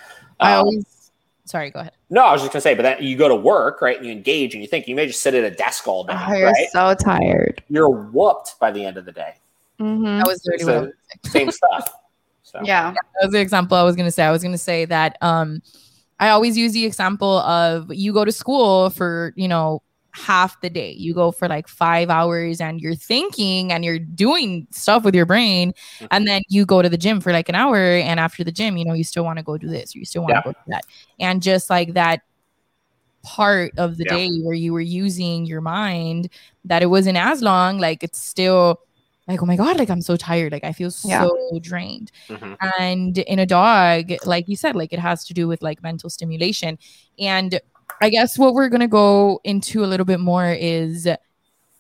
I 0.41 0.55
Um, 0.55 0.59
always. 0.67 0.85
Sorry, 1.49 1.71
go 1.71 1.81
ahead. 1.81 1.93
no, 2.11 2.23
I 2.25 2.33
was 2.33 2.43
just 2.43 2.53
gonna 2.53 2.61
say, 2.61 2.75
but 2.75 2.83
then 2.83 3.03
you 3.03 3.17
go 3.17 3.29
to 3.29 3.35
work, 3.37 3.81
right? 3.83 3.97
And 3.97 4.07
you 4.07 4.13
engage, 4.13 4.55
and 4.55 4.63
you 4.63 4.69
think 4.69 4.87
you 4.87 4.95
may 4.95 5.07
just 5.07 5.21
sit 5.23 5.35
at 5.35 5.45
a 5.45 5.51
desk 5.55 5.87
all 5.89 6.05
day, 6.05 6.15
Oh, 6.17 6.33
you're 6.35 6.47
right? 6.51 6.69
so 6.71 6.95
tired. 6.95 7.63
You're 7.69 7.89
whooped 7.91 8.59
by 8.61 8.71
the 8.71 8.85
end 8.85 8.97
of 8.97 9.05
the 9.05 9.13
day. 9.13 9.35
Mm-hmm. 9.81 10.05
That 10.19 10.27
was 10.27 10.45
literally 10.45 10.65
what 10.65 10.75
I 10.75 10.87
So- 10.87 10.93
was 11.25 11.33
Same 11.33 11.51
stuff. 11.51 11.93
So 12.43 12.61
Yeah. 12.65 12.93
that 12.93 13.05
was 13.25 13.33
the 13.33 13.41
example 13.41 13.77
I 13.77 13.83
was 13.83 13.95
going 13.95 14.07
to 14.07 14.11
say. 14.11 14.25
I 14.25 14.31
was 14.31 14.41
going 14.43 14.53
to 14.55 14.59
say 14.59 14.87
that 14.87 15.19
um, 15.21 15.61
I 16.19 16.31
always 16.31 16.57
use 16.57 16.73
the 16.73 16.87
example 16.87 17.41
of 17.41 17.93
you 17.93 18.15
go 18.15 18.25
to 18.25 18.33
school 18.33 18.89
for, 18.89 19.35
you 19.37 19.49
know, 19.49 19.83
half 20.27 20.61
the 20.61 20.71
day. 20.71 20.93
You 20.93 21.15
go 21.15 21.31
for 21.33 21.49
like 21.49 21.69
five 21.69 22.11
hours 22.11 22.61
and 22.61 22.81
you're 22.81 22.95
thinking 22.95 23.73
and 23.73 23.85
you're 23.85 23.99
doing 23.99 24.67
stuff 24.71 25.05
with 25.05 25.15
your 25.15 25.27
brain. 25.27 25.73
Mhm. 26.01 26.09
And 26.11 26.27
then 26.27 26.43
you 26.49 26.67
go 26.67 26.83
to 26.83 26.89
the 26.89 26.99
gym 26.99 27.21
for 27.21 27.33
like 27.33 27.49
an 27.49 27.55
hour. 27.55 27.77
And 27.77 28.19
after 28.21 28.45
the 28.45 28.53
gym, 28.53 28.77
you 28.77 28.85
know, 28.85 28.95
you 28.95 29.05
still 29.05 29.25
want 29.25 29.39
to 29.39 29.45
go 29.45 29.57
do 29.57 29.69
this, 29.69 29.95
or 29.95 29.99
you 29.99 30.05
still 30.05 30.23
want 30.23 30.33
to 30.33 30.37
Yeah. 30.39 30.43
go 30.45 30.53
do 30.53 30.59
that. 30.73 30.83
And 31.21 31.43
just 31.43 31.71
like 31.71 31.95
that 31.95 32.21
part 33.25 33.73
of 33.77 33.97
the 33.97 34.05
Yeah. 34.05 34.17
day 34.17 34.29
where 34.43 34.55
you 34.55 34.73
were 34.73 34.81
using 34.81 35.45
your 35.47 35.61
mind, 35.61 36.29
that 36.65 36.83
it 36.83 36.87
wasn't 36.87 37.19
as 37.19 37.43
long, 37.43 37.79
like 37.79 38.03
it's 38.03 38.21
still 38.23 38.79
like, 39.27 39.43
oh 39.43 39.47
my 39.47 39.57
God, 39.57 39.77
like 39.79 39.91
I'm 39.91 40.01
so 40.01 40.17
tired. 40.17 40.53
Like 40.53 40.65
I 40.65 40.73
feel 40.73 40.91
so 40.91 41.09
Yeah. 41.53 41.59
drained 41.61 42.11
mhm. 42.31 42.57
and 42.81 43.19
in 43.19 43.39
a 43.39 43.47
dog 43.47 44.13
like 44.25 44.49
you 44.49 44.57
said 44.57 44.75
like 44.75 44.93
it 44.93 44.99
has 44.99 45.25
to 45.27 45.35
do 45.35 45.47
with 45.47 45.63
like 45.63 45.83
mental 45.83 46.09
stimulation 46.11 46.79
and 47.19 47.61
i 48.01 48.09
guess 48.11 48.39
what 48.39 48.55
we're 48.55 48.69
going 48.69 48.81
to 48.81 48.89
go 48.89 49.41
into 49.45 49.85
a 49.85 49.87
little 49.87 50.07
bit 50.07 50.21
more 50.21 50.51
is 50.53 51.07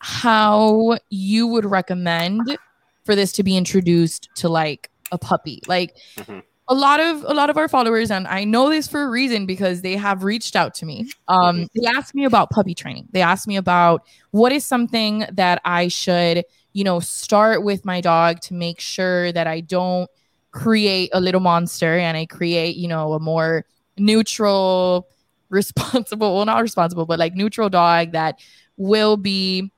how 0.00 0.96
you 1.10 1.46
would 1.46 1.64
recommend 1.64 2.58
for 3.04 3.14
this 3.14 3.32
to 3.32 3.42
be 3.42 3.56
introduced 3.56 4.28
to 4.36 4.48
like 4.48 4.90
a 5.12 5.18
puppy. 5.18 5.60
Like 5.66 5.96
Mhm. 6.16 6.42
a 6.68 6.74
lot 6.74 7.00
of 7.00 7.24
a 7.24 7.32
lot 7.32 7.48
of 7.48 7.56
our 7.56 7.66
followers 7.68 8.10
and 8.10 8.26
i 8.28 8.44
know 8.44 8.68
this 8.68 8.86
for 8.86 9.02
a 9.02 9.08
reason 9.08 9.46
because 9.46 9.80
they 9.80 9.96
have 9.96 10.22
reached 10.22 10.54
out 10.54 10.74
to 10.74 10.84
me. 10.86 11.08
Um 11.26 11.66
they 11.74 11.86
asked 11.86 12.14
me 12.14 12.24
about 12.26 12.50
puppy 12.50 12.74
training. 12.74 13.08
They 13.12 13.22
asked 13.22 13.46
me 13.48 13.56
about 13.56 14.02
what 14.32 14.52
is 14.52 14.64
something 14.66 15.24
that 15.32 15.60
i 15.64 15.88
should 15.88 16.44
you 16.74 16.84
know 16.84 17.00
start 17.00 17.64
with 17.64 17.84
my 17.86 18.00
dog 18.02 18.40
to 18.42 18.54
make 18.54 18.80
sure 18.80 19.32
that 19.32 19.46
i 19.46 19.60
don't 19.60 20.08
create 20.50 21.08
a 21.14 21.20
little 21.20 21.40
monster 21.40 21.96
and 21.98 22.16
i 22.16 22.26
create 22.26 22.76
you 22.76 22.88
know 22.88 23.14
a 23.14 23.18
more 23.20 23.64
neutral 23.96 25.08
responsible 25.50 26.36
well 26.36 26.44
not 26.44 26.60
responsible 26.62 27.06
but 27.06 27.18
like 27.18 27.34
neutral 27.34 27.68
dog 27.68 28.12
that 28.12 28.38
will 28.76 29.16
be 29.16 29.70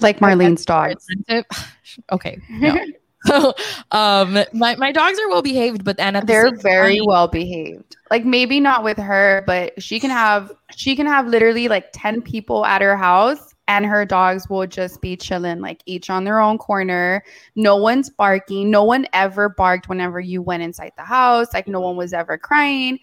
Like 0.00 0.18
Marlene's 0.20 0.64
dog. 0.64 0.94
okay 2.12 2.38
no 2.50 2.76
so 3.24 3.54
um 3.92 4.38
my, 4.52 4.76
my 4.76 4.92
dogs 4.92 5.18
are 5.18 5.28
well 5.28 5.42
behaved 5.42 5.84
but 5.84 5.96
then 5.96 6.14
at 6.16 6.22
the 6.22 6.26
They're 6.26 6.56
very 6.56 6.98
time- 6.98 7.06
well 7.06 7.28
behaved. 7.28 7.96
Like 8.10 8.24
maybe 8.24 8.60
not 8.60 8.84
with 8.84 8.98
her, 8.98 9.42
but 9.48 9.82
she 9.82 9.98
can 9.98 10.10
have 10.10 10.52
she 10.76 10.94
can 10.94 11.06
have 11.06 11.26
literally 11.26 11.66
like 11.66 11.86
10 11.92 12.22
people 12.22 12.64
at 12.64 12.80
her 12.82 12.96
house 12.96 13.52
and 13.66 13.84
her 13.84 14.04
dogs 14.04 14.48
will 14.48 14.64
just 14.68 15.00
be 15.00 15.16
chilling 15.16 15.60
like 15.60 15.82
each 15.86 16.08
on 16.08 16.22
their 16.22 16.38
own 16.38 16.56
corner. 16.56 17.24
No 17.56 17.74
one's 17.76 18.08
barking. 18.10 18.70
No 18.70 18.84
one 18.84 19.06
ever 19.12 19.48
barked 19.48 19.88
whenever 19.88 20.20
you 20.20 20.40
went 20.40 20.62
inside 20.62 20.92
the 20.96 21.02
house. 21.02 21.48
Like 21.52 21.66
no 21.66 21.80
one 21.80 21.96
was 21.96 22.12
ever 22.12 22.38
crying. 22.38 23.00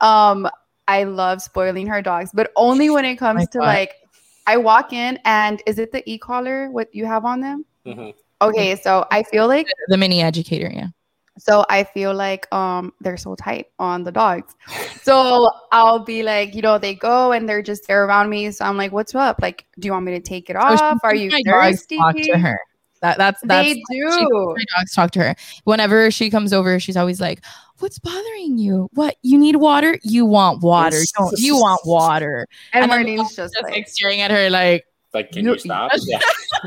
Um 0.00 0.48
I 0.88 1.04
love 1.04 1.42
spoiling 1.42 1.86
her 1.88 2.02
dogs, 2.02 2.30
but 2.32 2.52
only 2.56 2.90
when 2.90 3.04
it 3.04 3.16
comes 3.16 3.40
My 3.40 3.46
to 3.52 3.58
God. 3.58 3.66
like 3.66 3.94
I 4.46 4.56
walk 4.56 4.92
in 4.92 5.18
and 5.24 5.62
is 5.66 5.78
it 5.78 5.90
the 5.92 6.08
e-collar 6.08 6.70
what 6.70 6.94
you 6.94 7.06
have 7.06 7.24
on 7.24 7.40
them? 7.40 7.64
Mhm. 7.86 8.14
Okay, 8.40 8.76
so 8.76 9.06
I 9.10 9.22
feel 9.24 9.48
like 9.48 9.66
the 9.88 9.96
mini 9.96 10.22
educator 10.22 10.70
yeah 10.72 10.88
so 11.38 11.64
I 11.68 11.84
feel 11.84 12.14
like 12.14 12.52
um 12.52 12.92
they're 13.00 13.16
so 13.16 13.34
tight 13.34 13.66
on 13.78 14.04
the 14.04 14.12
dogs. 14.12 14.54
So 15.02 15.50
I'll 15.70 15.98
be 15.98 16.22
like, 16.22 16.54
you 16.54 16.62
know, 16.62 16.78
they 16.78 16.94
go 16.94 17.32
and 17.32 17.48
they're 17.48 17.62
just 17.62 17.86
there 17.86 18.04
around 18.06 18.30
me. 18.30 18.50
So 18.50 18.64
I'm 18.64 18.76
like, 18.76 18.92
what's 18.92 19.14
up? 19.14 19.40
Like, 19.40 19.66
do 19.78 19.86
you 19.86 19.92
want 19.92 20.04
me 20.04 20.12
to 20.12 20.20
take 20.20 20.50
it 20.50 20.54
So 20.54 20.60
off? 20.60 20.98
Are 21.04 21.14
you 21.14 21.30
my 21.30 21.42
dogs 21.42 21.80
thirsty? 21.80 21.98
talk 21.98 22.16
to 22.16 22.38
her 22.38 22.58
that 23.02 23.18
that's 23.18 23.40
that's 23.42 23.68
They 23.68 23.74
do. 23.74 23.84
thinks 24.08 24.32
my 24.56 24.64
dogs 24.78 24.94
talk 24.94 25.10
to 25.12 25.20
her 25.20 25.36
whenever 25.64 26.10
she 26.10 26.30
comes 26.30 26.52
over 26.54 26.80
she's 26.80 26.96
always 26.96 27.20
like 27.20 27.44
what's 27.78 27.98
bothering 27.98 28.58
you 28.58 28.88
what 28.94 29.16
you 29.22 29.38
need 29.38 29.56
water 29.56 29.98
you 30.02 30.24
want 30.24 30.62
water 30.62 30.98
don't 31.18 31.38
you 31.38 31.56
want 31.56 31.80
water 31.86 32.46
And 32.72 32.84
and 32.84 32.92
then 32.92 33.04
Marlene's 33.06 33.34
just 33.36 33.54
just 33.54 33.62
like 33.62 33.72
like, 33.72 33.88
staring 33.88 34.20
at 34.20 34.30
her 34.30 34.48
like 34.50 34.84
Like, 35.14 35.32
can 35.32 35.44
You- 35.46 35.52
you 35.52 35.58
stop? 35.58 35.92
Yeah. 36.06 36.18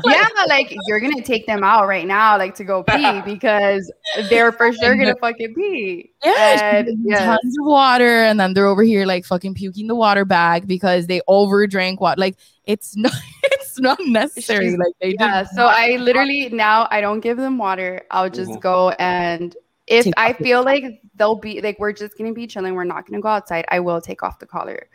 yeah, 0.04 0.26
like 0.48 0.74
you're 0.88 0.98
gonna 1.00 1.22
take 1.22 1.46
them 1.46 1.62
out 1.62 1.86
right 1.86 2.06
now, 2.06 2.36
like 2.38 2.54
to 2.56 2.64
go 2.64 2.82
pee 2.88 3.20
because 3.22 3.90
they're 4.28 4.50
for 4.52 4.72
sure 4.72 4.96
gonna 4.96 5.14
fucking 5.20 5.54
pee. 5.54 6.10
Yeah, 6.24 6.78
And, 6.78 6.88
yes. 7.04 7.20
tons 7.20 7.56
of 7.60 7.66
water, 7.66 8.24
and 8.24 8.40
then 8.40 8.54
they're 8.54 8.66
over 8.66 8.82
here 8.82 9.04
like 9.06 9.24
fucking 9.24 9.54
puking 9.54 9.86
the 9.88 9.94
water 9.94 10.24
bag 10.24 10.66
because 10.66 11.06
they 11.06 11.20
overdrank 11.28 12.00
what. 12.00 12.18
Like 12.18 12.36
it's 12.64 12.96
not, 12.96 13.12
it's 13.44 13.78
not 13.78 13.98
necessary. 14.06 14.70
Like 14.76 14.94
they 15.00 15.14
Yeah, 15.18 15.44
so 15.44 15.66
I 15.66 15.96
literally 15.96 16.48
now 16.50 16.88
I 16.90 17.00
don't 17.00 17.20
give 17.20 17.36
them 17.36 17.56
water. 17.58 18.02
I'll 18.10 18.30
just 18.30 18.50
Mhm. 18.52 18.60
go 18.60 18.90
and 18.98 19.54
if 19.90 20.06
I 20.16 20.32
feel 20.32 20.64
like 20.64 21.02
they'll 21.16 21.34
be 21.34 21.60
like 21.60 21.78
we're 21.78 21.92
just 21.92 22.16
gonna 22.16 22.32
be 22.32 22.46
chilling, 22.46 22.74
we're 22.74 22.84
not 22.84 23.06
gonna 23.06 23.20
go 23.20 23.28
outside, 23.28 23.64
I 23.68 23.80
will 23.80 24.00
take 24.00 24.22
off 24.22 24.38
the 24.38 24.46
collar. 24.46 24.88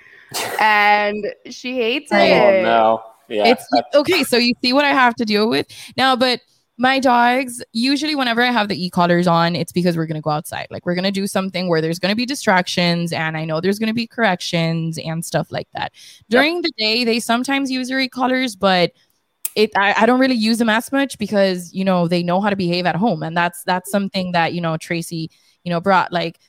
and 0.60 1.26
she 1.50 1.76
hates 1.76 2.12
it. 2.12 2.16
Oh 2.16 2.64
no. 2.64 3.04
Yeah. 3.28 3.48
it's 3.48 3.68
okay. 3.94 4.24
So 4.24 4.38
you 4.38 4.54
see 4.62 4.72
what 4.72 4.86
I 4.86 4.92
have 4.92 5.16
to 5.16 5.26
deal 5.26 5.48
with 5.50 5.68
now, 5.98 6.16
but. 6.16 6.42
My 6.78 7.00
dogs, 7.00 7.64
usually 7.72 8.16
whenever 8.16 8.42
I 8.42 8.52
have 8.52 8.68
the 8.68 8.76
e-collars 8.86 9.28
on, 9.28 9.56
it's 9.56 9.72
because 9.72 9.96
we're 9.96 10.08
gonna 10.08 10.20
go 10.20 10.32
outside. 10.32 10.68
Like 10.70 10.86
we're 10.86 10.96
gonna 10.96 11.10
do 11.10 11.26
something 11.26 11.70
where 11.70 11.80
there's 11.80 12.00
gonna 12.00 12.18
be 12.18 12.26
distractions 12.26 13.14
and 13.14 13.38
I 13.38 13.46
know 13.46 13.62
there's 13.62 13.80
gonna 13.80 13.94
be 13.94 14.06
corrections 14.06 14.98
and 14.98 15.24
stuff 15.24 15.54
like 15.54 15.70
that. 15.74 15.94
During 16.30 16.64
the 16.64 16.72
day, 16.78 17.06
they 17.06 17.22
sometimes 17.22 17.72
use 17.72 17.88
their 17.88 18.02
e-collars, 18.02 18.58
but 18.58 18.92
it 19.56 19.72
I, 19.76 19.94
I 20.04 20.06
don't 20.06 20.20
really 20.20 20.36
use 20.36 20.58
them 20.58 20.70
as 20.70 20.92
much 20.92 21.18
because 21.18 21.74
you 21.74 21.86
know 21.86 22.08
they 22.08 22.22
know 22.24 22.42
how 22.42 22.50
to 22.50 22.56
behave 22.56 22.86
at 22.86 22.96
home. 22.96 23.24
And 23.24 23.36
that's 23.36 23.64
that's 23.64 23.90
something 23.90 24.34
that, 24.34 24.54
you 24.54 24.62
know, 24.62 24.78
Tracy, 24.78 25.32
you 25.64 25.70
know, 25.70 25.80
brought 25.82 26.12
like 26.12 26.40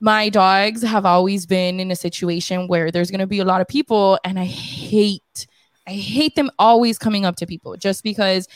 my 0.00 0.28
dogs 0.28 0.82
have 0.82 1.06
always 1.06 1.46
been 1.46 1.80
in 1.80 1.90
a 1.90 1.96
situation 1.96 2.68
where 2.68 2.90
there's 2.90 3.10
gonna 3.10 3.26
be 3.26 3.38
a 3.38 3.44
lot 3.44 3.60
of 3.60 3.68
people 3.68 4.18
and 4.24 4.38
I 4.38 4.44
hate 4.44 5.46
I 5.86 5.92
hate 5.92 6.34
them 6.34 6.50
always 6.58 6.98
coming 6.98 7.24
up 7.24 7.36
to 7.36 7.46
people 7.46 7.76
just 7.76 8.02
because 8.02 8.46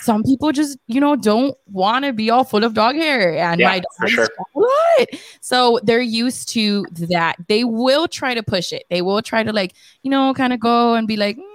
some 0.00 0.24
people 0.24 0.50
just, 0.50 0.78
you 0.88 1.00
know, 1.00 1.14
don't 1.14 1.56
want 1.66 2.04
to 2.04 2.12
be 2.12 2.28
all 2.28 2.42
full 2.42 2.64
of 2.64 2.74
dog 2.74 2.96
hair. 2.96 3.38
And 3.38 3.60
Yeah, 3.60 3.68
my 3.68 3.78
dogs 3.80 4.12
sure. 4.12 4.28
what? 4.52 5.08
So 5.40 5.78
they're 5.84 6.00
used 6.00 6.48
to 6.50 6.84
that. 7.08 7.36
They 7.46 7.62
will 7.62 8.08
try 8.08 8.34
to 8.34 8.42
push 8.42 8.72
it. 8.72 8.82
They 8.90 9.00
will 9.00 9.22
try 9.22 9.44
to 9.44 9.52
like, 9.52 9.74
you 10.02 10.10
know, 10.10 10.34
kind 10.34 10.52
of 10.52 10.58
go 10.58 10.94
and 10.94 11.06
be 11.06 11.16
like, 11.16 11.36
"Mm." 11.36 11.51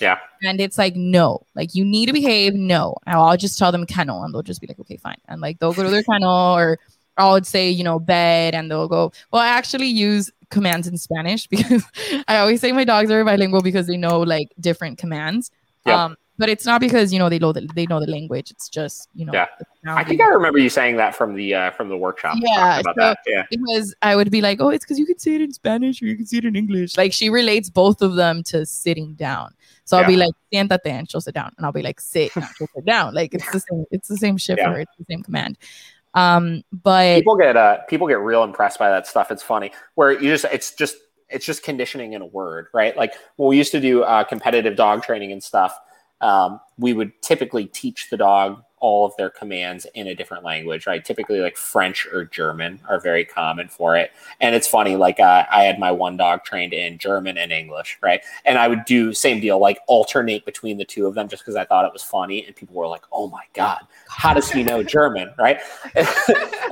Yeah. 0.00 0.18
And 0.42 0.60
it's 0.60 0.78
like, 0.78 0.96
no, 0.96 1.46
like 1.54 1.74
you 1.74 1.84
need 1.84 2.06
to 2.06 2.12
behave. 2.12 2.54
No. 2.54 2.96
And 3.06 3.16
I'll 3.16 3.36
just 3.36 3.58
tell 3.58 3.72
them 3.72 3.86
kennel 3.86 4.22
and 4.22 4.34
they'll 4.34 4.42
just 4.42 4.60
be 4.60 4.66
like, 4.66 4.78
okay, 4.80 4.96
fine. 4.96 5.18
And 5.28 5.40
like 5.40 5.58
they'll 5.58 5.72
go 5.72 5.82
to 5.82 5.90
their 5.90 6.02
kennel 6.02 6.30
or 6.56 6.78
I 7.16 7.30
would 7.30 7.46
say, 7.46 7.70
you 7.70 7.84
know, 7.84 7.98
bed 7.98 8.54
and 8.54 8.70
they'll 8.70 8.88
go, 8.88 9.12
well, 9.32 9.42
I 9.42 9.48
actually 9.48 9.86
use 9.86 10.30
commands 10.50 10.86
in 10.86 10.98
Spanish 10.98 11.46
because 11.48 11.84
I 12.28 12.38
always 12.38 12.60
say 12.60 12.72
my 12.72 12.84
dogs 12.84 13.10
are 13.10 13.24
bilingual 13.24 13.62
because 13.62 13.86
they 13.86 13.96
know 13.96 14.20
like 14.20 14.52
different 14.60 14.98
commands. 14.98 15.50
Yep. 15.86 15.96
Um, 15.96 16.16
but 16.38 16.48
it's 16.48 16.66
not 16.66 16.80
because 16.80 17.12
you 17.12 17.18
know 17.18 17.28
they 17.28 17.38
know 17.38 17.52
the 17.52 17.68
they 17.74 17.86
know 17.86 18.00
the 18.00 18.06
language. 18.06 18.50
It's 18.50 18.68
just 18.68 19.08
you 19.14 19.24
know. 19.26 19.32
Yeah. 19.32 19.46
I 19.88 20.02
think 20.02 20.20
I 20.20 20.26
remember 20.26 20.58
you 20.58 20.68
saying 20.68 20.96
that 20.96 21.14
from 21.14 21.34
the 21.34 21.54
uh, 21.54 21.70
from 21.70 21.88
the 21.88 21.96
workshop. 21.96 22.36
Yeah, 22.40 22.80
about 22.80 22.94
so- 22.96 23.00
that. 23.00 23.18
Yeah. 23.26 23.44
because 23.50 23.94
I 24.02 24.16
would 24.16 24.30
be 24.30 24.40
like, 24.40 24.60
oh, 24.60 24.70
it's 24.70 24.84
because 24.84 24.98
you 24.98 25.06
can 25.06 25.18
say 25.18 25.36
it 25.36 25.40
in 25.42 25.52
Spanish 25.52 26.02
or 26.02 26.06
you 26.06 26.16
can 26.16 26.26
say 26.26 26.38
it 26.38 26.44
in 26.44 26.56
English. 26.56 26.96
Like 26.96 27.12
she 27.12 27.30
relates 27.30 27.70
both 27.70 28.02
of 28.02 28.16
them 28.16 28.42
to 28.44 28.66
sitting 28.66 29.14
down. 29.14 29.54
So 29.84 29.96
I'll 29.96 30.06
be 30.06 30.16
like, 30.16 30.32
siéntate, 30.52 30.80
and 30.86 31.08
she'll 31.08 31.20
sit 31.20 31.34
down, 31.34 31.52
and 31.56 31.64
I'll 31.64 31.70
be 31.70 31.82
like, 31.82 32.00
sit, 32.00 32.34
and 32.34 32.44
she'll 32.56 32.66
sit 32.74 32.84
down. 32.84 33.14
Like 33.14 33.32
it's 33.34 33.48
the 33.52 33.60
same. 33.60 33.84
It's 33.92 34.08
the 34.08 34.16
same 34.16 34.36
shift 34.36 34.58
Yeah. 34.60 34.72
her. 34.72 34.80
It's 34.80 34.92
the 34.98 35.04
same 35.08 35.22
command. 35.22 35.58
Um, 36.14 36.62
but 36.72 37.16
people 37.18 37.36
get 37.36 37.56
uh 37.56 37.78
people 37.88 38.08
get 38.08 38.18
real 38.20 38.42
impressed 38.42 38.78
by 38.78 38.88
that 38.88 39.06
stuff 39.06 39.30
it's 39.30 39.42
funny 39.42 39.70
where 39.96 40.12
you 40.12 40.30
just 40.30 40.46
it's 40.46 40.72
just 40.74 40.96
it's 41.28 41.44
just 41.44 41.62
conditioning 41.62 42.14
in 42.14 42.22
a 42.22 42.26
word 42.26 42.68
right 42.72 42.96
like 42.96 43.12
when 43.36 43.50
we 43.50 43.58
used 43.58 43.70
to 43.72 43.80
do 43.80 44.02
uh, 44.02 44.24
competitive 44.24 44.76
dog 44.76 45.02
training 45.02 45.30
and 45.30 45.42
stuff 45.44 45.78
um, 46.20 46.60
we 46.78 46.92
would 46.92 47.12
typically 47.22 47.66
teach 47.66 48.08
the 48.10 48.16
dog 48.16 48.62
all 48.86 49.04
of 49.04 49.12
their 49.16 49.30
commands 49.30 49.86
in 49.94 50.06
a 50.06 50.14
different 50.14 50.44
language 50.44 50.86
right? 50.86 51.04
Typically 51.04 51.40
like 51.40 51.56
french 51.56 52.06
or 52.12 52.24
german 52.24 52.78
are 52.88 53.00
very 53.00 53.24
common 53.24 53.68
for 53.68 53.96
it. 53.96 54.12
And 54.40 54.54
it's 54.54 54.68
funny 54.68 54.94
like 54.96 55.18
uh, 55.18 55.44
i 55.50 55.64
had 55.64 55.78
my 55.78 55.90
one 55.90 56.16
dog 56.16 56.44
trained 56.44 56.72
in 56.72 56.98
german 56.98 57.36
and 57.36 57.50
english 57.50 57.98
right? 58.02 58.20
And 58.44 58.58
i 58.58 58.68
would 58.68 58.84
do 58.84 59.12
same 59.12 59.40
deal 59.40 59.58
like 59.58 59.78
alternate 59.88 60.44
between 60.44 60.78
the 60.78 60.84
two 60.84 61.06
of 61.06 61.14
them 61.14 61.28
just 61.28 61.42
because 61.42 61.56
i 61.56 61.64
thought 61.64 61.84
it 61.84 61.92
was 61.92 62.02
funny. 62.02 62.44
And 62.46 62.54
people 62.54 62.76
were 62.76 62.86
like 62.86 63.04
oh 63.12 63.28
my 63.28 63.44
god 63.54 63.80
how 64.08 64.32
does 64.34 64.50
he 64.50 64.62
know 64.62 64.82
german? 64.82 65.32
Right? 65.38 65.60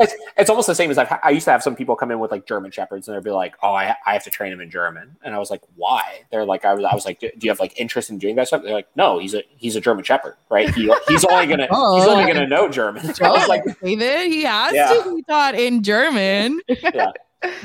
It's, 0.00 0.14
it's 0.36 0.50
almost 0.50 0.66
the 0.66 0.74
same 0.74 0.90
as 0.90 0.98
I've, 0.98 1.12
I 1.22 1.30
used 1.30 1.44
to 1.44 1.52
have 1.52 1.62
some 1.62 1.76
people 1.76 1.94
come 1.96 2.10
in 2.10 2.18
with 2.18 2.30
like 2.30 2.46
German 2.46 2.70
shepherds 2.70 3.06
and 3.06 3.16
they'd 3.16 3.22
be 3.24 3.30
like, 3.30 3.54
"Oh, 3.62 3.72
I, 3.72 3.94
I 4.06 4.12
have 4.12 4.24
to 4.24 4.30
train 4.30 4.52
him 4.52 4.60
in 4.60 4.70
German," 4.70 5.16
and 5.22 5.34
I 5.34 5.38
was 5.38 5.50
like, 5.50 5.60
"Why?" 5.76 6.24
They're 6.30 6.44
like, 6.44 6.64
"I 6.64 6.74
was 6.74 6.84
I 6.84 6.94
was 6.94 7.04
like, 7.04 7.20
do 7.20 7.30
you 7.40 7.50
have 7.50 7.60
like 7.60 7.78
interest 7.78 8.10
in 8.10 8.18
doing 8.18 8.36
that 8.36 8.48
stuff?" 8.48 8.62
They're 8.62 8.74
like, 8.74 8.88
"No, 8.96 9.18
he's 9.18 9.34
a 9.34 9.42
he's 9.56 9.76
a 9.76 9.80
German 9.80 10.04
shepherd, 10.04 10.36
right? 10.50 10.68
He, 10.74 10.92
he's 11.08 11.24
only 11.24 11.46
gonna 11.46 11.68
He's 12.04 12.12
only 12.12 12.32
gonna 12.32 12.46
know 12.46 12.68
German." 12.68 13.06
I 13.22 13.30
was 13.30 13.48
like, 13.48 13.62
David, 13.82 14.26
he 14.32 14.42
has 14.44 14.72
Yeah. 14.74 14.88
to 15.02 15.14
be 15.16 15.22
taught 15.22 15.54
in 15.54 15.82
German. 15.82 16.60
Yeah. 16.94 17.10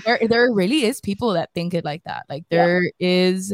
There, 0.06 0.20
there 0.28 0.52
really 0.52 0.84
is 0.84 1.00
people 1.00 1.34
that 1.34 1.52
think 1.54 1.74
it 1.74 1.86
like 1.86 2.04
that. 2.04 2.26
Like 2.28 2.44
Yeah. 2.50 2.66
there 2.66 2.92
is, 3.00 3.54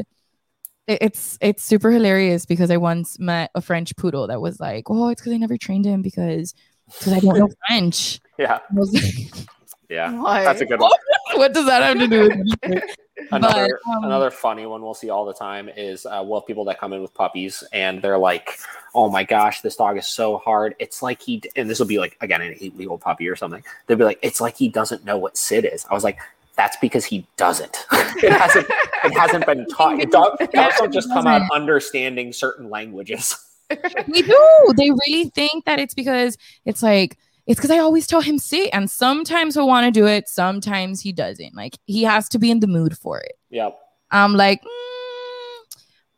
it's 0.87 1.37
it's 1.39 1.63
super 1.63 1.91
hilarious 1.91 2.45
because 2.47 2.71
I 2.71 2.77
once 2.77 3.19
met 3.19 3.51
a 3.53 3.61
French 3.61 3.95
poodle 3.95 4.25
that 4.27 4.41
was 4.41 4.59
like, 4.59 4.85
"Oh, 4.89 5.09
it's 5.09 5.21
because 5.21 5.33
I 5.33 5.37
never 5.37 5.57
trained 5.57 5.85
him 5.85 6.01
because 6.01 6.55
because 6.87 7.13
I 7.13 7.19
don't 7.19 7.37
know 7.37 7.49
French." 7.67 8.19
"Yeah, 8.39 8.57
like, 8.73 9.35
yeah, 9.89 10.11
What? 10.19 10.43
that's 10.45 10.61
a 10.61 10.65
good 10.65 10.79
one." 10.79 10.91
what 11.35 11.53
does 11.53 11.65
that 11.67 11.83
have 11.83 11.99
to 11.99 12.07
do 12.07 12.21
with 12.21 12.31
anything? 12.63 12.81
Another 13.31 13.79
But, 13.85 13.91
um, 13.91 14.03
another 14.03 14.29
funny 14.29 14.65
one 14.65 14.81
we'll 14.81 14.93
see 14.93 15.09
all 15.09 15.25
the 15.25 15.33
time 15.33 15.69
is 15.69 16.05
uh, 16.05 16.21
we'll 16.25 16.41
have 16.41 16.47
people 16.47 16.65
that 16.65 16.79
come 16.79 16.91
in 16.91 17.01
with 17.01 17.13
puppies 17.13 17.63
and 17.71 18.01
they're 18.01 18.17
like, 18.17 18.57
"Oh 18.93 19.09
my 19.09 19.23
gosh, 19.23 19.61
this 19.61 19.77
dog 19.77 19.97
is 19.97 20.05
so 20.05 20.37
hard. 20.37 20.75
It's 20.79 21.01
like 21.01 21.21
he." 21.21 21.37
d-" 21.37 21.49
And 21.55 21.69
this 21.69 21.79
will 21.79 21.85
be 21.85 21.97
like 21.97 22.17
again 22.21 22.41
an 22.41 22.55
eight 22.59 22.75
week 22.75 22.89
old 22.89 23.01
puppy 23.01 23.29
or 23.29 23.35
something. 23.35 23.63
They'll 23.87 23.97
be 23.97 24.03
like, 24.03 24.19
"It's 24.21 24.41
like 24.41 24.57
he 24.57 24.67
doesn't 24.67 25.05
know 25.05 25.17
what 25.17 25.37
sit 25.37 25.63
is." 25.63 25.85
I 25.89 25.93
was 25.93 26.03
like, 26.03 26.19
"That's 26.57 26.75
because 26.81 27.05
he 27.05 27.25
doesn't. 27.37 27.85
it 27.91 28.33
hasn't. 28.33 28.67
It 29.05 29.17
hasn't 29.17 29.45
been 29.45 29.65
taught. 29.71 29.97
Dog, 30.11 30.37
dogs 30.51 30.75
don't 30.77 30.93
just 30.93 31.07
come 31.09 31.25
out 31.25 31.41
understanding 31.53 32.33
certain 32.33 32.69
languages." 32.69 33.37
They 34.07 34.21
do. 34.21 34.73
They 34.77 34.91
really 34.91 35.31
think 35.33 35.65
that 35.65 35.79
it's 35.79 35.95
because 35.95 36.37
it's 36.65 36.83
like 36.83 37.17
it's 37.47 37.59
because 37.59 37.71
I 37.71 37.79
always 37.79 38.07
tell 38.07 38.21
him 38.21 38.37
sit, 38.37 38.69
and 38.73 38.89
sometimes 38.89 39.55
he'll 39.55 39.67
want 39.67 39.85
to 39.85 39.91
do 39.99 40.07
it, 40.07 40.27
sometimes 40.27 41.01
he 41.01 41.11
doesn't. 41.11 41.55
Like 41.55 41.77
he 41.85 42.03
has 42.03 42.27
to 42.29 42.39
be 42.39 42.51
in 42.51 42.59
the 42.59 42.67
mood 42.67 42.97
for 42.97 43.19
it. 43.19 43.33
yep. 43.49 43.77
I'm 44.11 44.33
like, 44.33 44.61
mm, 44.61 45.77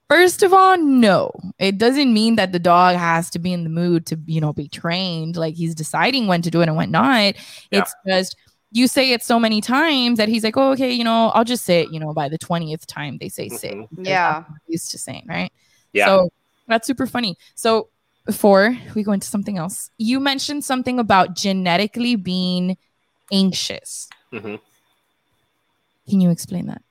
first 0.09 0.43
of 0.43 0.53
all, 0.53 0.77
no. 0.77 1.31
It 1.57 1.77
doesn't 1.77 2.13
mean 2.13 2.35
that 2.35 2.51
the 2.51 2.59
dog 2.59 2.95
has 2.95 3.29
to 3.31 3.39
be 3.39 3.53
in 3.53 3.63
the 3.63 3.69
mood 3.69 4.05
to, 4.07 4.19
you 4.25 4.41
know, 4.41 4.53
be 4.53 4.67
trained. 4.67 5.35
Like 5.35 5.55
he's 5.55 5.73
deciding 5.73 6.27
when 6.27 6.41
to 6.43 6.51
do 6.51 6.61
it 6.61 6.67
and 6.67 6.75
when 6.77 6.91
not. 6.91 7.35
Yeah. 7.71 7.79
It's 7.79 7.93
just 8.07 8.35
you 8.71 8.87
say 8.87 9.13
it 9.13 9.23
so 9.23 9.39
many 9.39 9.61
times 9.61 10.17
that 10.17 10.27
he's 10.27 10.43
like, 10.43 10.57
oh, 10.57 10.71
okay, 10.71 10.91
you 10.91 11.03
know, 11.03 11.29
I'll 11.29 11.45
just 11.45 11.63
sit. 11.63 11.91
You 11.91 11.99
know, 11.99 12.13
by 12.13 12.29
the 12.29 12.37
twentieth 12.37 12.85
time 12.85 13.17
they 13.19 13.29
say 13.29 13.49
sit. 13.49 13.73
Mhm. 13.73 13.87
Yeah. 13.99 14.43
I'm 14.47 14.55
used 14.67 14.91
to 14.91 14.97
saying, 14.97 15.25
right? 15.27 15.51
Yeah. 15.93 16.05
So 16.07 16.29
that's 16.67 16.85
super 16.85 17.07
funny. 17.07 17.37
So 17.55 17.89
before 18.27 18.77
we 18.93 19.01
go 19.03 19.13
into 19.13 19.25
something 19.25 19.57
else, 19.57 19.89
you 19.97 20.19
mentioned 20.19 20.63
something 20.63 20.99
about 20.99 21.35
genetically 21.35 22.15
being 22.15 22.77
anxious. 23.31 24.09
Mhm. 24.31 24.59
Can 26.07 26.21
you 26.21 26.29
explain 26.29 26.67
that? 26.67 26.81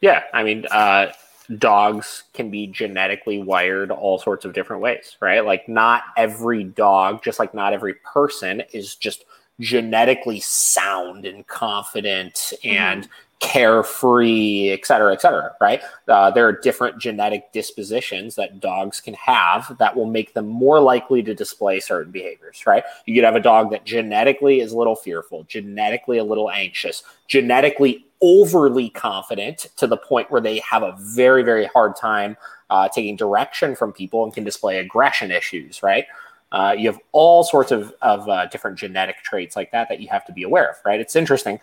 Yeah, 0.00 0.22
I 0.32 0.44
mean, 0.44 0.64
uh, 0.70 1.12
dogs 1.58 2.22
can 2.32 2.50
be 2.50 2.68
genetically 2.68 3.42
wired 3.42 3.90
all 3.90 4.18
sorts 4.18 4.44
of 4.44 4.52
different 4.52 4.80
ways, 4.80 5.16
right? 5.20 5.44
Like, 5.44 5.68
not 5.68 6.04
every 6.16 6.62
dog, 6.62 7.24
just 7.24 7.40
like 7.40 7.52
not 7.54 7.72
every 7.72 7.94
person, 7.94 8.62
is 8.72 8.94
just 8.94 9.24
genetically 9.58 10.38
sound 10.38 11.26
and 11.26 11.44
confident 11.48 12.52
and 12.62 13.08
carefree, 13.40 14.70
et 14.70 14.84
cetera, 14.84 15.12
et 15.12 15.20
cetera, 15.20 15.54
right? 15.60 15.80
Uh, 16.08 16.30
there 16.30 16.46
are 16.46 16.52
different 16.52 16.98
genetic 16.98 17.52
dispositions 17.52 18.34
that 18.34 18.58
dogs 18.58 19.00
can 19.00 19.14
have 19.14 19.76
that 19.78 19.94
will 19.94 20.06
make 20.06 20.34
them 20.34 20.46
more 20.46 20.80
likely 20.80 21.22
to 21.22 21.34
display 21.34 21.78
certain 21.78 22.10
behaviors, 22.10 22.66
right? 22.66 22.82
You 23.06 23.14
could 23.14 23.24
have 23.24 23.36
a 23.36 23.40
dog 23.40 23.70
that 23.70 23.84
genetically 23.84 24.60
is 24.60 24.72
a 24.72 24.76
little 24.76 24.96
fearful, 24.96 25.44
genetically 25.44 26.18
a 26.18 26.24
little 26.24 26.50
anxious, 26.50 27.04
genetically 27.28 28.06
overly 28.20 28.90
confident 28.90 29.66
to 29.76 29.86
the 29.86 29.96
point 29.96 30.30
where 30.30 30.40
they 30.40 30.58
have 30.58 30.82
a 30.82 30.96
very, 30.98 31.44
very 31.44 31.66
hard 31.66 31.94
time 31.94 32.36
uh, 32.70 32.88
taking 32.88 33.14
direction 33.14 33.76
from 33.76 33.92
people 33.92 34.24
and 34.24 34.34
can 34.34 34.42
display 34.42 34.78
aggression 34.78 35.30
issues, 35.30 35.82
right? 35.82 36.06
Uh, 36.50 36.74
you 36.76 36.88
have 36.90 36.98
all 37.12 37.44
sorts 37.44 37.70
of, 37.70 37.94
of 38.02 38.28
uh, 38.28 38.46
different 38.46 38.78
genetic 38.78 39.22
traits 39.22 39.54
like 39.54 39.70
that 39.70 39.88
that 39.88 40.00
you 40.00 40.08
have 40.08 40.24
to 40.24 40.32
be 40.32 40.42
aware 40.42 40.70
of, 40.70 40.76
right? 40.84 40.98
It's 40.98 41.14
interesting. 41.14 41.60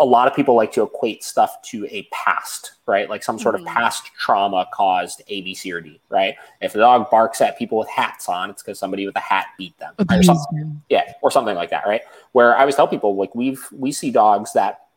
A 0.00 0.04
lot 0.04 0.28
of 0.28 0.34
people 0.34 0.54
like 0.54 0.72
to 0.72 0.82
equate 0.82 1.24
stuff 1.24 1.60
to 1.62 1.86
a 1.90 2.06
past, 2.12 2.72
right? 2.86 3.08
Like 3.10 3.24
some 3.24 3.38
sort 3.38 3.56
of 3.56 3.64
past 3.64 4.06
trauma 4.16 4.68
caused 4.72 5.22
A, 5.28 5.40
B, 5.42 5.54
C, 5.54 5.72
or 5.72 5.80
D, 5.80 6.00
right? 6.08 6.36
If 6.60 6.74
a 6.74 6.78
dog 6.78 7.10
barks 7.10 7.40
at 7.40 7.58
people 7.58 7.78
with 7.78 7.88
hats 7.88 8.28
on, 8.28 8.50
it's 8.50 8.62
because 8.62 8.78
somebody 8.78 9.06
with 9.06 9.16
a 9.16 9.20
hat 9.20 9.46
beat 9.58 9.76
them, 9.78 9.94
right? 10.08 10.20
or 10.20 10.22
something 10.22 10.82
yeah 10.88 11.12
or 11.22 11.30
something 11.30 11.56
like 11.56 11.70
that 11.70 11.86
right 11.86 12.02
where 12.32 12.56
i 12.56 12.60
always 12.60 12.74
tell 12.74 12.88
people 12.88 13.16
like 13.16 13.34
we've 13.34 13.66
we 13.72 13.92
see 13.92 14.10
dogs 14.10 14.52
that 14.52 14.88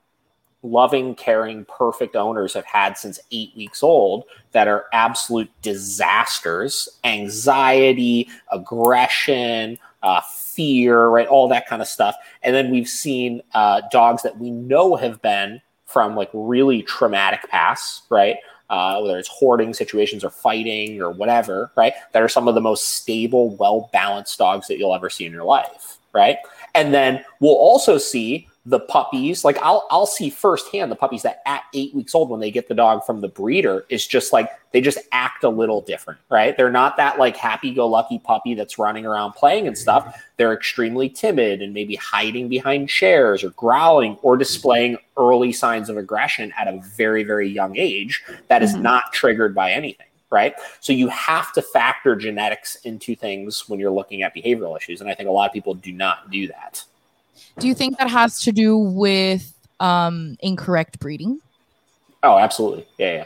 loving, 0.63 1.15
caring, 1.15 1.65
perfect 1.65 2.15
owners 2.15 2.53
have 2.53 2.65
had 2.65 2.97
since 2.97 3.19
eight 3.31 3.51
weeks 3.55 3.81
old 3.81 4.25
that 4.51 4.67
are 4.67 4.85
absolute 4.93 5.49
disasters, 5.61 6.87
anxiety, 7.03 8.29
aggression, 8.51 9.79
uh, 10.03 10.21
fear, 10.55 11.07
right? 11.07 11.27
All 11.27 11.47
that 11.49 11.67
kind 11.67 11.81
of 11.81 11.87
stuff. 11.87 12.15
And 12.43 12.55
then 12.55 12.71
we've 12.71 12.87
seen 12.89 13.41
uh, 13.53 13.81
dogs 13.91 14.23
that 14.23 14.37
we 14.37 14.51
know 14.51 14.95
have 14.95 15.21
been 15.21 15.61
from 15.85 16.15
like 16.15 16.29
really 16.33 16.81
traumatic 16.83 17.49
pasts, 17.49 18.03
right? 18.09 18.37
Uh, 18.69 19.01
whether 19.01 19.17
it's 19.17 19.27
hoarding 19.27 19.73
situations 19.73 20.23
or 20.23 20.29
fighting 20.29 21.01
or 21.01 21.11
whatever, 21.11 21.71
right? 21.75 21.93
That 22.13 22.21
are 22.21 22.29
some 22.29 22.47
of 22.47 22.55
the 22.55 22.61
most 22.61 22.89
stable, 22.93 23.55
well 23.57 23.89
balanced 23.91 24.37
dogs 24.37 24.67
that 24.67 24.77
you'll 24.77 24.95
ever 24.95 25.09
see 25.09 25.25
in 25.25 25.33
your 25.33 25.43
life, 25.43 25.97
right? 26.13 26.37
And 26.73 26.93
then 26.93 27.23
we'll 27.41 27.55
also 27.55 27.97
see 27.97 28.47
the 28.65 28.79
puppies 28.79 29.43
like 29.43 29.57
i'll 29.63 29.87
i'll 29.89 30.05
see 30.05 30.29
firsthand 30.29 30.91
the 30.91 30.95
puppies 30.95 31.23
that 31.23 31.41
at 31.47 31.63
eight 31.73 31.95
weeks 31.95 32.13
old 32.13 32.29
when 32.29 32.39
they 32.39 32.51
get 32.51 32.67
the 32.67 32.75
dog 32.75 33.03
from 33.03 33.19
the 33.19 33.27
breeder 33.27 33.85
is 33.89 34.05
just 34.05 34.31
like 34.31 34.51
they 34.71 34.79
just 34.79 34.99
act 35.11 35.43
a 35.43 35.49
little 35.49 35.81
different 35.81 36.19
right 36.29 36.55
they're 36.57 36.71
not 36.71 36.95
that 36.95 37.17
like 37.17 37.35
happy-go-lucky 37.35 38.19
puppy 38.19 38.53
that's 38.53 38.77
running 38.77 39.03
around 39.03 39.33
playing 39.33 39.65
and 39.65 39.75
stuff 39.75 40.21
they're 40.37 40.53
extremely 40.53 41.09
timid 41.09 41.59
and 41.59 41.73
maybe 41.73 41.95
hiding 41.95 42.47
behind 42.47 42.87
chairs 42.87 43.43
or 43.43 43.49
growling 43.51 44.15
or 44.21 44.37
displaying 44.37 44.95
early 45.17 45.51
signs 45.51 45.89
of 45.89 45.97
aggression 45.97 46.53
at 46.55 46.67
a 46.67 46.79
very 46.95 47.23
very 47.23 47.49
young 47.49 47.75
age 47.77 48.23
that 48.47 48.61
is 48.61 48.73
mm-hmm. 48.73 48.83
not 48.83 49.11
triggered 49.11 49.55
by 49.55 49.71
anything 49.71 50.05
right? 50.31 50.55
So 50.79 50.93
you 50.93 51.09
have 51.09 51.51
to 51.53 51.61
factor 51.61 52.15
genetics 52.15 52.75
into 52.85 53.17
things 53.17 53.67
when 53.67 53.81
you're 53.81 53.91
looking 53.91 54.21
at 54.21 54.33
behavioral 54.33 54.77
issues. 54.77 55.01
And 55.01 55.09
I 55.09 55.13
think 55.13 55.27
a 55.27 55.31
lot 55.31 55.47
of 55.47 55.53
people 55.53 55.73
do 55.73 55.91
not 55.91 56.31
do 56.31 56.47
that. 56.47 56.85
Do 57.59 57.67
you 57.67 57.75
think 57.75 57.97
that 57.97 58.09
has 58.09 58.39
to 58.41 58.51
do 58.51 58.77
with 58.77 59.53
um, 59.79 60.37
incorrect 60.41 60.99
breeding? 60.99 61.39
Oh, 62.23 62.37
absolutely. 62.37 62.87
Yeah, 62.97 63.13
yeah. 63.13 63.25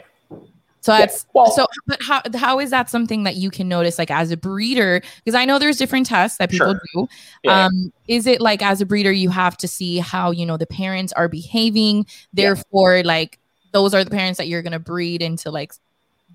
So 0.86 0.92
that's 0.92 1.24
yeah. 1.24 1.30
well, 1.34 1.50
so. 1.50 1.66
But 1.88 2.00
how 2.00 2.22
how 2.36 2.60
is 2.60 2.70
that 2.70 2.88
something 2.88 3.24
that 3.24 3.34
you 3.34 3.50
can 3.50 3.68
notice, 3.68 3.98
like 3.98 4.10
as 4.10 4.30
a 4.30 4.36
breeder? 4.36 5.02
Because 5.24 5.34
I 5.34 5.44
know 5.44 5.58
there's 5.58 5.78
different 5.78 6.06
tests 6.06 6.38
that 6.38 6.48
people 6.48 6.74
sure. 6.74 6.80
do. 6.94 7.08
Yeah. 7.42 7.64
Um, 7.66 7.92
is 8.06 8.28
it 8.28 8.40
like 8.40 8.62
as 8.62 8.80
a 8.80 8.86
breeder 8.86 9.10
you 9.10 9.28
have 9.30 9.56
to 9.58 9.68
see 9.68 9.98
how 9.98 10.30
you 10.30 10.46
know 10.46 10.56
the 10.56 10.66
parents 10.66 11.12
are 11.14 11.28
behaving? 11.28 12.06
Therefore, 12.32 13.02
like 13.02 13.40
those 13.72 13.94
are 13.94 14.04
the 14.04 14.10
parents 14.10 14.38
that 14.38 14.46
you're 14.46 14.62
gonna 14.62 14.78
breed 14.78 15.22
into 15.22 15.50
like 15.50 15.72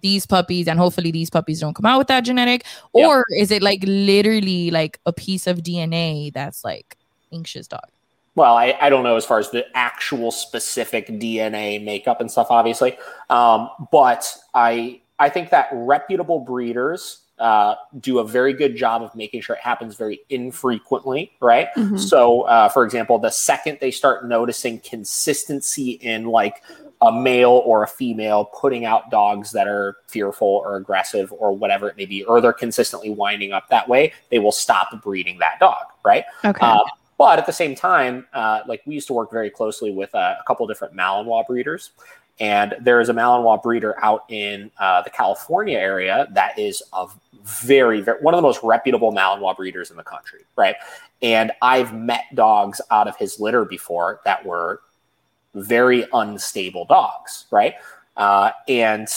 these 0.02 0.26
puppies, 0.26 0.68
and 0.68 0.78
hopefully 0.78 1.12
these 1.12 1.30
puppies 1.30 1.62
don't 1.62 1.74
come 1.74 1.86
out 1.86 1.98
with 1.98 2.08
that 2.08 2.22
genetic. 2.22 2.66
Or 2.92 3.24
is 3.38 3.52
it 3.52 3.62
like 3.62 3.80
literally 3.84 4.70
like 4.70 5.00
a 5.06 5.14
piece 5.14 5.48
of 5.48 5.60
DNA 5.60 6.34
that's 6.34 6.66
like 6.66 6.98
anxious 7.32 7.68
dog? 7.68 7.88
Well, 8.36 8.56
I, 8.56 8.78
I 8.80 8.90
don't 8.90 9.04
know 9.04 9.18
as 9.18 9.26
far 9.26 9.40
as 9.40 9.50
the 9.52 9.66
actual 9.76 10.32
specific 10.32 11.08
DNA 11.08 11.84
makeup 11.84 12.22
and 12.22 12.32
stuff, 12.32 12.48
obviously, 12.50 12.98
um, 13.30 13.70
but 13.92 14.34
I 14.54 15.02
I 15.20 15.30
think 15.30 15.50
that 15.50 15.68
reputable 15.72 16.40
breeders 16.40 17.20
uh, 17.40 17.76
do 18.00 18.20
a 18.20 18.24
very 18.24 18.54
good 18.54 18.76
job 18.76 19.02
of 19.02 19.14
making 19.16 19.42
sure 19.42 19.56
it 19.56 19.62
happens 19.62 19.96
very 19.96 20.22
infrequently, 20.30 21.32
right? 21.42 21.68
Mm-hmm. 21.76 21.98
So, 21.98 22.44
uh, 22.44 22.70
for 22.70 22.86
example, 22.86 23.18
the 23.18 23.32
second 23.32 23.80
they 23.82 23.92
start 23.92 24.28
noticing 24.28 24.80
consistency 24.80 25.92
in 25.92 26.26
like 26.26 26.64
a 27.02 27.12
male 27.12 27.64
or 27.66 27.84
a 27.84 27.88
female 27.88 28.46
putting 28.46 28.86
out 28.86 29.10
dogs 29.10 29.52
that 29.52 29.68
are 29.68 29.98
fearful 30.08 30.48
or 30.48 30.76
aggressive 30.76 31.34
or 31.34 31.52
whatever 31.52 31.90
it 31.90 31.98
may 31.98 32.06
be, 32.06 32.24
or 32.24 32.40
they're 32.40 32.54
consistently 32.54 33.10
winding 33.10 33.52
up 33.52 33.68
that 33.70 33.90
way, 33.90 34.14
they 34.30 34.38
will 34.38 34.52
stop 34.52 34.90
breeding 35.04 35.40
that 35.40 35.60
dog, 35.60 35.86
right? 36.06 36.26
Okay. 36.46 36.60
Uh, 36.62 36.84
but 37.22 37.38
at 37.38 37.46
the 37.46 37.54
same 37.54 37.76
time, 37.76 38.26
uh, 38.34 38.62
like 38.66 38.82
we 38.88 38.96
used 38.96 39.06
to 39.06 39.14
work 39.14 39.30
very 39.30 39.52
closely 39.52 39.92
with 39.92 40.16
uh, 40.16 40.38
a 40.40 40.44
couple 40.48 40.66
different 40.66 40.96
Malinois 40.96 41.46
breeders. 41.46 41.92
And 42.40 42.74
there 42.82 43.00
is 43.00 43.10
a 43.10 43.14
Malinois 43.14 43.62
breeder 43.62 43.94
out 44.04 44.24
in 44.30 44.72
uh, 44.80 45.04
the 45.04 45.12
California 45.12 45.78
area 45.78 46.28
that 46.32 46.58
is 46.58 46.82
a 46.94 47.08
very, 47.44 48.02
very, 48.02 48.20
one 48.24 48.34
of 48.34 48.40
the 48.40 48.42
most 48.42 48.62
reputable 48.64 49.14
Malinois 49.14 49.56
breeders 49.56 49.92
in 49.92 49.98
the 49.98 50.04
country, 50.04 50.40
right? 50.56 50.76
And 51.22 51.52
I've 51.62 51.94
met 51.94 52.24
dogs 52.34 52.82
out 52.90 53.08
of 53.08 53.16
his 53.18 53.40
litter 53.40 53.66
before 53.66 54.20
that 54.26 54.44
were 54.44 54.82
very 55.54 56.08
unstable 56.14 56.86
dogs, 56.86 57.46
right? 57.52 57.76
Uh, 58.18 58.50
and 58.68 59.08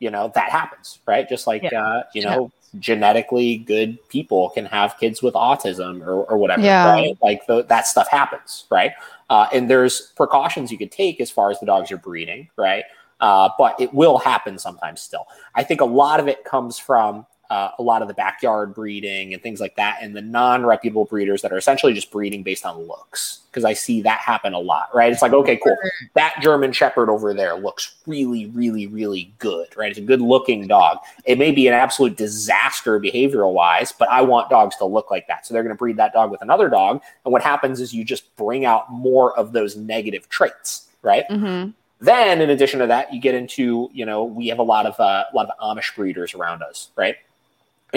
you 0.00 0.10
know 0.10 0.32
that 0.34 0.50
happens, 0.50 0.98
right? 1.06 1.28
Just 1.28 1.46
like 1.46 1.62
yeah. 1.62 1.80
uh, 1.80 2.02
you 2.14 2.22
know, 2.22 2.50
genetically 2.78 3.58
good 3.58 3.98
people 4.08 4.50
can 4.50 4.66
have 4.66 4.98
kids 4.98 5.22
with 5.22 5.34
autism 5.34 6.04
or, 6.06 6.24
or 6.24 6.38
whatever, 6.38 6.62
yeah. 6.62 6.90
right? 6.90 7.16
Like 7.22 7.46
the, 7.46 7.62
that 7.64 7.86
stuff 7.86 8.08
happens, 8.08 8.66
right? 8.70 8.92
Uh, 9.30 9.46
and 9.52 9.70
there's 9.70 10.12
precautions 10.16 10.70
you 10.70 10.78
could 10.78 10.92
take 10.92 11.20
as 11.20 11.30
far 11.30 11.50
as 11.50 11.60
the 11.60 11.66
dogs 11.66 11.90
you're 11.90 11.98
breeding, 11.98 12.48
right? 12.56 12.84
Uh, 13.20 13.48
but 13.58 13.78
it 13.80 13.92
will 13.94 14.18
happen 14.18 14.58
sometimes 14.58 15.00
still. 15.00 15.26
I 15.54 15.62
think 15.62 15.80
a 15.80 15.86
lot 15.86 16.20
of 16.20 16.28
it 16.28 16.44
comes 16.44 16.78
from 16.78 17.26
uh, 17.54 17.70
a 17.78 17.82
lot 17.82 18.02
of 18.02 18.08
the 18.08 18.14
backyard 18.14 18.74
breeding 18.74 19.32
and 19.32 19.40
things 19.42 19.60
like 19.60 19.76
that, 19.76 19.98
and 20.02 20.16
the 20.16 20.22
non-reputable 20.22 21.04
breeders 21.04 21.40
that 21.42 21.52
are 21.52 21.56
essentially 21.56 21.92
just 21.92 22.10
breeding 22.10 22.42
based 22.42 22.66
on 22.66 22.74
looks. 22.82 23.40
Because 23.50 23.64
I 23.64 23.74
see 23.74 24.02
that 24.02 24.18
happen 24.18 24.52
a 24.52 24.58
lot, 24.58 24.88
right? 24.92 25.12
It's 25.12 25.22
like, 25.22 25.32
okay, 25.32 25.56
cool. 25.62 25.76
That 26.14 26.34
German 26.42 26.72
Shepherd 26.72 27.08
over 27.08 27.32
there 27.32 27.54
looks 27.54 27.94
really, 28.04 28.46
really, 28.46 28.88
really 28.88 29.32
good, 29.38 29.68
right? 29.76 29.90
It's 29.90 29.98
a 29.98 30.02
good-looking 30.02 30.66
dog. 30.66 30.98
It 31.24 31.38
may 31.38 31.52
be 31.52 31.68
an 31.68 31.74
absolute 31.74 32.16
disaster 32.16 32.98
behavioral-wise, 32.98 33.92
but 33.92 34.08
I 34.08 34.22
want 34.22 34.50
dogs 34.50 34.74
to 34.78 34.84
look 34.84 35.12
like 35.12 35.28
that. 35.28 35.46
So 35.46 35.54
they're 35.54 35.62
going 35.62 35.76
to 35.76 35.78
breed 35.78 35.96
that 35.98 36.12
dog 36.12 36.32
with 36.32 36.42
another 36.42 36.68
dog, 36.68 37.02
and 37.24 37.32
what 37.32 37.42
happens 37.42 37.80
is 37.80 37.94
you 37.94 38.04
just 38.04 38.34
bring 38.34 38.64
out 38.64 38.90
more 38.90 39.38
of 39.38 39.52
those 39.52 39.76
negative 39.76 40.28
traits, 40.28 40.88
right? 41.02 41.24
Mm-hmm. 41.30 41.70
Then, 42.00 42.40
in 42.42 42.50
addition 42.50 42.80
to 42.80 42.86
that, 42.88 43.14
you 43.14 43.20
get 43.20 43.34
into, 43.34 43.88
you 43.94 44.04
know, 44.04 44.24
we 44.24 44.48
have 44.48 44.58
a 44.58 44.64
lot 44.64 44.84
of 44.84 44.98
uh, 44.98 45.24
a 45.32 45.34
lot 45.34 45.48
of 45.48 45.56
Amish 45.58 45.94
breeders 45.94 46.34
around 46.34 46.62
us, 46.62 46.90
right? 46.96 47.16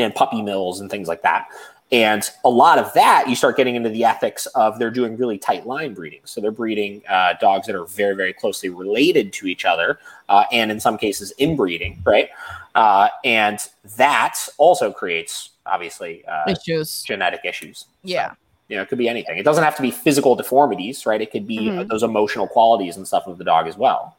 And 0.04 0.14
puppy 0.14 0.42
mills 0.42 0.80
and 0.80 0.90
things 0.90 1.08
like 1.08 1.22
that. 1.24 1.48
And 1.90 2.30
a 2.44 2.50
lot 2.50 2.80
of 2.80 2.94
that, 2.96 3.30
you 3.30 3.36
start 3.36 3.56
getting 3.56 3.76
into 3.76 3.88
the 3.88 4.04
ethics 4.04 4.46
of 4.48 4.78
they're 4.78 4.92
doing 4.92 5.16
really 5.16 5.38
tight 5.38 5.66
line 5.66 5.94
breeding. 5.94 6.20
So 6.26 6.42
they're 6.42 6.52
breeding 6.52 7.02
uh, 7.08 7.36
dogs 7.40 7.66
that 7.68 7.78
are 7.78 7.86
very, 7.86 8.14
very 8.14 8.34
closely 8.34 8.68
related 8.68 9.32
to 9.34 9.48
each 9.48 9.64
other, 9.64 10.00
uh, 10.28 10.44
and 10.52 10.70
in 10.70 10.82
some 10.82 10.98
cases, 10.98 11.32
inbreeding, 11.38 12.02
right? 12.06 12.30
Uh, 12.76 13.08
and 13.24 13.60
that 13.96 14.38
also 14.58 14.92
creates, 14.92 15.52
obviously, 15.66 16.26
uh, 16.26 16.52
issues, 16.52 17.04
genetic 17.04 17.40
issues. 17.46 17.86
Yeah. 18.04 18.32
So, 18.32 18.38
you 18.68 18.76
know, 18.76 18.82
it 18.82 18.90
could 18.90 18.98
be 18.98 19.08
anything. 19.08 19.38
It 19.38 19.44
doesn't 19.44 19.64
have 19.64 19.78
to 19.78 19.82
be 19.82 19.92
physical 19.92 20.36
deformities, 20.36 21.06
right? 21.06 21.22
It 21.22 21.32
could 21.32 21.48
be 21.48 21.60
mm-hmm. 21.60 21.88
those 21.88 22.04
emotional 22.04 22.50
qualities 22.50 22.98
and 22.98 23.08
stuff 23.08 23.28
of 23.28 23.38
the 23.38 23.46
dog 23.46 23.66
as 23.66 23.78
well. 23.78 24.17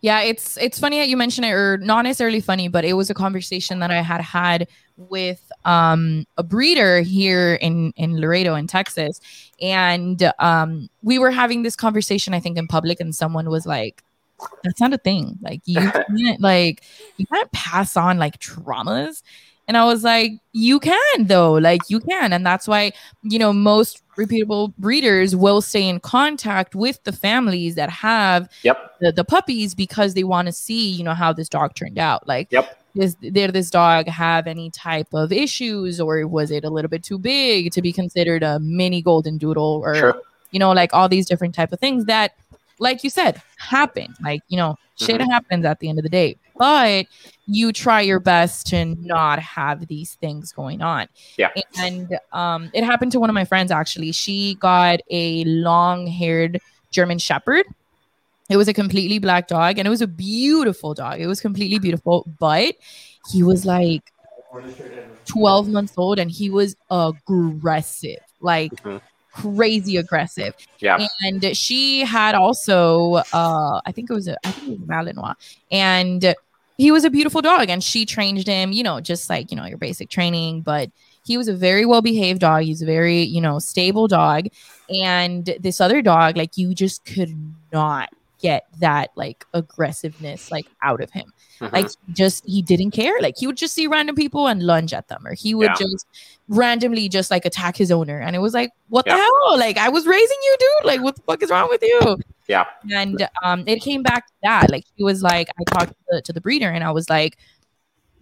Yeah, 0.00 0.20
it's 0.20 0.56
it's 0.58 0.78
funny 0.78 0.98
that 0.98 1.08
you 1.08 1.16
mentioned 1.16 1.46
it, 1.46 1.52
or 1.52 1.78
not 1.78 2.02
necessarily 2.02 2.40
funny, 2.40 2.68
but 2.68 2.84
it 2.84 2.92
was 2.94 3.08
a 3.10 3.14
conversation 3.14 3.78
that 3.78 3.90
I 3.90 4.02
had 4.02 4.20
had 4.20 4.68
with 4.96 5.50
um, 5.64 6.26
a 6.36 6.42
breeder 6.42 7.00
here 7.00 7.54
in 7.54 7.92
in 7.96 8.20
Laredo, 8.20 8.54
in 8.54 8.66
Texas, 8.66 9.20
and 9.60 10.30
um, 10.38 10.88
we 11.02 11.18
were 11.18 11.30
having 11.30 11.62
this 11.62 11.76
conversation, 11.76 12.34
I 12.34 12.40
think, 12.40 12.58
in 12.58 12.66
public, 12.66 13.00
and 13.00 13.14
someone 13.14 13.48
was 13.48 13.66
like, 13.66 14.02
"That's 14.62 14.80
not 14.80 14.92
a 14.92 14.98
thing. 14.98 15.38
Like 15.40 15.62
you 15.64 15.80
can't 16.16 16.40
like 16.40 16.82
you 17.16 17.26
can't 17.26 17.50
pass 17.52 17.96
on 17.96 18.18
like 18.18 18.38
traumas." 18.38 19.22
And 19.68 19.76
I 19.76 19.84
was 19.84 20.04
like, 20.04 20.32
you 20.52 20.80
can 20.80 21.26
though, 21.26 21.52
like 21.54 21.82
you 21.88 22.00
can. 22.00 22.32
And 22.32 22.44
that's 22.44 22.66
why, 22.66 22.92
you 23.22 23.38
know, 23.38 23.52
most 23.52 24.02
reputable 24.16 24.68
breeders 24.78 25.34
will 25.34 25.62
stay 25.62 25.88
in 25.88 26.00
contact 26.00 26.74
with 26.74 27.02
the 27.04 27.12
families 27.12 27.74
that 27.76 27.88
have 27.88 28.50
yep. 28.62 28.96
the, 29.00 29.12
the 29.12 29.24
puppies 29.24 29.74
because 29.74 30.14
they 30.14 30.24
want 30.24 30.46
to 30.46 30.52
see, 30.52 30.90
you 30.90 31.04
know, 31.04 31.14
how 31.14 31.32
this 31.32 31.48
dog 31.48 31.74
turned 31.74 31.98
out. 31.98 32.26
Like, 32.26 32.48
yep. 32.50 32.78
Did 32.94 33.54
this 33.54 33.70
dog 33.70 34.06
have 34.06 34.46
any 34.46 34.68
type 34.68 35.08
of 35.14 35.32
issues 35.32 35.98
or 35.98 36.26
was 36.26 36.50
it 36.50 36.62
a 36.62 36.68
little 36.68 36.90
bit 36.90 37.02
too 37.02 37.18
big 37.18 37.72
to 37.72 37.80
be 37.80 37.90
considered 37.90 38.42
a 38.42 38.58
mini 38.58 39.00
golden 39.00 39.38
doodle 39.38 39.80
or 39.82 39.94
sure. 39.94 40.22
you 40.50 40.58
know 40.58 40.72
like 40.72 40.92
all 40.92 41.08
these 41.08 41.24
different 41.24 41.54
type 41.54 41.72
of 41.72 41.80
things 41.80 42.04
that 42.04 42.32
like 42.80 43.02
you 43.02 43.08
said 43.08 43.40
happen 43.56 44.14
like 44.22 44.42
you 44.48 44.58
know 44.58 44.72
mm-hmm. 44.72 45.06
shit 45.06 45.22
happens 45.22 45.64
at 45.64 45.80
the 45.80 45.88
end 45.88 45.98
of 45.98 46.02
the 46.02 46.10
day 46.10 46.36
but 46.56 47.06
you 47.46 47.72
try 47.72 48.00
your 48.00 48.20
best 48.20 48.66
to 48.68 48.84
not 48.84 49.38
have 49.38 49.86
these 49.86 50.14
things 50.14 50.52
going 50.52 50.82
on. 50.82 51.08
Yeah. 51.36 51.50
And 51.78 52.16
um, 52.32 52.70
it 52.72 52.84
happened 52.84 53.12
to 53.12 53.20
one 53.20 53.30
of 53.30 53.34
my 53.34 53.44
friends 53.44 53.70
actually. 53.70 54.12
She 54.12 54.54
got 54.56 55.00
a 55.10 55.44
long 55.44 56.06
haired 56.06 56.60
German 56.90 57.18
Shepherd. 57.18 57.66
It 58.48 58.56
was 58.56 58.68
a 58.68 58.74
completely 58.74 59.18
black 59.18 59.48
dog 59.48 59.78
and 59.78 59.86
it 59.86 59.90
was 59.90 60.02
a 60.02 60.06
beautiful 60.06 60.94
dog. 60.94 61.20
It 61.20 61.26
was 61.26 61.40
completely 61.40 61.78
beautiful, 61.78 62.26
but 62.38 62.74
he 63.30 63.42
was 63.42 63.64
like 63.64 64.12
12 65.26 65.68
months 65.68 65.94
old 65.96 66.18
and 66.18 66.30
he 66.30 66.50
was 66.50 66.76
aggressive. 66.90 68.20
Like, 68.40 68.72
mm-hmm 68.72 68.98
crazy 69.32 69.96
aggressive. 69.96 70.54
Yeah. 70.78 71.06
And 71.22 71.56
she 71.56 72.00
had 72.00 72.34
also 72.34 73.22
uh 73.32 73.80
I 73.84 73.92
think 73.92 74.10
it 74.10 74.14
was 74.14 74.28
a 74.28 74.36
I 74.46 74.50
think 74.52 74.68
it 74.68 74.80
was 74.80 74.88
Malinois. 74.88 75.34
And 75.70 76.34
he 76.78 76.90
was 76.90 77.04
a 77.04 77.10
beautiful 77.10 77.42
dog 77.42 77.68
and 77.68 77.82
she 77.82 78.04
trained 78.04 78.46
him, 78.46 78.72
you 78.72 78.82
know, 78.82 79.00
just 79.00 79.30
like, 79.30 79.50
you 79.50 79.56
know, 79.56 79.66
your 79.66 79.78
basic 79.78 80.08
training, 80.08 80.62
but 80.62 80.90
he 81.24 81.36
was 81.36 81.48
a 81.48 81.54
very 81.54 81.86
well 81.86 82.02
behaved 82.02 82.40
dog. 82.40 82.62
He's 82.62 82.82
a 82.82 82.86
very, 82.86 83.22
you 83.22 83.40
know, 83.40 83.58
stable 83.58 84.08
dog. 84.08 84.46
And 84.92 85.54
this 85.60 85.80
other 85.80 86.02
dog, 86.02 86.36
like 86.36 86.56
you 86.56 86.74
just 86.74 87.04
could 87.04 87.32
not 87.72 88.12
get 88.42 88.66
that 88.80 89.10
like 89.16 89.46
aggressiveness 89.54 90.50
like 90.50 90.66
out 90.82 91.00
of 91.00 91.10
him. 91.10 91.32
Mhm. 91.60 91.72
Like 91.72 91.86
just 92.12 92.44
he 92.44 92.60
didn't 92.60 92.90
care. 92.90 93.18
Like 93.20 93.36
he 93.38 93.46
would 93.46 93.56
just 93.56 93.72
see 93.72 93.86
random 93.86 94.14
people 94.16 94.48
and 94.48 94.62
lunge 94.62 94.92
at 94.92 95.08
them, 95.08 95.26
or 95.26 95.32
he 95.34 95.54
would 95.54 95.70
Yeah. 95.70 95.74
just 95.78 96.06
randomly 96.48 97.08
just 97.08 97.30
like 97.30 97.44
attack 97.46 97.76
his 97.76 97.90
owner. 97.90 98.18
And 98.20 98.34
it 98.36 98.40
was 98.40 98.52
like, 98.52 98.70
what 98.88 99.06
Yeah. 99.06 99.14
the 99.16 99.20
hell? 99.22 99.58
Like 99.58 99.78
I 99.78 99.88
was 99.88 100.06
raising 100.06 100.36
you, 100.42 100.56
dude. 100.58 100.86
Like 100.86 101.02
what 101.02 101.16
the 101.16 101.22
fuck 101.22 101.42
is 101.42 101.50
wrong 101.50 101.68
with 101.68 101.82
you? 101.82 102.18
Yeah. 102.48 102.64
And 102.92 103.26
um, 103.42 103.64
it 103.66 103.80
came 103.80 104.02
back 104.02 104.26
to 104.26 104.32
that. 104.42 104.70
Like 104.70 104.84
he 104.96 105.04
was 105.04 105.22
like, 105.22 105.48
I 105.58 105.64
talked 105.64 105.90
to 105.92 105.96
the, 106.10 106.22
to 106.22 106.32
the 106.32 106.40
breeder, 106.40 106.68
and 106.68 106.82
I 106.84 106.90
was 106.90 107.08
like, 107.08 107.38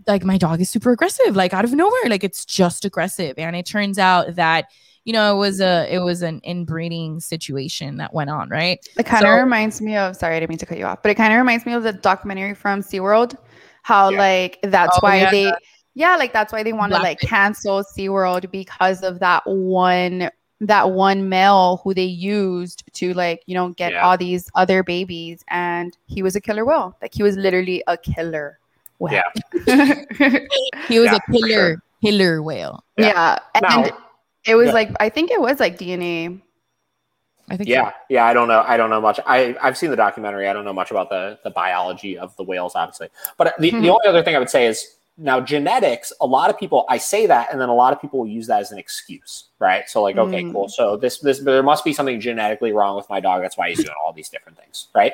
like 0.06 0.24
my 0.24 0.38
dog 0.38 0.60
is 0.60 0.70
super 0.70 0.92
aggressive, 0.92 1.36
like 1.36 1.52
out 1.54 1.64
of 1.64 1.72
nowhere. 1.72 2.08
Like 2.08 2.24
it's 2.24 2.44
just 2.44 2.84
aggressive. 2.84 3.38
And 3.38 3.54
it 3.56 3.66
turns 3.66 3.98
out 3.98 4.34
that 4.36 4.66
you 5.04 5.12
know 5.12 5.34
it 5.34 5.38
was 5.38 5.60
a 5.60 5.86
it 5.92 5.98
was 6.00 6.22
an 6.22 6.40
inbreeding 6.44 7.20
situation 7.20 7.96
that 7.96 8.12
went 8.12 8.30
on, 8.30 8.48
right? 8.48 8.78
It 8.98 9.04
kind 9.06 9.24
of 9.24 9.30
So- 9.30 9.36
reminds 9.42 9.80
me 9.80 9.96
of 9.96 10.16
sorry, 10.16 10.36
I 10.36 10.40
didn't 10.40 10.50
mean 10.50 10.58
to 10.58 10.66
cut 10.66 10.78
you 10.78 10.84
off, 10.86 11.02
but 11.02 11.10
it 11.10 11.14
kind 11.16 11.32
of 11.32 11.38
reminds 11.38 11.64
me 11.66 11.72
of 11.72 11.82
the 11.82 11.92
documentary 11.92 12.54
from 12.54 12.82
SeaWorld. 12.82 13.36
How 13.82 14.10
Yeah. 14.10 14.18
like 14.18 14.58
that's 14.62 14.96
Oh, 14.96 15.00
why 15.00 15.16
yeah, 15.22 15.30
they 15.30 15.52
yeah, 15.94 16.16
like 16.16 16.32
that's 16.32 16.52
why 16.52 16.62
they 16.62 16.72
want 16.72 16.92
to 16.92 16.98
like 16.98 17.18
cancel 17.20 17.82
SeaWorld 17.82 18.50
because 18.50 19.02
of 19.02 19.18
that 19.20 19.42
one 19.46 20.30
that 20.62 20.90
one 20.90 21.30
male 21.30 21.80
who 21.82 21.94
they 21.94 22.04
used 22.04 22.84
to 22.92 23.14
like, 23.14 23.42
you 23.46 23.54
know, 23.54 23.70
get 23.70 23.92
Yeah. 23.92 24.06
all 24.06 24.18
these 24.18 24.50
other 24.54 24.82
babies 24.82 25.42
and 25.48 25.96
he 26.06 26.22
was 26.22 26.36
a 26.36 26.40
killer 26.42 26.66
whale. 26.66 26.94
Like 27.00 27.14
he 27.14 27.22
was 27.22 27.34
literally 27.38 27.82
a 27.86 27.96
killer 27.96 28.58
whale. 28.98 29.22
Yeah. 29.66 30.04
He 30.88 30.98
was 30.98 31.06
Yeah, 31.10 31.16
a 31.16 31.32
killer 31.32 31.48
sure. 31.48 31.82
killer 32.04 32.42
whale. 32.42 32.84
yeah. 32.98 33.38
And 33.54 33.62
Now- 33.66 33.84
it 34.46 34.54
was 34.54 34.68
Yeah. 34.68 34.72
like 34.74 34.90
I 35.00 35.08
think 35.08 35.30
it 35.30 35.40
was 35.40 35.60
like 35.60 35.78
DNA. 35.78 36.40
I 37.48 37.56
think 37.56 37.68
so. 37.68 37.72
Yeah, 37.72 37.92
yeah. 38.08 38.24
I 38.26 38.32
don't 38.32 38.46
know. 38.46 38.62
I 38.66 38.76
don't 38.76 38.90
know 38.90 39.00
much. 39.00 39.18
I 39.26 39.56
I've 39.60 39.76
seen 39.76 39.90
the 39.90 39.96
documentary. 39.96 40.46
I 40.48 40.52
don't 40.52 40.64
know 40.64 40.72
much 40.72 40.90
about 40.92 41.08
the 41.08 41.38
the 41.42 41.50
biology 41.50 42.16
of 42.16 42.36
the 42.36 42.44
whales, 42.44 42.74
obviously. 42.76 43.08
But 43.36 43.54
the, 43.58 43.70
Mhm. 43.72 43.82
the 43.82 43.90
only 43.90 44.06
other 44.06 44.22
thing 44.22 44.36
I 44.36 44.38
would 44.38 44.50
say 44.50 44.66
is 44.66 44.96
now 45.18 45.40
genetics. 45.40 46.12
A 46.20 46.26
lot 46.26 46.48
of 46.48 46.56
people. 46.56 46.86
I 46.88 46.96
say 46.96 47.26
that, 47.26 47.50
and 47.52 47.60
then 47.60 47.68
a 47.68 47.74
lot 47.74 47.92
of 47.92 48.00
people 48.00 48.20
will 48.20 48.28
use 48.28 48.46
that 48.46 48.60
as 48.60 48.70
an 48.72 48.78
excuse, 48.78 49.46
right? 49.58 49.88
So 49.90 50.00
like, 50.00 50.16
okay, 50.16 50.44
Mm. 50.44 50.52
cool. 50.52 50.68
So 50.68 50.96
this 50.96 51.18
this 51.18 51.40
there 51.40 51.62
must 51.64 51.84
be 51.84 51.92
something 51.92 52.20
genetically 52.20 52.72
wrong 52.72 52.94
with 52.96 53.10
my 53.10 53.18
dog. 53.18 53.42
That's 53.42 53.58
why 53.58 53.68
he's 53.70 53.78
doing 53.84 53.96
all 54.04 54.12
these 54.12 54.28
different 54.28 54.56
things, 54.56 54.86
right? 54.94 55.12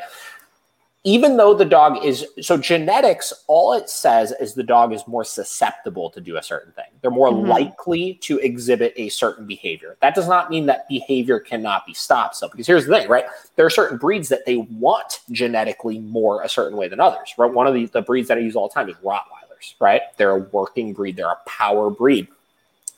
Even 1.07 1.37
though 1.37 1.55
the 1.55 1.65
dog 1.65 2.05
is 2.05 2.27
so 2.41 2.57
genetics, 2.57 3.33
all 3.47 3.73
it 3.75 3.89
says 3.89 4.33
is 4.41 4.55
the 4.55 4.63
dog 4.65 4.93
is 4.93 5.07
more 5.07 5.23
susceptible 5.23 6.11
to 6.11 6.21
do 6.21 6.37
a 6.37 6.43
certain 6.43 6.73
thing. 6.73 6.87
They're 7.01 7.13
more 7.13 7.31
Mhm. 7.31 7.47
likely 7.47 8.15
to 8.23 8.41
exhibit 8.41 8.93
a 8.97 9.09
certain 9.11 9.47
behavior. 9.47 9.97
That 10.03 10.17
does 10.17 10.27
not 10.27 10.51
mean 10.51 10.67
that 10.67 10.89
behavior 10.89 11.39
cannot 11.39 11.87
be 11.87 11.95
stopped. 11.95 12.35
So, 12.35 12.49
because 12.49 12.67
here's 12.67 12.87
the 12.87 12.99
thing, 12.99 13.09
right? 13.09 13.27
There 13.55 13.65
are 13.65 13.71
certain 13.71 13.99
breeds 13.99 14.29
that 14.31 14.47
they 14.47 14.57
want 14.57 15.21
genetically 15.31 16.01
more 16.01 16.43
a 16.43 16.49
certain 16.49 16.77
way 16.77 16.89
than 16.89 16.99
others. 16.99 17.35
Right? 17.39 17.53
One 17.53 17.69
of 17.69 17.75
the, 17.75 17.87
the 17.87 18.03
breeds 18.03 18.27
that 18.27 18.39
I 18.39 18.41
use 18.41 18.57
all 18.57 18.67
the 18.67 18.75
time 18.75 18.89
is 18.89 18.97
Rottweilers. 18.97 19.75
Right? 19.79 20.03
They're 20.17 20.33
a 20.33 20.41
working 20.51 20.93
breed. 20.93 21.17
They're 21.17 21.31
a 21.31 21.39
power 21.47 21.89
breed, 21.89 22.27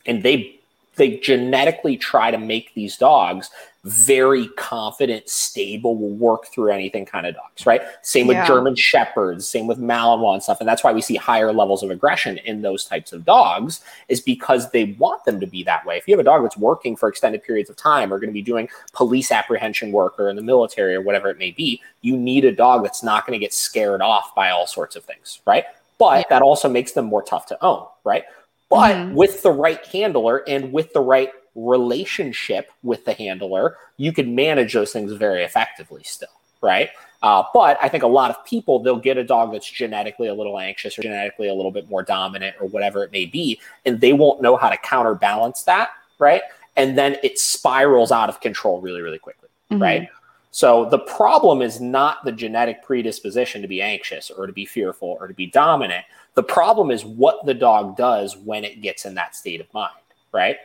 and 0.07 0.23
they 0.23 0.58
they 0.99 1.17
genetically 1.17 1.97
try 1.97 2.29
to 2.29 2.37
make 2.37 2.73
these 2.75 2.95
dogs 2.95 3.49
very 3.85 4.49
confident, 4.49 5.29
stable, 5.29 5.95
will 5.95 6.13
work 6.13 6.47
through 6.47 6.69
anything 6.69 7.05
kind 7.05 7.25
of 7.25 7.33
dogs, 7.33 7.65
right? 7.65 7.81
Same 8.01 8.27
with 8.27 8.35
Yeah. 8.35 8.45
German 8.45 8.75
Shepherds, 8.75 9.47
same 9.47 9.67
with 9.67 9.79
Malinois 9.79 10.33
and 10.33 10.43
stuff. 10.43 10.59
And 10.59 10.67
that's 10.67 10.83
why 10.83 10.91
we 10.91 11.01
see 11.01 11.15
higher 11.15 11.53
levels 11.53 11.81
of 11.81 11.89
aggression 11.89 12.39
in 12.39 12.61
those 12.61 12.83
types 12.83 13.13
of 13.13 13.23
dogs, 13.23 13.79
is 14.09 14.19
because 14.19 14.69
they 14.71 14.97
want 14.99 15.23
them 15.23 15.39
to 15.39 15.47
be 15.47 15.63
that 15.63 15.85
way. 15.85 15.97
If 15.97 16.07
you 16.07 16.13
have 16.13 16.19
a 16.19 16.25
dog 16.25 16.43
that's 16.43 16.57
working 16.57 16.97
for 16.97 17.07
extended 17.07 17.41
periods 17.41 17.69
of 17.69 17.77
time 17.77 18.13
or 18.13 18.19
going 18.19 18.29
to 18.29 18.33
be 18.33 18.41
doing 18.41 18.67
police 18.91 19.31
apprehension 19.31 19.93
work 19.93 20.19
or 20.19 20.29
in 20.29 20.35
the 20.35 20.41
military 20.41 20.93
or 20.93 21.01
whatever 21.01 21.29
it 21.29 21.37
may 21.39 21.51
be, 21.51 21.81
you 22.01 22.17
need 22.17 22.43
a 22.43 22.51
dog 22.51 22.83
that's 22.83 23.01
not 23.01 23.25
going 23.25 23.39
to 23.39 23.43
get 23.43 23.53
scared 23.53 24.01
off 24.01 24.35
by 24.35 24.49
all 24.49 24.67
sorts 24.67 24.97
of 24.97 25.05
things, 25.05 25.39
right? 25.47 25.63
But 25.97 26.27
that 26.29 26.41
also 26.41 26.67
makes 26.67 26.91
them 26.91 27.05
more 27.05 27.23
tough 27.23 27.45
to 27.47 27.63
own, 27.63 27.85
right? 28.03 28.23
But 28.69 28.95
Mhm. 28.95 29.13
with 29.13 29.41
the 29.41 29.51
right 29.51 29.83
handler 29.87 30.43
and 30.47 30.71
with 30.71 30.93
the 30.93 31.01
right 31.01 31.31
relationship 31.55 32.71
with 32.83 33.03
the 33.05 33.13
handler, 33.13 33.77
you 33.97 34.13
can 34.13 34.35
manage 34.35 34.73
those 34.73 34.93
things 34.93 35.11
very 35.13 35.43
effectively 35.43 36.03
still, 36.03 36.29
right? 36.61 36.89
Uh, 37.21 37.43
but 37.53 37.77
I 37.81 37.89
think 37.89 38.03
a 38.03 38.07
lot 38.07 38.29
of 38.29 38.45
people, 38.45 38.79
they'll 38.79 38.95
get 38.95 39.17
a 39.17 39.23
dog 39.23 39.51
that's 39.51 39.69
genetically 39.69 40.27
a 40.27 40.33
little 40.33 40.57
anxious 40.57 40.97
or 40.97 41.01
genetically 41.01 41.49
a 41.49 41.53
little 41.53 41.71
bit 41.71 41.89
more 41.89 42.03
dominant 42.03 42.55
or 42.61 42.67
whatever 42.67 43.03
it 43.03 43.11
may 43.11 43.25
be, 43.25 43.59
and 43.85 43.99
they 43.99 44.13
won't 44.13 44.41
know 44.41 44.55
how 44.55 44.69
to 44.69 44.77
counterbalance 44.77 45.63
that, 45.63 45.89
right? 46.19 46.43
And 46.77 46.97
then 46.97 47.17
it 47.23 47.37
spirals 47.39 48.11
out 48.11 48.29
of 48.29 48.39
control 48.39 48.79
really, 48.79 49.01
really 49.01 49.19
quickly 49.19 49.49
Mhm. 49.71 49.81
right? 49.81 50.09
So 50.51 50.85
the 50.85 50.99
problem 50.99 51.61
is 51.61 51.79
not 51.79 52.25
the 52.25 52.31
genetic 52.31 52.83
predisposition 52.83 53.61
to 53.61 53.67
be 53.67 53.81
anxious 53.81 54.31
or 54.31 54.47
to 54.47 54.53
be 54.53 54.65
fearful 54.65 55.17
or 55.19 55.27
to 55.27 55.33
be 55.33 55.45
dominant. 55.45 56.05
The 56.33 56.43
problem 56.43 56.89
is 56.89 57.05
what 57.05 57.45
the 57.45 57.53
dog 57.53 57.97
does 57.97 58.35
when 58.37 58.63
it 58.63 58.81
gets 58.81 59.05
in 59.05 59.13
that 59.15 59.35
state 59.35 59.61
of 59.61 59.71
mind, 59.73 59.93
right? 60.31 60.57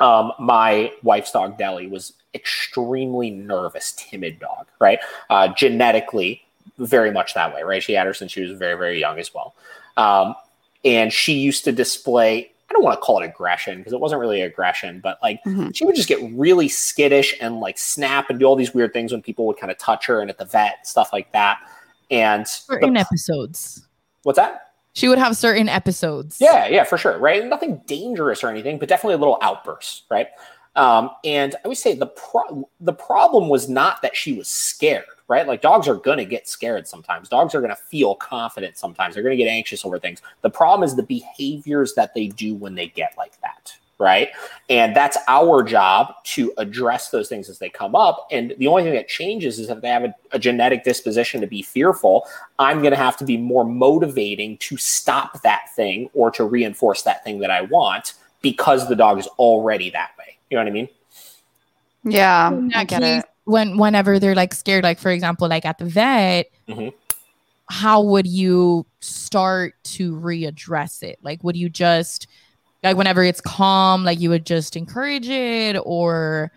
Um, 0.00 0.32
my 0.38 0.92
wife's 1.02 1.32
dog 1.32 1.58
Deli 1.58 1.86
was 1.86 2.14
extremely 2.34 3.30
nervous, 3.30 3.92
timid 3.92 4.38
dog, 4.38 4.66
right? 4.80 4.98
Uh, 5.28 5.48
genetically, 5.48 6.42
very 6.78 7.10
much 7.10 7.34
that 7.34 7.54
way, 7.54 7.62
right? 7.62 7.82
She 7.82 7.92
had 7.92 8.06
her 8.06 8.14
since 8.14 8.32
she 8.32 8.40
was 8.40 8.52
very, 8.52 8.76
very 8.76 8.98
young 8.98 9.18
as 9.18 9.34
well. 9.34 9.54
Um, 9.96 10.34
and 10.84 11.12
she 11.12 11.34
used 11.34 11.64
to 11.64 11.72
display, 11.72 12.51
I 12.72 12.74
don't 12.74 12.82
want 12.84 12.98
to 12.98 13.04
call 13.04 13.20
it 13.20 13.26
aggression 13.26 13.76
because 13.78 13.92
it 13.92 14.00
wasn't 14.00 14.18
really 14.22 14.40
aggression, 14.40 15.00
but 15.00 15.18
like 15.22 15.40
Mhm. 15.44 15.76
she 15.76 15.84
would 15.84 15.94
just 15.94 16.08
get 16.08 16.18
really 16.32 16.68
skittish 16.68 17.36
and 17.38 17.60
like 17.60 17.76
snap 17.76 18.30
and 18.30 18.38
do 18.40 18.46
all 18.46 18.56
these 18.56 18.72
weird 18.72 18.94
things 18.94 19.12
when 19.12 19.20
people 19.20 19.46
would 19.46 19.58
kind 19.58 19.70
of 19.70 19.76
touch 19.76 20.06
her 20.06 20.22
and 20.22 20.30
at 20.30 20.38
the 20.38 20.46
vet 20.46 20.76
and 20.78 20.86
stuff 20.86 21.12
like 21.12 21.30
that. 21.32 21.58
And 22.10 22.48
Certain 22.48 22.94
the- 22.94 23.00
episodes. 23.00 23.86
what's 24.22 24.38
that? 24.38 24.70
She 24.94 25.06
would 25.06 25.18
have 25.18 25.36
certain 25.36 25.68
episodes. 25.68 26.38
Yeah, 26.40 26.66
yeah, 26.66 26.84
for 26.84 26.96
sure, 26.96 27.18
right? 27.18 27.44
Nothing 27.44 27.82
dangerous 27.86 28.42
or 28.42 28.48
anything, 28.48 28.78
but 28.78 28.88
definitely 28.88 29.14
a 29.14 29.18
little 29.18 29.36
outburst, 29.42 30.04
right? 30.10 30.28
Um, 30.74 31.10
and 31.24 31.54
I 31.64 31.68
would 31.68 31.76
say 31.76 31.94
the 31.94 32.06
pro- 32.06 32.68
the 32.80 32.94
problem 32.94 33.48
was 33.48 33.68
not 33.68 34.00
that 34.02 34.16
she 34.16 34.32
was 34.32 34.48
scared, 34.48 35.04
right? 35.28 35.46
Like 35.46 35.60
dogs 35.60 35.86
are 35.86 35.96
gonna 35.96 36.24
get 36.24 36.48
scared 36.48 36.88
sometimes. 36.88 37.28
Dogs 37.28 37.54
are 37.54 37.60
gonna 37.60 37.76
feel 37.76 38.14
confident 38.14 38.78
sometimes. 38.78 39.14
They're 39.14 39.22
gonna 39.22 39.36
get 39.36 39.48
anxious 39.48 39.84
over 39.84 39.98
things. 39.98 40.22
The 40.40 40.50
problem 40.50 40.82
is 40.84 40.96
the 40.96 41.02
behaviors 41.02 41.94
that 41.94 42.14
they 42.14 42.28
do 42.28 42.54
when 42.54 42.74
they 42.74 42.88
get 42.88 43.12
like 43.18 43.38
that, 43.42 43.74
right? 43.98 44.30
And 44.70 44.96
that's 44.96 45.18
our 45.28 45.62
job 45.62 46.14
to 46.24 46.54
address 46.56 47.10
those 47.10 47.28
things 47.28 47.50
as 47.50 47.58
they 47.58 47.68
come 47.68 47.94
up. 47.94 48.26
And 48.30 48.54
the 48.58 48.66
only 48.66 48.84
thing 48.84 48.94
that 48.94 49.08
changes 49.08 49.58
is 49.58 49.68
if 49.68 49.82
they 49.82 49.88
have 49.88 50.04
a, 50.04 50.14
a 50.32 50.38
genetic 50.38 50.84
disposition 50.84 51.42
to 51.42 51.46
be 51.46 51.60
fearful, 51.60 52.26
I'm 52.58 52.78
going 52.78 52.92
to 52.92 52.96
have 52.96 53.18
to 53.18 53.24
be 53.24 53.36
more 53.36 53.64
motivating 53.64 54.56
to 54.58 54.76
stop 54.78 55.42
that 55.42 55.66
thing 55.76 56.08
or 56.14 56.30
to 56.32 56.44
reinforce 56.44 57.02
that 57.02 57.22
thing 57.24 57.38
that 57.40 57.50
I 57.50 57.62
want 57.62 58.14
because 58.42 58.88
the 58.88 58.96
dog 58.96 59.18
is 59.18 59.26
already 59.38 59.90
that 59.90 60.10
way. 60.18 60.36
You 60.50 60.56
know 60.56 60.64
what 60.64 60.68
I 60.68 60.72
mean? 60.72 60.88
Yeah, 62.04 62.52
In 62.52 62.72
I 62.74 62.84
get 62.84 63.02
it. 63.02 63.24
when 63.44 63.78
whenever 63.78 64.18
they're 64.18 64.34
like 64.34 64.52
scared, 64.54 64.84
like 64.84 64.98
for 64.98 65.10
example, 65.10 65.48
like 65.48 65.64
at 65.64 65.78
the 65.78 65.84
vet, 65.84 66.46
Mhm. 66.68 66.92
how 67.70 68.02
would 68.02 68.26
you 68.26 68.84
start 69.00 69.74
to 69.84 70.14
readdress 70.16 71.02
it? 71.02 71.18
Like, 71.22 71.42
would 71.44 71.56
you 71.56 71.68
just 71.68 72.26
like 72.82 72.96
whenever 72.96 73.22
it's 73.22 73.40
calm, 73.40 74.04
like 74.04 74.20
you 74.20 74.28
would 74.30 74.44
just 74.44 74.76
encourage 74.76 75.28
it, 75.28 75.76
or 75.84 76.50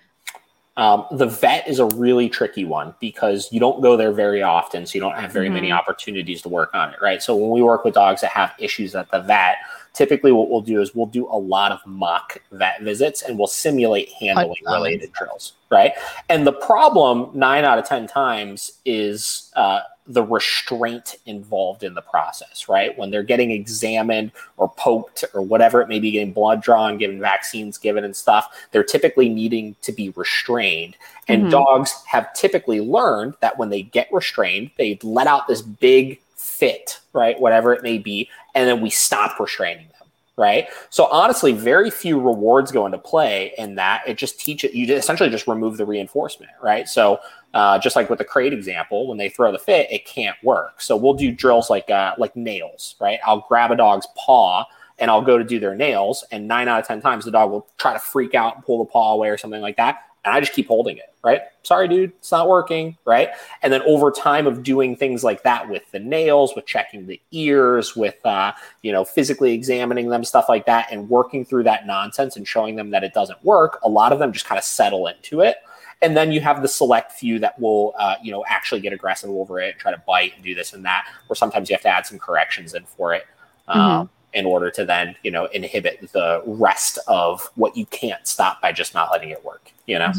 Um, 0.77 1.05
the 1.11 1.27
vet 1.27 1.65
is 1.69 1.79
a 1.79 1.86
really 1.86 2.27
tricky 2.27 2.65
one 2.65 2.93
because 2.99 3.47
you 3.49 3.61
don't 3.61 3.79
go 3.81 3.95
there 3.95 4.11
very 4.11 4.41
often, 4.41 4.86
so 4.86 4.95
you 4.95 4.99
don't 4.99 5.15
have 5.15 5.31
very 5.31 5.47
many 5.47 5.69
Mhm. 5.69 5.77
opportunities 5.77 6.41
to 6.41 6.49
work 6.49 6.71
on 6.73 6.89
it, 6.91 6.97
right? 7.01 7.23
So 7.23 7.33
when 7.33 7.51
we 7.51 7.61
work 7.61 7.86
with 7.86 7.93
dogs 7.93 8.19
that 8.21 8.31
have 8.31 8.51
issues 8.57 8.93
at 8.93 9.09
the 9.09 9.21
vet, 9.21 9.55
typically 9.95 10.31
what 10.31 10.49
we'll 10.49 10.61
do 10.61 10.81
is 10.81 10.93
we'll 10.93 11.05
do 11.07 11.27
a 11.31 11.37
lot 11.37 11.71
of 11.71 11.79
mock 11.85 12.37
vet 12.51 12.81
visits 12.81 13.23
and 13.23 13.37
we'll 13.37 13.47
simulate 13.47 14.09
handling 14.09 14.53
related 14.73 15.11
drills, 15.13 15.53
right? 15.71 15.93
And 16.29 16.45
the 16.45 16.53
problem 16.53 17.31
nine 17.33 17.63
out 17.63 17.79
of 17.79 17.85
ten 17.85 18.05
times 18.05 18.73
is 18.85 19.51
uh, 19.55 19.79
the 20.07 20.21
restraint 20.23 21.15
involved 21.25 21.83
in 21.83 21.95
the 21.95 22.01
process, 22.01 22.69
right? 22.69 22.95
When 22.95 23.09
they're 23.09 23.23
getting 23.23 23.49
examined 23.49 24.31
or 24.57 24.69
poked 24.69 25.23
or 25.33 25.41
whatever 25.41 25.81
it 25.81 25.89
may 25.89 25.99
be, 25.99 26.11
getting 26.11 26.31
blood 26.31 26.61
drawn, 26.61 26.97
given 26.97 27.19
vaccines 27.19 27.77
given 27.79 28.03
and 28.03 28.15
stuff, 28.15 28.67
they're 28.71 28.83
typically 28.83 29.29
needing 29.29 29.75
to 29.81 29.91
be 29.91 30.09
restrained. 30.09 30.95
And 31.27 31.45
Mhm. 31.45 31.49
dogs 31.49 32.03
have 32.05 32.31
typically 32.33 32.81
learned 32.81 33.33
that 33.39 33.57
when 33.57 33.69
they 33.69 33.81
get 33.81 34.07
restrained, 34.11 34.69
they 34.77 34.99
let 35.01 35.25
out 35.25 35.47
this 35.47 35.63
big 35.63 36.19
fit, 36.35 36.99
right? 37.13 37.39
Whatever 37.39 37.73
it 37.73 37.81
may 37.81 37.97
be, 37.97 38.29
and 38.55 38.67
then 38.67 38.81
we 38.81 38.89
stop 38.89 39.39
restraining 39.39 39.87
them. 39.87 40.09
Right. 40.37 40.67
So 40.89 41.05
honestly, 41.05 41.53
very 41.53 41.89
few 41.89 42.19
rewards 42.19 42.69
go 42.69 42.85
into 42.85 42.97
play 42.97 43.53
in 43.57 43.75
that. 43.75 44.03
It 44.05 44.17
just 44.17 44.37
teach 44.37 44.65
it. 44.65 44.73
You 44.73 44.93
essentially 44.93 45.29
just 45.29 45.47
remove 45.47 45.77
the 45.77 45.85
reinforcement. 45.85 46.51
Right. 46.61 46.89
So 46.89 47.19
uh, 47.53 47.79
just 47.79 47.95
like 47.95 48.09
with 48.09 48.19
the 48.19 48.25
crate 48.25 48.51
example, 48.51 49.07
when 49.07 49.17
they 49.17 49.29
throw 49.29 49.53
the 49.53 49.59
fit, 49.59 49.89
it 49.89 50.05
can't 50.05 50.35
work. 50.43 50.81
So 50.81 50.97
we'll 50.97 51.13
do 51.13 51.31
drills 51.31 51.69
like 51.69 51.89
uh, 51.89 52.15
like 52.17 52.35
nails. 52.35 52.95
Right. 52.99 53.19
I'll 53.25 53.45
grab 53.47 53.71
a 53.71 53.77
dog's 53.77 54.07
paw 54.17 54.65
and 54.99 55.09
I'll 55.11 55.21
go 55.21 55.37
to 55.37 55.43
do 55.43 55.59
their 55.59 55.75
nails, 55.75 56.23
and 56.31 56.47
nine 56.47 56.67
out 56.67 56.79
of 56.79 56.87
ten 56.87 57.01
times 57.01 57.25
the 57.25 57.31
dog 57.31 57.51
will 57.51 57.67
try 57.77 57.93
to 57.93 57.99
freak 57.99 58.33
out 58.33 58.55
and 58.55 58.65
pull 58.65 58.79
the 58.79 58.89
paw 58.89 59.13
away 59.13 59.29
or 59.29 59.37
something 59.37 59.61
like 59.61 59.77
that. 59.77 60.03
And 60.26 60.34
I 60.34 60.39
just 60.39 60.53
keep 60.53 60.67
holding 60.67 60.97
it, 60.97 61.13
right? 61.23 61.41
Sorry, 61.63 61.88
dude, 61.88 62.11
it's 62.17 62.32
not 62.32 62.49
working, 62.49 62.97
right? 63.05 63.30
And 63.61 63.71
then 63.71 63.82
over 63.84 64.11
time 64.11 64.47
of 64.47 64.63
doing 64.63 64.95
things 64.95 65.23
like 65.23 65.43
that 65.43 65.69
with 65.69 65.89
the 65.91 65.99
nails, 65.99 66.53
with 66.55 66.65
checking 66.65 67.05
the 67.05 67.21
ears, 67.32 67.95
with 67.95 68.23
uh, 68.26 68.51
you 68.82 68.91
know 68.91 69.05
physically 69.05 69.53
examining 69.53 70.09
them, 70.09 70.23
stuff 70.23 70.49
like 70.49 70.65
that, 70.65 70.88
and 70.91 71.09
working 71.09 71.45
through 71.45 71.63
that 71.63 71.86
nonsense 71.88 72.36
and 72.36 72.47
showing 72.47 72.76
them 72.76 72.89
that 72.89 73.03
it 73.03 73.13
doesn't 73.13 73.43
work, 73.45 73.80
a 73.84 73.89
lot 73.89 74.11
of 74.11 74.19
them 74.19 74.34
just 74.34 74.45
kind 74.45 74.57
of 74.57 74.65
settle 74.65 75.07
into 75.07 75.41
it. 75.41 75.57
And 76.01 76.15
then 76.15 76.32
you 76.32 76.41
have 76.41 76.61
the 76.61 76.67
select 76.67 77.13
few 77.13 77.39
that 77.39 77.59
will, 77.59 77.93
uh, 77.97 78.15
you 78.21 78.32
know, 78.32 78.43
actually 78.47 78.82
get 78.82 78.91
aggressive 78.91 79.30
over 79.30 79.59
it 79.61 79.71
and 79.71 79.80
try 79.80 79.91
to 79.91 80.01
bite 80.05 80.34
and 80.36 80.43
do 80.43 80.53
this 80.53 80.73
and 80.73 80.84
that. 80.86 81.07
Or 81.30 81.36
sometimes 81.36 81.69
you 81.69 81.73
have 81.73 81.82
to 81.84 81.88
add 81.89 82.05
some 82.05 82.19
corrections 82.19 82.73
in 82.73 82.84
for 82.84 83.13
it. 83.13 83.26
Um, 83.67 83.80
Mhm. 83.80 84.09
In 84.36 84.45
order 84.45 84.69
to 84.69 84.86
then 84.86 85.15
you 85.23 85.31
know 85.31 85.45
inhibit 85.45 85.99
the 86.11 86.43
rest 86.45 86.99
of 87.07 87.49
what 87.55 87.75
you 87.75 87.86
can't 87.88 88.27
stop 88.27 88.61
by 88.61 88.71
just 88.71 88.93
not 88.93 89.11
letting 89.11 89.29
it 89.29 89.43
work 89.43 89.71
you 89.88 89.97
know 89.97 90.11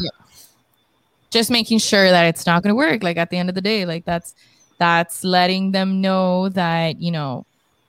just 1.29 1.49
making 1.51 1.77
sure 1.77 2.09
that 2.09 2.23
it's 2.25 2.45
not 2.45 2.63
going 2.63 2.71
to 2.71 2.75
work 2.75 3.03
like 3.03 3.17
at 3.17 3.29
the 3.29 3.37
end 3.37 3.47
of 3.49 3.55
the 3.55 3.61
day 3.61 3.85
like 3.85 4.03
that's 4.05 4.35
that's 4.79 5.23
letting 5.23 5.71
them 5.71 6.01
know 6.01 6.49
that 6.49 6.99
you 7.01 7.11
know 7.11 7.45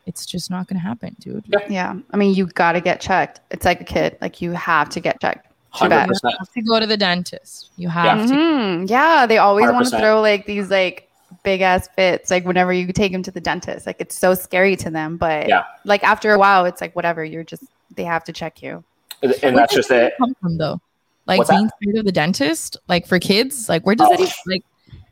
it's 0.07 0.25
just 0.25 0.51
not 0.51 0.67
going 0.67 0.79
to 0.81 0.83
happen 0.83 1.15
dude 1.21 1.45
Yeah. 1.49 1.59
Yeah. 1.69 1.95
I 2.13 2.17
mean, 2.17 2.35
you 2.35 2.47
got 2.47 2.73
to 2.73 2.81
get 2.81 2.99
checked. 2.99 3.41
It's 3.51 3.67
like 3.67 3.83
a 3.83 3.85
kid. 3.85 4.17
Like 4.23 4.41
you 4.41 4.53
have 4.53 4.89
to 4.91 5.01
get 5.01 5.21
checked. 5.21 5.47
Too 5.79 5.87
bad. 5.87 6.09
100% 6.09 6.21
you 6.25 6.31
have 6.39 6.53
to 6.55 6.63
go 6.63 6.81
to 6.81 6.87
the 6.87 6.97
dentist 6.97 7.71
you 7.77 7.91
have 7.91 8.27
to 8.27 8.35
Mhm. 8.35 8.89
Yeah. 8.89 9.27
They 9.27 9.37
always 9.37 9.71
want 9.71 9.87
to 9.87 9.99
throw 9.99 10.23
like 10.23 10.47
these 10.47 10.71
like 10.71 11.08
big 11.43 11.61
ass 11.61 11.89
fits. 11.97 12.31
Like 12.31 12.45
whenever 12.45 12.73
you 12.73 12.93
take 12.93 13.13
them 13.13 13.23
to 13.23 13.31
the 13.31 13.41
dentist, 13.41 13.87
like 13.87 13.97
it's 14.01 14.17
so 14.17 14.35
scary 14.35 14.77
to 14.77 14.91
them. 14.91 15.17
But 15.17 15.49
Yeah. 15.49 15.65
like 15.85 16.03
after 16.05 16.33
a 16.33 16.39
while, 16.39 16.65
it's 16.65 16.81
like 16.81 16.95
whatever. 16.97 17.25
You're 17.25 17.45
just 17.45 17.65
they 17.95 18.05
have 18.05 18.25
to 18.25 18.33
check 18.33 18.63
you. 18.63 18.85
and 19.23 19.33
Where 19.43 19.53
that's 19.53 19.75
does 19.75 19.89
just 19.89 19.91
it 19.91 20.15
come 20.19 20.35
from 20.41 20.59
though 20.59 20.81
like 21.27 21.39
What's 21.39 21.51
that? 21.51 21.57
being 21.57 21.71
scared 21.83 21.97
of 21.99 22.05
the 22.05 22.13
dentist 22.13 22.77
like 22.89 23.07
for 23.07 23.19
kids 23.19 23.69
like 23.69 23.85
where 23.85 23.95
does 23.97 24.07
Oh. 24.09 24.13
it 24.15 24.21
even 24.21 24.33
like 24.47 24.63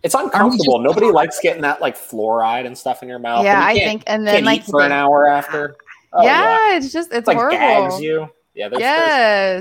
it's 0.04 0.14
uncomfortable 0.14 0.78
just- 0.78 0.84
nobody 0.84 1.10
likes 1.10 1.40
getting 1.40 1.62
that 1.62 1.80
like 1.80 1.96
fluoride 1.96 2.66
and 2.66 2.78
stuff 2.78 3.02
in 3.02 3.08
your 3.08 3.18
mouth 3.18 3.44
yeah, 3.44 3.68
you 3.70 3.80
I 3.80 3.84
think. 3.84 4.04
And 4.06 4.24
then 4.26 4.44
like 4.44 4.60
eat 4.60 4.66
for 4.66 4.80
an 4.82 4.92
hour 4.92 5.26
after 5.28 5.74
Oh, 6.12 6.22
yeah, 6.22 6.76
it's 6.76 6.92
just 6.92 7.08
it's, 7.08 7.18
it's 7.18 7.26
like 7.26 7.36
horrible. 7.36 7.58
gags 7.58 8.00
you 8.00 8.30
yeah 8.54 8.68
there's, 8.68 8.80
there's- 8.80 9.08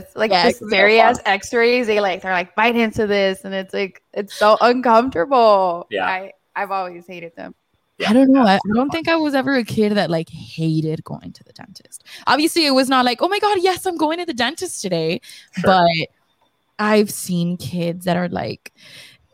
Yes, 0.06 0.16
like 0.16 0.32
Yeah, 0.32 0.48
the 0.48 0.54
so 0.54 0.68
scary 0.68 1.00
ass. 1.02 1.20
X-rays. 1.26 1.88
They 1.88 2.00
like 2.00 2.22
they're 2.22 2.32
like 2.32 2.56
bite 2.56 2.76
into 2.78 3.08
this, 3.08 3.44
and 3.44 3.54
it's 3.54 3.74
like 3.74 4.02
it's 4.14 4.34
so 4.36 4.58
uncomfortable. 4.62 5.88
Yeah. 5.90 6.06
I 6.06 6.32
I've 6.56 6.72
always 6.72 7.06
hated 7.08 7.36
them. 7.36 7.54
Yeah. 7.98 8.10
I 8.10 8.14
don't 8.14 8.30
know. 8.32 8.46
I, 8.46 8.56
I 8.56 8.60
don't 8.74 8.90
think 8.90 9.08
I 9.08 9.16
was 9.16 9.34
ever 9.34 9.56
a 9.56 9.64
kid 9.64 9.94
that 9.96 10.10
like 10.10 10.30
hated 10.30 11.04
going 11.06 11.32
to 11.32 11.44
the 11.46 11.54
dentist. 11.54 12.04
Obviously, 12.28 12.66
it 12.66 12.72
was 12.72 12.90
not 12.90 13.06
like, 13.06 13.22
oh 13.22 13.28
my 13.30 13.40
God, 13.40 13.60
yes, 13.62 13.86
I'm 13.86 13.96
going 13.98 14.20
to 14.20 14.26
the 14.26 14.34
dentist 14.34 14.82
today. 14.82 15.22
Sure. 15.54 15.64
But 15.64 16.08
I've 16.78 17.10
seen 17.10 17.56
kids 17.56 18.04
that 18.06 18.18
are 18.18 18.28
like, 18.28 18.74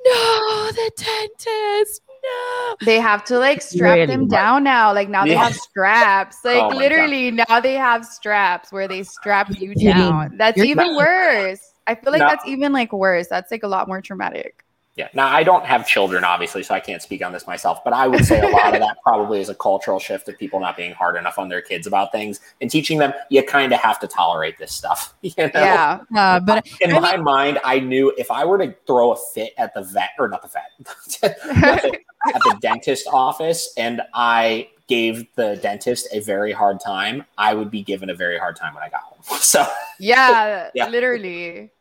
no, 0.06 0.70
the 0.72 0.92
dentist, 0.96 2.02
no. 2.24 2.76
They 2.86 3.00
have 3.00 3.24
to 3.26 3.40
like 3.40 3.64
strap 3.64 3.96
Really? 3.96 4.06
them 4.06 4.28
down 4.28 4.64
now. 4.64 4.94
Like 4.94 5.10
now 5.10 5.26
they 5.26 5.34
have 5.36 5.56
straps. 5.56 6.38
Oh 6.46 6.50
like 6.50 6.64
Oh 6.64 6.70
my 6.70 6.76
literally 6.76 7.32
now 7.32 7.60
they 7.60 7.74
have 7.74 8.06
straps 8.06 8.72
where 8.72 8.88
they 8.88 9.02
strap 9.02 9.50
you 9.60 9.74
down. 9.74 10.38
That's 10.38 10.56
You're 10.56 10.68
even 10.68 10.88
not- 10.94 10.98
worse. 10.98 11.74
I 11.88 11.96
feel 11.96 12.12
like 12.12 12.20
No. 12.20 12.28
that's 12.28 12.46
even 12.46 12.72
like 12.74 12.94
worse. 12.94 13.28
That's 13.28 13.50
like 13.52 13.64
a 13.64 13.68
lot 13.68 13.88
more 13.88 14.02
traumatic. 14.02 14.64
Yeah 14.96 15.08
now 15.14 15.28
i 15.28 15.44
don't 15.44 15.66
have 15.66 15.88
children 15.88 16.24
obviously 16.24 16.62
so 16.64 16.74
i 16.74 16.80
can't 16.80 17.02
speak 17.02 17.24
on 17.24 17.32
this 17.32 17.48
myself 17.48 17.84
but 17.84 17.94
i 17.94 18.08
would 18.08 18.26
say 18.26 18.40
a 18.40 18.48
lot 18.50 18.74
of 18.74 18.80
that 18.82 18.98
probably 19.04 19.40
is 19.40 19.50
a 19.50 19.56
cultural 19.56 20.00
shift 20.00 20.28
of 20.28 20.38
people 20.38 20.60
not 20.60 20.76
being 20.76 20.92
hard 20.92 21.16
enough 21.16 21.40
on 21.40 21.48
their 21.50 21.62
kids 21.62 21.88
about 21.88 22.12
things 22.12 22.40
and 22.60 22.70
teaching 22.70 22.98
them 22.98 23.14
you 23.30 23.42
kind 23.44 23.72
of 23.74 23.80
have 23.80 24.00
to 24.00 24.08
tolerate 24.08 24.58
this 24.58 24.74
stuff 24.74 25.14
you 25.22 25.32
know 25.38 25.50
Yeah. 25.54 26.00
Uh, 26.16 26.40
but 26.40 26.68
in 26.82 26.92
I 26.94 27.00
my 27.00 27.18
mind, 27.18 27.60
I 27.64 27.80
knew 27.80 28.14
if 28.18 28.30
I 28.32 28.46
were 28.46 28.58
to 28.58 28.76
throw 28.86 29.12
a 29.14 29.18
fit 29.34 29.54
at 29.58 29.74
the 29.74 29.82
vet 29.84 30.10
or 30.20 30.28
not 30.28 30.42
the 30.42 30.48
vet, 30.50 31.24
at, 31.64 31.82
the, 31.82 32.00
at 32.34 32.42
the 32.44 32.58
dentist 32.62 33.08
office, 33.12 33.74
and 33.78 34.02
I 34.14 34.70
gave 34.88 35.26
the 35.36 35.58
dentist 35.62 36.08
a 36.12 36.20
very 36.20 36.52
hard 36.52 36.80
time, 36.80 37.26
I 37.38 37.54
would 37.54 37.72
be 37.72 37.82
given 37.82 38.10
a 38.10 38.16
very 38.16 38.38
hard 38.38 38.56
time 38.56 38.74
when 38.74 38.84
I 38.84 38.90
got 38.90 39.02
home. 39.02 39.40
So 39.40 39.66
yeah, 40.00 40.70
Yeah. 40.74 40.88
literally. 40.88 41.72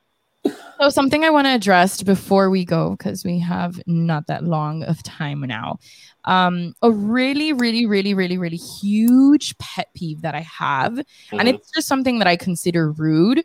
So 0.81 0.89
something 0.89 1.25
I 1.25 1.31
want 1.31 1.47
to 1.47 1.51
address 1.55 2.03
before 2.03 2.49
we 2.49 2.65
go, 2.65 2.91
because 2.97 3.25
we 3.25 3.39
have 3.41 3.81
not 3.87 4.27
that 4.29 4.45
long 4.45 4.83
of 4.85 5.03
time 5.03 5.41
now. 5.43 5.79
Um, 6.25 6.75
a 6.83 6.91
really, 6.91 7.53
really, 7.53 7.85
really, 7.87 8.15
really, 8.15 8.39
really 8.39 8.57
huge 8.57 9.57
pet 9.59 9.89
peeve 9.95 10.23
that 10.23 10.35
I 10.35 10.41
have, 10.41 10.99
and 11.33 11.43
mhm, 11.43 11.55
it's 11.55 11.71
just 11.73 11.87
something 11.89 12.19
that 12.19 12.29
I 12.29 12.37
consider 12.37 12.93
rude. 12.93 13.45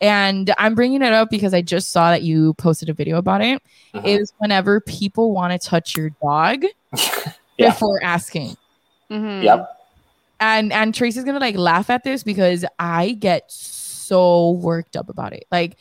And 0.00 0.52
I'm 0.58 0.74
bringing 0.74 1.00
it 1.02 1.12
up 1.12 1.30
because 1.30 1.54
I 1.54 1.62
just 1.62 1.90
saw 1.90 2.10
that 2.10 2.22
you 2.22 2.52
posted 2.54 2.88
a 2.90 2.92
video 2.94 3.16
about 3.16 3.40
it. 3.40 3.62
mhm. 3.94 4.04
Is 4.04 4.32
whenever 4.38 4.80
people 4.82 5.32
want 5.32 5.60
to 5.60 5.68
touch 5.68 5.96
your 5.96 6.10
dog 6.22 6.64
Yeah. 7.58 7.70
before 7.70 8.02
asking. 8.04 8.56
Mhm. 9.10 9.42
Yep. 9.42 9.68
and 10.40 10.72
and 10.72 10.94
Tracy's 10.94 11.24
gonna 11.24 11.38
like 11.40 11.56
laugh 11.56 11.88
at 11.90 12.04
this 12.04 12.22
because 12.22 12.64
I 12.78 13.12
get 13.12 13.44
so 13.50 14.52
worked 14.52 14.96
up 14.96 15.08
about 15.08 15.32
it. 15.32 15.46
Like 15.50 15.78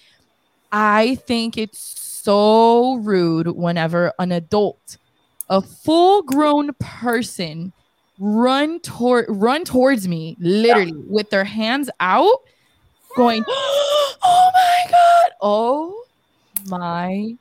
I 0.77 1.15
think 1.25 1.57
it's 1.57 1.79
so 1.79 2.95
rude 2.95 3.47
whenever 3.47 4.11
an 4.19 4.33
adult, 4.33 4.97
a 5.49 5.61
full 5.61 6.21
grown 6.23 6.73
person, 6.79 7.71
run 8.19 8.81
toward 8.81 9.25
run 9.29 9.63
towards 9.63 10.05
me 10.05 10.35
literally 10.37 10.91
with 11.07 11.29
their 11.29 11.45
hands 11.45 11.89
out, 12.01 12.41
going, 13.15 13.45
"Oh 13.47 14.51
my 14.53 14.91
god! 14.91 15.31
Oh 15.41 16.03
my 16.67 17.37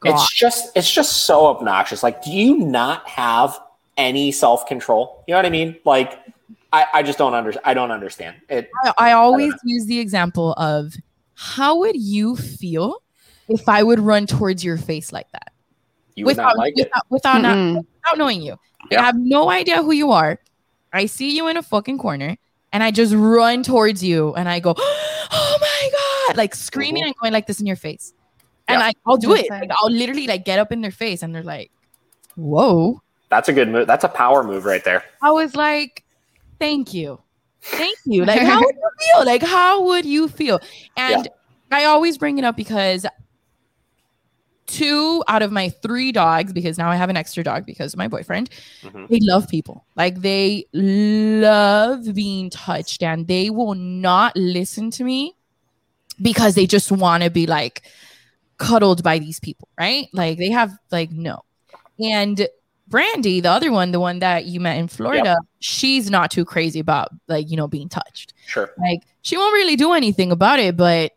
god!" 0.00 0.12
It's 0.12 0.34
just 0.34 0.76
it's 0.76 0.92
just 0.92 1.24
so 1.24 1.46
obnoxious. 1.46 2.02
Like, 2.02 2.22
do 2.22 2.30
you 2.30 2.58
not 2.58 3.08
have 3.08 3.58
any 3.96 4.32
self 4.32 4.66
control? 4.66 5.24
You 5.26 5.32
know 5.32 5.38
what 5.38 5.46
I 5.46 5.50
mean? 5.50 5.76
Like, 5.86 6.18
I, 6.74 6.84
I 6.92 7.02
just 7.04 7.16
don't 7.16 7.32
under 7.32 7.54
I 7.64 7.72
don't 7.72 7.90
understand 7.90 8.36
it. 8.50 8.68
I, 8.84 8.92
I 8.98 9.12
always 9.12 9.54
use 9.64 9.86
the 9.86 9.98
example 9.98 10.52
of 10.58 10.92
how 11.42 11.78
would 11.78 11.96
you 11.96 12.36
feel 12.36 13.02
if 13.48 13.66
I 13.66 13.82
would 13.82 13.98
run 13.98 14.26
towards 14.26 14.62
your 14.62 14.76
face 14.76 15.10
like 15.10 15.30
that 15.32 15.52
You 16.14 16.26
would 16.26 16.36
not 16.36 16.58
like 16.58 16.74
it. 16.76 16.84
without, 16.88 17.06
without, 17.08 17.40
not, 17.40 17.56
Mm-mm. 17.56 17.76
without 17.76 18.18
knowing 18.18 18.42
you. 18.42 18.56
Yeah. 18.90 19.00
I 19.00 19.04
have 19.06 19.16
no 19.18 19.48
idea 19.48 19.82
who 19.82 19.92
you 19.92 20.10
are. 20.12 20.38
I 20.92 21.06
see 21.06 21.34
you 21.34 21.48
in 21.48 21.56
a 21.56 21.62
fucking 21.62 21.96
corner 21.96 22.36
and 22.74 22.82
I 22.82 22.90
just 22.90 23.14
run 23.14 23.62
towards 23.62 24.04
you 24.04 24.34
and 24.34 24.50
I 24.50 24.60
go, 24.60 24.74
oh 24.78 25.58
my 25.60 25.90
God, 26.28 26.36
like 26.36 26.54
screaming 26.54 27.04
and 27.04 27.14
going 27.16 27.32
like 27.32 27.46
this 27.46 27.58
in 27.58 27.66
your 27.66 27.76
face. 27.76 28.12
And 28.68 28.80
Mm-hmm. 28.80 28.80
Yeah. 28.82 28.86
I, 28.88 28.92
I'll 29.10 29.16
do 29.16 29.34
it. 29.34 29.48
Like, 29.48 29.70
I'll 29.82 29.90
literally 29.90 30.26
like 30.26 30.44
get 30.44 30.58
up 30.58 30.70
in 30.72 30.82
their 30.82 30.90
face 30.90 31.22
and 31.22 31.34
they're 31.34 31.42
like, 31.42 31.70
whoa. 32.36 33.00
That's 33.30 33.48
a 33.48 33.54
good 33.54 33.68
move. 33.70 33.86
That's 33.86 34.04
a 34.04 34.08
power 34.08 34.42
move 34.44 34.66
right 34.66 34.84
there. 34.84 35.04
I 35.22 35.30
was 35.30 35.56
like, 35.56 36.04
thank 36.58 36.92
you. 36.92 37.18
Thank 37.62 37.98
you. 38.04 38.24
Like, 38.24 38.40
how 38.40 38.60
would 38.60 38.74
you 38.74 38.90
feel? 38.98 39.24
Like, 39.26 39.42
how 39.42 39.82
would 39.84 40.04
you 40.04 40.28
feel? 40.28 40.60
And 40.96 41.28
I 41.70 41.84
always 41.84 42.18
bring 42.18 42.38
it 42.38 42.44
up 42.44 42.56
because 42.56 43.06
two 44.66 45.22
out 45.26 45.42
of 45.42 45.50
my 45.50 45.68
three 45.68 46.12
dogs, 46.12 46.52
because 46.52 46.78
now 46.78 46.90
I 46.90 46.96
have 46.96 47.10
an 47.10 47.16
extra 47.16 47.42
dog 47.42 47.66
because 47.66 47.92
of 47.92 47.98
my 47.98 48.06
boyfriend, 48.08 48.50
Mhm. 48.84 49.08
they 49.08 49.18
love 49.20 49.48
people. 49.48 49.84
Like, 49.96 50.20
they 50.20 50.64
love 50.72 52.14
being 52.14 52.50
touched 52.50 53.02
and 53.02 53.26
they 53.26 53.50
will 53.50 53.74
not 53.74 54.36
listen 54.36 54.90
to 54.92 55.04
me 55.04 55.34
because 56.22 56.54
they 56.54 56.66
just 56.66 56.92
want 56.92 57.24
to 57.24 57.30
be 57.30 57.46
like 57.46 57.82
cuddled 58.58 59.02
by 59.02 59.18
these 59.18 59.40
people, 59.40 59.68
right? 59.78 60.06
Like, 60.12 60.38
they 60.38 60.50
have, 60.50 60.72
like, 60.92 61.10
no. 61.10 61.40
And 61.98 62.46
Brandy, 62.90 63.40
the 63.40 63.50
other 63.50 63.70
one, 63.70 63.92
the 63.92 64.00
one 64.00 64.18
that 64.18 64.46
you 64.46 64.58
met 64.60 64.76
in 64.76 64.88
Florida, 64.88 65.36
she's 65.60 66.10
not 66.10 66.30
too 66.30 66.44
crazy 66.44 66.80
about 66.80 67.10
like, 67.28 67.48
you 67.48 67.56
know, 67.56 67.68
being 67.68 67.88
touched. 67.88 68.34
Sure. 68.46 68.70
Like 68.78 69.02
she 69.22 69.36
won't 69.36 69.54
really 69.54 69.76
do 69.76 69.92
anything 69.92 70.32
about 70.32 70.58
it, 70.58 70.76
but 70.76 71.12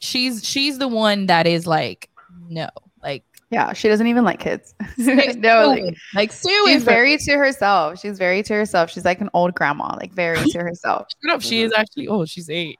she's 0.00 0.44
she's 0.44 0.78
the 0.78 0.88
one 0.88 1.26
that 1.26 1.46
is 1.46 1.68
like, 1.68 2.10
no, 2.48 2.68
like 3.00 3.22
Yeah, 3.50 3.72
she 3.74 3.88
doesn't 3.88 4.08
even 4.08 4.24
like 4.24 4.40
kids. 4.40 4.74
no, 4.98 5.70
away. 5.70 5.82
like, 5.82 5.96
like 6.14 6.32
stay 6.32 6.56
away 6.62 6.74
she's 6.74 6.84
from 6.84 6.92
very 6.92 7.16
to 7.16 7.32
herself. 7.38 8.00
She's 8.00 8.18
very 8.18 8.42
to 8.42 8.54
herself. 8.54 8.90
She's 8.90 9.04
like 9.04 9.20
an 9.20 9.30
old 9.34 9.54
grandma, 9.54 9.94
like 9.94 10.12
very 10.12 10.44
to 10.50 10.58
herself. 10.62 11.06
Shut 11.22 11.32
up. 11.32 11.42
She 11.42 11.58
mm-hmm. 11.58 11.66
is 11.66 11.72
actually 11.76 12.08
oh, 12.08 12.24
she's 12.24 12.50
eight. 12.50 12.78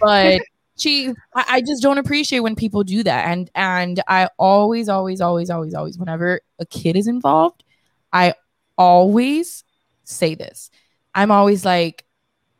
But 0.00 0.40
she 0.80 1.08
I, 1.34 1.44
I 1.48 1.60
just 1.60 1.82
don't 1.82 1.98
appreciate 1.98 2.40
when 2.40 2.56
people 2.56 2.84
do 2.84 3.02
that. 3.02 3.28
And 3.28 3.50
and 3.54 4.02
I 4.08 4.28
always, 4.38 4.88
always, 4.88 5.20
always, 5.20 5.50
always, 5.50 5.74
always, 5.74 5.98
whenever 5.98 6.40
a 6.58 6.66
kid 6.66 6.96
is 6.96 7.06
involved, 7.06 7.64
I 8.12 8.34
always 8.76 9.64
say 10.04 10.34
this. 10.34 10.70
I'm 11.14 11.30
always 11.30 11.64
like, 11.64 12.04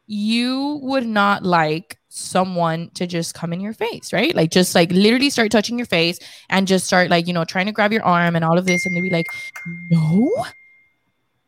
you 0.07 0.81
would 0.83 1.07
not 1.07 1.45
like 1.45 1.99
someone 2.09 2.91
to 2.95 3.07
just 3.07 3.35
come 3.35 3.53
in 3.53 3.61
your 3.61 3.73
face, 3.73 4.13
right? 4.13 4.35
Like 4.35 4.51
just 4.51 4.75
like 4.75 4.91
literally 4.91 5.31
start 5.31 5.51
touching 5.53 5.79
your 5.79 5.87
face 5.87 6.19
and 6.49 6.67
just 6.67 6.87
start 6.87 7.11
like, 7.11 7.27
you 7.27 7.33
know, 7.33 7.45
trying 7.45 7.67
to 7.67 7.73
grab 7.73 7.93
your 7.93 8.05
arm 8.05 8.35
and 8.35 8.45
all 8.45 8.59
of 8.59 8.67
this. 8.67 8.85
And 8.85 8.95
they'd 8.97 9.03
be 9.03 9.11
like, 9.11 9.27
no. 9.91 10.47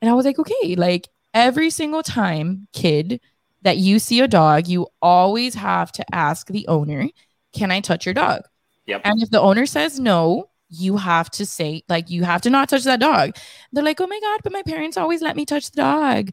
And 0.00 0.10
I 0.10 0.14
was 0.14 0.24
like, 0.24 0.38
okay, 0.38 0.76
like 0.76 1.08
every 1.34 1.70
single 1.70 2.02
time, 2.02 2.68
kid, 2.72 3.20
that 3.62 3.78
you 3.78 3.98
see 3.98 4.20
a 4.20 4.28
dog, 4.28 4.68
you 4.68 4.86
always 5.00 5.54
have 5.54 5.92
to 5.92 6.14
ask 6.14 6.48
the 6.48 6.66
owner, 6.68 7.08
can 7.52 7.70
I 7.70 7.80
touch 7.80 8.06
your 8.06 8.14
dog? 8.14 8.42
Yep. 8.86 9.02
And 9.04 9.22
if 9.22 9.30
the 9.30 9.40
owner 9.40 9.66
says 9.66 10.00
no, 10.00 10.48
you 10.68 10.96
have 10.96 11.30
to 11.30 11.46
say, 11.46 11.82
like, 11.88 12.10
you 12.10 12.24
have 12.24 12.40
to 12.42 12.50
not 12.50 12.68
touch 12.68 12.84
that 12.84 13.00
dog. 13.00 13.36
They're 13.72 13.84
like, 13.84 14.00
oh 14.00 14.06
my 14.06 14.18
God, 14.20 14.40
but 14.42 14.52
my 14.52 14.62
parents 14.62 14.96
always 14.96 15.20
let 15.22 15.36
me 15.36 15.44
touch 15.44 15.70
the 15.70 15.82
dog. 15.82 16.30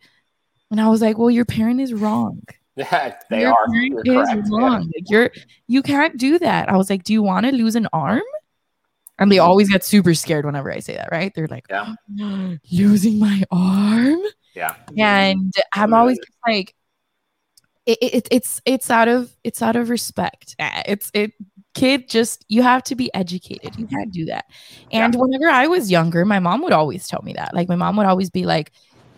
And 0.72 0.80
I 0.80 0.88
was 0.90 1.02
like, 1.02 1.18
well, 1.18 1.30
your 1.30 1.46
parent 1.46 1.82
is 1.82 1.94
wrong. 1.94 2.42
they 2.76 3.42
your 3.42 3.52
are. 3.52 3.68
parent 3.68 4.06
You're 4.06 4.22
is 4.22 4.30
correct. 4.30 4.48
Yeah. 4.52 4.58
wrong. 4.58 4.92
Like, 4.96 5.10
you're 5.10 5.32
you 5.68 5.82
can't 5.82 6.18
do 6.18 6.40
that. 6.40 6.70
I 6.70 6.78
was 6.78 6.90
like, 6.90 7.04
do 7.04 7.12
you 7.14 7.22
want 7.22 7.46
to 7.46 7.52
lose 7.52 7.76
an 7.76 7.88
arm? 7.92 8.22
And 9.20 9.30
they 9.30 9.40
always 9.40 9.70
get 9.70 9.84
super 9.84 10.14
scared 10.14 10.46
whenever 10.46 10.72
I 10.72 10.80
say 10.80 10.96
that, 10.96 11.10
right? 11.12 11.34
They're 11.36 11.48
like, 11.48 11.66
Yeah. 11.70 11.94
losing 12.72 13.20
my 13.20 13.44
arm. 13.52 14.22
Yeah. 14.56 14.76
And 14.98 15.54
I'm 15.74 15.94
always 15.94 16.20
like, 16.48 16.74
it, 17.90 17.98
it, 18.02 18.28
it's 18.32 18.62
it's 18.66 18.92
out 18.92 19.08
of 19.08 19.36
it's 19.44 19.62
out 19.62 19.76
of 19.76 19.90
respect. 19.90 20.56
Uh, 20.60 20.84
It's 20.86 21.10
it 21.14 21.34
kid 21.74 22.10
just 22.10 22.46
you 22.48 22.62
have 22.62 22.84
to 22.84 22.96
be 22.96 23.14
educated. 23.14 23.76
You 23.78 23.88
can't 23.88 24.12
do 24.12 24.26
that. 24.26 24.46
And 24.92 25.16
whenever 25.16 25.48
I 25.50 25.68
was 25.68 25.90
younger, 25.90 26.26
my 26.26 26.40
mom 26.40 26.62
would 26.62 26.74
always 26.74 27.08
tell 27.08 27.22
me 27.24 27.34
that. 27.34 27.54
Like 27.54 27.68
my 27.68 27.76
mom 27.76 27.96
would 27.98 28.06
always 28.06 28.30
be 28.30 28.46
like, 28.46 28.72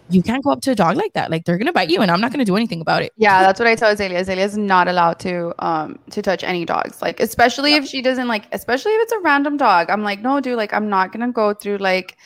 you 0.10 0.22
can't 0.22 0.44
go 0.44 0.52
up 0.52 0.62
to 0.62 0.72
a 0.72 0.76
dog 0.76 0.96
like 0.96 1.14
that. 1.14 1.32
Like 1.32 1.46
they're 1.46 1.58
gonna 1.58 1.74
bite 1.74 1.90
you, 1.90 2.02
and 2.02 2.10
I'm 2.10 2.22
not 2.22 2.32
gonna 2.32 2.46
do 2.46 2.56
anything 2.56 2.82
about 2.82 3.02
it. 3.02 3.12
Yeah, 3.18 3.42
that's 3.42 3.60
what 3.60 3.68
I 3.68 3.76
tell 3.76 3.92
Azalea. 3.92 4.20
Azalea 4.20 4.46
is 4.46 4.58
not 4.58 4.88
allowed 4.88 5.20
to 5.20 5.54
um 5.60 6.00
to 6.12 6.22
touch 6.22 6.44
any 6.44 6.64
dogs. 6.64 7.02
Like 7.02 7.20
especially 7.20 7.74
if 7.76 7.86
she 7.86 8.02
doesn't 8.02 8.28
like 8.28 8.48
especially 8.54 8.94
if 8.94 9.04
it's 9.04 9.12
a 9.14 9.20
random 9.20 9.58
dog. 9.58 9.90
I'm 9.90 10.04
like, 10.04 10.22
no, 10.22 10.40
dude, 10.40 10.58
like 10.58 10.74
I'm 10.74 10.90
not 10.90 11.12
gonna 11.12 11.32
go 11.32 11.54
through 11.54 11.78
like 11.78 12.18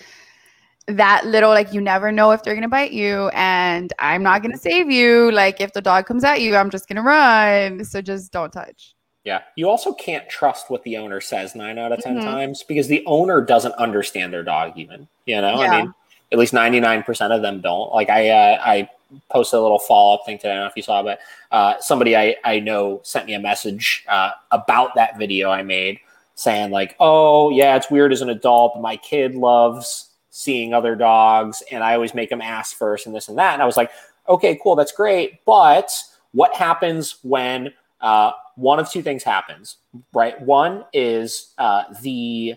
that 0.87 1.25
little 1.25 1.49
like 1.49 1.73
you 1.73 1.81
never 1.81 2.11
know 2.11 2.31
if 2.31 2.43
they're 2.43 2.53
gonna 2.53 2.69
bite 2.69 2.91
you 2.91 3.29
and 3.29 3.91
I'm 3.97 4.21
not 4.21 4.41
gonna 4.43 4.57
save 4.57 4.91
you. 4.91 5.31
Like 5.31 5.59
if 5.59 5.73
the 5.73 5.81
dog 5.81 6.05
comes 6.05 6.23
at 6.23 6.41
you, 6.41 6.55
I'm 6.55 6.69
just 6.69 6.87
gonna 6.87 7.01
run. 7.01 7.83
So 7.83 8.01
just 8.01 8.31
don't 8.31 8.51
touch. 8.51 8.93
Yeah. 9.23 9.41
You 9.55 9.67
also 9.67 9.93
can't 9.93 10.29
trust 10.29 10.69
what 10.69 10.83
the 10.83 10.97
owner 10.97 11.19
says 11.19 11.55
nine 11.55 11.79
out 11.79 11.91
of 11.91 11.99
10 11.99 12.17
Mhm. 12.19 12.23
times 12.23 12.63
because 12.63 12.87
the 12.87 13.03
owner 13.07 13.41
doesn't 13.41 13.73
understand 13.73 14.31
their 14.31 14.43
dog, 14.43 14.73
even. 14.75 15.07
You 15.25 15.41
know, 15.41 15.59
Yeah. 15.61 15.71
I 15.71 15.81
mean, 15.81 15.93
at 16.31 16.37
least 16.37 16.53
99% 16.53 17.33
of 17.33 17.41
them 17.41 17.61
don't. 17.61 17.91
Like, 17.91 18.11
I, 18.11 18.29
uh, 18.29 18.61
I 18.63 18.89
posted 19.29 19.57
a 19.57 19.61
little 19.61 19.79
follow 19.79 20.15
up 20.15 20.25
thing 20.27 20.37
today. 20.37 20.51
I 20.51 20.53
don't 20.55 20.63
know 20.65 20.67
if 20.69 20.77
you 20.77 20.83
saw, 20.83 21.01
but 21.01 21.19
uh, 21.51 21.75
somebody 21.79 22.15
I, 22.15 22.35
I 22.43 22.59
know 22.59 22.99
sent 23.03 23.25
me 23.25 23.33
a 23.33 23.39
message 23.39 24.05
uh, 24.07 24.31
about 24.51 24.93
that 24.95 25.17
video 25.17 25.49
I 25.49 25.63
made 25.63 25.99
saying, 26.35 26.69
like, 26.69 26.95
oh, 26.99 27.49
yeah, 27.49 27.75
it's 27.75 27.89
weird 27.89 28.11
as 28.13 28.21
an 28.21 28.29
adult, 28.29 28.73
but 28.75 28.81
my 28.81 28.97
kid 28.97 29.33
loves 29.33 30.09
seeing 30.35 30.73
other 30.73 30.95
dogs 30.95 31.63
and 31.71 31.81
I 31.81 31.93
always 31.93 32.13
make 32.13 32.29
them 32.29 32.41
ask 32.41 32.75
first 32.75 33.05
and 33.05 33.15
this 33.15 33.29
and 33.29 33.37
that. 33.37 33.53
And 33.53 33.61
I 33.61 33.65
was 33.65 33.77
like, 33.77 33.89
okay, 34.27 34.59
cool, 34.61 34.75
that's 34.75 34.91
great. 34.91 35.45
But 35.45 35.89
what 36.33 36.53
happens 36.53 37.19
when 37.23 37.71
uh, 38.01 38.33
one 38.55 38.77
of 38.77 38.89
two 38.91 39.01
things 39.01 39.23
happens, 39.23 39.77
right? 40.13 40.39
One 40.41 40.83
is 40.91 41.53
uh, 41.57 41.83
the 42.01 42.55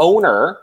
owner 0.00 0.58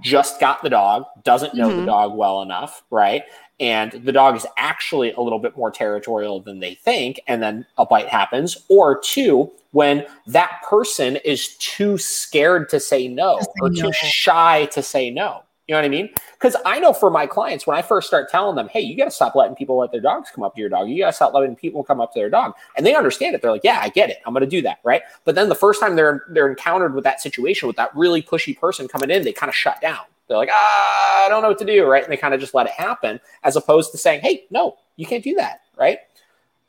just 0.00 0.38
got 0.38 0.62
the 0.62 0.70
dog, 0.70 1.04
doesn't 1.24 1.54
know 1.54 1.74
the 1.74 1.82
Mhm. 1.82 1.86
dog 1.86 2.14
well 2.14 2.42
enough, 2.42 2.84
right? 2.92 3.24
And 3.58 3.90
the 3.90 4.12
dog 4.12 4.36
is 4.36 4.46
actually 4.56 5.10
a 5.14 5.20
little 5.20 5.40
bit 5.40 5.56
more 5.56 5.72
territorial 5.72 6.38
than 6.38 6.60
they 6.60 6.74
think, 6.76 7.18
and 7.26 7.42
then 7.42 7.66
a 7.76 7.84
bite 7.84 8.06
happens. 8.08 8.56
Or 8.68 8.96
two, 9.00 9.50
when 9.72 10.06
that 10.28 10.62
person 10.62 11.16
is 11.24 11.56
too 11.56 11.98
scared 11.98 12.68
to 12.68 12.78
say 12.78 13.08
no 13.08 13.38
To 13.38 13.44
say 13.44 13.50
or 13.60 13.70
no. 13.70 13.82
too 13.82 13.92
shy 13.92 14.66
to 14.66 14.80
say 14.80 15.10
no. 15.10 15.42
You 15.68 15.74
know 15.74 15.80
what 15.80 15.84
I 15.84 15.90
mean? 15.90 16.08
Because 16.32 16.56
I 16.64 16.80
know 16.80 16.94
for 16.94 17.10
my 17.10 17.26
clients, 17.26 17.66
when 17.66 17.76
I 17.76 17.82
first 17.82 18.08
start 18.08 18.30
telling 18.30 18.56
them, 18.56 18.68
hey, 18.68 18.80
you 18.80 18.96
got 18.96 19.04
to 19.04 19.10
stop 19.10 19.34
letting 19.34 19.54
people 19.54 19.76
let 19.76 19.92
their 19.92 20.00
dogs 20.00 20.30
come 20.34 20.42
up 20.42 20.54
to 20.54 20.60
your 20.62 20.70
dog. 20.70 20.88
You 20.88 20.98
got 20.98 21.08
to 21.08 21.12
stop 21.12 21.34
letting 21.34 21.54
people 21.56 21.84
come 21.84 22.00
up 22.00 22.14
to 22.14 22.18
their 22.18 22.30
dog. 22.30 22.54
And 22.78 22.86
they 22.86 22.94
understand 22.94 23.34
it. 23.34 23.42
They're 23.42 23.52
like, 23.52 23.64
yeah, 23.64 23.78
I 23.82 23.90
get 23.90 24.08
it. 24.08 24.16
I'm 24.24 24.32
going 24.32 24.40
to 24.44 24.48
do 24.48 24.62
that. 24.62 24.78
Right. 24.82 25.02
But 25.26 25.34
then 25.34 25.50
the 25.50 25.54
first 25.54 25.78
time 25.78 25.94
they're, 25.94 26.24
they're 26.30 26.48
encountered 26.48 26.94
with 26.94 27.04
that 27.04 27.20
situation 27.20 27.66
with 27.66 27.76
that 27.76 27.94
really 27.94 28.22
pushy 28.22 28.58
person 28.58 28.88
coming 28.88 29.10
in, 29.10 29.24
they 29.24 29.32
kind 29.34 29.50
of 29.50 29.54
shut 29.54 29.78
down. 29.82 30.00
They're 30.26 30.38
like, 30.38 30.48
ah, 30.50 31.26
I 31.26 31.28
don't 31.28 31.42
know 31.42 31.48
what 31.48 31.58
to 31.58 31.66
do. 31.66 31.84
Right. 31.84 32.02
And 32.02 32.10
they 32.10 32.16
kind 32.16 32.32
of 32.32 32.40
just 32.40 32.54
let 32.54 32.66
it 32.66 32.72
happen 32.72 33.20
as 33.44 33.54
opposed 33.54 33.92
to 33.92 33.98
saying, 33.98 34.22
hey, 34.22 34.46
no, 34.50 34.78
you 34.96 35.04
can't 35.04 35.22
do 35.22 35.34
that. 35.34 35.60
Right. 35.76 35.98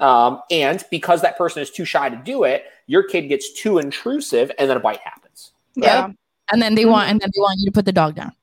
Um, 0.02 0.42
and 0.52 0.84
because 0.92 1.22
that 1.22 1.38
person 1.38 1.62
is 1.62 1.72
too 1.72 1.86
shy 1.86 2.10
to 2.10 2.18
do 2.18 2.44
it, 2.44 2.66
your 2.88 3.04
kid 3.04 3.30
gets 3.30 3.54
too 3.54 3.78
intrusive 3.78 4.52
and 4.60 4.70
then 4.70 4.76
a 4.76 4.80
bite 4.82 5.00
happens. 5.00 5.52
Yeah. 5.76 6.12
And 6.52 6.62
then 6.62 6.76
they 6.76 6.86
want 6.86 7.10
and 7.10 7.22
then 7.22 7.30
they 7.34 7.40
want 7.40 7.60
you 7.60 7.66
to 7.66 7.72
put 7.72 7.86
the 7.86 7.94
dog 7.94 8.16
down 8.16 8.34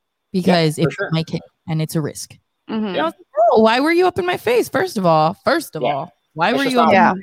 because 0.41 0.76
for 0.76 0.82
it's 0.82 0.95
sure. 0.95 1.09
my 1.12 1.22
kid 1.22 1.41
and 1.68 1.80
it's 1.82 1.95
a 1.95 2.01
risk. 2.01 2.32
Mhm. 2.68 2.89
And 2.89 2.97
I 3.01 3.05
was 3.05 3.14
like, 3.14 3.26
oh, 3.53 3.61
why 3.62 3.80
were 3.80 3.93
you 3.93 4.07
up 4.07 4.18
in 4.18 4.26
my 4.26 4.37
face? 4.37 4.68
First 4.68 4.97
of 4.99 5.07
all, 5.07 5.34
first 5.45 5.76
of 5.76 5.82
Yeah. 5.82 5.95
all, 5.95 6.12
why 6.34 6.51
It's 6.51 6.59
were 6.59 6.64
you? 6.64 6.78
Up 6.80 6.87
not- 6.87 6.89
in 6.89 6.95
Yeah. 6.95 7.12
my- 7.14 7.22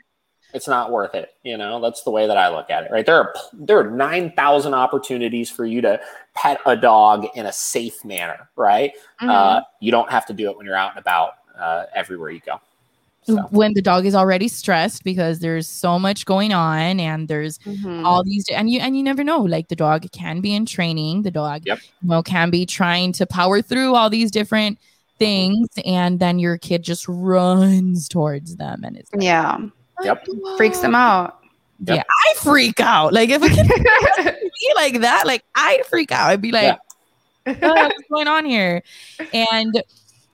it's 0.53 0.67
not 0.67 0.91
worth 0.91 1.15
it. 1.15 1.29
You 1.43 1.57
know, 1.57 1.81
that's 1.81 2.03
the 2.03 2.11
way 2.11 2.27
that 2.27 2.37
I 2.37 2.49
look 2.49 2.69
at 2.69 2.83
it, 2.83 2.91
right? 2.91 3.05
There 3.05 3.15
are 3.17 3.33
there 3.53 3.79
are 3.79 3.89
nine 3.89 4.31
thousand 4.35 4.73
opportunities 4.75 5.49
for 5.49 5.65
you 5.65 5.81
to 5.81 5.99
pet 6.35 6.59
a 6.65 6.75
dog 6.75 7.25
in 7.35 7.45
a 7.47 7.51
safe 7.51 8.05
manner, 8.05 8.49
right? 8.55 8.93
Mhm. 9.21 9.29
Uh, 9.29 9.61
you 9.79 9.91
don't 9.91 10.11
have 10.11 10.25
to 10.27 10.33
do 10.33 10.49
it 10.51 10.57
when 10.57 10.65
you're 10.65 10.75
out 10.75 10.91
and 10.91 10.99
about 10.99 11.33
uh, 11.59 11.85
everywhere 11.93 12.29
you 12.31 12.39
go. 12.39 12.59
So, 13.25 13.37
When 13.51 13.73
the 13.73 13.81
dog 13.81 14.05
is 14.05 14.15
already 14.15 14.47
stressed 14.47 15.03
because 15.03 15.39
there's 15.39 15.67
so 15.67 15.97
much 15.97 16.25
going 16.25 16.51
on 16.53 16.99
and 16.99 17.27
there's 17.27 17.57
Mhm. 17.59 18.05
all 18.05 18.23
these 18.23 18.45
and 18.49 18.69
you 18.69 18.79
and 18.79 18.97
you 18.97 19.03
never 19.03 19.23
know 19.23 19.39
like 19.41 19.67
the 19.69 19.75
dog 19.75 20.05
can 20.11 20.41
be 20.41 20.53
in 20.53 20.65
training 20.65 21.21
the 21.23 21.31
dog 21.31 21.61
Yep. 21.65 21.79
you 22.01 22.09
know 22.09 22.21
can 22.23 22.49
be 22.49 22.65
trying 22.65 23.13
to 23.13 23.25
power 23.25 23.61
through 23.61 23.95
all 23.95 24.09
these 24.09 24.29
different 24.31 24.77
things 25.19 25.67
and 25.85 26.19
then 26.19 26.39
your 26.39 26.57
kid 26.57 26.83
just 26.83 27.05
runs 27.07 28.09
towards 28.09 28.55
them 28.57 28.83
and 28.83 28.97
it's 28.97 29.11
like, 29.13 29.23
yeah. 29.23 29.57
Yep. 30.03 30.27
Freaks 30.57 30.79
them 30.79 30.95
out. 30.95 31.39
yeah 31.85 32.03
i 32.25 32.33
freak 32.37 32.79
out 32.79 33.13
like 33.13 33.29
if 33.29 33.41
a 33.41 33.49
kid 33.49 33.67
be 34.59 34.71
like 34.75 35.01
that 35.01 35.25
like 35.27 35.43
i'd 35.55 35.85
freak 35.85 36.11
out 36.11 36.29
i'd 36.29 36.41
be 36.41 36.51
like 36.51 36.77
"Oh, 37.45 37.53
what's 37.61 38.07
going 38.09 38.27
on 38.27 38.45
here 38.45 38.81
and 39.33 39.81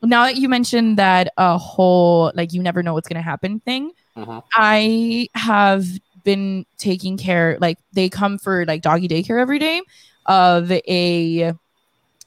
now 0.03 0.23
that 0.23 0.37
you 0.37 0.47
mentioned 0.49 0.97
that 0.97 1.31
a 1.37 1.57
whole 1.57 2.31
like 2.35 2.53
you 2.53 2.61
never 2.63 2.81
know 2.83 2.93
what's 2.93 3.07
going 3.07 3.15
to 3.21 3.21
happen 3.21 3.59
thing 3.61 3.91
Mhm. 4.17 4.43
i 4.53 5.27
have 5.35 5.85
been 6.23 6.65
taking 6.77 7.17
care 7.17 7.57
like 7.61 7.77
they 7.93 8.09
come 8.09 8.37
for 8.37 8.65
like 8.65 8.81
doggy 8.81 9.07
daycare 9.07 9.39
every 9.41 9.59
day 9.59 9.81
of 10.25 10.71
a 10.71 11.53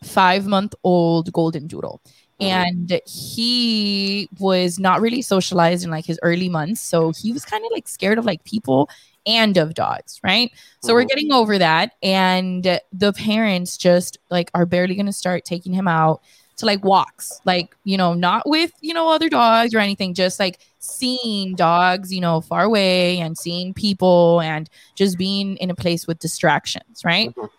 five 0.03 0.47
month 0.47 0.75
old 0.85 1.33
golden 1.33 1.66
doodle 1.66 2.01
Mhm. 2.41 2.47
and 2.47 3.01
he 3.07 4.29
was 4.39 4.79
not 4.79 5.01
really 5.01 5.23
socialized 5.23 5.85
in 5.85 5.91
like 5.91 6.05
his 6.07 6.18
early 6.23 6.49
months 6.49 6.81
so 6.81 7.12
he 7.12 7.33
was 7.33 7.45
kind 7.45 7.64
of 7.64 7.70
like 7.73 7.87
scared 7.89 8.18
of 8.18 8.25
like 8.25 8.43
people 8.45 8.89
and 9.27 9.57
of 9.57 9.75
dogs 9.75 10.18
right 10.25 10.51
so 10.81 10.93
we're 10.95 11.05
Mhm. 11.05 11.09
getting 11.09 11.33
over 11.33 11.57
that 11.59 11.93
and 12.03 12.81
the 12.93 13.12
parents 13.12 13.77
just 13.77 14.18
like 14.31 14.51
are 14.55 14.66
barely 14.66 14.95
going 14.97 15.07
to 15.07 15.12
start 15.12 15.45
taking 15.45 15.73
him 15.73 15.87
out 15.87 16.20
to 16.62 16.66
like 16.66 16.82
walks 16.84 17.40
like 17.44 17.74
you 17.84 17.96
know 17.96 18.14
not 18.14 18.48
with 18.48 18.72
you 18.80 18.94
know 18.94 19.08
other 19.10 19.28
dogs 19.28 19.74
or 19.74 19.78
anything 19.78 20.14
just 20.14 20.38
like 20.40 20.58
seeing 20.78 21.54
dogs 21.54 22.12
you 22.12 22.20
know 22.20 22.40
far 22.40 22.62
away 22.64 23.18
and 23.18 23.36
seeing 23.36 23.74
people 23.74 24.40
and 24.40 24.70
just 24.94 25.18
being 25.18 25.56
in 25.58 25.70
a 25.70 25.74
place 25.74 26.06
with 26.06 26.18
distractions 26.18 27.04
right 27.04 27.34
Mhm. 27.34 27.50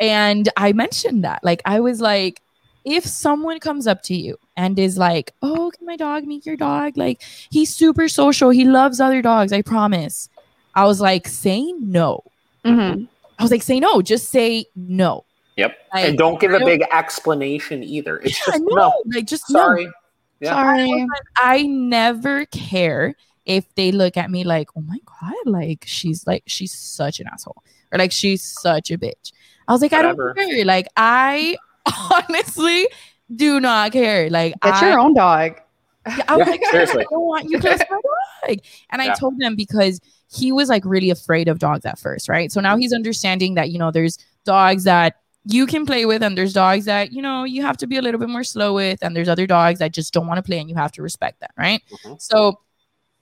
and 0.00 0.48
i 0.56 0.72
mentioned 0.72 1.24
that 1.24 1.42
like 1.42 1.60
i 1.64 1.80
was 1.80 2.00
like 2.00 2.40
if 2.84 3.04
someone 3.04 3.58
comes 3.60 3.86
up 3.86 4.02
to 4.02 4.14
you 4.14 4.36
and 4.56 4.78
is 4.78 4.96
like 4.98 5.32
oh 5.42 5.70
can 5.76 5.86
my 5.86 5.96
dog 5.96 6.24
meet 6.24 6.46
your 6.46 6.56
dog 6.56 6.96
like 6.96 7.22
he's 7.50 7.74
super 7.74 8.08
social 8.08 8.50
he 8.50 8.64
loves 8.64 9.00
other 9.00 9.22
dogs 9.22 9.52
i 9.52 9.62
promise 9.62 10.28
i 10.74 10.84
was 10.84 11.00
like 11.00 11.26
say 11.28 11.60
no 11.80 12.22
Mhm. 12.64 13.08
I 13.38 13.42
was 13.42 13.50
like, 13.50 13.62
say 13.64 13.80
no, 13.80 14.00
just 14.00 14.28
say 14.30 14.64
no. 14.76 15.24
Yep. 15.56 15.76
Like, 15.94 16.08
and 16.08 16.18
don't 16.18 16.40
give 16.40 16.52
a 16.52 16.58
big 16.60 16.82
explanation 16.92 17.82
either. 17.84 18.18
It's 18.18 18.38
Yeah, 18.46 18.54
just 18.54 18.64
no, 18.64 18.74
no. 18.76 19.02
like 19.14 19.26
just 19.26 19.46
Sorry. 19.46 19.86
no. 19.86 19.92
Yeah. 20.40 20.50
Sorry. 20.52 21.06
I 21.36 21.62
never 21.62 22.44
care 22.46 23.14
if 23.46 23.72
they 23.74 23.92
look 23.92 24.16
at 24.16 24.30
me 24.30 24.42
like, 24.44 24.68
oh 24.76 24.80
my 24.80 24.98
god, 25.20 25.34
like 25.46 25.84
she's 25.86 26.26
like 26.26 26.42
she's 26.46 26.72
such 26.72 27.20
an 27.20 27.28
asshole 27.28 27.62
or 27.92 27.98
like 27.98 28.10
she's 28.12 28.42
such 28.42 28.90
a 28.90 28.98
bitch. 28.98 29.32
I 29.68 29.72
was 29.72 29.80
like, 29.82 29.92
Whatever. 29.92 30.32
I 30.36 30.42
don't 30.42 30.50
care. 30.50 30.64
Like 30.64 30.88
I 30.96 31.56
honestly 32.28 32.88
do 33.34 33.60
not 33.60 33.92
care. 33.92 34.28
Like 34.30 34.54
Get 34.60 34.74
I, 34.74 34.90
your 34.90 34.98
own 34.98 35.14
dog. 35.14 35.60
I 36.06 36.36
was 36.36 36.46
Yeah, 36.46 36.50
like, 36.50 36.64
seriously. 36.70 37.02
I 37.02 37.06
don't 37.10 37.26
want 37.26 37.48
you 37.48 37.58
close 37.60 37.78
to 37.78 37.86
my 37.90 38.00
dog. 38.48 38.58
And 38.90 39.00
I 39.00 39.14
told 39.14 39.40
him 39.40 39.56
because 39.56 40.00
he 40.30 40.52
was 40.52 40.68
like 40.68 40.84
really 40.84 41.10
afraid 41.10 41.48
of 41.48 41.58
dogs 41.58 41.86
at 41.86 41.98
first, 41.98 42.28
right? 42.28 42.50
So 42.52 42.60
now 42.60 42.76
he's 42.76 42.92
understanding 42.92 43.54
that, 43.54 43.70
you 43.70 43.78
know, 43.78 43.90
there's 43.90 44.18
dogs 44.44 44.84
that 44.84 45.16
you 45.44 45.66
can 45.66 45.84
play 45.84 46.06
with 46.06 46.22
and 46.22 46.36
there's 46.36 46.52
dogs 46.52 46.86
that, 46.86 47.12
you 47.12 47.20
know, 47.20 47.44
you 47.44 47.62
have 47.62 47.76
to 47.78 47.86
be 47.86 47.96
a 47.96 48.02
little 48.02 48.18
bit 48.18 48.28
more 48.28 48.44
slow 48.44 48.74
with. 48.74 49.02
And 49.02 49.14
there's 49.14 49.28
other 49.28 49.46
dogs 49.46 49.78
that 49.78 49.92
just 49.92 50.12
don't 50.14 50.26
want 50.26 50.38
to 50.38 50.42
play 50.42 50.58
and 50.58 50.68
you 50.70 50.76
have 50.76 50.92
to 50.92 51.02
respect 51.02 51.40
that, 51.40 51.52
right? 51.58 51.82
Mhm. 52.04 52.20
So 52.20 52.60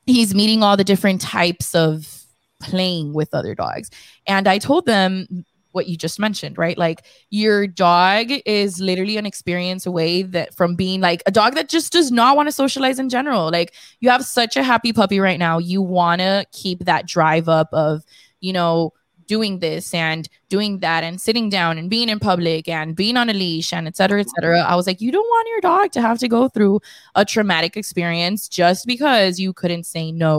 he's 0.07 0.35
meeting 0.35 0.63
all 0.63 0.77
the 0.77 0.85
different 0.85 1.21
types 1.21 1.75
of 1.75 2.23
playing 2.61 3.13
with 3.13 3.35
other 3.35 3.55
dogs. 3.55 3.91
And 4.27 4.47
I 4.49 4.59
told 4.59 4.87
them 4.87 5.45
what 5.73 5.89
you 5.89 5.97
just 5.97 6.19
mentioned, 6.19 6.59
right? 6.59 6.77
Like 6.79 7.05
your 7.31 7.67
dog 7.67 8.27
is 8.47 8.79
literally 8.79 9.17
an 9.17 9.27
experience 9.27 9.87
away 9.87 10.23
that 10.23 10.55
from 10.55 10.77
being 10.77 11.01
like 11.01 11.23
a 11.27 11.31
dog 11.31 11.55
that 11.55 11.69
just 11.69 11.93
does 11.93 12.13
not 12.13 12.37
want 12.37 12.47
to 12.47 12.53
socialize 12.53 12.99
in 12.99 13.09
general. 13.09 13.51
Like 13.51 13.75
you 14.01 14.11
have 14.11 14.25
such 14.25 14.57
a 14.57 14.63
happy 14.63 14.93
puppy 14.93 15.19
right 15.19 15.39
now. 15.39 15.59
You 15.59 15.83
want 15.83 16.21
to 16.21 16.47
keep 16.53 16.85
that 16.85 17.07
drive 17.07 17.49
up 17.49 17.69
of, 17.73 18.05
you 18.41 18.53
know, 18.53 18.93
doing 19.33 19.61
this 19.67 19.95
and 19.95 20.29
doing 20.55 20.73
that 20.81 21.03
and 21.05 21.21
sitting 21.27 21.49
down 21.59 21.79
and 21.79 21.89
being 21.89 22.09
in 22.15 22.19
public 22.31 22.69
and 22.79 22.95
being 23.03 23.17
on 23.17 23.31
a 23.35 23.37
leash 23.43 23.73
and 23.73 23.87
et 23.91 23.97
cetera, 23.97 24.21
et 24.21 24.31
cetera. 24.35 24.61
I 24.73 24.75
was 24.77 24.87
like, 24.87 25.01
you 25.01 25.11
don't 25.17 25.31
want 25.35 25.49
your 25.53 25.63
dog 25.71 25.93
to 25.93 26.01
have 26.09 26.19
to 26.25 26.29
go 26.37 26.49
through 26.49 26.81
a 27.15 27.25
traumatic 27.25 27.77
experience 27.83 28.49
just 28.61 28.87
because 28.87 29.41
you 29.45 29.51
couldn't 29.61 29.87
say 29.95 30.13
no 30.13 30.35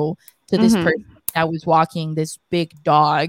to 0.50 0.58
this 0.58 0.76
Mhm. 0.76 0.84
person 0.84 1.06
that 1.34 1.50
was 1.50 1.66
walking 1.66 2.08
this 2.14 2.38
big 2.52 2.70
dog 2.84 3.28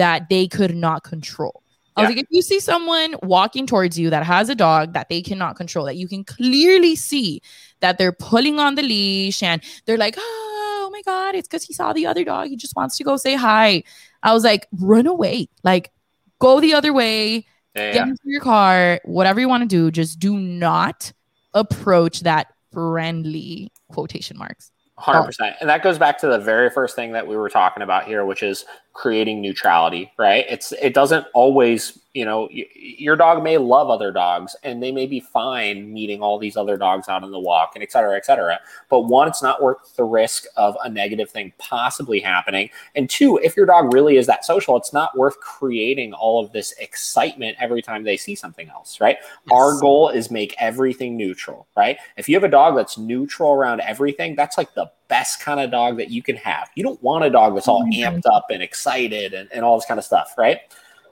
that 0.00 0.28
they 0.28 0.46
could 0.46 0.74
not 0.86 1.02
control. 1.04 1.56
I 1.96 2.02
was 2.02 2.10
Yeah. 2.10 2.16
like, 2.16 2.24
if 2.24 2.30
you 2.36 2.42
see 2.42 2.60
someone 2.60 3.10
walking 3.22 3.66
towards 3.66 3.98
you 3.98 4.10
that 4.10 4.24
has 4.34 4.48
a 4.50 4.54
dog 4.54 4.92
that 4.92 5.08
they 5.08 5.20
cannot 5.22 5.56
control, 5.56 5.86
that 5.86 5.96
you 5.96 6.06
can 6.06 6.22
clearly 6.36 6.94
see 6.94 7.40
that 7.80 7.96
they're 7.98 8.18
pulling 8.30 8.60
on 8.60 8.76
the 8.76 8.82
leash 8.82 9.42
and 9.42 9.60
they're 9.84 10.02
like, 10.06 10.16
oh 10.18 10.90
my 10.92 11.02
God, 11.02 11.34
it's 11.34 11.48
because 11.48 11.64
he 11.64 11.72
saw 11.72 11.92
the 11.92 12.06
other 12.06 12.24
dog. 12.32 12.44
He 12.48 12.56
just 12.56 12.76
wants 12.76 12.96
to 12.98 13.04
go 13.04 13.16
say 13.16 13.34
hi. 13.34 13.82
I 14.22 14.32
was 14.34 14.44
like, 14.44 14.66
run 14.72 15.06
away. 15.06 15.48
Like, 15.62 15.92
go 16.40 16.60
the 16.60 16.74
other 16.74 16.92
way, 16.92 17.46
Yeah, 17.74 17.92
get 17.92 17.94
yeah. 17.94 18.02
into 18.04 18.22
your 18.24 18.40
car, 18.40 19.00
whatever 19.04 19.40
you 19.40 19.48
want 19.48 19.62
to 19.62 19.68
do. 19.68 19.90
Just 19.90 20.18
do 20.18 20.38
not 20.38 21.12
approach 21.54 22.20
that 22.20 22.48
friendly 22.72 23.72
quotation 23.90 24.36
marks. 24.38 24.70
Hundred 24.96 25.26
percent, 25.26 25.54
and 25.60 25.70
that 25.70 25.84
goes 25.84 25.96
back 25.96 26.18
to 26.18 26.26
the 26.26 26.40
very 26.40 26.70
first 26.70 26.96
thing 26.96 27.12
that 27.12 27.24
we 27.24 27.36
were 27.36 27.48
talking 27.48 27.84
about 27.84 28.04
here, 28.04 28.24
which 28.24 28.42
is 28.42 28.64
creating 28.98 29.40
neutrality. 29.40 30.10
Right? 30.18 30.44
It's 30.48 30.72
it 30.72 30.92
doesn't 30.92 31.24
always, 31.32 32.00
you 32.14 32.24
know, 32.24 32.48
y- 32.52 32.66
your 32.74 33.14
dog 33.14 33.44
may 33.44 33.56
love 33.56 33.90
other 33.90 34.10
dogs, 34.10 34.56
and 34.64 34.82
they 34.82 34.90
may 34.90 35.06
be 35.06 35.20
fine 35.20 35.92
meeting 35.92 36.20
all 36.20 36.36
these 36.36 36.56
other 36.56 36.76
dogs 36.76 37.08
out 37.08 37.22
on 37.22 37.30
the 37.30 37.38
walk, 37.38 37.72
and 37.76 37.82
et 37.84 37.92
cetera, 37.92 38.16
et 38.16 38.26
cetera. 38.26 38.58
But 38.90 39.02
one, 39.02 39.28
it's 39.28 39.40
not 39.40 39.62
worth 39.62 39.94
the 39.94 40.02
risk 40.02 40.46
of 40.56 40.76
a 40.82 40.88
negative 40.88 41.30
thing 41.30 41.52
possibly 41.58 42.18
happening, 42.18 42.70
and 42.96 43.08
two, 43.08 43.38
if 43.40 43.56
your 43.56 43.66
dog 43.66 43.94
really 43.94 44.16
is 44.16 44.26
that 44.26 44.44
social, 44.44 44.76
it's 44.76 44.92
not 44.92 45.16
worth 45.16 45.38
creating 45.38 46.12
all 46.12 46.44
of 46.44 46.50
this 46.50 46.74
excitement 46.80 47.56
every 47.60 47.82
time 47.82 48.02
they 48.02 48.16
see 48.16 48.34
something 48.34 48.68
else. 48.68 49.00
Right? 49.00 49.18
Our 49.52 49.78
goal 49.78 50.08
is 50.08 50.28
make 50.28 50.56
everything 50.58 51.16
neutral, 51.16 51.68
right? 51.76 51.98
If 52.16 52.28
you 52.28 52.34
have 52.34 52.44
a 52.44 52.48
dog 52.48 52.74
that's 52.74 52.98
neutral 52.98 53.52
around 53.52 53.80
everything, 53.80 54.34
that's 54.34 54.58
like 54.58 54.74
the 54.74 54.90
best 55.08 55.40
kind 55.40 55.60
of 55.60 55.70
dog 55.70 55.96
that 55.98 56.10
you 56.10 56.22
can 56.22 56.36
have. 56.36 56.70
You 56.74 56.84
don't 56.84 57.02
want 57.02 57.24
a 57.24 57.30
dog 57.30 57.54
that's 57.54 57.68
all 57.68 57.82
Mhm. 57.84 58.04
amped 58.04 58.26
up 58.26 58.46
and 58.50 58.62
excited 58.62 59.34
and, 59.34 59.48
and 59.52 59.64
all 59.64 59.76
this 59.76 59.86
kind 59.86 59.98
of 59.98 60.04
stuff, 60.04 60.34
right? 60.38 60.60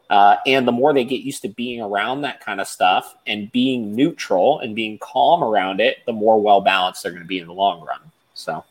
Uh, 0.09 0.37
and 0.47 0.69
the 0.69 0.73
more 0.73 0.93
they 0.93 1.05
get 1.05 1.23
used 1.23 1.43
to 1.43 1.49
being 1.49 1.81
around 1.81 2.21
that 2.21 2.41
kind 2.41 2.61
of 2.61 2.69
stuff 2.69 3.17
and 3.27 3.51
being 3.51 3.95
neutral 3.97 4.61
and 4.61 4.77
being 4.77 4.99
calm 4.99 5.43
around 5.43 5.81
it, 5.81 5.99
the 6.07 6.13
more 6.13 6.41
well 6.41 6.61
balanced 6.61 7.03
they're 7.03 7.13
going 7.13 7.23
to 7.23 7.29
be 7.29 7.41
in 7.41 7.47
the 7.47 7.53
long 7.53 7.85
run. 7.85 7.99
So, 8.35 8.63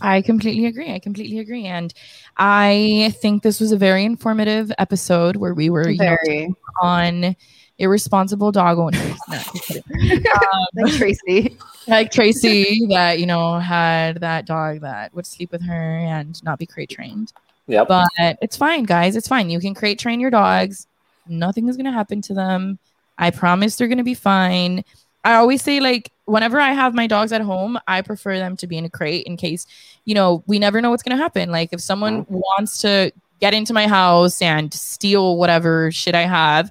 I 0.00 0.22
completely 0.22 0.66
agree. 0.66 0.92
I 0.94 0.98
completely 0.98 1.40
agree. 1.40 1.66
And 1.66 1.92
I 2.38 3.14
think 3.20 3.42
this 3.42 3.60
was 3.60 3.72
a 3.72 3.76
very 3.76 4.04
informative 4.04 4.72
episode 4.78 5.36
where 5.36 5.52
we 5.52 5.68
were 5.68 5.90
you 5.90 5.98
know, 5.98 6.54
on 6.80 7.36
irresponsible 7.80 8.52
dog 8.52 8.78
owners. 8.78 9.18
No, 9.28 9.38
just. 9.66 9.82
Like 10.74 10.92
Tracy. 10.92 11.56
like 11.88 12.10
Tracy 12.12 12.86
that, 12.90 13.18
you 13.18 13.26
know, 13.26 13.58
had 13.58 14.20
that 14.20 14.46
dog 14.46 14.80
that 14.82 15.12
would 15.14 15.26
sleep 15.26 15.50
with 15.50 15.62
her 15.66 15.96
and 15.98 16.42
not 16.44 16.58
be 16.58 16.66
crate 16.66 16.90
trained. 16.90 17.32
yep. 17.66 17.88
But 17.88 18.08
it's 18.40 18.56
fine, 18.56 18.84
guys. 18.84 19.16
It's 19.16 19.26
fine. 19.26 19.50
You 19.50 19.58
can 19.58 19.74
crate 19.74 19.98
train 19.98 20.20
your 20.20 20.30
dogs. 20.30 20.86
Nothing 21.26 21.68
is 21.68 21.76
going 21.76 21.86
to 21.86 21.92
happen 21.92 22.22
to 22.22 22.34
them. 22.34 22.78
I 23.18 23.30
promise 23.30 23.76
they're 23.76 23.88
going 23.88 23.98
to 23.98 24.04
be 24.04 24.14
fine. 24.14 24.84
I 25.24 25.34
always 25.34 25.62
say, 25.62 25.80
like, 25.80 26.12
whenever 26.24 26.58
I 26.60 26.72
have 26.72 26.94
my 26.94 27.06
dogs 27.06 27.32
at 27.32 27.42
home, 27.42 27.78
I 27.86 28.00
prefer 28.02 28.38
them 28.38 28.56
to 28.58 28.66
be 28.66 28.78
in 28.78 28.84
a 28.84 28.90
crate 28.90 29.26
in 29.26 29.36
case, 29.36 29.66
you 30.04 30.14
know, 30.14 30.42
we 30.46 30.58
never 30.58 30.80
know 30.80 30.90
what's 30.90 31.02
going 31.02 31.16
to 31.16 31.22
happen. 31.22 31.50
Like, 31.50 31.70
if 31.72 31.80
someone 31.80 32.24
mm-hmm. 32.24 32.36
wants 32.36 32.80
to 32.82 33.12
get 33.40 33.52
into 33.52 33.74
my 33.74 33.86
house 33.86 34.40
and 34.40 34.72
steal 34.72 35.36
whatever 35.36 35.90
shit 35.90 36.14
I 36.14 36.22
have, 36.22 36.70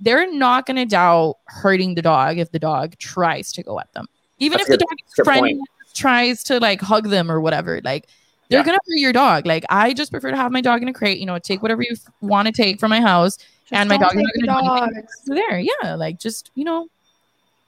they're 0.00 0.30
not 0.32 0.66
going 0.66 0.76
to 0.76 0.84
doubt 0.84 1.36
hurting 1.46 1.94
the 1.94 2.02
dog 2.02 2.38
if 2.38 2.50
the 2.52 2.58
dog 2.58 2.96
tries 2.98 3.52
to 3.52 3.62
go 3.62 3.78
at 3.80 3.92
them. 3.94 4.06
Even 4.38 4.58
That's 4.58 4.68
if 4.70 4.72
the 4.74 4.78
good- 4.78 4.88
dog 4.88 4.98
good 5.16 5.24
friendly 5.24 5.54
point. 5.54 5.68
tries 5.94 6.42
to 6.44 6.60
like 6.60 6.80
hug 6.80 7.08
them 7.08 7.30
or 7.30 7.40
whatever, 7.40 7.80
like 7.84 8.08
they're 8.48 8.60
Yeah. 8.60 8.64
gonna 8.64 8.78
hurt 8.86 8.98
your 8.98 9.12
dog. 9.12 9.46
Like 9.46 9.64
I 9.68 9.92
just 9.92 10.10
prefer 10.10 10.30
to 10.30 10.36
have 10.36 10.52
my 10.52 10.60
dog 10.60 10.82
in 10.82 10.88
a 10.88 10.92
crate. 10.92 11.18
You 11.18 11.26
know, 11.26 11.38
take 11.38 11.60
whatever 11.62 11.82
you 11.82 11.96
want 12.20 12.46
to 12.46 12.52
take 12.52 12.78
from 12.80 12.90
my 12.90 13.00
house. 13.00 13.36
And 13.72 13.88
my 13.88 13.98
dog 13.98 14.16
is 14.16 14.22
don't 14.22 14.46
gonna 14.46 14.88
do 14.88 14.96
dogs. 14.96 15.12
There, 15.26 15.58
yeah, 15.58 15.94
like 15.96 16.18
just 16.18 16.50
you 16.54 16.64
know, 16.64 16.86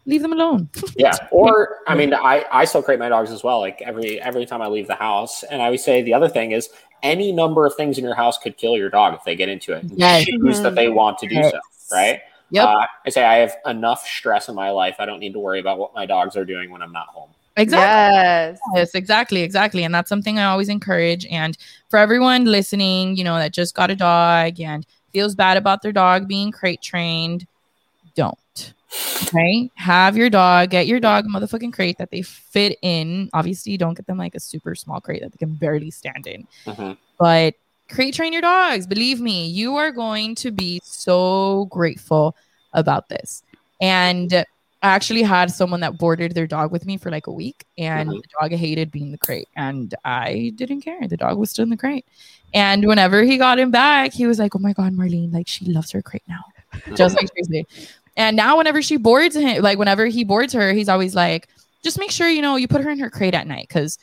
leave 0.06 0.22
them 0.22 0.32
alone. 0.32 0.68
yeah 0.96 1.14
or 1.30 1.78
i 1.86 1.94
mean 1.94 2.14
i 2.14 2.44
i 2.50 2.64
still 2.64 2.82
crate 2.82 2.98
my 2.98 3.08
dogs 3.10 3.30
as 3.30 3.44
well 3.44 3.60
like 3.60 3.80
every 3.82 4.18
every 4.22 4.46
time 4.46 4.62
i 4.62 4.66
leave 4.66 4.86
the 4.86 4.94
house 4.94 5.42
and 5.44 5.60
i 5.60 5.66
always 5.66 5.84
say 5.84 6.00
the 6.02 6.14
other 6.14 6.28
thing 6.28 6.52
is 6.52 6.70
any 7.02 7.30
number 7.32 7.66
of 7.66 7.74
things 7.74 7.98
in 7.98 8.02
your 8.04 8.14
house 8.14 8.38
could 8.38 8.56
kill 8.56 8.76
your 8.78 8.88
dog 8.88 9.12
if 9.14 9.22
they 9.24 9.36
get 9.36 9.48
into 9.50 9.74
it 9.74 9.84
Yes. 9.94 10.24
choose 10.24 10.62
that 10.62 10.74
they 10.74 10.88
want 10.88 11.18
to 11.18 11.28
do 11.28 11.42
so 11.42 11.60
right 11.92 12.20
Yep. 12.52 12.66
uh, 12.66 12.86
i 13.06 13.10
say 13.10 13.22
i 13.24 13.36
have 13.36 13.56
enough 13.66 14.04
stress 14.04 14.48
in 14.48 14.54
my 14.54 14.70
life 14.70 14.96
i 14.98 15.06
don't 15.06 15.20
need 15.20 15.32
to 15.34 15.38
worry 15.38 15.60
about 15.60 15.78
what 15.78 15.94
my 15.94 16.04
dogs 16.06 16.36
are 16.36 16.44
doing 16.44 16.70
when 16.70 16.82
i'm 16.82 16.92
not 16.92 17.06
home 17.08 17.30
exactly. 17.56 18.16
Yes. 18.16 18.58
Yes, 18.74 18.94
exactly, 18.94 19.42
exactly. 19.42 19.84
And 19.84 19.94
that's 19.94 20.08
something 20.08 20.38
I 20.38 20.44
always 20.44 20.68
encourage. 20.68 21.26
And 21.26 21.56
for 21.88 21.98
everyone 21.98 22.44
listening, 22.44 23.16
you 23.16 23.24
know, 23.24 23.36
that 23.36 23.52
just 23.52 23.74
got 23.74 23.90
a 23.90 23.96
dog 23.96 24.60
and 24.60 24.86
feels 25.12 25.34
bad 25.34 25.56
about 25.56 25.82
their 25.82 25.92
dog 25.92 26.28
being 26.28 26.52
crate 26.52 26.82
trained, 26.82 27.46
don't. 28.14 28.74
Okay. 29.22 29.70
Have 29.74 30.16
your 30.16 30.30
dog, 30.30 30.70
get 30.70 30.86
your 30.86 31.00
dog 31.00 31.24
a 31.26 31.28
motherfucking 31.28 31.72
crate 31.72 31.98
that 31.98 32.10
they 32.10 32.22
fit 32.22 32.78
in. 32.82 33.30
Obviously, 33.32 33.76
don't 33.76 33.94
get 33.94 34.06
them 34.06 34.18
like 34.18 34.34
a 34.34 34.40
super 34.40 34.74
small 34.74 35.00
crate 35.00 35.22
that 35.22 35.32
they 35.32 35.38
can 35.38 35.54
barely 35.54 35.90
stand 35.90 36.26
in. 36.26 36.46
Mhm. 36.66 36.96
But 37.18 37.54
crate 37.90 38.14
train 38.14 38.32
your 38.32 38.42
dogs. 38.42 38.86
Believe 38.86 39.20
me, 39.20 39.46
you 39.48 39.76
are 39.76 39.90
going 39.90 40.34
to 40.36 40.50
be 40.50 40.80
so 40.84 41.66
grateful 41.70 42.36
about 42.72 43.08
this. 43.08 43.42
And 43.80 44.32
I 44.32 44.44
actually 44.82 45.22
had 45.22 45.50
someone 45.50 45.80
that 45.80 45.98
boarded 45.98 46.32
their 46.34 46.46
dog 46.46 46.72
with 46.72 46.86
me 46.86 46.96
for 46.96 47.10
like 47.10 47.26
a 47.26 47.32
week, 47.32 47.64
and 47.76 48.08
Mhm. 48.08 48.22
the 48.22 48.28
dog 48.40 48.52
hated 48.52 48.90
being 48.90 49.06
in 49.06 49.12
the 49.12 49.18
crate, 49.18 49.48
and 49.56 49.94
I 50.04 50.52
didn't 50.56 50.80
care. 50.80 51.06
The 51.06 51.16
dog 51.18 51.36
was 51.36 51.50
still 51.50 51.64
in 51.64 51.70
the 51.70 51.76
crate. 51.76 52.06
And 52.54 52.86
whenever 52.86 53.22
he 53.22 53.36
got 53.36 53.58
him 53.58 53.70
back, 53.70 54.12
he 54.12 54.26
was 54.26 54.38
like, 54.38 54.56
"Oh 54.56 54.58
my 54.58 54.72
god, 54.72 54.94
Marlene! 54.94 55.32
Like 55.32 55.48
she 55.48 55.66
loves 55.66 55.90
her 55.92 56.00
crate 56.02 56.22
now, 56.28 56.44
just 56.96 57.14
like 57.16 57.28
Tracy." 57.34 57.66
And 58.16 58.36
now, 58.36 58.56
whenever 58.56 58.80
she 58.82 58.96
boards 58.96 59.36
him, 59.36 59.62
like 59.62 59.78
whenever 59.78 60.06
he 60.06 60.24
boards 60.24 60.52
her, 60.54 60.72
he's 60.72 60.88
always 60.88 61.14
like, 61.14 61.48
"Just 61.82 61.98
make 61.98 62.10
sure 62.10 62.28
you 62.28 62.42
know 62.42 62.56
you 62.56 62.68
put 62.68 62.82
her 62.82 62.90
in 62.90 62.98
her 62.98 63.10
crate 63.10 63.34
at 63.34 63.46
night, 63.46 63.66
because 63.68 63.98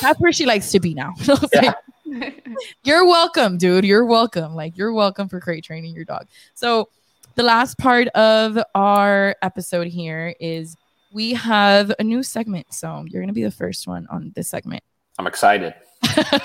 that's 0.00 0.18
where 0.20 0.32
she 0.32 0.46
likes 0.46 0.70
to 0.72 0.80
be 0.80 0.94
now." 0.94 1.12
I 1.28 1.48
Yeah. 1.62 1.72
like, 2.06 2.46
you're 2.84 3.06
welcome, 3.06 3.58
dude. 3.58 3.84
You're 3.84 4.04
welcome. 4.04 4.54
Like 4.54 4.76
you're 4.76 4.92
welcome 4.92 5.28
for 5.28 5.40
crate 5.40 5.64
training 5.64 5.94
your 5.94 6.04
dog. 6.04 6.26
So 6.54 6.88
the 7.34 7.42
last 7.42 7.78
part 7.78 8.08
of 8.08 8.58
our 8.74 9.34
episode 9.42 9.88
here 9.88 10.34
is 10.38 10.76
we 11.12 11.32
have 11.34 11.92
a 11.98 12.04
new 12.04 12.22
segment. 12.22 12.72
So 12.72 13.04
you're 13.08 13.22
gonna 13.22 13.32
be 13.32 13.42
the 13.44 13.50
first 13.50 13.86
one 13.86 14.06
on 14.10 14.32
this 14.36 14.48
segment. 14.48 14.82
i'm 15.18 15.26
excited 15.26 15.74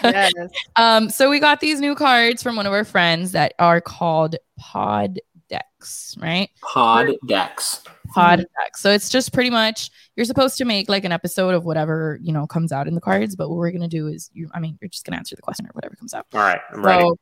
yes. 0.03 0.31
um, 0.77 1.09
so 1.09 1.29
we 1.29 1.39
got 1.39 1.59
these 1.59 1.79
new 1.79 1.93
cards 1.95 2.41
from 2.41 2.55
one 2.55 2.65
of 2.65 2.71
our 2.73 2.85
friends 2.85 3.33
that 3.33 3.53
are 3.59 3.81
called 3.81 4.35
pod 4.57 5.19
decks, 5.49 6.15
right? 6.21 6.49
pod 6.61 7.09
decks 7.27 7.83
Pod 8.13 8.39
decks. 8.39 8.81
So 8.81 8.91
it's 8.91 9.09
just 9.09 9.33
pretty 9.33 9.49
much 9.49 9.89
you're 10.15 10.25
supposed 10.25 10.57
to 10.57 10.65
make 10.65 10.89
like 10.89 11.05
an 11.05 11.11
episode 11.11 11.53
of 11.53 11.65
whatever 11.65 12.19
you 12.21 12.33
know 12.33 12.47
comes 12.47 12.71
out 12.71 12.87
in 12.87 12.95
the 12.95 13.01
cards, 13.01 13.35
but 13.35 13.49
what 13.49 13.57
we're 13.57 13.71
gonna 13.71 13.87
do 13.87 14.07
is 14.07 14.29
you 14.33 14.49
I 14.53 14.59
mean 14.59 14.77
you're 14.81 14.89
just 14.89 15.05
gonna 15.05 15.17
answer 15.17 15.35
the 15.35 15.41
question 15.41 15.65
or 15.65 15.69
whatever 15.73 15.95
comes 15.95 16.13
out. 16.13 16.25
all 16.33 16.39
right 16.41 16.59
i'm 16.73 16.83
ready 16.83 17.01
So 17.01 17.17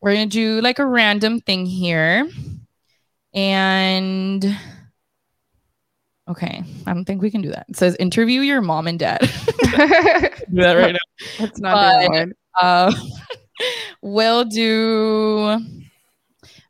we're 0.00 0.12
gonna 0.14 0.26
do 0.26 0.60
like 0.60 0.78
a 0.78 0.86
random 0.86 1.40
thing 1.40 1.66
here. 1.66 2.28
And 3.34 4.44
okay, 6.28 6.64
I 6.86 6.92
don't 6.94 7.04
think 7.04 7.22
we 7.22 7.30
can 7.30 7.42
do 7.42 7.50
that. 7.50 7.66
It 7.68 7.76
says 7.76 7.96
interview 7.96 8.40
your 8.40 8.60
mom 8.60 8.86
and 8.86 8.98
dad. 8.98 9.20
do 9.60 10.62
that 10.62 10.74
right 10.74 10.92
now. 10.92 11.26
Let's 11.38 11.60
not 11.60 12.00
do 12.02 12.08
that 12.08 12.10
one. 12.10 12.32
Uh, 12.60 12.92
we'll 14.02 14.44
do 14.44 15.60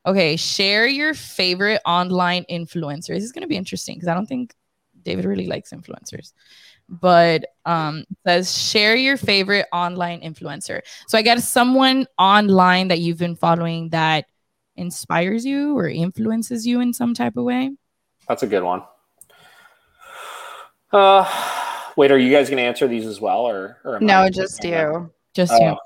okay, 0.06 0.36
share 0.36 0.86
your 0.86 1.14
favorite 1.14 1.80
online 1.84 2.44
influencers. 2.50 3.08
This 3.08 3.24
is 3.24 3.32
gonna 3.32 3.46
be 3.46 3.56
interesting 3.56 3.96
because 3.96 4.08
I 4.08 4.14
don't 4.14 4.26
think 4.26 4.54
David 5.02 5.24
really 5.24 5.46
likes 5.46 5.72
influencers. 5.72 6.32
But 6.88 7.46
um 7.64 8.04
it 8.10 8.18
says 8.26 8.58
share 8.58 8.96
your 8.96 9.16
favorite 9.16 9.66
online 9.72 10.22
influencer. 10.22 10.80
So 11.06 11.16
I 11.18 11.22
guess 11.22 11.48
someone 11.48 12.06
online 12.18 12.88
that 12.88 12.98
you've 12.98 13.18
been 13.18 13.36
following 13.36 13.90
that 13.90 14.26
inspires 14.76 15.44
you 15.44 15.76
or 15.76 15.88
influences 15.88 16.66
you 16.66 16.80
in 16.80 16.92
some 16.92 17.14
type 17.14 17.36
of 17.36 17.44
way. 17.44 17.70
that's 18.26 18.42
a 18.42 18.46
good 18.46 18.62
one 18.62 18.82
uh 20.92 21.24
wait 21.96 22.10
are 22.10 22.18
you 22.18 22.30
guys 22.30 22.48
gonna 22.48 22.62
answer 22.62 22.88
these 22.88 23.06
as 23.06 23.20
well 23.20 23.40
or, 23.40 23.78
or 23.84 24.00
No, 24.00 24.28
just 24.30 24.64
you. 24.64 25.10
Just 25.34 25.52
oh, 25.52 25.64
you. 25.64 25.76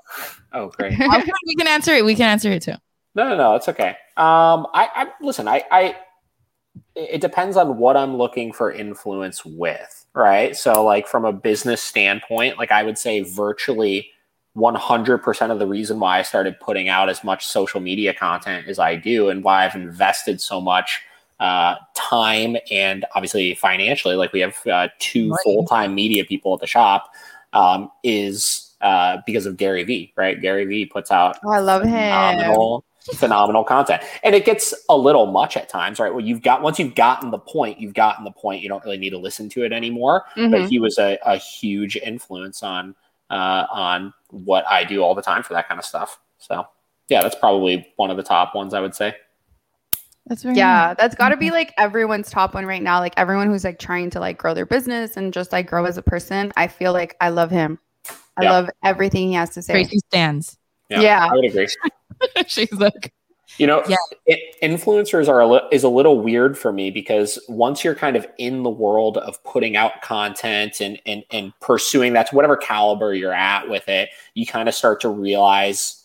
oh 0.53 0.67
great 0.69 0.93
Okay, 0.99 1.31
we 1.45 1.55
can 1.55 1.67
answer 1.67 1.93
it. 1.93 2.05
We 2.05 2.15
can 2.15 2.29
answer 2.29 2.51
it 2.51 2.63
too. 2.63 2.75
No, 3.15 3.29
no, 3.29 3.37
no, 3.37 3.55
it's 3.55 3.69
okay. 3.69 3.91
Um, 4.17 4.67
I, 4.73 4.89
I 4.93 5.07
listen. 5.21 5.47
I, 5.47 5.63
I, 5.71 5.95
it 6.95 7.21
depends 7.21 7.55
on 7.55 7.77
what 7.77 7.95
I'm 7.95 8.17
looking 8.17 8.51
for 8.51 8.71
influence 8.71 9.45
with, 9.45 10.05
right? 10.13 10.55
So, 10.55 10.83
like 10.83 11.07
from 11.07 11.23
a 11.23 11.31
business 11.31 11.81
standpoint, 11.81 12.57
like 12.57 12.71
I 12.71 12.83
would 12.83 12.97
say, 12.97 13.21
virtually 13.21 14.09
100% 14.57 15.51
of 15.51 15.59
the 15.59 15.67
reason 15.67 15.99
why 15.99 16.19
I 16.19 16.21
started 16.21 16.59
putting 16.59 16.87
out 16.87 17.09
as 17.09 17.23
much 17.23 17.47
social 17.47 17.79
media 17.79 18.13
content 18.13 18.67
as 18.67 18.79
I 18.79 18.95
do 18.95 19.29
and 19.29 19.43
why 19.43 19.65
I've 19.65 19.75
invested 19.75 20.39
so 20.39 20.61
much 20.61 21.01
uh, 21.39 21.75
time 21.93 22.55
and 22.71 23.05
obviously 23.15 23.55
financially, 23.55 24.15
like 24.15 24.31
we 24.33 24.39
have 24.39 24.55
uh, 24.67 24.87
two 24.99 25.29
Money. 25.29 25.41
full 25.43 25.65
time 25.65 25.95
media 25.95 26.23
people 26.23 26.53
at 26.53 26.61
the 26.61 26.67
shop, 26.67 27.11
um, 27.53 27.91
is 28.03 28.73
uh, 28.81 29.17
because 29.25 29.45
of 29.45 29.57
Gary 29.57 29.83
Vee, 29.83 30.13
right? 30.15 30.41
Gary 30.41 30.65
Vee 30.65 30.85
puts 30.85 31.11
out 31.11 31.37
Oh, 31.43 31.49
I 31.49 31.59
love 31.59 31.83
him. 31.83 31.93
Phenomenal, 33.13 33.17
phenomenal 33.19 33.63
content. 33.63 34.03
And 34.23 34.33
it 34.35 34.45
gets 34.45 34.73
a 34.89 34.97
little 34.97 35.27
much 35.27 35.57
at 35.57 35.69
times, 35.69 35.99
right? 35.99 36.11
Well, 36.13 36.23
you've 36.25 36.41
got 36.41 36.61
once 36.61 36.79
you've 36.79 36.95
gotten 36.95 37.31
the 37.31 37.39
point, 37.39 37.79
you've 37.79 37.93
gotten 37.93 38.23
the 38.25 38.31
point. 38.31 38.61
You 38.61 38.69
don't 38.69 38.83
really 38.83 38.97
need 38.97 39.11
to 39.11 39.17
listen 39.17 39.49
to 39.49 39.63
it 39.63 39.71
anymore. 39.71 40.23
But 40.35 40.51
Mhm. 40.51 40.69
he 40.69 40.79
was 40.79 40.97
a, 40.97 41.17
a 41.25 41.37
huge 41.37 41.95
influence 41.97 42.63
on 42.63 42.95
uh, 43.29 43.65
on 43.71 44.13
what 44.29 44.65
I 44.67 44.83
do 44.83 45.01
all 45.03 45.15
the 45.15 45.21
time 45.21 45.41
for 45.43 45.53
that 45.53 45.67
kind 45.67 45.79
of 45.79 45.85
stuff. 45.85 46.19
So 46.37 46.67
yeah, 47.09 47.21
that's 47.21 47.35
probably 47.35 47.87
one 47.95 48.11
of 48.11 48.17
the 48.17 48.23
top 48.23 48.53
ones 48.55 48.73
I 48.73 48.81
would 48.81 48.95
say. 48.95 49.15
That's 50.27 50.41
very 50.41 50.55
Yeah, 50.55 50.87
nice. 50.87 50.97
that's 50.97 51.15
got 51.15 51.29
to 51.29 51.37
be 51.37 51.51
like 51.51 51.71
everyone's 51.77 52.31
top 52.31 52.55
one 52.55 52.65
right 52.65 52.81
now. 52.81 52.99
Like 52.99 53.13
everyone 53.15 53.47
who's 53.47 53.63
like 53.63 53.77
trying 53.77 54.09
to 54.11 54.19
like 54.19 54.37
grow 54.39 54.55
their 54.55 54.65
business 54.65 55.17
and 55.17 55.31
just 55.31 55.51
like 55.51 55.67
grow 55.67 55.85
as 55.85 55.97
a 55.97 56.01
person. 56.01 56.51
I 56.57 56.67
feel 56.67 56.93
like 56.93 57.15
I 57.21 57.29
love 57.29 57.51
him. 57.51 57.77
I 58.37 58.43
Yeah. 58.43 58.51
love 58.51 58.69
everything 58.83 59.27
he 59.27 59.33
has 59.35 59.51
to 59.51 59.61
say. 59.61 59.73
Tracy 59.73 59.99
stands. 60.07 60.57
Yeah. 60.89 61.27
I 61.31 61.35
would 61.35 61.45
agree. 61.45 61.67
She's 62.47 62.71
like, 62.73 63.13
You 63.57 63.67
know, 63.67 63.83
Yeah. 63.87 63.95
it, 64.25 64.39
influencers 64.61 65.29
are 65.29 65.39
a 65.39 65.47
li- 65.47 65.67
is 65.71 65.83
a 65.83 65.89
little 65.89 66.19
weird 66.19 66.57
for 66.57 66.73
me 66.73 66.91
because 66.91 67.39
once 67.47 67.83
you're 67.83 67.95
kind 67.95 68.15
of 68.15 68.27
in 68.37 68.63
the 68.63 68.69
world 68.69 69.17
of 69.17 69.41
putting 69.43 69.75
out 69.77 70.01
content 70.01 70.81
and 70.81 70.99
and 71.05 71.23
and 71.31 71.53
pursuing 71.61 72.13
that 72.13 72.27
to 72.29 72.35
whatever 72.35 72.57
caliber 72.57 73.13
you're 73.13 73.33
at 73.33 73.69
with 73.69 73.87
it, 73.87 74.09
you 74.33 74.45
kind 74.45 74.67
of 74.67 74.75
start 74.75 74.99
to 75.01 75.09
realize. 75.09 76.01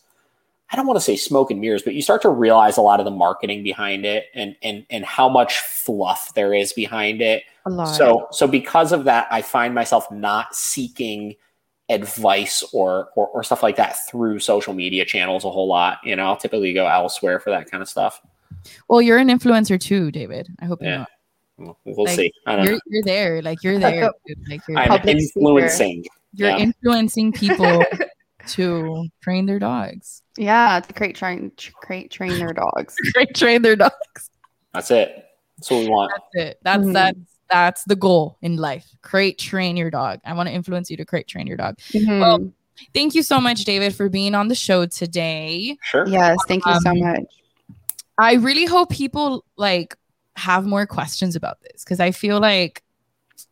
I 0.72 0.76
don't 0.76 0.86
want 0.86 0.98
to 0.98 1.00
say 1.00 1.16
smoke 1.16 1.50
and 1.50 1.60
mirrors, 1.60 1.82
but 1.82 1.94
you 1.94 2.02
start 2.02 2.22
to 2.22 2.28
realize 2.28 2.76
a 2.76 2.80
lot 2.80 3.00
of 3.00 3.04
the 3.04 3.10
marketing 3.10 3.64
behind 3.64 4.06
it 4.06 4.26
and 4.36 4.54
and 4.62 4.86
and 4.88 5.04
how 5.04 5.28
much 5.28 5.58
fluff 5.58 6.32
there 6.34 6.54
is 6.54 6.72
behind 6.72 7.20
it. 7.20 7.42
A 7.66 7.70
lot. 7.70 7.86
So 7.86 8.28
so 8.30 8.46
because 8.46 8.92
of 8.92 9.02
that, 9.04 9.26
I 9.32 9.42
find 9.42 9.74
myself 9.74 10.08
not 10.12 10.54
seeking 10.54 11.34
advice 11.90 12.62
or, 12.72 13.10
or 13.16 13.26
or 13.28 13.42
stuff 13.42 13.62
like 13.62 13.76
that 13.76 13.96
through 14.08 14.38
social 14.38 14.72
media 14.72 15.04
channels 15.04 15.44
a 15.44 15.50
whole 15.50 15.66
lot. 15.68 15.98
You 16.04 16.16
know, 16.16 16.24
I'll 16.24 16.36
typically 16.36 16.72
go 16.72 16.86
elsewhere 16.86 17.40
for 17.40 17.50
that 17.50 17.70
kind 17.70 17.82
of 17.82 17.88
stuff. 17.88 18.20
well, 18.88 19.02
you're 19.02 19.18
an 19.18 19.28
influencer 19.28 19.78
too, 19.80 20.10
David. 20.10 20.48
I 20.60 20.64
hope 20.66 20.80
you 20.82 20.88
Yeah. 20.88 20.96
know. 20.98 21.06
We'll, 21.58 21.78
we'll 21.84 22.06
Like, 22.06 22.16
see. 22.16 22.32
I 22.46 22.56
don't 22.56 22.64
You're, 22.64 22.74
know. 22.74 22.80
you're 22.86 23.02
there. 23.02 23.42
Like 23.42 23.62
you're 23.62 23.78
there. 23.78 24.10
Like 24.48 24.62
you're, 24.66 24.78
I'm 24.78 24.88
public 24.88 25.18
speaker. 25.20 25.38
influencing. 25.40 26.04
you're 26.32 26.48
yeah. 26.48 26.56
influencing 26.58 27.32
people 27.32 27.84
to 28.48 29.06
train 29.20 29.44
their 29.46 29.58
dogs. 29.58 30.22
yeah, 30.38 30.80
to 30.80 30.92
create 30.94 31.16
train 31.16 31.52
tr- 31.58 31.72
create 31.82 32.10
train 32.10 32.38
their 32.38 32.52
dogs. 32.54 32.94
Train 33.12 33.26
train 33.34 33.62
their 33.62 33.76
dogs. 33.76 34.30
That's 34.72 34.90
it. 34.90 35.24
That's 35.58 35.70
what 35.70 35.80
we 35.80 35.88
want. 35.90 36.12
That's 36.32 36.46
it. 36.48 36.58
That's 36.62 36.82
Mhm. 36.84 36.92
that's 36.94 37.18
that's 37.50 37.84
the 37.84 37.96
goal 37.96 38.38
in 38.42 38.56
life. 38.56 38.86
Create 39.02 39.38
train 39.38 39.76
your 39.76 39.90
dog. 39.90 40.20
I 40.24 40.32
want 40.34 40.48
to 40.48 40.54
influence 40.54 40.90
you 40.90 40.96
to 40.98 41.04
create 41.04 41.26
train 41.28 41.46
your 41.46 41.56
dog. 41.56 41.76
Mhm. 41.92 42.20
Well, 42.20 42.52
Thank 42.94 43.14
you 43.14 43.22
so 43.22 43.38
much, 43.42 43.64
David, 43.66 43.94
for 43.94 44.08
being 44.08 44.34
on 44.34 44.48
the 44.48 44.54
show 44.54 44.86
today. 44.86 45.76
Sure. 45.82 46.06
yes, 46.08 46.38
thank 46.48 46.64
you 46.64 46.80
so 46.80 46.90
Um, 46.92 47.00
much. 47.00 47.24
I 48.16 48.34
really 48.34 48.64
hope 48.64 48.88
people 48.88 49.44
like 49.58 49.94
have 50.36 50.64
more 50.64 50.86
questions 50.86 51.36
about 51.36 51.58
this 51.60 51.84
because 51.84 52.00
I 52.00 52.10
feel 52.10 52.40
like 52.40 52.82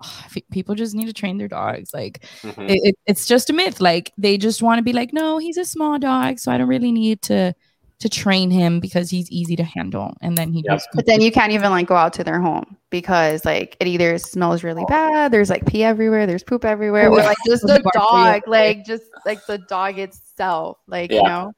ah, 0.01 0.25
f- 0.35 0.43
people 0.51 0.75
just 0.75 0.95
need 0.95 1.07
to 1.07 1.13
train 1.13 1.37
their 1.37 1.49
dogs. 1.49 1.93
Like 1.93 2.25
Mhm. 2.43 2.71
it, 2.71 2.81
it- 2.85 2.99
it's 3.07 3.27
just 3.27 3.51
a 3.51 3.53
myth. 3.53 3.83
Like 3.83 4.13
they 4.17 4.39
just 4.39 4.63
want 4.63 4.79
to 4.79 4.83
be 4.83 4.95
like, 4.95 5.13
no, 5.13 5.37
he's 5.37 5.59
a 5.59 5.65
small 5.67 5.99
dog, 5.99 6.39
so 6.39 6.51
I 6.51 6.57
don't 6.57 6.69
really 6.69 6.93
need 6.93 7.21
to 7.23 7.55
to 8.01 8.09
train 8.09 8.51
him 8.51 8.79
because 8.81 9.11
he's 9.11 9.31
easy 9.31 9.57
to 9.57 9.65
handle. 9.65 10.17
And 10.21 10.39
then 10.39 10.53
he 10.53 10.63
Yep. 10.65 10.75
just 10.77 10.89
But 10.95 11.07
then 11.07 11.21
you 11.21 11.33
can't 11.33 11.53
even 11.53 11.71
like 11.71 11.87
go 11.89 11.97
out 11.97 12.13
to 12.15 12.25
their 12.25 12.41
home 12.41 12.77
because 12.91 13.45
like 13.45 13.77
it 13.81 13.87
either 13.89 14.19
smells 14.19 14.63
really 14.63 14.85
bad, 14.89 15.33
there's 15.33 15.51
like 15.51 15.67
pee 15.67 15.83
everywhere, 15.83 16.27
there's 16.27 16.45
poop 16.45 16.65
everywhere, 16.65 17.11
or 17.11 17.17
like 17.17 17.37
just 17.47 17.63
The 17.67 17.75
the 17.75 17.81
bark 17.81 17.95
for 17.95 18.19
you. 18.19 18.25
dog, 18.25 18.43
like 18.47 18.85
just 18.85 19.05
like 19.27 19.45
the 19.47 19.59
dog 19.59 19.99
itself, 19.99 20.79
like 20.87 21.11
you 21.11 21.17
Yeah. 21.17 21.29
know. 21.29 21.53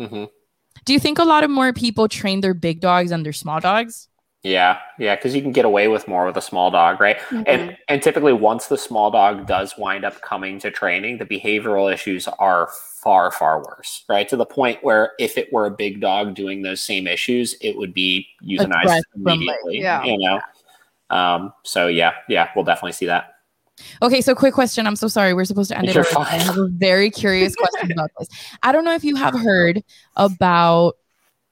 Mhm. 0.00 0.28
do 0.84 0.92
you 0.92 0.98
think 0.98 1.18
a 1.18 1.24
lot 1.24 1.44
of 1.44 1.50
more 1.50 1.72
people 1.72 2.08
train 2.08 2.40
their 2.40 2.54
big 2.54 2.80
dogs 2.80 3.10
than 3.10 3.22
their 3.22 3.32
small 3.32 3.60
dogs? 3.60 4.08
Yeah, 4.42 4.78
yeah, 4.98 5.14
because 5.14 5.34
you 5.36 5.42
can 5.42 5.52
get 5.52 5.64
away 5.64 5.86
with 5.86 6.08
more 6.08 6.26
with 6.26 6.36
a 6.36 6.40
small 6.42 6.70
dog, 6.72 7.00
right? 7.00 7.18
Mhm. 7.30 7.44
And 7.46 7.76
and 7.88 8.02
typically, 8.02 8.32
once 8.32 8.66
the 8.66 8.78
small 8.78 9.10
dog 9.10 9.46
does 9.46 9.76
wind 9.78 10.04
up 10.04 10.20
coming 10.22 10.58
to 10.60 10.70
training, 10.70 11.18
the 11.18 11.26
behavioral 11.26 11.92
issues 11.92 12.26
are 12.26 12.68
far 13.02 13.30
far 13.32 13.58
worse, 13.58 14.04
right? 14.08 14.28
To 14.28 14.36
the 14.36 14.46
point 14.46 14.82
where 14.82 15.12
if 15.18 15.36
it 15.36 15.52
were 15.52 15.66
a 15.66 15.70
big 15.70 16.00
dog 16.00 16.34
doing 16.34 16.62
those 16.62 16.80
same 16.80 17.06
issues, 17.06 17.54
it 17.60 17.76
would 17.76 17.92
be 17.92 18.26
euthanized 18.42 18.82
threat 18.84 19.02
from, 19.12 19.22
like, 19.24 19.34
immediately. 19.36 19.80
yeah. 19.80 20.04
You 20.04 20.18
know. 20.18 20.40
Um. 21.10 21.52
So 21.64 21.88
yeah, 21.88 22.12
yeah, 22.28 22.48
we'll 22.54 22.64
definitely 22.64 22.92
see 22.92 23.06
that. 23.06 23.34
Okay, 24.00 24.20
so 24.20 24.34
quick 24.34 24.54
question. 24.54 24.86
I'm 24.86 24.96
so 24.96 25.08
sorry. 25.08 25.34
We're 25.34 25.44
supposed 25.44 25.70
to 25.70 25.78
end 25.78 25.88
it. 25.88 25.94
You're 25.94 26.04
early. 26.14 26.26
I 26.26 26.36
have 26.38 26.56
a 26.58 26.68
very 26.68 27.10
curious 27.10 27.54
question 27.56 27.90
about 27.90 28.10
this. 28.18 28.28
I 28.62 28.70
don't 28.72 28.84
know 28.84 28.94
if 28.94 29.02
you 29.04 29.16
have 29.16 29.34
heard 29.34 29.82
about 30.16 30.94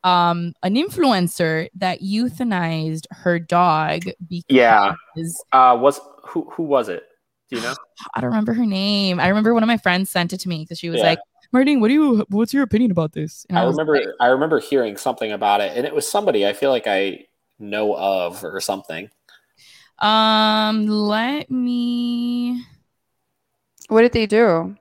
um 0.05 0.55
an 0.62 0.76
influencer 0.76 1.68
that 1.74 2.01
euthanized 2.01 3.07
her 3.11 3.38
dog 3.38 4.03
because 4.28 4.44
Yeah. 4.48 4.94
Uh. 5.53 5.76
Was 5.80 6.01
who 6.24 6.48
who 6.53 6.62
was 6.62 6.88
it? 6.88 7.05
Do 7.51 7.57
you 7.57 7.62
know? 7.62 7.74
I 8.14 8.20
don't 8.20 8.30
remember 8.30 8.53
her 8.55 8.64
name. 8.66 9.18
I 9.20 9.28
remember 9.28 9.53
one 9.53 9.62
of 9.62 9.66
my 9.66 9.76
friends 9.78 10.09
sent 10.11 10.32
it 10.32 10.38
to 10.40 10.48
me 10.48 10.62
because 10.62 10.78
she 10.78 10.88
was 10.88 11.01
Yeah. 11.01 11.07
like, 11.09 11.18
Martine, 11.53 11.80
what 11.80 11.88
do 11.88 11.94
you 11.94 12.26
what's 12.28 12.55
your 12.55 12.62
opinion 12.62 12.90
about 12.90 13.12
this? 13.12 13.46
And 13.48 13.59
I 13.59 13.64
was 13.64 13.78
remember 13.78 13.96
like, 13.96 14.07
I 14.20 14.26
remember 14.28 14.61
hearing 14.61 14.96
something 14.96 15.32
about 15.32 15.61
it, 15.61 15.76
and 15.76 15.86
it 15.86 15.94
was 15.94 16.11
somebody 16.11 16.46
I 16.46 16.53
feel 16.53 16.70
like 16.70 16.86
I 16.86 17.26
know 17.59 17.94
of 17.96 18.44
or 18.44 18.61
something. 18.61 19.11
um, 19.98 20.86
let 20.86 21.51
me 21.51 22.64
What 23.88 24.03
did 24.03 24.12
they 24.12 24.26
do? 24.26 24.76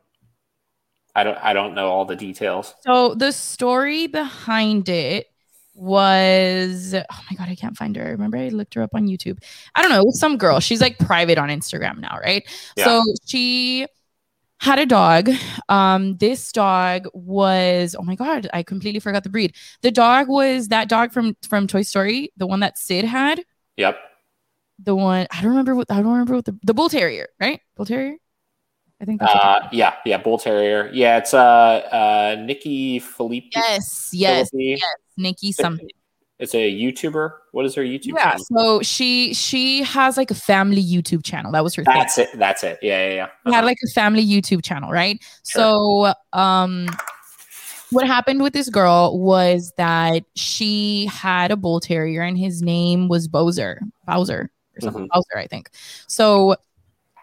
I 1.15 1.23
don't 1.23 1.37
I 1.37 1.53
don't 1.53 1.73
know 1.75 1.89
all 1.89 2.05
the 2.05 2.15
details. 2.15 2.75
So 2.85 3.15
the 3.15 3.31
story 3.31 4.07
behind 4.07 4.89
it 4.89 5.27
was 5.73 6.93
oh 6.93 7.21
my 7.29 7.35
god, 7.37 7.49
I 7.49 7.55
can't 7.55 7.77
find 7.77 7.95
her. 7.95 8.05
I 8.05 8.09
Remember 8.11 8.37
I 8.37 8.49
looked 8.49 8.73
her 8.75 8.81
up 8.83 8.91
on 8.93 9.07
YouTube. 9.07 9.39
I 9.75 9.81
don't 9.81 9.91
know, 9.91 9.99
it 9.99 10.05
was 10.05 10.19
some 10.19 10.37
girl. 10.37 10.59
She's 10.59 10.81
like 10.81 10.97
private 10.99 11.37
on 11.37 11.49
Instagram 11.49 11.99
now, 11.99 12.19
right? 12.21 12.47
Yeah. 12.75 12.85
So 12.85 13.03
she 13.25 13.87
had 14.59 14.79
a 14.79 14.85
dog. 14.85 15.29
Um, 15.69 16.17
this 16.17 16.51
dog 16.51 17.07
was 17.13 17.95
oh 17.97 18.03
my 18.03 18.15
god, 18.15 18.49
I 18.53 18.63
completely 18.63 18.99
forgot 18.99 19.23
the 19.23 19.29
breed. 19.29 19.55
The 19.81 19.91
dog 19.91 20.27
was 20.27 20.67
that 20.67 20.89
dog 20.89 21.11
from 21.11 21.35
from 21.47 21.67
Toy 21.67 21.81
Story, 21.81 22.31
the 22.37 22.47
one 22.47 22.59
that 22.59 22.77
Sid 22.77 23.05
had. 23.05 23.43
Yep. 23.77 23.97
The 24.83 24.95
one 24.95 25.27
I 25.31 25.41
don't 25.41 25.51
remember 25.51 25.75
what 25.75 25.89
I 25.89 25.95
don't 25.95 26.11
remember 26.11 26.35
what 26.35 26.45
the 26.45 26.57
the 26.63 26.73
bull 26.73 26.89
terrier, 26.89 27.27
right? 27.39 27.61
Bull 27.75 27.85
terrier. 27.85 28.17
I 29.01 29.05
think 29.05 29.21
that's 29.21 29.33
Uh, 29.33 29.69
yeah, 29.71 29.95
yeah, 30.05 30.17
bull 30.17 30.37
terrier. 30.37 30.89
Yeah, 30.93 31.17
it's 31.17 31.33
uh, 31.33 31.37
uh, 31.39 32.41
Nikki 32.41 32.99
Phillippi. 32.99 33.49
yes, 33.55 34.09
yes, 34.11 34.49
Phillippi. 34.49 34.77
yes, 34.81 34.95
Nikki 35.15 35.51
something. 35.53 35.87
It's 36.39 36.55
a 36.55 36.71
YouTuber. 36.73 37.31
What 37.51 37.65
is 37.65 37.75
her 37.75 37.81
YouTube 37.81 38.13
yeah 38.15 38.31
channel? 38.31 38.45
so 38.57 38.81
she 38.81 39.33
she 39.33 39.83
has 39.83 40.15
like 40.17 40.31
a 40.31 40.35
family 40.35 40.81
youtube 40.83 41.23
channel 41.23 41.51
that 41.51 41.63
was 41.63 41.75
her 41.75 41.83
thing 41.83 41.93
That's 41.93 42.17
it. 42.17 42.29
That's 42.35 42.63
it. 42.63 42.79
Yeah, 42.81 43.07
yeah, 43.09 43.13
yeah. 43.15 43.25
she 43.45 43.51
had 43.53 43.59
Uh-huh. 43.59 43.65
like 43.65 43.77
a 43.85 43.89
family 43.91 44.25
youtube 44.25 44.63
channel 44.63 44.89
right 44.91 45.19
so 45.43 46.13
um 46.33 46.87
what 47.91 48.05
happened 48.07 48.41
with 48.43 48.53
this 48.53 48.69
girl 48.69 49.19
was 49.19 49.73
that 49.77 50.23
she 50.35 51.07
had 51.07 51.51
a 51.51 51.57
bull 51.57 51.79
terrier 51.79 52.21
and 52.21 52.37
his 52.37 52.61
name 52.61 53.07
was 53.09 53.27
bowser 53.27 53.81
bowser 54.05 54.49
or 54.77 54.81
something 54.81 55.07
bowser 55.11 55.37
i 55.37 55.47
think 55.47 55.69
so 56.07 56.55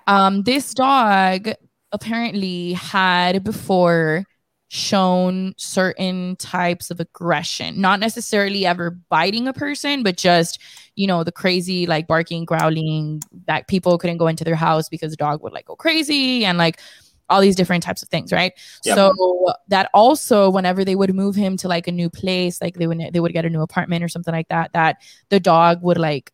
um 0.08 0.42
this 0.42 0.74
dog 0.74 1.48
apparently 1.92 2.72
had 2.74 3.42
before 3.44 4.24
shown 4.68 5.54
certain 5.56 6.34
types 6.36 6.90
of 6.90 6.98
aggression 6.98 7.80
not 7.80 8.00
necessarily 8.00 8.66
ever 8.66 8.90
biting 9.08 9.46
a 9.46 9.52
person 9.52 10.02
but 10.02 10.16
just 10.16 10.60
you 10.96 11.06
know 11.06 11.22
the 11.22 11.30
crazy 11.30 11.86
like 11.86 12.06
barking 12.08 12.44
growling 12.44 13.22
that 13.46 13.68
people 13.68 13.96
couldn't 13.96 14.16
go 14.16 14.26
into 14.26 14.42
their 14.42 14.56
house 14.56 14.88
because 14.88 15.12
the 15.12 15.16
dog 15.16 15.40
would 15.42 15.52
like 15.52 15.66
go 15.66 15.76
crazy 15.76 16.44
and 16.44 16.58
like 16.58 16.80
all 17.28 17.40
these 17.40 17.54
different 17.56 17.82
types 17.82 18.02
of 18.02 18.08
things 18.08 18.32
right 18.32 18.52
Yep. 18.84 18.96
so 18.96 19.54
that 19.68 19.88
also 19.94 20.50
whenever 20.50 20.84
they 20.84 20.96
would 20.96 21.14
move 21.14 21.36
him 21.36 21.56
to 21.58 21.68
like 21.68 21.86
a 21.86 21.92
new 21.92 22.10
place 22.10 22.60
like 22.60 22.74
they 22.74 22.88
would 22.88 23.00
they 23.12 23.20
would 23.20 23.32
get 23.32 23.44
a 23.44 23.50
new 23.50 23.62
apartment 23.62 24.02
or 24.02 24.08
something 24.08 24.34
like 24.34 24.48
that 24.48 24.72
that 24.72 24.96
the 25.28 25.38
dog 25.38 25.80
would 25.82 25.98
like 25.98 26.32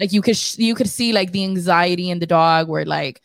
like 0.00 0.12
you 0.12 0.22
could 0.22 0.36
sh- 0.36 0.58
you 0.58 0.74
could 0.74 0.88
see 0.88 1.12
like 1.12 1.32
the 1.32 1.44
anxiety 1.44 2.08
in 2.10 2.18
the 2.18 2.26
dog 2.26 2.68
where 2.68 2.84
like 2.86 3.20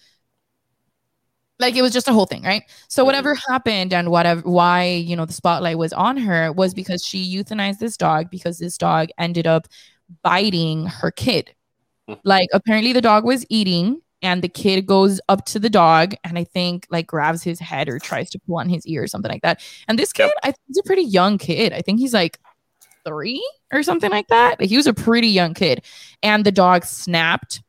like 1.60 1.76
it 1.76 1.82
was 1.82 1.92
just 1.94 2.08
a 2.08 2.14
whole 2.14 2.26
thing 2.26 2.44
right 2.44 2.64
so 2.88 3.04
whatever 3.04 3.36
happened 3.50 3.94
and 3.94 4.10
whatever 4.12 4.42
why 4.42 4.86
you 4.86 5.16
know 5.16 5.26
the 5.26 5.34
spotlight 5.34 5.78
was 5.78 5.94
on 5.94 6.18
her 6.18 6.52
was 6.54 6.74
because 6.74 7.04
she 7.04 7.36
euthanized 7.36 7.80
this 7.80 7.98
dog 7.98 8.30
because 8.30 8.60
this 8.60 8.78
dog 8.78 9.10
ended 9.18 9.46
up 9.48 9.68
biting 10.24 10.86
her 10.86 11.12
kid 11.12 11.54
Mhm. 12.10 12.20
like 12.24 12.50
apparently 12.54 12.92
the 12.94 13.02
dog 13.02 13.24
was 13.24 13.46
eating 13.50 14.02
and 14.22 14.42
the 14.42 14.50
kid 14.50 14.86
goes 14.88 15.22
up 15.30 15.46
to 15.46 15.60
the 15.60 15.70
dog 15.70 16.14
and 16.24 16.38
I 16.38 16.44
think 16.44 16.88
like 16.90 17.06
grabs 17.08 17.44
his 17.44 17.60
head 17.60 17.88
or 17.88 18.00
tries 18.00 18.30
to 18.32 18.40
pull 18.40 18.58
on 18.58 18.68
his 18.68 18.86
ear 18.88 19.04
or 19.04 19.08
something 19.08 19.32
like 19.32 19.44
that. 19.44 19.62
And 19.88 19.98
this 19.98 20.12
kid, 20.12 20.24
Yep. 20.26 20.34
I 20.44 20.48
think 20.48 20.58
he's 20.68 20.78
a 20.80 20.84
pretty 20.84 21.04
young 21.04 21.38
kid. 21.38 21.72
I 21.72 21.82
think 21.82 22.00
he's 22.00 22.14
like 22.14 22.38
three 23.06 23.42
or 23.72 23.82
something 23.84 24.12
like 24.12 24.28
that. 24.28 24.60
He 24.60 24.76
was 24.76 24.88
a 24.88 24.94
pretty 24.94 25.28
young 25.30 25.54
kid. 25.54 25.84
And 26.24 26.44
the 26.46 26.52
dog 26.52 26.84
snapped, 26.84 27.62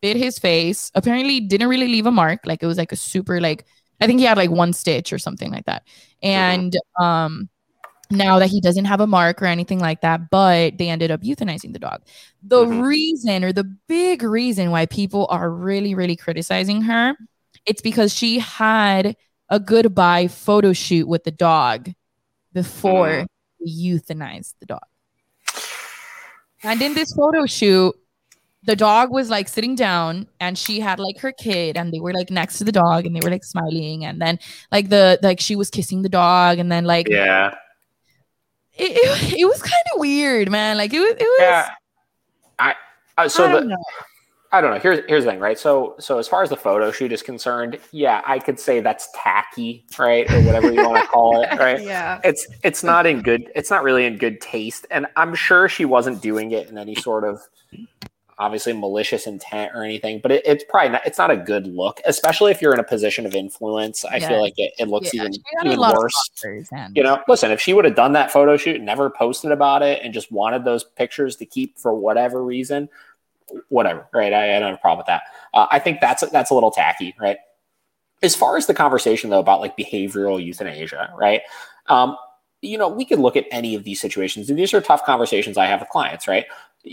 bit 0.00 0.16
his 0.16 0.38
face, 0.38 0.90
apparently 0.94 1.40
didn't 1.40 1.68
really 1.68 1.88
leave 1.88 2.06
a 2.06 2.10
mark. 2.10 2.40
Like 2.44 2.62
it 2.62 2.66
was 2.66 2.78
like 2.78 2.92
a 2.92 2.96
super 2.96 3.40
like 3.40 3.66
I 4.00 4.06
think 4.06 4.20
he 4.20 4.26
had 4.26 4.36
like 4.36 4.50
one 4.50 4.72
stitch 4.72 5.12
or 5.12 5.18
something 5.18 5.50
like 5.50 5.66
that. 5.66 5.84
And 6.22 6.76
um 7.00 7.48
now 8.10 8.38
that 8.38 8.48
he 8.48 8.60
doesn't 8.60 8.86
have 8.86 9.00
a 9.00 9.06
mark 9.06 9.42
or 9.42 9.46
anything 9.46 9.80
like 9.80 10.00
that, 10.00 10.30
but 10.30 10.78
they 10.78 10.88
ended 10.88 11.10
up 11.10 11.20
euthanizing 11.22 11.74
the 11.74 11.78
dog. 11.78 12.02
The 12.42 12.64
Mhm. 12.64 12.82
reason 12.82 13.44
or 13.44 13.52
the 13.52 13.64
big 13.86 14.22
reason 14.22 14.70
why 14.70 14.86
people 14.86 15.26
are 15.28 15.50
really, 15.50 15.94
really 15.94 16.16
criticizing 16.16 16.82
her, 16.82 17.14
it's 17.66 17.82
because 17.82 18.14
she 18.14 18.38
had 18.38 19.14
a 19.50 19.60
goodbye 19.60 20.28
photo 20.28 20.72
shoot 20.72 21.06
with 21.06 21.24
the 21.24 21.30
dog 21.30 21.90
before 22.54 23.26
they 23.60 23.70
euthanized 23.70 24.54
the 24.60 24.66
dog. 24.66 24.86
And 26.62 26.80
in 26.82 26.94
this 26.94 27.12
photo 27.14 27.46
shoot, 27.46 27.94
the 28.68 28.76
dog 28.76 29.10
was 29.10 29.30
like 29.30 29.48
sitting 29.48 29.74
down 29.74 30.28
and 30.40 30.58
she 30.58 30.78
had 30.78 31.00
like 31.00 31.18
her 31.18 31.32
kid 31.32 31.74
and 31.78 31.90
they 31.90 32.00
were 32.00 32.12
like 32.12 32.30
next 32.30 32.58
to 32.58 32.64
the 32.64 32.70
dog 32.70 33.06
and 33.06 33.16
they 33.16 33.20
were 33.20 33.30
like 33.30 33.42
smiling 33.42 34.04
and 34.04 34.20
then 34.20 34.38
like 34.70 34.90
the 34.90 35.18
like 35.22 35.40
she 35.40 35.56
was 35.56 35.70
kissing 35.70 36.02
the 36.02 36.08
dog 36.10 36.58
and 36.58 36.70
then 36.70 36.84
like 36.84 37.08
Yeah. 37.08 37.54
it, 38.74 38.90
it, 38.92 39.32
it 39.40 39.44
was 39.46 39.62
kind 39.62 39.72
of 39.94 40.00
weird, 40.00 40.50
man. 40.50 40.76
Like 40.76 40.92
it 40.92 41.00
was, 41.00 41.12
it 41.12 41.22
was. 41.22 41.38
Yeah. 41.40 41.70
I 42.58 42.74
uh, 43.16 43.26
so 43.26 43.46
I 43.46 43.52
don't 43.52 43.62
the 43.62 43.68
know. 43.70 43.84
I 44.52 44.60
don't 44.60 44.74
know. 44.74 44.80
Here's 44.80 45.00
here's 45.08 45.24
the 45.24 45.30
thing, 45.30 45.40
right? 45.40 45.58
So 45.58 45.94
so 45.98 46.18
as 46.18 46.28
far 46.28 46.42
as 46.42 46.50
the 46.50 46.56
photo 46.56 46.92
shoot 46.92 47.10
is 47.10 47.22
concerned, 47.22 47.78
yeah, 47.90 48.20
I 48.26 48.38
could 48.38 48.60
say 48.60 48.80
that's 48.80 49.08
tacky, 49.14 49.86
right, 49.98 50.30
or 50.30 50.42
whatever 50.42 50.70
you 50.70 50.86
want 50.86 51.02
to 51.02 51.06
call 51.08 51.40
it, 51.42 51.48
right? 51.58 51.82
Yeah. 51.82 52.20
It's 52.22 52.46
it's 52.62 52.84
not 52.84 53.06
in 53.06 53.22
good. 53.22 53.50
It's 53.54 53.70
not 53.70 53.82
really 53.82 54.04
in 54.04 54.18
good 54.18 54.42
taste, 54.42 54.86
and 54.90 55.06
I'm 55.16 55.34
sure 55.34 55.70
she 55.70 55.86
wasn't 55.86 56.20
doing 56.20 56.50
it 56.50 56.68
in 56.68 56.76
any 56.76 56.96
sort 56.96 57.24
of 57.24 57.40
obviously 58.38 58.72
malicious 58.72 59.26
intent 59.26 59.72
or 59.74 59.82
anything. 59.82 60.20
But 60.22 60.32
it, 60.32 60.42
it's 60.46 60.64
probably 60.68 60.90
not. 60.90 61.06
It's 61.06 61.18
not 61.18 61.30
a 61.30 61.36
good 61.36 61.66
look, 61.66 62.00
especially 62.06 62.52
if 62.52 62.62
you're 62.62 62.72
in 62.72 62.80
a 62.80 62.84
position 62.84 63.26
of 63.26 63.34
influence. 63.34 64.04
I 64.04 64.16
Yeah. 64.18 64.28
feel 64.28 64.40
like 64.40 64.54
it, 64.58 64.72
it 64.78 64.88
looks 64.88 65.12
Yeah, 65.12 65.22
even 65.22 65.32
she 65.32 65.42
had 65.56 65.66
a 65.66 65.70
even 65.72 65.80
worse. 65.80 66.30
and- 66.72 66.96
You 66.96 67.02
know, 67.02 67.20
listen, 67.28 67.50
if 67.50 67.60
she 67.60 67.74
would 67.74 67.84
have 67.84 67.94
done 67.96 68.12
that 68.12 68.30
photo 68.30 68.56
shoot 68.56 68.80
never 68.80 69.10
posted 69.10 69.50
about 69.52 69.82
it 69.82 70.00
and 70.02 70.14
just 70.14 70.30
wanted 70.32 70.64
those 70.64 70.84
pictures 70.84 71.36
to 71.36 71.46
keep 71.46 71.78
for 71.78 71.92
whatever 71.94 72.42
reason, 72.44 72.88
whatever, 73.68 74.06
right? 74.12 74.32
I, 74.32 74.56
I 74.56 74.60
don't 74.60 74.70
have 74.70 74.78
a 74.78 74.80
problem 74.80 74.98
with 74.98 75.06
that. 75.06 75.22
Uh, 75.52 75.66
I 75.70 75.78
think 75.78 76.00
that's 76.00 76.28
that's 76.30 76.50
a 76.50 76.54
little 76.54 76.70
tacky, 76.70 77.14
right? 77.20 77.38
As 78.22 78.34
far 78.34 78.56
as 78.56 78.66
the 78.66 78.74
conversation 78.74 79.30
though 79.30 79.38
about 79.40 79.60
like 79.60 79.76
behavioral 79.76 80.42
euthanasia, 80.44 81.12
right? 81.16 81.42
Um, 81.86 82.16
you 82.60 82.76
know, 82.76 82.88
we 82.88 83.04
could 83.04 83.20
look 83.20 83.36
at 83.36 83.46
any 83.52 83.76
of 83.76 83.84
these 83.84 84.00
situations, 84.00 84.50
and 84.50 84.58
these 84.58 84.74
are 84.74 84.80
tough 84.80 85.04
conversations 85.04 85.56
I 85.56 85.66
have 85.66 85.78
with 85.80 85.88
clients, 85.90 86.26
right? 86.26 86.44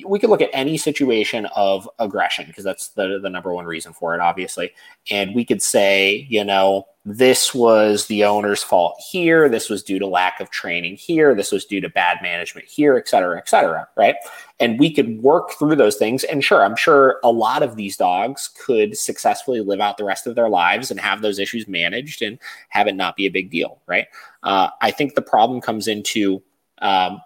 We 0.06 0.20
could 0.20 0.30
look 0.30 0.42
at 0.42 0.50
any 0.52 0.78
situation 0.78 1.46
of 1.56 1.88
aggression 2.00 2.48
because 2.48 2.64
that's 2.64 2.90
the 2.90 3.20
the 3.22 3.30
number 3.30 3.54
one 3.54 3.66
reason 3.66 3.94
for 3.94 4.16
it, 4.16 4.20
obviously, 4.20 4.72
and 5.12 5.36
we 5.36 5.46
could 5.46 5.62
say, 5.62 6.26
you 6.30 6.44
know, 6.44 6.88
this 7.06 7.54
was 7.54 8.08
the 8.08 8.26
owner's 8.26 8.64
fault 8.64 9.00
here, 9.12 9.48
this 9.48 9.70
was 9.70 9.84
due 9.84 10.00
to 10.00 10.08
lack 10.08 10.40
of 10.40 10.50
training 10.50 10.96
here, 10.96 11.36
this 11.36 11.52
was 11.52 11.64
due 11.64 11.80
to 11.80 11.88
bad 11.88 12.18
management 12.24 12.68
here, 12.68 12.98
et 12.98 13.08
cetera, 13.08 13.38
et 13.38 13.48
cetera, 13.48 13.88
right? 13.96 14.16
And 14.60 14.80
we 14.80 14.92
could 14.92 15.22
work 15.22 15.52
through 15.52 15.76
those 15.76 15.98
things. 15.98 16.24
And 16.24 16.44
sure, 16.44 16.66
I'm 16.66 16.76
sure 16.76 17.20
a 17.24 17.32
lot 17.32 17.62
of 17.62 17.76
these 17.76 17.96
dogs 17.96 18.50
could 18.60 18.98
successfully 18.98 19.62
live 19.62 19.82
out 19.82 19.98
the 19.98 20.04
rest 20.04 20.26
of 20.26 20.34
their 20.34 20.50
lives 20.50 20.90
and 20.90 21.00
have 21.00 21.22
those 21.22 21.38
issues 21.38 21.68
managed 21.68 22.24
and 22.24 22.40
have 22.70 22.88
it 22.88 22.96
not 22.96 23.16
be 23.16 23.28
a 23.28 23.32
big 23.32 23.52
deal, 23.52 23.80
right? 23.86 24.08
Uh, 24.42 24.70
I 24.82 24.90
think 24.90 25.14
the 25.14 25.22
problem 25.22 25.62
comes 25.62 25.88
into 25.88 26.42
um, 26.80 27.22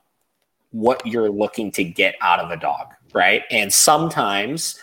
what 0.71 1.05
you're 1.05 1.29
looking 1.29 1.71
to 1.71 1.83
get 1.83 2.15
out 2.21 2.39
of 2.39 2.51
a 2.51 2.57
dog, 2.57 2.87
right? 3.13 3.43
And 3.49 3.73
sometimes, 3.73 4.79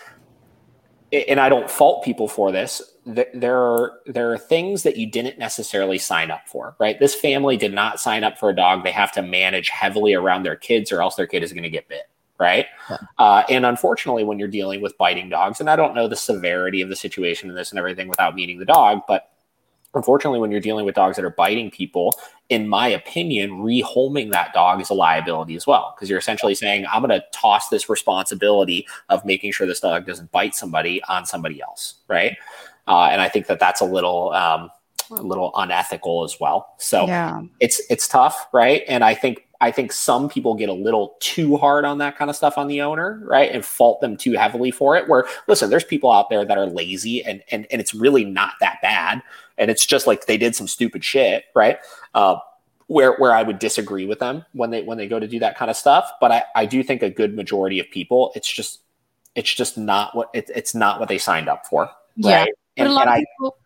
and 1.13 1.39
I 1.39 1.49
don't 1.49 1.71
fault 1.71 2.05
people 2.05 2.29
for 2.29 2.51
this. 2.51 2.83
There 3.05 3.57
are 3.57 4.01
there 4.07 4.33
are 4.33 4.39
things 4.39 4.83
that 4.83 4.97
you 4.97 5.09
didn't 5.09 5.39
necessarily 5.39 5.97
sign 5.99 6.33
up 6.33 6.49
for, 6.49 6.75
right? 6.81 6.99
This 6.99 7.15
family 7.15 7.57
did 7.57 7.73
not 7.73 8.01
sign 8.01 8.25
up 8.25 8.37
for 8.37 8.51
a 8.51 8.57
dog. 8.57 8.83
They 8.83 8.91
have 8.91 9.13
to 9.13 9.23
manage 9.23 9.69
heavily 9.69 10.13
around 10.13 10.43
their 10.43 10.57
kids, 10.57 10.91
or 10.91 11.01
else 11.01 11.15
their 11.15 11.29
kid 11.29 11.45
is 11.45 11.53
going 11.53 11.63
to 11.63 11.71
get 11.71 11.89
bit, 11.89 12.11
right? 12.41 12.67
Yeah. 12.91 12.97
Uh, 13.17 13.45
and 13.49 13.65
unfortunately, 13.65 14.25
when 14.25 14.41
you're 14.41 14.49
dealing 14.49 14.81
with 14.81 14.99
biting 14.99 15.29
dogs, 15.29 15.61
and 15.61 15.71
I 15.71 15.77
don't 15.77 15.95
know 15.95 16.09
the 16.09 16.17
severity 16.17 16.81
of 16.81 16.89
the 16.89 16.97
situation 16.97 17.49
in 17.49 17.55
this 17.55 17.71
and 17.71 17.79
everything 17.79 18.09
without 18.09 18.35
meeting 18.35 18.59
the 18.59 18.65
dog, 18.65 19.03
but 19.07 19.31
unfortunately, 19.97 20.39
when 20.39 20.51
you're 20.53 20.61
dealing 20.61 20.85
with 20.85 20.95
dogs 20.95 21.17
that 21.17 21.25
are 21.25 21.31
biting 21.31 21.71
people, 21.71 22.17
in 22.49 22.69
my 22.69 22.87
opinion, 22.87 23.51
rehoming 23.51 24.31
that 24.31 24.53
dog 24.55 24.81
is 24.81 24.91
a 24.91 24.95
liability 24.95 25.57
as 25.57 25.67
well. 25.67 25.95
Because 25.97 26.09
you're 26.09 26.19
essentially 26.19 26.55
saying, 26.55 26.87
I'm 26.93 27.03
going 27.03 27.19
to 27.19 27.25
toss 27.33 27.69
this 27.69 27.89
responsibility 27.89 28.87
of 29.09 29.25
making 29.25 29.53
sure 29.53 29.67
this 29.67 29.81
dog 29.81 30.07
doesn't 30.07 30.31
bite 30.31 30.55
somebody 30.55 31.03
on 31.09 31.27
somebody 31.27 31.61
else, 31.61 31.97
right? 32.07 32.37
Uh, 32.87 33.09
and 33.11 33.21
I 33.21 33.29
think 33.29 33.49
that 33.49 33.59
that's 33.59 33.81
a 33.81 33.85
little, 33.85 34.33
um, 34.33 34.71
a 35.11 35.23
little 35.23 35.53
unethical 35.57 36.25
as 36.25 36.39
well. 36.41 36.75
So 36.79 37.07
Yeah. 37.07 37.41
it's 37.61 37.81
it's 37.91 38.09
tough, 38.09 38.49
right? 38.53 38.83
And 38.89 39.05
I 39.05 39.15
think 39.15 39.46
I 39.61 39.71
think 39.71 39.93
some 39.93 40.29
people 40.29 40.55
get 40.55 40.69
a 40.69 40.75
little 40.75 41.17
too 41.21 41.57
hard 41.57 41.85
on 41.85 41.99
that 41.99 42.17
kind 42.17 42.31
of 42.31 42.37
stuff 42.37 42.59
on 42.59 42.69
the 42.69 42.83
owner, 42.83 43.21
right? 43.25 43.51
And 43.51 43.65
fault 43.65 44.01
them 44.01 44.17
too 44.17 44.33
heavily 44.33 44.71
for 44.71 44.97
it. 44.97 45.09
Where 45.09 45.27
listen, 45.47 45.71
there's 45.71 45.85
people 45.85 46.13
out 46.13 46.29
there 46.31 46.45
that 46.45 46.59
are 46.59 46.67
lazy 46.67 47.25
and 47.25 47.43
and 47.51 47.67
and 47.71 47.81
it's 47.81 47.95
really 47.95 48.25
not 48.25 48.55
that 48.61 48.79
bad. 48.83 49.23
And 49.59 49.71
it's 49.71 49.87
just 49.87 50.07
like 50.07 50.27
they 50.27 50.37
did 50.37 50.55
some 50.55 50.69
stupid 50.69 51.03
shit, 51.03 51.45
right? 51.55 51.79
Uh, 52.15 52.37
where 52.89 53.17
where 53.17 53.33
I 53.33 53.43
would 53.43 53.59
disagree 53.59 54.07
with 54.07 54.19
them 54.19 54.45
when 54.53 54.71
they 54.71 54.83
when 54.83 54.99
they 54.99 55.09
go 55.09 55.19
to 55.19 55.27
do 55.27 55.39
that 55.41 55.57
kind 55.57 55.71
of 55.71 55.77
stuff. 55.77 56.11
But 56.21 56.33
I, 56.33 56.43
I 56.55 56.67
do 56.67 56.83
think 56.83 57.03
a 57.03 57.11
good 57.11 57.35
majority 57.35 57.81
of 57.81 57.91
people, 57.91 58.33
it's 58.35 58.51
just 58.51 58.81
it's 59.35 59.53
just 59.53 59.77
not 59.77 60.15
what 60.15 60.31
it, 60.35 60.51
it's 60.55 60.75
not 60.75 61.01
what 61.01 61.09
they 61.09 61.19
signed 61.19 61.49
up 61.49 61.67
for. 61.67 61.91
Yeah, 62.17 62.41
Right? 62.41 62.53
but 62.77 62.87
And, 62.87 62.99
and 62.99 63.11
I, 63.11 63.19
people. 63.19 63.57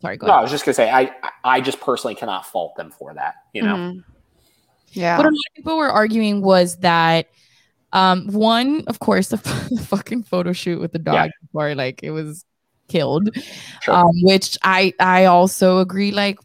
Sorry, 0.00 0.16
go 0.16 0.26
no, 0.28 0.34
I 0.34 0.40
was 0.42 0.50
just 0.50 0.64
gonna 0.64 0.74
say 0.74 0.90
I 0.90 1.12
I 1.44 1.60
just 1.60 1.80
personally 1.80 2.14
cannot 2.14 2.46
fault 2.46 2.76
them 2.76 2.90
for 2.90 3.14
that. 3.14 3.34
You 3.52 3.62
know, 3.62 3.76
Mhm. 3.76 4.04
Yeah. 4.98 5.16
What 5.16 5.26
a 5.26 5.30
lot 5.30 5.48
of 5.50 5.54
people 5.54 5.76
were 5.78 5.90
arguing 5.90 6.42
was 6.42 6.76
that 6.78 7.28
um 7.92 8.26
one, 8.32 8.84
of 8.86 8.98
course, 8.98 9.28
the, 9.28 9.36
the 9.70 9.82
fucking 9.82 10.24
photo 10.24 10.52
shoot 10.52 10.80
with 10.80 10.92
the 10.92 10.98
dog 10.98 11.14
Yeah. 11.14 11.28
before 11.42 11.74
like 11.74 12.02
it 12.02 12.10
was 12.10 12.44
killed. 12.88 13.28
Sure. 13.82 13.94
Um, 13.94 14.10
which 14.22 14.58
I 14.62 14.92
I 15.00 15.24
also 15.26 15.78
agree, 15.78 16.10
like 16.10 16.38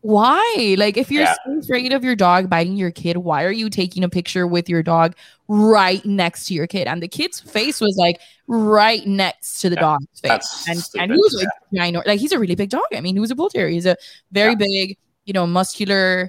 why? 0.00 0.74
Like 0.76 0.96
if 0.98 1.10
you're 1.10 1.22
Yeah. 1.22 1.34
so 1.46 1.58
afraid 1.60 1.92
of 1.94 2.04
your 2.04 2.14
dog 2.14 2.50
biting 2.50 2.76
your 2.76 2.90
kid, 2.90 3.16
why 3.16 3.42
are 3.44 3.52
you 3.52 3.70
taking 3.70 4.04
a 4.04 4.08
picture 4.08 4.46
with 4.46 4.68
your 4.68 4.82
dog 4.82 5.16
right 5.48 6.04
next 6.04 6.46
to 6.48 6.54
your 6.54 6.66
kid? 6.66 6.86
And 6.86 7.02
the 7.02 7.08
kid's 7.08 7.40
face 7.40 7.80
was 7.80 7.96
like 7.96 8.20
right 8.46 9.06
next 9.06 9.60
to 9.62 9.70
the 9.70 9.76
Yeah, 9.76 9.80
dog's 9.80 10.20
face. 10.20 10.28
that's 10.30 10.68
And, 10.68 11.02
and 11.02 11.12
he 11.12 11.16
was 11.16 11.34
like, 11.38 11.48
minor, 11.72 12.02
like 12.06 12.20
he's 12.20 12.32
a 12.32 12.38
really 12.38 12.54
big 12.54 12.68
dog. 12.68 12.84
I 12.94 13.00
mean, 13.00 13.16
he 13.16 13.20
was 13.20 13.30
a 13.30 13.34
bull 13.34 13.48
terrier. 13.48 13.70
He's 13.70 13.86
a 13.86 13.96
very 14.30 14.50
Yeah. 14.52 14.56
big, 14.66 14.98
you 15.24 15.32
know, 15.32 15.46
muscular 15.46 16.28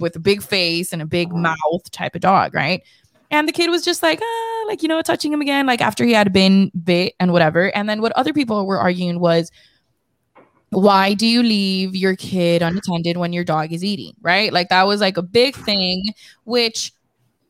with 0.00 0.16
a 0.16 0.20
big 0.20 0.42
face 0.42 0.92
and 0.92 1.00
a 1.02 1.06
big 1.06 1.30
Mhm. 1.30 1.42
mouth 1.42 1.90
type 1.92 2.14
of 2.14 2.20
dog, 2.20 2.54
right? 2.54 2.82
And 3.30 3.46
the 3.46 3.52
kid 3.52 3.70
was 3.70 3.84
just 3.84 4.02
like, 4.02 4.18
ah, 4.20 4.64
like, 4.66 4.82
you 4.82 4.88
know, 4.88 5.00
touching 5.02 5.32
him 5.32 5.40
again, 5.40 5.66
like 5.66 5.80
after 5.80 6.04
he 6.04 6.12
had 6.12 6.32
been 6.32 6.70
bit 6.82 7.14
and 7.20 7.32
whatever. 7.32 7.74
And 7.76 7.88
then 7.88 8.00
what 8.00 8.12
other 8.12 8.32
people 8.32 8.66
were 8.66 8.78
arguing 8.78 9.20
was, 9.20 9.50
why 10.70 11.14
do 11.14 11.26
you 11.26 11.42
leave 11.42 11.94
your 11.96 12.16
kid 12.16 12.62
unattended 12.62 13.16
when 13.16 13.32
your 13.32 13.44
dog 13.44 13.72
is 13.72 13.84
eating? 13.84 14.14
Right. 14.20 14.52
Like 14.52 14.68
that 14.68 14.86
was 14.86 15.00
like 15.00 15.16
a 15.16 15.22
big 15.22 15.56
thing, 15.56 16.04
which 16.44 16.92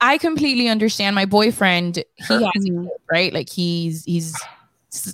I 0.01 0.17
completely 0.19 0.69
understand. 0.69 1.15
My 1.15 1.27
boyfriend, 1.27 2.03
he 2.17 2.43
has 2.43 2.53
Mhm. 2.67 2.85
kid, 2.85 2.93
right? 3.11 3.33
Like 3.33 3.51
he's, 3.51 4.05
he's, 4.05 4.35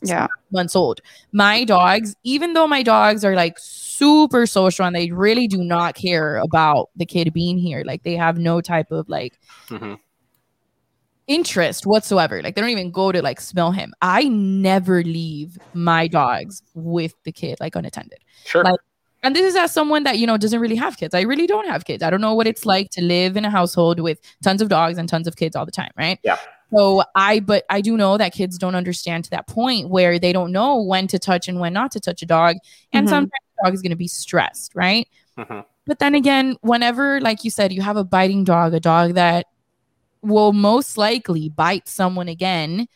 Yeah. 0.03 0.27
months 0.51 0.75
old. 0.77 1.01
My 1.33 1.65
dogs, 1.65 2.15
even 2.25 2.53
though 2.55 2.67
my 2.67 2.83
dogs 2.83 3.25
are 3.25 3.35
like 3.35 3.59
super 3.59 4.47
social 4.47 4.85
and 4.87 4.95
they 4.97 5.11
really 5.11 5.47
do 5.49 5.63
not 5.63 5.95
care 5.95 6.37
about 6.37 6.91
the 6.97 7.07
kid 7.07 7.33
being 7.33 7.59
here, 7.59 7.83
like 7.87 8.03
they 8.03 8.15
have 8.17 8.39
no 8.39 8.61
type 8.61 8.91
of 8.91 9.09
like 9.09 9.39
Mhm. 9.69 9.99
interest 11.27 11.87
whatsoever. 11.87 12.41
Like 12.43 12.55
they 12.55 12.61
don't 12.61 12.71
even 12.71 12.91
go 12.91 13.11
to 13.13 13.21
like 13.23 13.41
smell 13.41 13.73
him. 13.73 13.93
I 14.01 14.25
never 14.29 15.03
leave 15.03 15.59
my 15.75 16.07
dogs 16.07 16.63
with 16.75 17.15
the 17.25 17.33
kid 17.33 17.59
like 17.61 17.75
unattended. 17.75 18.19
sure. 18.45 18.63
Like- 18.63 18.81
And 19.23 19.35
this 19.35 19.45
is 19.45 19.57
as 19.57 19.73
someone 19.73 20.05
that, 20.05 20.19
you 20.19 20.27
know, 20.27 20.37
doesn't 20.37 20.61
really 20.61 20.77
have 20.77 20.99
kids. 20.99 21.13
I 21.15 21.23
really 21.23 21.49
don't 21.49 21.67
have 21.67 21.85
kids. 21.85 22.01
I 22.03 22.11
don't 22.11 22.21
know 22.21 22.35
what 22.35 22.47
it's 22.47 22.65
like 22.65 22.91
to 22.91 23.03
live 23.03 23.37
in 23.37 23.45
a 23.45 23.51
household 23.51 23.99
with 23.99 24.21
tons 24.45 24.63
of 24.63 24.69
dogs 24.69 24.99
and 24.99 25.09
tons 25.09 25.27
of 25.27 25.35
kids 25.35 25.57
all 25.57 25.67
the 25.67 25.73
time, 25.73 25.91
right? 25.99 26.21
Yeah. 26.23 26.37
So 26.75 27.03
I, 27.15 27.41
but 27.41 27.65
I 27.71 27.81
do 27.81 27.97
know 27.97 28.19
that 28.19 28.33
kids 28.33 28.59
don't 28.59 28.75
understand 28.75 29.25
to 29.25 29.31
that 29.31 29.47
point 29.47 29.89
where 29.89 30.19
they 30.19 30.33
don't 30.33 30.53
know 30.53 30.83
when 30.83 31.07
to 31.09 31.19
touch 31.19 31.49
and 31.49 31.61
when 31.61 31.73
not 31.73 31.93
to 31.93 32.01
touch 32.01 32.23
a 32.23 32.27
dog. 32.27 32.57
And 32.93 33.07
Mhm. 33.07 33.11
sometimes 33.11 33.31
the 33.57 33.65
dog 33.65 33.75
is 33.75 33.83
going 33.83 33.91
to 33.91 33.97
be 33.97 34.09
stressed, 34.09 34.75
right? 34.75 35.09
Mhm. 35.39 35.65
But 35.87 36.01
then 36.01 36.15
again, 36.17 36.57
whenever, 36.63 37.21
like 37.21 37.45
you 37.45 37.51
said, 37.51 37.73
you 37.73 37.83
have 37.83 37.97
a 37.97 38.05
biting 38.05 38.43
dog, 38.45 38.75
a 38.75 38.81
dog 38.81 39.15
that 39.15 39.47
will 40.23 40.53
most 40.53 40.99
likely 40.99 41.49
bite 41.49 41.89
someone 41.89 42.29
again, 42.29 42.89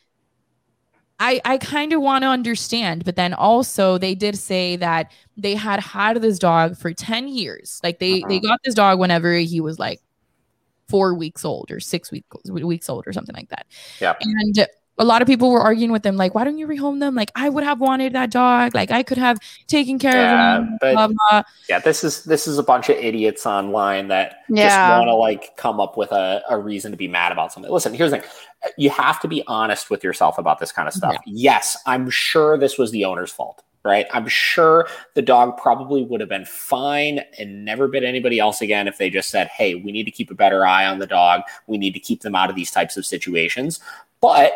I, 1.23 1.41
I 1.45 1.59
kind 1.59 1.93
of 1.93 2.01
want 2.01 2.23
to 2.23 2.29
understand, 2.29 3.05
but 3.05 3.15
then 3.15 3.35
also 3.35 3.99
they 3.99 4.15
did 4.15 4.39
say 4.39 4.77
that 4.77 5.13
they 5.37 5.55
had 5.55 5.79
had 5.81 6.23
this 6.23 6.39
dog 6.39 6.79
for 6.79 6.95
10 6.95 7.29
years. 7.29 7.79
Like 7.83 7.99
they, 7.99 8.25
they 8.25 8.41
Uh-huh. 8.41 8.41
got 8.41 8.61
this 8.65 8.75
dog 8.75 8.99
whenever 8.99 9.35
he 9.35 9.61
was 9.61 9.79
like 9.79 10.01
four 10.91 11.15
weeks 11.15 11.45
old 11.45 11.71
or 11.71 11.81
six 11.81 12.11
weeks, 12.11 12.29
weeks 12.51 12.89
old 12.89 13.07
or 13.07 13.13
something 13.13 13.35
like 13.35 13.49
that. 13.49 13.67
Yeah. 14.01 14.15
And 14.21 14.67
a 14.99 15.05
lot 15.05 15.23
of 15.23 15.27
people 15.27 15.51
were 15.51 15.63
arguing 15.63 15.93
with 15.93 16.03
them, 16.03 16.17
like, 16.19 16.35
why 16.35 16.45
don't 16.45 16.59
you 16.59 16.67
rehome 16.67 17.01
them? 17.01 17.15
Like, 17.15 17.31
I 17.35 17.49
would 17.49 17.65
have 17.65 17.81
wanted 17.81 18.13
that 18.13 18.31
dog. 18.31 18.75
Like, 18.75 18.91
I 18.91 19.03
could 19.03 19.17
have 19.17 19.39
taken 19.67 19.99
care 19.99 20.13
Yeah, 20.13 20.59
of 20.59 20.63
him. 20.65 20.79
but- 20.79 20.93
blah, 20.93 21.09
blah. 21.09 21.43
Yeah, 21.71 21.79
this 21.79 22.05
is 22.05 22.25
this 22.25 22.47
is 22.47 22.59
a 22.59 22.63
bunch 22.63 22.91
of 22.91 22.97
idiots 22.97 23.47
online 23.47 24.09
that 24.09 24.41
just 24.55 24.77
want 24.79 25.09
to 25.09 25.15
like 25.15 25.57
come 25.57 25.81
up 25.81 25.97
with 25.97 26.13
a, 26.13 26.43
a 26.51 26.59
reason 26.59 26.91
to 26.91 26.99
be 26.99 27.09
mad 27.09 27.33
about 27.33 27.51
something. 27.51 27.73
Listen, 27.73 27.95
here's 27.95 28.11
the 28.11 28.19
thing. 28.19 28.29
You 28.77 28.91
have 28.91 29.19
to 29.21 29.29
be 29.29 29.43
honest 29.47 29.89
with 29.89 30.05
yourself 30.05 30.37
about 30.37 30.59
this 30.59 30.71
kind 30.71 30.87
of 30.87 30.93
stuff. 30.93 31.17
Yes, 31.25 31.79
I'm 31.87 32.11
sure 32.11 32.59
this 32.59 32.77
was 32.77 32.91
the 32.91 33.07
owner's 33.07 33.33
fault, 33.33 33.63
right? 33.85 34.07
I'm 34.13 34.29
sure 34.29 34.89
the 35.15 35.23
dog 35.23 35.57
probably 35.57 36.05
would 36.05 36.21
have 36.21 36.29
been 36.29 36.45
fine 36.45 37.21
and 37.39 37.65
never 37.65 37.89
bit 37.89 38.05
anybody 38.05 38.39
else 38.39 38.61
again 38.61 38.89
if 38.89 38.99
they 38.99 39.11
just 39.11 39.31
said, 39.31 39.49
"Hey, 39.49 39.75
we 39.75 39.93
need 39.93 40.05
to 40.05 40.11
keep 40.11 40.31
a 40.31 40.35
better 40.35 40.67
eye 40.67 40.87
on 40.87 40.99
the 40.99 41.07
dog. 41.07 41.43
We 41.67 41.79
need 41.79 41.95
to 41.95 42.01
keep 42.01 42.21
them 42.23 42.35
out 42.35 42.51
of 42.51 42.57
these 42.57 42.71
types 42.71 42.97
of 42.97 43.07
situations." 43.07 43.81
But 44.21 44.53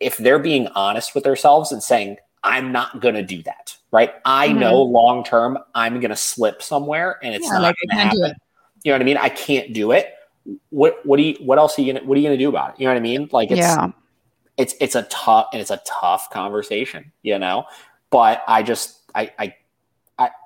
if 0.00 0.16
they're 0.16 0.38
being 0.38 0.68
honest 0.68 1.14
with 1.14 1.24
themselves 1.24 1.72
and 1.72 1.82
saying, 1.82 2.18
I'm 2.44 2.70
not 2.70 3.00
going 3.00 3.16
to 3.16 3.22
do 3.22 3.42
that, 3.42 3.76
right? 3.90 4.14
I 4.24 4.48
Mhm. 4.48 4.58
know 4.60 4.80
long 4.80 5.24
term 5.24 5.58
I'm 5.74 6.00
going 6.00 6.10
to 6.10 6.16
slip 6.16 6.62
somewhere 6.62 7.18
and 7.22 7.34
it's 7.34 7.44
Yeah, 7.46 7.54
not 7.54 7.62
like, 7.62 7.76
going 7.82 7.98
to 7.98 8.04
happen. 8.04 8.34
You 8.84 8.92
know 8.92 8.94
what 8.94 9.02
I 9.02 9.04
mean? 9.04 9.16
I 9.16 9.28
can't 9.28 9.72
do 9.72 9.90
it. 9.90 10.14
What 10.70 11.04
what 11.04 11.16
do 11.16 11.24
you 11.24 11.34
what 11.40 11.58
else 11.58 11.78
are 11.78 11.82
you 11.82 11.92
gonna 11.92 12.06
what 12.06 12.16
are 12.16 12.20
you 12.20 12.26
gonna 12.26 12.38
do 12.38 12.48
about 12.48 12.70
it? 12.70 12.80
You 12.80 12.86
know 12.86 12.92
what 12.92 12.98
I 12.98 13.02
mean? 13.02 13.28
Like 13.32 13.50
it's 13.50 13.58
yeah. 13.58 13.88
it's 14.56 14.74
it's 14.80 14.94
a 14.94 15.02
tough 15.02 15.48
and 15.52 15.60
it's 15.60 15.70
a 15.70 15.80
tough 15.84 16.30
conversation, 16.30 17.12
you 17.22 17.38
know. 17.38 17.64
But 18.10 18.42
I 18.48 18.62
just 18.62 19.00
I 19.14 19.32
I 19.38 19.54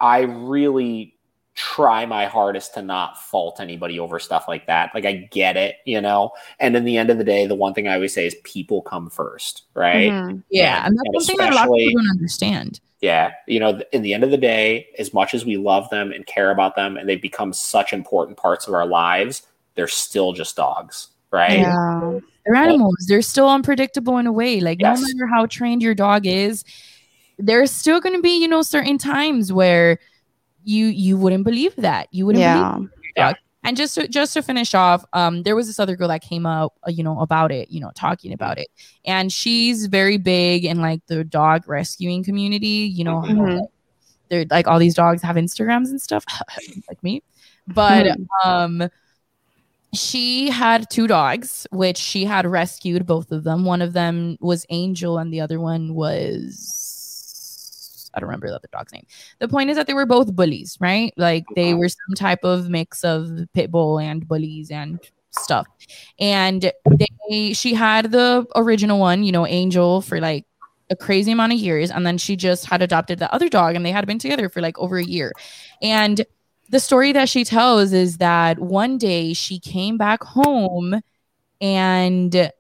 I, 0.01 0.21
really 0.23 1.15
try 1.55 2.05
my 2.07 2.27
hardest 2.27 2.75
to 2.75 2.83
not 2.83 3.19
fault 3.19 3.59
anybody 3.61 3.99
over 3.99 4.19
stuff 4.19 4.47
like 4.49 4.67
that. 4.67 4.91
Like 4.95 5.05
I 5.07 5.29
get 5.31 5.57
it, 5.57 5.77
you 5.87 6.01
know. 6.01 6.33
And 6.61 6.75
in 6.77 6.85
the 6.85 6.97
end 6.99 7.09
of 7.11 7.19
the 7.19 7.25
day, 7.25 7.47
the 7.47 7.55
one 7.55 7.73
thing 7.75 7.89
I 7.89 7.95
always 7.95 8.13
say 8.15 8.27
is 8.27 8.35
people 8.45 8.83
come 8.83 9.09
first, 9.11 9.63
right? 9.75 10.11
Mhm. 10.11 10.43
Yeah. 10.51 10.85
And- 10.87 10.89
And 10.89 10.99
that's 10.99 11.07
and 11.15 11.23
something 11.23 11.37
that 11.47 11.53
a 11.53 11.57
lot 11.57 11.69
of 11.69 11.75
people 11.75 12.03
don't 12.03 12.11
understand. 12.11 12.81
Yeah, 13.01 13.33
you 13.47 13.59
know, 13.61 13.81
in 13.93 14.03
the 14.03 14.15
end 14.15 14.25
of 14.25 14.31
the 14.31 14.37
day, 14.37 14.87
as 14.99 15.13
much 15.13 15.35
as 15.35 15.45
we 15.45 15.57
love 15.57 15.89
them 15.91 16.13
and 16.13 16.25
care 16.27 16.51
about 16.51 16.77
them, 16.77 16.97
and 16.97 17.09
they've 17.09 17.21
become 17.21 17.53
such 17.53 17.93
important 17.93 18.37
parts 18.39 18.67
of 18.69 18.75
our 18.75 18.87
lives, 18.87 19.43
they're 19.75 19.89
still 19.89 20.33
just 20.33 20.55
dogs, 20.57 21.09
right? 21.33 21.59
Yeah. 21.61 22.19
They're 22.47 22.55
animals. 22.57 22.97
They're 23.09 23.23
still 23.23 23.49
unpredictable 23.49 24.19
in 24.19 24.27
a 24.27 24.33
way. 24.33 24.61
Like 24.61 24.81
Yes. 24.81 25.01
no 25.01 25.07
matter 25.07 25.27
how 25.27 25.47
trained 25.47 25.83
your 25.83 25.95
dog 25.95 26.27
is, 26.27 26.65
there's 27.47 27.71
still 27.71 28.01
going 28.01 28.15
to 28.17 28.23
be, 28.23 28.41
you 28.41 28.49
know, 28.49 28.63
certain 28.63 28.99
times 28.99 29.53
where 29.53 29.99
you 30.65 30.87
you 30.87 31.17
wouldn't 31.17 31.45
believe 31.45 31.75
that. 31.77 32.09
You 32.13 32.27
wouldn't 32.27 32.43
believe 32.81 32.91
Yeah. 33.17 33.33
And 33.65 33.77
just 33.77 33.95
to, 33.95 34.09
just 34.09 34.33
to 34.35 34.43
finish 34.43 34.75
off, 34.75 35.05
um, 35.13 35.45
there 35.45 35.55
was 35.55 35.69
this 35.69 35.79
other 35.79 35.95
girl 35.95 36.09
that 36.09 36.21
came 36.21 36.47
up, 36.47 36.73
uh, 36.87 36.91
you 36.91 37.05
know, 37.05 37.21
about 37.21 37.53
it, 37.53 37.71
you 37.71 37.79
know, 37.81 37.93
talking 37.95 38.33
about 38.33 38.59
it, 38.59 38.67
and 39.05 39.33
she's 39.33 39.87
very 39.87 40.19
big 40.19 40.65
in 40.65 40.81
like 40.81 41.01
the 41.07 41.23
dog 41.23 41.69
rescuing 41.69 42.25
community. 42.25 42.91
You 42.99 43.05
know, 43.05 43.21
how, 43.21 43.35
Mhm. 43.35 43.61
they're 44.29 44.47
like 44.51 44.67
all 44.67 44.81
these 44.81 44.97
dogs 44.97 45.23
have 45.23 45.37
Instagrams 45.37 45.91
and 45.91 46.01
stuff, 46.03 46.25
like 46.89 47.01
me. 47.05 47.23
But 47.69 48.07
Mm-hmm. 48.07 48.49
um, 48.83 48.91
she 49.95 50.49
had 50.51 50.89
two 50.91 51.07
dogs, 51.07 51.67
which 51.71 51.99
she 51.99 52.25
had 52.25 52.47
rescued 52.47 53.07
both 53.07 53.31
of 53.31 53.45
them. 53.45 53.65
One 53.65 53.83
of 53.83 53.93
them 53.93 54.39
was 54.41 54.67
Angel, 54.71 55.19
and 55.19 55.33
the 55.33 55.41
other 55.41 55.61
one 55.61 55.95
was 55.95 56.82
I 58.15 58.21
don't 58.21 58.29
remember 58.29 58.49
the 58.49 58.57
other 58.57 58.69
dog's 58.73 58.93
name. 58.93 59.07
The 59.39 59.49
point 59.49 59.71
is 59.71 59.77
that 59.77 59.87
they 59.87 59.95
were 59.95 60.07
both 60.07 60.35
bullies, 60.35 60.77
right? 60.81 61.13
Like 61.17 61.45
they 61.55 61.71
uh-huh. 61.71 61.79
were 61.79 61.89
some 61.89 62.15
type 62.17 62.45
of 62.45 62.69
mix 62.69 63.05
of 63.05 63.31
pit 63.53 63.71
bull 63.71 63.99
and 63.99 64.27
bullies 64.27 64.71
and 64.71 65.01
stuff. 65.31 65.67
And 66.19 66.73
they 66.91 67.53
she 67.53 67.75
had 67.75 68.13
the 68.13 68.47
original 68.55 68.99
one, 68.99 69.25
you 69.25 69.33
know, 69.33 69.47
Angel 69.47 70.03
for 70.03 70.21
like 70.21 70.45
a 70.91 70.97
crazy 70.97 71.33
amount 71.33 71.53
of 71.53 71.59
years 71.59 71.91
and 71.91 72.07
then 72.07 72.19
she 72.19 72.37
just 72.37 72.67
had 72.67 72.83
adopted 72.83 73.19
the 73.19 73.33
other 73.33 73.49
dog 73.49 73.75
and 73.75 73.85
they 73.85 73.91
had 73.91 74.07
been 74.07 74.19
together 74.19 74.49
for 74.49 74.61
like 74.61 74.79
over 74.79 74.99
a 74.99 75.05
year. 75.05 75.33
And 75.81 76.25
the 76.69 76.81
story 76.81 77.13
that 77.13 77.29
she 77.29 77.45
tells 77.45 77.93
is 77.93 78.19
that 78.19 78.59
one 78.59 78.99
day 78.99 79.33
she 79.33 79.59
came 79.59 79.97
back 79.97 80.23
home 80.23 81.01
and 81.61 82.33
the 82.33 82.53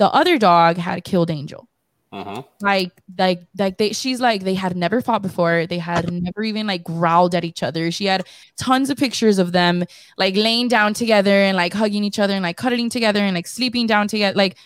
other 0.00 0.38
dog 0.38 0.76
had 0.76 1.04
killed 1.04 1.30
Angel 1.30 1.68
Mhm. 2.12 2.44
like 2.62 2.92
like 3.18 3.42
like 3.58 3.76
they 3.78 3.92
she's 3.92 4.20
like 4.20 4.44
they 4.44 4.54
had 4.54 4.76
never 4.76 5.00
fought 5.02 5.22
before. 5.22 5.66
They 5.66 5.78
had 5.78 6.10
never 6.12 6.42
even 6.44 6.66
like 6.66 6.84
growled 6.84 7.34
at 7.34 7.44
each 7.44 7.62
other. 7.62 7.90
She 7.90 8.06
had 8.06 8.24
tons 8.56 8.90
of 8.90 8.96
pictures 8.96 9.38
of 9.38 9.52
them 9.52 9.84
like 10.16 10.34
laying 10.36 10.68
down 10.68 10.94
together 10.94 11.30
and 11.30 11.56
like 11.56 11.74
hugging 11.74 12.04
each 12.04 12.18
other 12.18 12.32
and 12.32 12.42
like 12.42 12.56
cuddling 12.56 12.90
together 12.90 13.20
and 13.20 13.34
like 13.34 13.46
sleeping 13.48 13.86
down 13.86 14.06
together. 14.08 14.36
Like 14.36 14.56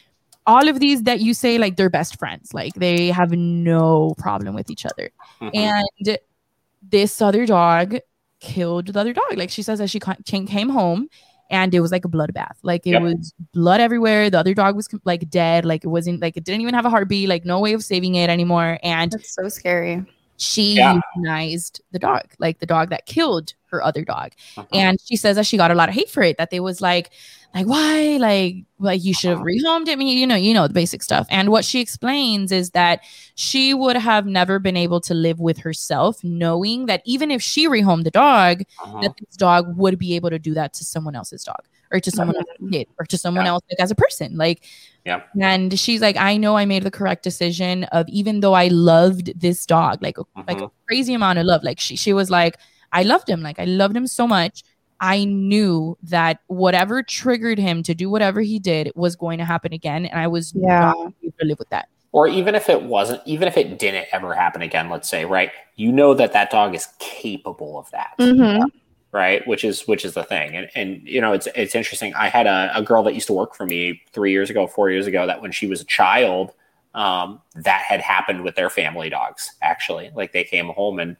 all 0.47 0.69
of 0.69 0.81
these 0.81 1.03
that 1.05 1.21
you 1.21 1.33
say 1.35 1.59
like 1.59 1.77
they're 1.77 1.91
best 1.91 2.19
friends. 2.19 2.53
Like 2.53 2.75
they 2.75 3.09
have 3.11 3.33
no 3.33 4.15
problem 4.19 4.55
with 4.55 4.71
each 4.71 4.85
other. 4.87 5.11
Mhm. 5.41 5.51
and 5.55 6.19
this 6.83 7.21
other 7.21 7.47
dog 7.47 7.97
killed 8.41 8.87
the 8.89 9.01
other 9.01 9.13
dog. 9.13 9.37
Like 9.37 9.51
she 9.51 9.63
says 9.63 9.79
that 9.81 9.91
she 9.91 10.01
came 10.01 10.69
home 10.69 11.09
and 11.51 11.75
it 11.75 11.81
was 11.81 11.91
like 11.93 12.05
a 12.05 12.09
bloodbath 12.09 12.57
like 12.63 12.87
it 12.87 12.91
Yep. 12.91 13.03
was 13.03 13.35
blood 13.53 13.81
everywhere 13.81 14.31
the 14.31 14.39
other 14.39 14.55
dog 14.55 14.77
was 14.77 14.89
like 15.05 15.29
dead 15.29 15.65
like 15.65 15.85
it 15.85 15.89
wasn't 15.89 16.21
like 16.21 16.37
it 16.37 16.45
didn't 16.45 16.61
even 16.63 16.75
have 16.75 16.87
a 16.87 16.91
heartbeat 16.91 17.29
like 17.29 17.45
no 17.45 17.59
way 17.61 17.73
of 17.73 17.83
saving 17.85 18.15
it 18.15 18.31
anymore 18.31 18.79
and 18.83 19.13
That's 19.13 19.35
so 19.35 19.49
scary. 19.49 20.05
she 20.37 20.75
Yeah. 20.77 21.01
euthanized 21.19 21.81
the 21.93 21.99
dog 21.99 22.23
like 22.39 22.61
the 22.61 22.67
dog 22.67 22.91
that 22.91 23.07
killed 23.07 23.55
her 23.71 23.83
other 23.85 24.05
dog 24.05 24.33
Mhm. 24.57 24.67
and 24.73 24.99
she 25.05 25.17
says 25.17 25.37
that 25.37 25.47
she 25.47 25.57
got 25.57 25.71
a 25.71 25.75
lot 25.75 25.89
of 25.89 25.95
hate 25.95 26.09
for 26.11 26.23
it 26.23 26.39
that 26.39 26.51
they 26.51 26.61
was 26.61 26.81
like 26.81 27.11
like 27.55 27.67
why? 27.67 28.17
Like 28.19 28.57
like 28.79 29.03
you 29.05 29.13
should 29.13 29.31
have 29.31 29.41
rehomed 29.41 29.89
it. 29.89 29.93
I 29.93 29.97
mean 29.97 30.17
you 30.17 30.27
know 30.27 30.37
you 30.37 30.55
know 30.55 30.67
the 30.69 30.75
basic 30.75 31.03
stuff. 31.03 31.27
And 31.31 31.49
what 31.51 31.65
she 31.65 31.81
explains 31.81 32.53
is 32.53 32.71
that 32.71 33.01
she 33.35 33.75
would 33.75 33.97
have 33.97 34.27
never 34.27 34.59
been 34.59 34.77
able 34.77 35.01
to 35.03 35.15
live 35.15 35.41
with 35.41 35.59
herself 35.59 36.23
knowing 36.23 36.87
that 36.87 37.03
even 37.05 37.31
if 37.31 37.43
she 37.43 37.67
rehomed 37.69 38.05
the 38.05 38.11
dog 38.11 38.63
Mhm. 38.85 39.03
that 39.03 39.13
this 39.19 39.37
dog 39.37 39.77
would 39.77 39.99
be 39.99 40.15
able 40.17 40.31
to 40.31 40.39
do 40.39 40.55
that 40.55 40.73
to 40.75 40.85
someone 40.85 41.17
else's 41.17 41.43
dog 41.45 41.63
or 41.93 41.99
to 41.99 42.11
someone 42.11 42.37
else's 42.37 42.71
kid 42.71 42.87
or 42.99 43.05
to 43.07 43.19
someone 43.19 43.45
Yeah. 43.45 43.51
else 43.53 43.65
like 43.71 43.81
as 43.81 43.91
a 43.91 43.97
person. 43.97 44.37
Like 44.37 44.63
Yeah. 45.05 45.23
and 45.41 45.79
she's 45.79 46.01
like 46.01 46.17
i 46.17 46.37
know 46.37 46.57
i 46.57 46.65
made 46.67 46.83
the 46.85 46.91
correct 46.91 47.23
decision 47.25 47.85
of 47.85 48.07
even 48.09 48.41
though 48.41 48.53
i 48.55 48.69
loved 48.69 49.33
this 49.41 49.65
dog 49.67 50.01
like 50.03 50.19
a, 50.19 50.23
like 50.47 50.61
a 50.61 50.67
Mhm. 50.67 50.71
crazy 50.87 51.15
amount 51.15 51.39
of 51.39 51.47
love. 51.47 51.63
Like 51.65 51.81
she, 51.81 51.97
she 51.97 52.13
was 52.13 52.31
like 52.31 52.57
i 52.93 53.03
loved 53.03 53.29
him. 53.29 53.43
Like 53.43 53.59
i 53.59 53.65
loved 53.65 53.97
him 53.97 54.07
so 54.07 54.27
much 54.27 54.63
i 55.01 55.25
knew 55.25 55.97
that 56.03 56.41
whatever 56.47 57.03
triggered 57.03 57.59
him 57.59 57.83
to 57.83 57.95
do 57.95 58.09
whatever 58.11 58.41
he 58.41 58.59
did 58.59 58.93
was 58.95 59.17
going 59.17 59.39
to 59.39 59.45
happen 59.45 59.73
again 59.73 60.07
and 60.07 60.21
i 60.21 60.27
was 60.27 60.53
Yeah. 60.55 60.81
not 60.81 60.97
able 61.23 61.35
to 61.41 61.47
live 61.47 61.59
with 61.59 61.71
that 61.71 61.89
or 62.13 62.27
even 62.27 62.57
if 62.57 62.69
it 62.69 62.83
wasn't, 62.83 63.23
even 63.25 63.47
if 63.47 63.57
it 63.57 63.79
didn't 63.79 64.09
ever 64.11 64.35
happen 64.35 64.63
again, 64.63 64.91
let's 64.91 65.09
say, 65.09 65.25
right? 65.25 65.53
You 65.77 65.93
know 65.93 66.13
that 66.15 66.33
that 66.33 66.51
dog 66.51 66.75
is 66.75 66.89
capable 66.99 67.79
of 67.79 67.89
that, 67.93 68.15
Mhm. 68.19 68.65
right? 69.13 69.47
Which 69.47 69.63
is 69.65 69.87
which 69.87 70.05
is 70.05 70.15
the 70.15 70.25
thing, 70.25 70.57
and 70.57 70.69
and 70.75 71.03
you 71.07 71.21
know 71.21 71.33
it's 71.33 71.47
it's 71.55 71.77
interesting. 71.77 72.13
I 72.15 72.29
had 72.29 72.49
a, 72.49 72.73
a 72.75 72.83
girl 72.83 73.05
that 73.05 73.15
used 73.15 73.29
to 73.29 73.33
work 73.33 73.55
for 73.55 73.65
me 73.65 74.03
three 74.13 74.33
years 74.33 74.51
ago, 74.51 74.67
four 74.67 74.91
years 74.91 75.07
ago, 75.07 75.25
that 75.29 75.41
when 75.41 75.53
she 75.53 75.69
was 75.69 75.81
a 75.81 75.85
child, 75.85 76.53
um, 76.95 77.41
that 77.55 77.83
had 77.83 78.01
happened 78.01 78.43
with 78.43 78.57
their 78.57 78.71
family 78.71 79.09
dogs. 79.09 79.53
Actually, 79.63 80.11
like 80.13 80.33
they 80.33 80.43
came 80.43 80.71
home 80.71 80.99
and 80.99 81.17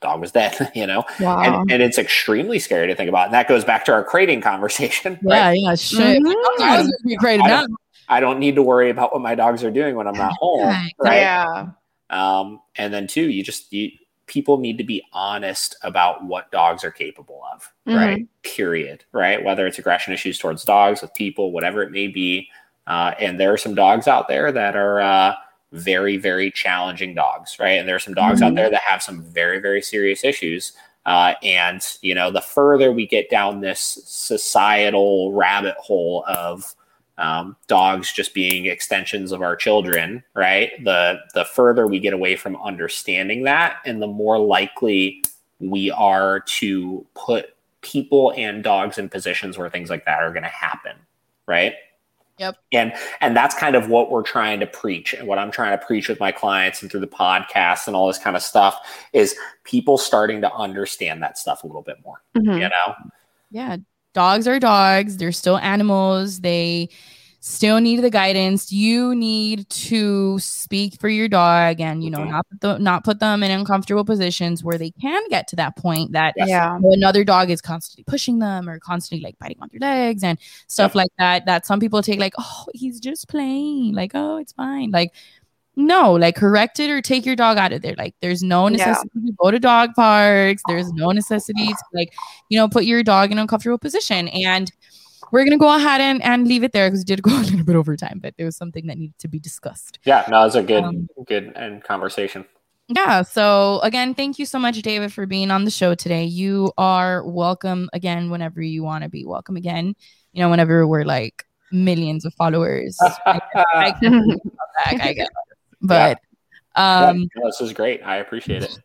dog 0.00 0.20
was 0.20 0.32
dead, 0.32 0.70
you 0.74 0.86
know, 0.86 1.04
Wow. 1.20 1.40
and 1.60 1.70
and 1.70 1.82
it's 1.82 1.98
extremely 1.98 2.58
scary 2.58 2.86
to 2.86 2.94
think 2.94 3.08
about. 3.08 3.26
And 3.26 3.34
that 3.34 3.48
goes 3.48 3.64
back 3.64 3.84
to 3.86 3.92
our 3.92 4.04
crating 4.04 4.40
conversation, 4.40 5.18
yeah 5.22 5.46
right? 5.48 5.58
yeah 5.60 5.74
shit 5.74 6.22
Mhm. 6.22 6.34
I 6.60 6.78
was 6.78 6.86
gonna 6.86 6.92
be 7.04 7.16
created 7.16 7.44
I 7.44 7.48
don't- 7.48 7.74
I 8.08 8.20
don't 8.20 8.38
need 8.38 8.54
to 8.54 8.62
worry 8.62 8.90
about 8.90 9.12
what 9.12 9.20
my 9.20 9.34
dogs 9.34 9.64
are 9.64 9.70
doing 9.72 9.96
when 9.96 10.06
I'm 10.06 10.14
not 10.14 10.32
home, 10.38 10.68
right? 11.00 11.16
Yeah. 11.16 11.66
um, 12.10 12.60
and 12.76 12.94
then 12.94 13.08
two 13.08 13.28
you 13.28 13.42
just 13.42 13.72
you, 13.72 13.90
people 14.26 14.58
need 14.58 14.78
to 14.78 14.84
be 14.84 15.02
honest 15.12 15.76
about 15.82 16.24
what 16.24 16.50
dogs 16.52 16.84
are 16.84 16.92
capable 16.92 17.42
of 17.52 17.72
right 17.86 18.26
period 18.42 19.04
right 19.12 19.42
whether 19.44 19.66
it's 19.66 19.78
aggression 19.80 20.12
issues 20.12 20.38
towards 20.38 20.62
dogs 20.64 21.02
with 21.02 21.12
people 21.14 21.50
whatever 21.52 21.82
it 21.82 21.90
may 21.90 22.06
be 22.06 22.48
uh, 22.86 23.12
and 23.18 23.40
there 23.40 23.52
are 23.52 23.56
some 23.58 23.74
dogs 23.74 24.06
out 24.06 24.28
there 24.28 24.52
that 24.52 24.76
are 24.76 25.00
uh, 25.00 25.34
very 25.72 26.16
very 26.16 26.50
challenging 26.50 27.14
dogs 27.14 27.58
right 27.58 27.78
and 27.78 27.88
there 27.88 27.96
are 27.96 28.00
some 28.00 28.14
dogs 28.14 28.40
out 28.40 28.52
Mhm. 28.52 28.56
there 28.56 28.70
that 28.70 28.82
have 28.82 29.02
some 29.02 29.22
very 29.22 29.58
very 29.58 29.82
serious 29.82 30.24
issues 30.24 30.72
uh, 31.06 31.34
and 31.42 31.82
you 32.02 32.14
know 32.14 32.30
the 32.30 32.40
further 32.40 32.92
we 32.92 33.06
get 33.06 33.30
down 33.30 33.60
this 33.60 33.98
societal 34.04 35.32
rabbit 35.32 35.76
hole 35.76 36.24
of 36.26 36.74
um, 37.18 37.56
dogs 37.66 38.12
just 38.12 38.34
being 38.34 38.66
extensions 38.66 39.32
of 39.32 39.40
our 39.40 39.56
children, 39.56 40.22
right? 40.34 40.72
The 40.84 41.20
the 41.32 41.46
further 41.46 41.86
we 41.86 41.98
get 41.98 42.12
away 42.12 42.36
from 42.36 42.56
understanding 42.56 43.44
that, 43.44 43.76
and 43.86 44.02
the 44.02 44.06
more 44.06 44.38
likely 44.38 45.22
we 45.58 45.90
are 45.92 46.40
to 46.40 47.06
put 47.14 47.54
people 47.80 48.34
and 48.36 48.62
dogs 48.62 48.98
in 48.98 49.08
positions 49.08 49.56
where 49.56 49.70
things 49.70 49.88
like 49.88 50.04
that 50.04 50.22
are 50.22 50.30
going 50.30 50.42
to 50.42 50.48
happen, 50.50 50.92
right? 51.46 51.72
Yep. 52.38 52.56
And 52.72 52.92
and 53.20 53.36
that's 53.36 53.54
kind 53.54 53.74
of 53.76 53.88
what 53.88 54.10
we're 54.10 54.22
trying 54.22 54.60
to 54.60 54.66
preach 54.66 55.14
and 55.14 55.26
what 55.26 55.38
I'm 55.38 55.50
trying 55.50 55.78
to 55.78 55.84
preach 55.84 56.08
with 56.08 56.20
my 56.20 56.32
clients 56.32 56.82
and 56.82 56.90
through 56.90 57.00
the 57.00 57.06
podcast 57.06 57.86
and 57.86 57.96
all 57.96 58.06
this 58.06 58.18
kind 58.18 58.36
of 58.36 58.42
stuff 58.42 58.78
is 59.12 59.34
people 59.64 59.96
starting 59.96 60.42
to 60.42 60.52
understand 60.52 61.22
that 61.22 61.38
stuff 61.38 61.64
a 61.64 61.66
little 61.66 61.82
bit 61.82 61.96
more. 62.04 62.22
Mhm. 62.36 62.60
You 62.60 62.68
know? 62.68 62.94
Yeah. 63.50 63.76
Dogs 64.12 64.46
are 64.46 64.58
dogs. 64.58 65.16
They're 65.16 65.32
still 65.32 65.58
animals. 65.58 66.40
They 66.40 66.90
still 67.48 67.78
need 67.80 68.00
the 68.02 68.10
guidance. 68.10 68.72
You 68.72 69.14
need 69.14 69.70
to 69.70 70.36
speak 70.40 71.00
for 71.00 71.08
your 71.08 71.28
dog 71.28 71.80
and, 71.80 72.02
you 72.02 72.10
know, 72.10 72.18
Mhm. 72.18 72.30
not 72.32 72.46
put 72.50 72.60
the, 72.60 72.78
not 72.78 73.04
put 73.04 73.20
them 73.20 73.44
in 73.44 73.52
uncomfortable 73.52 74.04
positions 74.04 74.64
where 74.64 74.76
they 74.76 74.90
can 74.90 75.22
get 75.30 75.46
to 75.48 75.56
that 75.56 75.76
point 75.76 76.10
that 76.10 76.34
Yeah. 76.36 76.76
another 76.82 77.22
dog 77.22 77.50
is 77.50 77.60
constantly 77.60 78.02
pushing 78.02 78.40
them 78.40 78.68
or 78.68 78.80
constantly 78.80 79.24
like 79.24 79.38
biting 79.38 79.58
on 79.62 79.68
their 79.70 79.78
legs 79.78 80.24
and 80.24 80.38
stuff 80.66 80.96
like 80.96 81.10
that 81.20 81.46
that 81.46 81.66
some 81.66 81.78
people 81.78 82.02
take 82.02 82.18
like 82.18 82.34
oh 82.36 82.64
he's 82.74 82.98
just 82.98 83.28
playing 83.28 83.94
like 83.94 84.10
oh 84.14 84.38
it's 84.38 84.52
fine 84.52 84.90
like 84.90 85.12
no 85.76 86.14
like 86.14 86.34
correct 86.34 86.80
it 86.80 86.90
or 86.90 87.00
take 87.00 87.24
your 87.26 87.36
dog 87.36 87.58
out 87.58 87.72
of 87.72 87.80
there 87.82 87.94
like 87.98 88.14
there's 88.22 88.42
no 88.42 88.64
Yeah. 88.66 88.76
necessity 88.78 89.20
to 89.26 89.32
go 89.40 89.50
to 89.52 89.58
dog 89.60 89.90
parks 89.94 90.62
there's 90.66 90.90
no 90.94 91.10
necessity 91.12 91.66
to 91.68 91.84
like 91.94 92.12
you 92.48 92.58
know 92.58 92.66
put 92.66 92.86
your 92.86 93.02
dog 93.04 93.30
in 93.30 93.38
an 93.38 93.42
uncomfortable 93.42 93.78
position 93.78 94.26
and 94.28 94.72
we're 95.32 95.44
gonna 95.44 95.58
go 95.58 95.74
ahead 95.74 96.00
and, 96.00 96.22
and 96.22 96.46
leave 96.46 96.62
it 96.64 96.72
there 96.72 96.88
because 96.88 97.00
we 97.00 97.04
did 97.04 97.22
go 97.28 97.30
a 97.36 97.42
little 97.42 97.64
bit 97.64 97.76
over 97.76 97.96
time 97.96 98.18
but 98.22 98.34
it 98.38 98.44
was 98.44 98.56
something 98.56 98.86
that 98.86 98.98
needed 98.98 99.18
to 99.18 99.28
be 99.28 99.38
discussed 99.38 99.98
Yeah, 100.04 100.24
no, 100.28 100.44
it's 100.46 100.54
a 100.54 100.62
good 100.62 100.84
Um, 100.84 101.08
good 101.26 101.52
end 101.56 101.82
conversation. 101.84 102.44
yeah. 102.88 103.22
So 103.22 103.80
again, 103.82 104.14
thank 104.14 104.38
you 104.38 104.46
so 104.46 104.58
much, 104.58 104.80
David, 104.82 105.12
for 105.12 105.26
being 105.26 105.50
on 105.50 105.64
the 105.64 105.70
show 105.70 105.94
today. 105.96 106.24
You 106.24 106.72
are 106.78 107.24
welcome 107.26 107.90
again 107.92 108.30
whenever 108.30 108.62
you 108.62 108.82
want 108.84 109.02
to 109.02 109.10
be 109.10 109.24
welcome 109.24 109.56
again. 109.56 109.94
You 110.32 110.42
know, 110.42 110.50
whenever 110.50 110.86
we're 110.86 111.04
like 111.04 111.44
millions 111.72 112.24
of 112.24 112.32
followers. 112.34 112.96
I, 113.26 113.40
I 113.74 113.90
can 113.90 114.12
come 114.30 114.38
back, 114.84 115.00
I 115.00 115.12
guess. 115.14 115.28
But 115.82 116.20
um 116.76 117.28
Yeah, 117.36 117.42
this 117.44 117.60
is 117.60 117.72
great. 117.72 118.02
I 118.02 118.16
appreciate 118.16 118.62
it. 118.62 118.78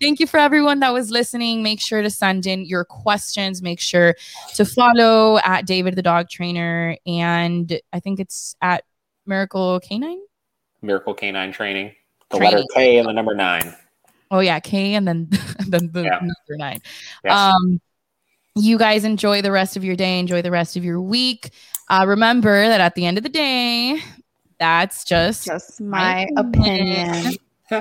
thank 0.00 0.20
you 0.20 0.26
for 0.26 0.38
everyone 0.38 0.80
that 0.80 0.92
was 0.92 1.10
listening. 1.10 1.62
Make 1.62 1.80
sure 1.80 2.02
to 2.02 2.10
send 2.10 2.46
in 2.46 2.64
your 2.64 2.84
questions. 2.84 3.62
Make 3.62 3.80
sure 3.80 4.14
to 4.54 4.64
follow 4.64 5.38
at 5.38 5.66
David 5.66 5.96
the 5.96 6.02
dog 6.02 6.28
trainer. 6.28 6.96
And 7.06 7.78
I 7.92 8.00
think 8.00 8.20
it's 8.20 8.54
at 8.62 8.84
Miracle 9.26 9.80
Canine. 9.80 10.20
Miracle 10.82 11.14
Canine 11.14 11.52
Training. 11.52 11.92
The 12.30 12.38
Training. 12.38 12.54
letter 12.56 12.66
K 12.74 12.98
and 12.98 13.08
the 13.08 13.12
number 13.12 13.34
nine. 13.34 13.74
Oh 14.30 14.40
yeah, 14.40 14.58
K 14.60 14.94
and 14.94 15.06
then 15.06 15.28
then 15.68 15.90
the 15.92 16.02
Yeah. 16.02 16.18
number 16.18 16.56
nine. 16.56 16.80
Yes. 17.24 17.32
Um, 17.32 17.80
you 18.56 18.78
guys 18.78 19.04
enjoy 19.04 19.42
the 19.42 19.52
rest 19.52 19.76
of 19.76 19.84
your 19.84 19.96
day. 19.96 20.18
Enjoy 20.18 20.42
the 20.42 20.50
rest 20.50 20.76
of 20.76 20.84
your 20.84 21.00
week. 21.00 21.50
Uh, 21.90 22.04
remember 22.08 22.66
that 22.68 22.80
at 22.80 22.94
the 22.94 23.04
end 23.06 23.18
of 23.18 23.22
the 23.22 23.28
day, 23.30 24.00
that's 24.58 25.04
just 25.04 25.44
Just 25.46 25.80
my 25.80 26.26
My 26.34 26.40
opinion. 26.42 27.34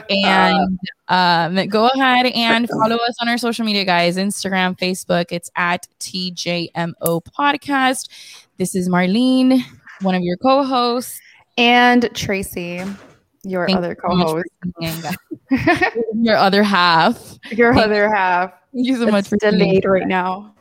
and 0.10 0.80
um, 1.10 1.68
go 1.68 1.88
ahead 1.90 2.26
and 2.28 2.68
follow 2.70 2.96
us 2.96 3.16
on 3.22 3.30
our 3.30 3.38
social 3.38 3.66
media, 3.66 3.86
guys. 3.86 4.18
Instagram, 4.18 4.78
Facebook. 4.80 5.28
It's 5.32 5.50
at 5.56 5.88
TJMO 6.00 7.22
Podcast. 7.38 8.10
This 8.58 8.74
is 8.76 8.90
Marlene, 8.90 9.62
one 10.02 10.16
of 10.16 10.22
your 10.24 10.38
co-hosts. 10.38 11.20
And 11.58 12.10
Tracy, 12.16 12.82
your 13.44 13.68
Thank 13.68 13.78
other 13.78 13.90
you 13.90 14.10
so 14.10 14.16
much 14.16 14.28
for 14.32 14.44
co-host. 14.82 15.18
being- 15.52 15.96
Your 16.26 16.38
other 16.38 16.64
half. 16.64 17.38
your 17.52 17.74
Thank- 17.74 17.86
other 17.86 18.10
half. 18.14 18.52
Thank 18.74 18.88
you 18.88 18.98
so 18.98 19.06
much 19.08 19.28
for 19.28 19.38
delayed 19.38 19.86
right 19.86 20.08
now. 20.08 20.55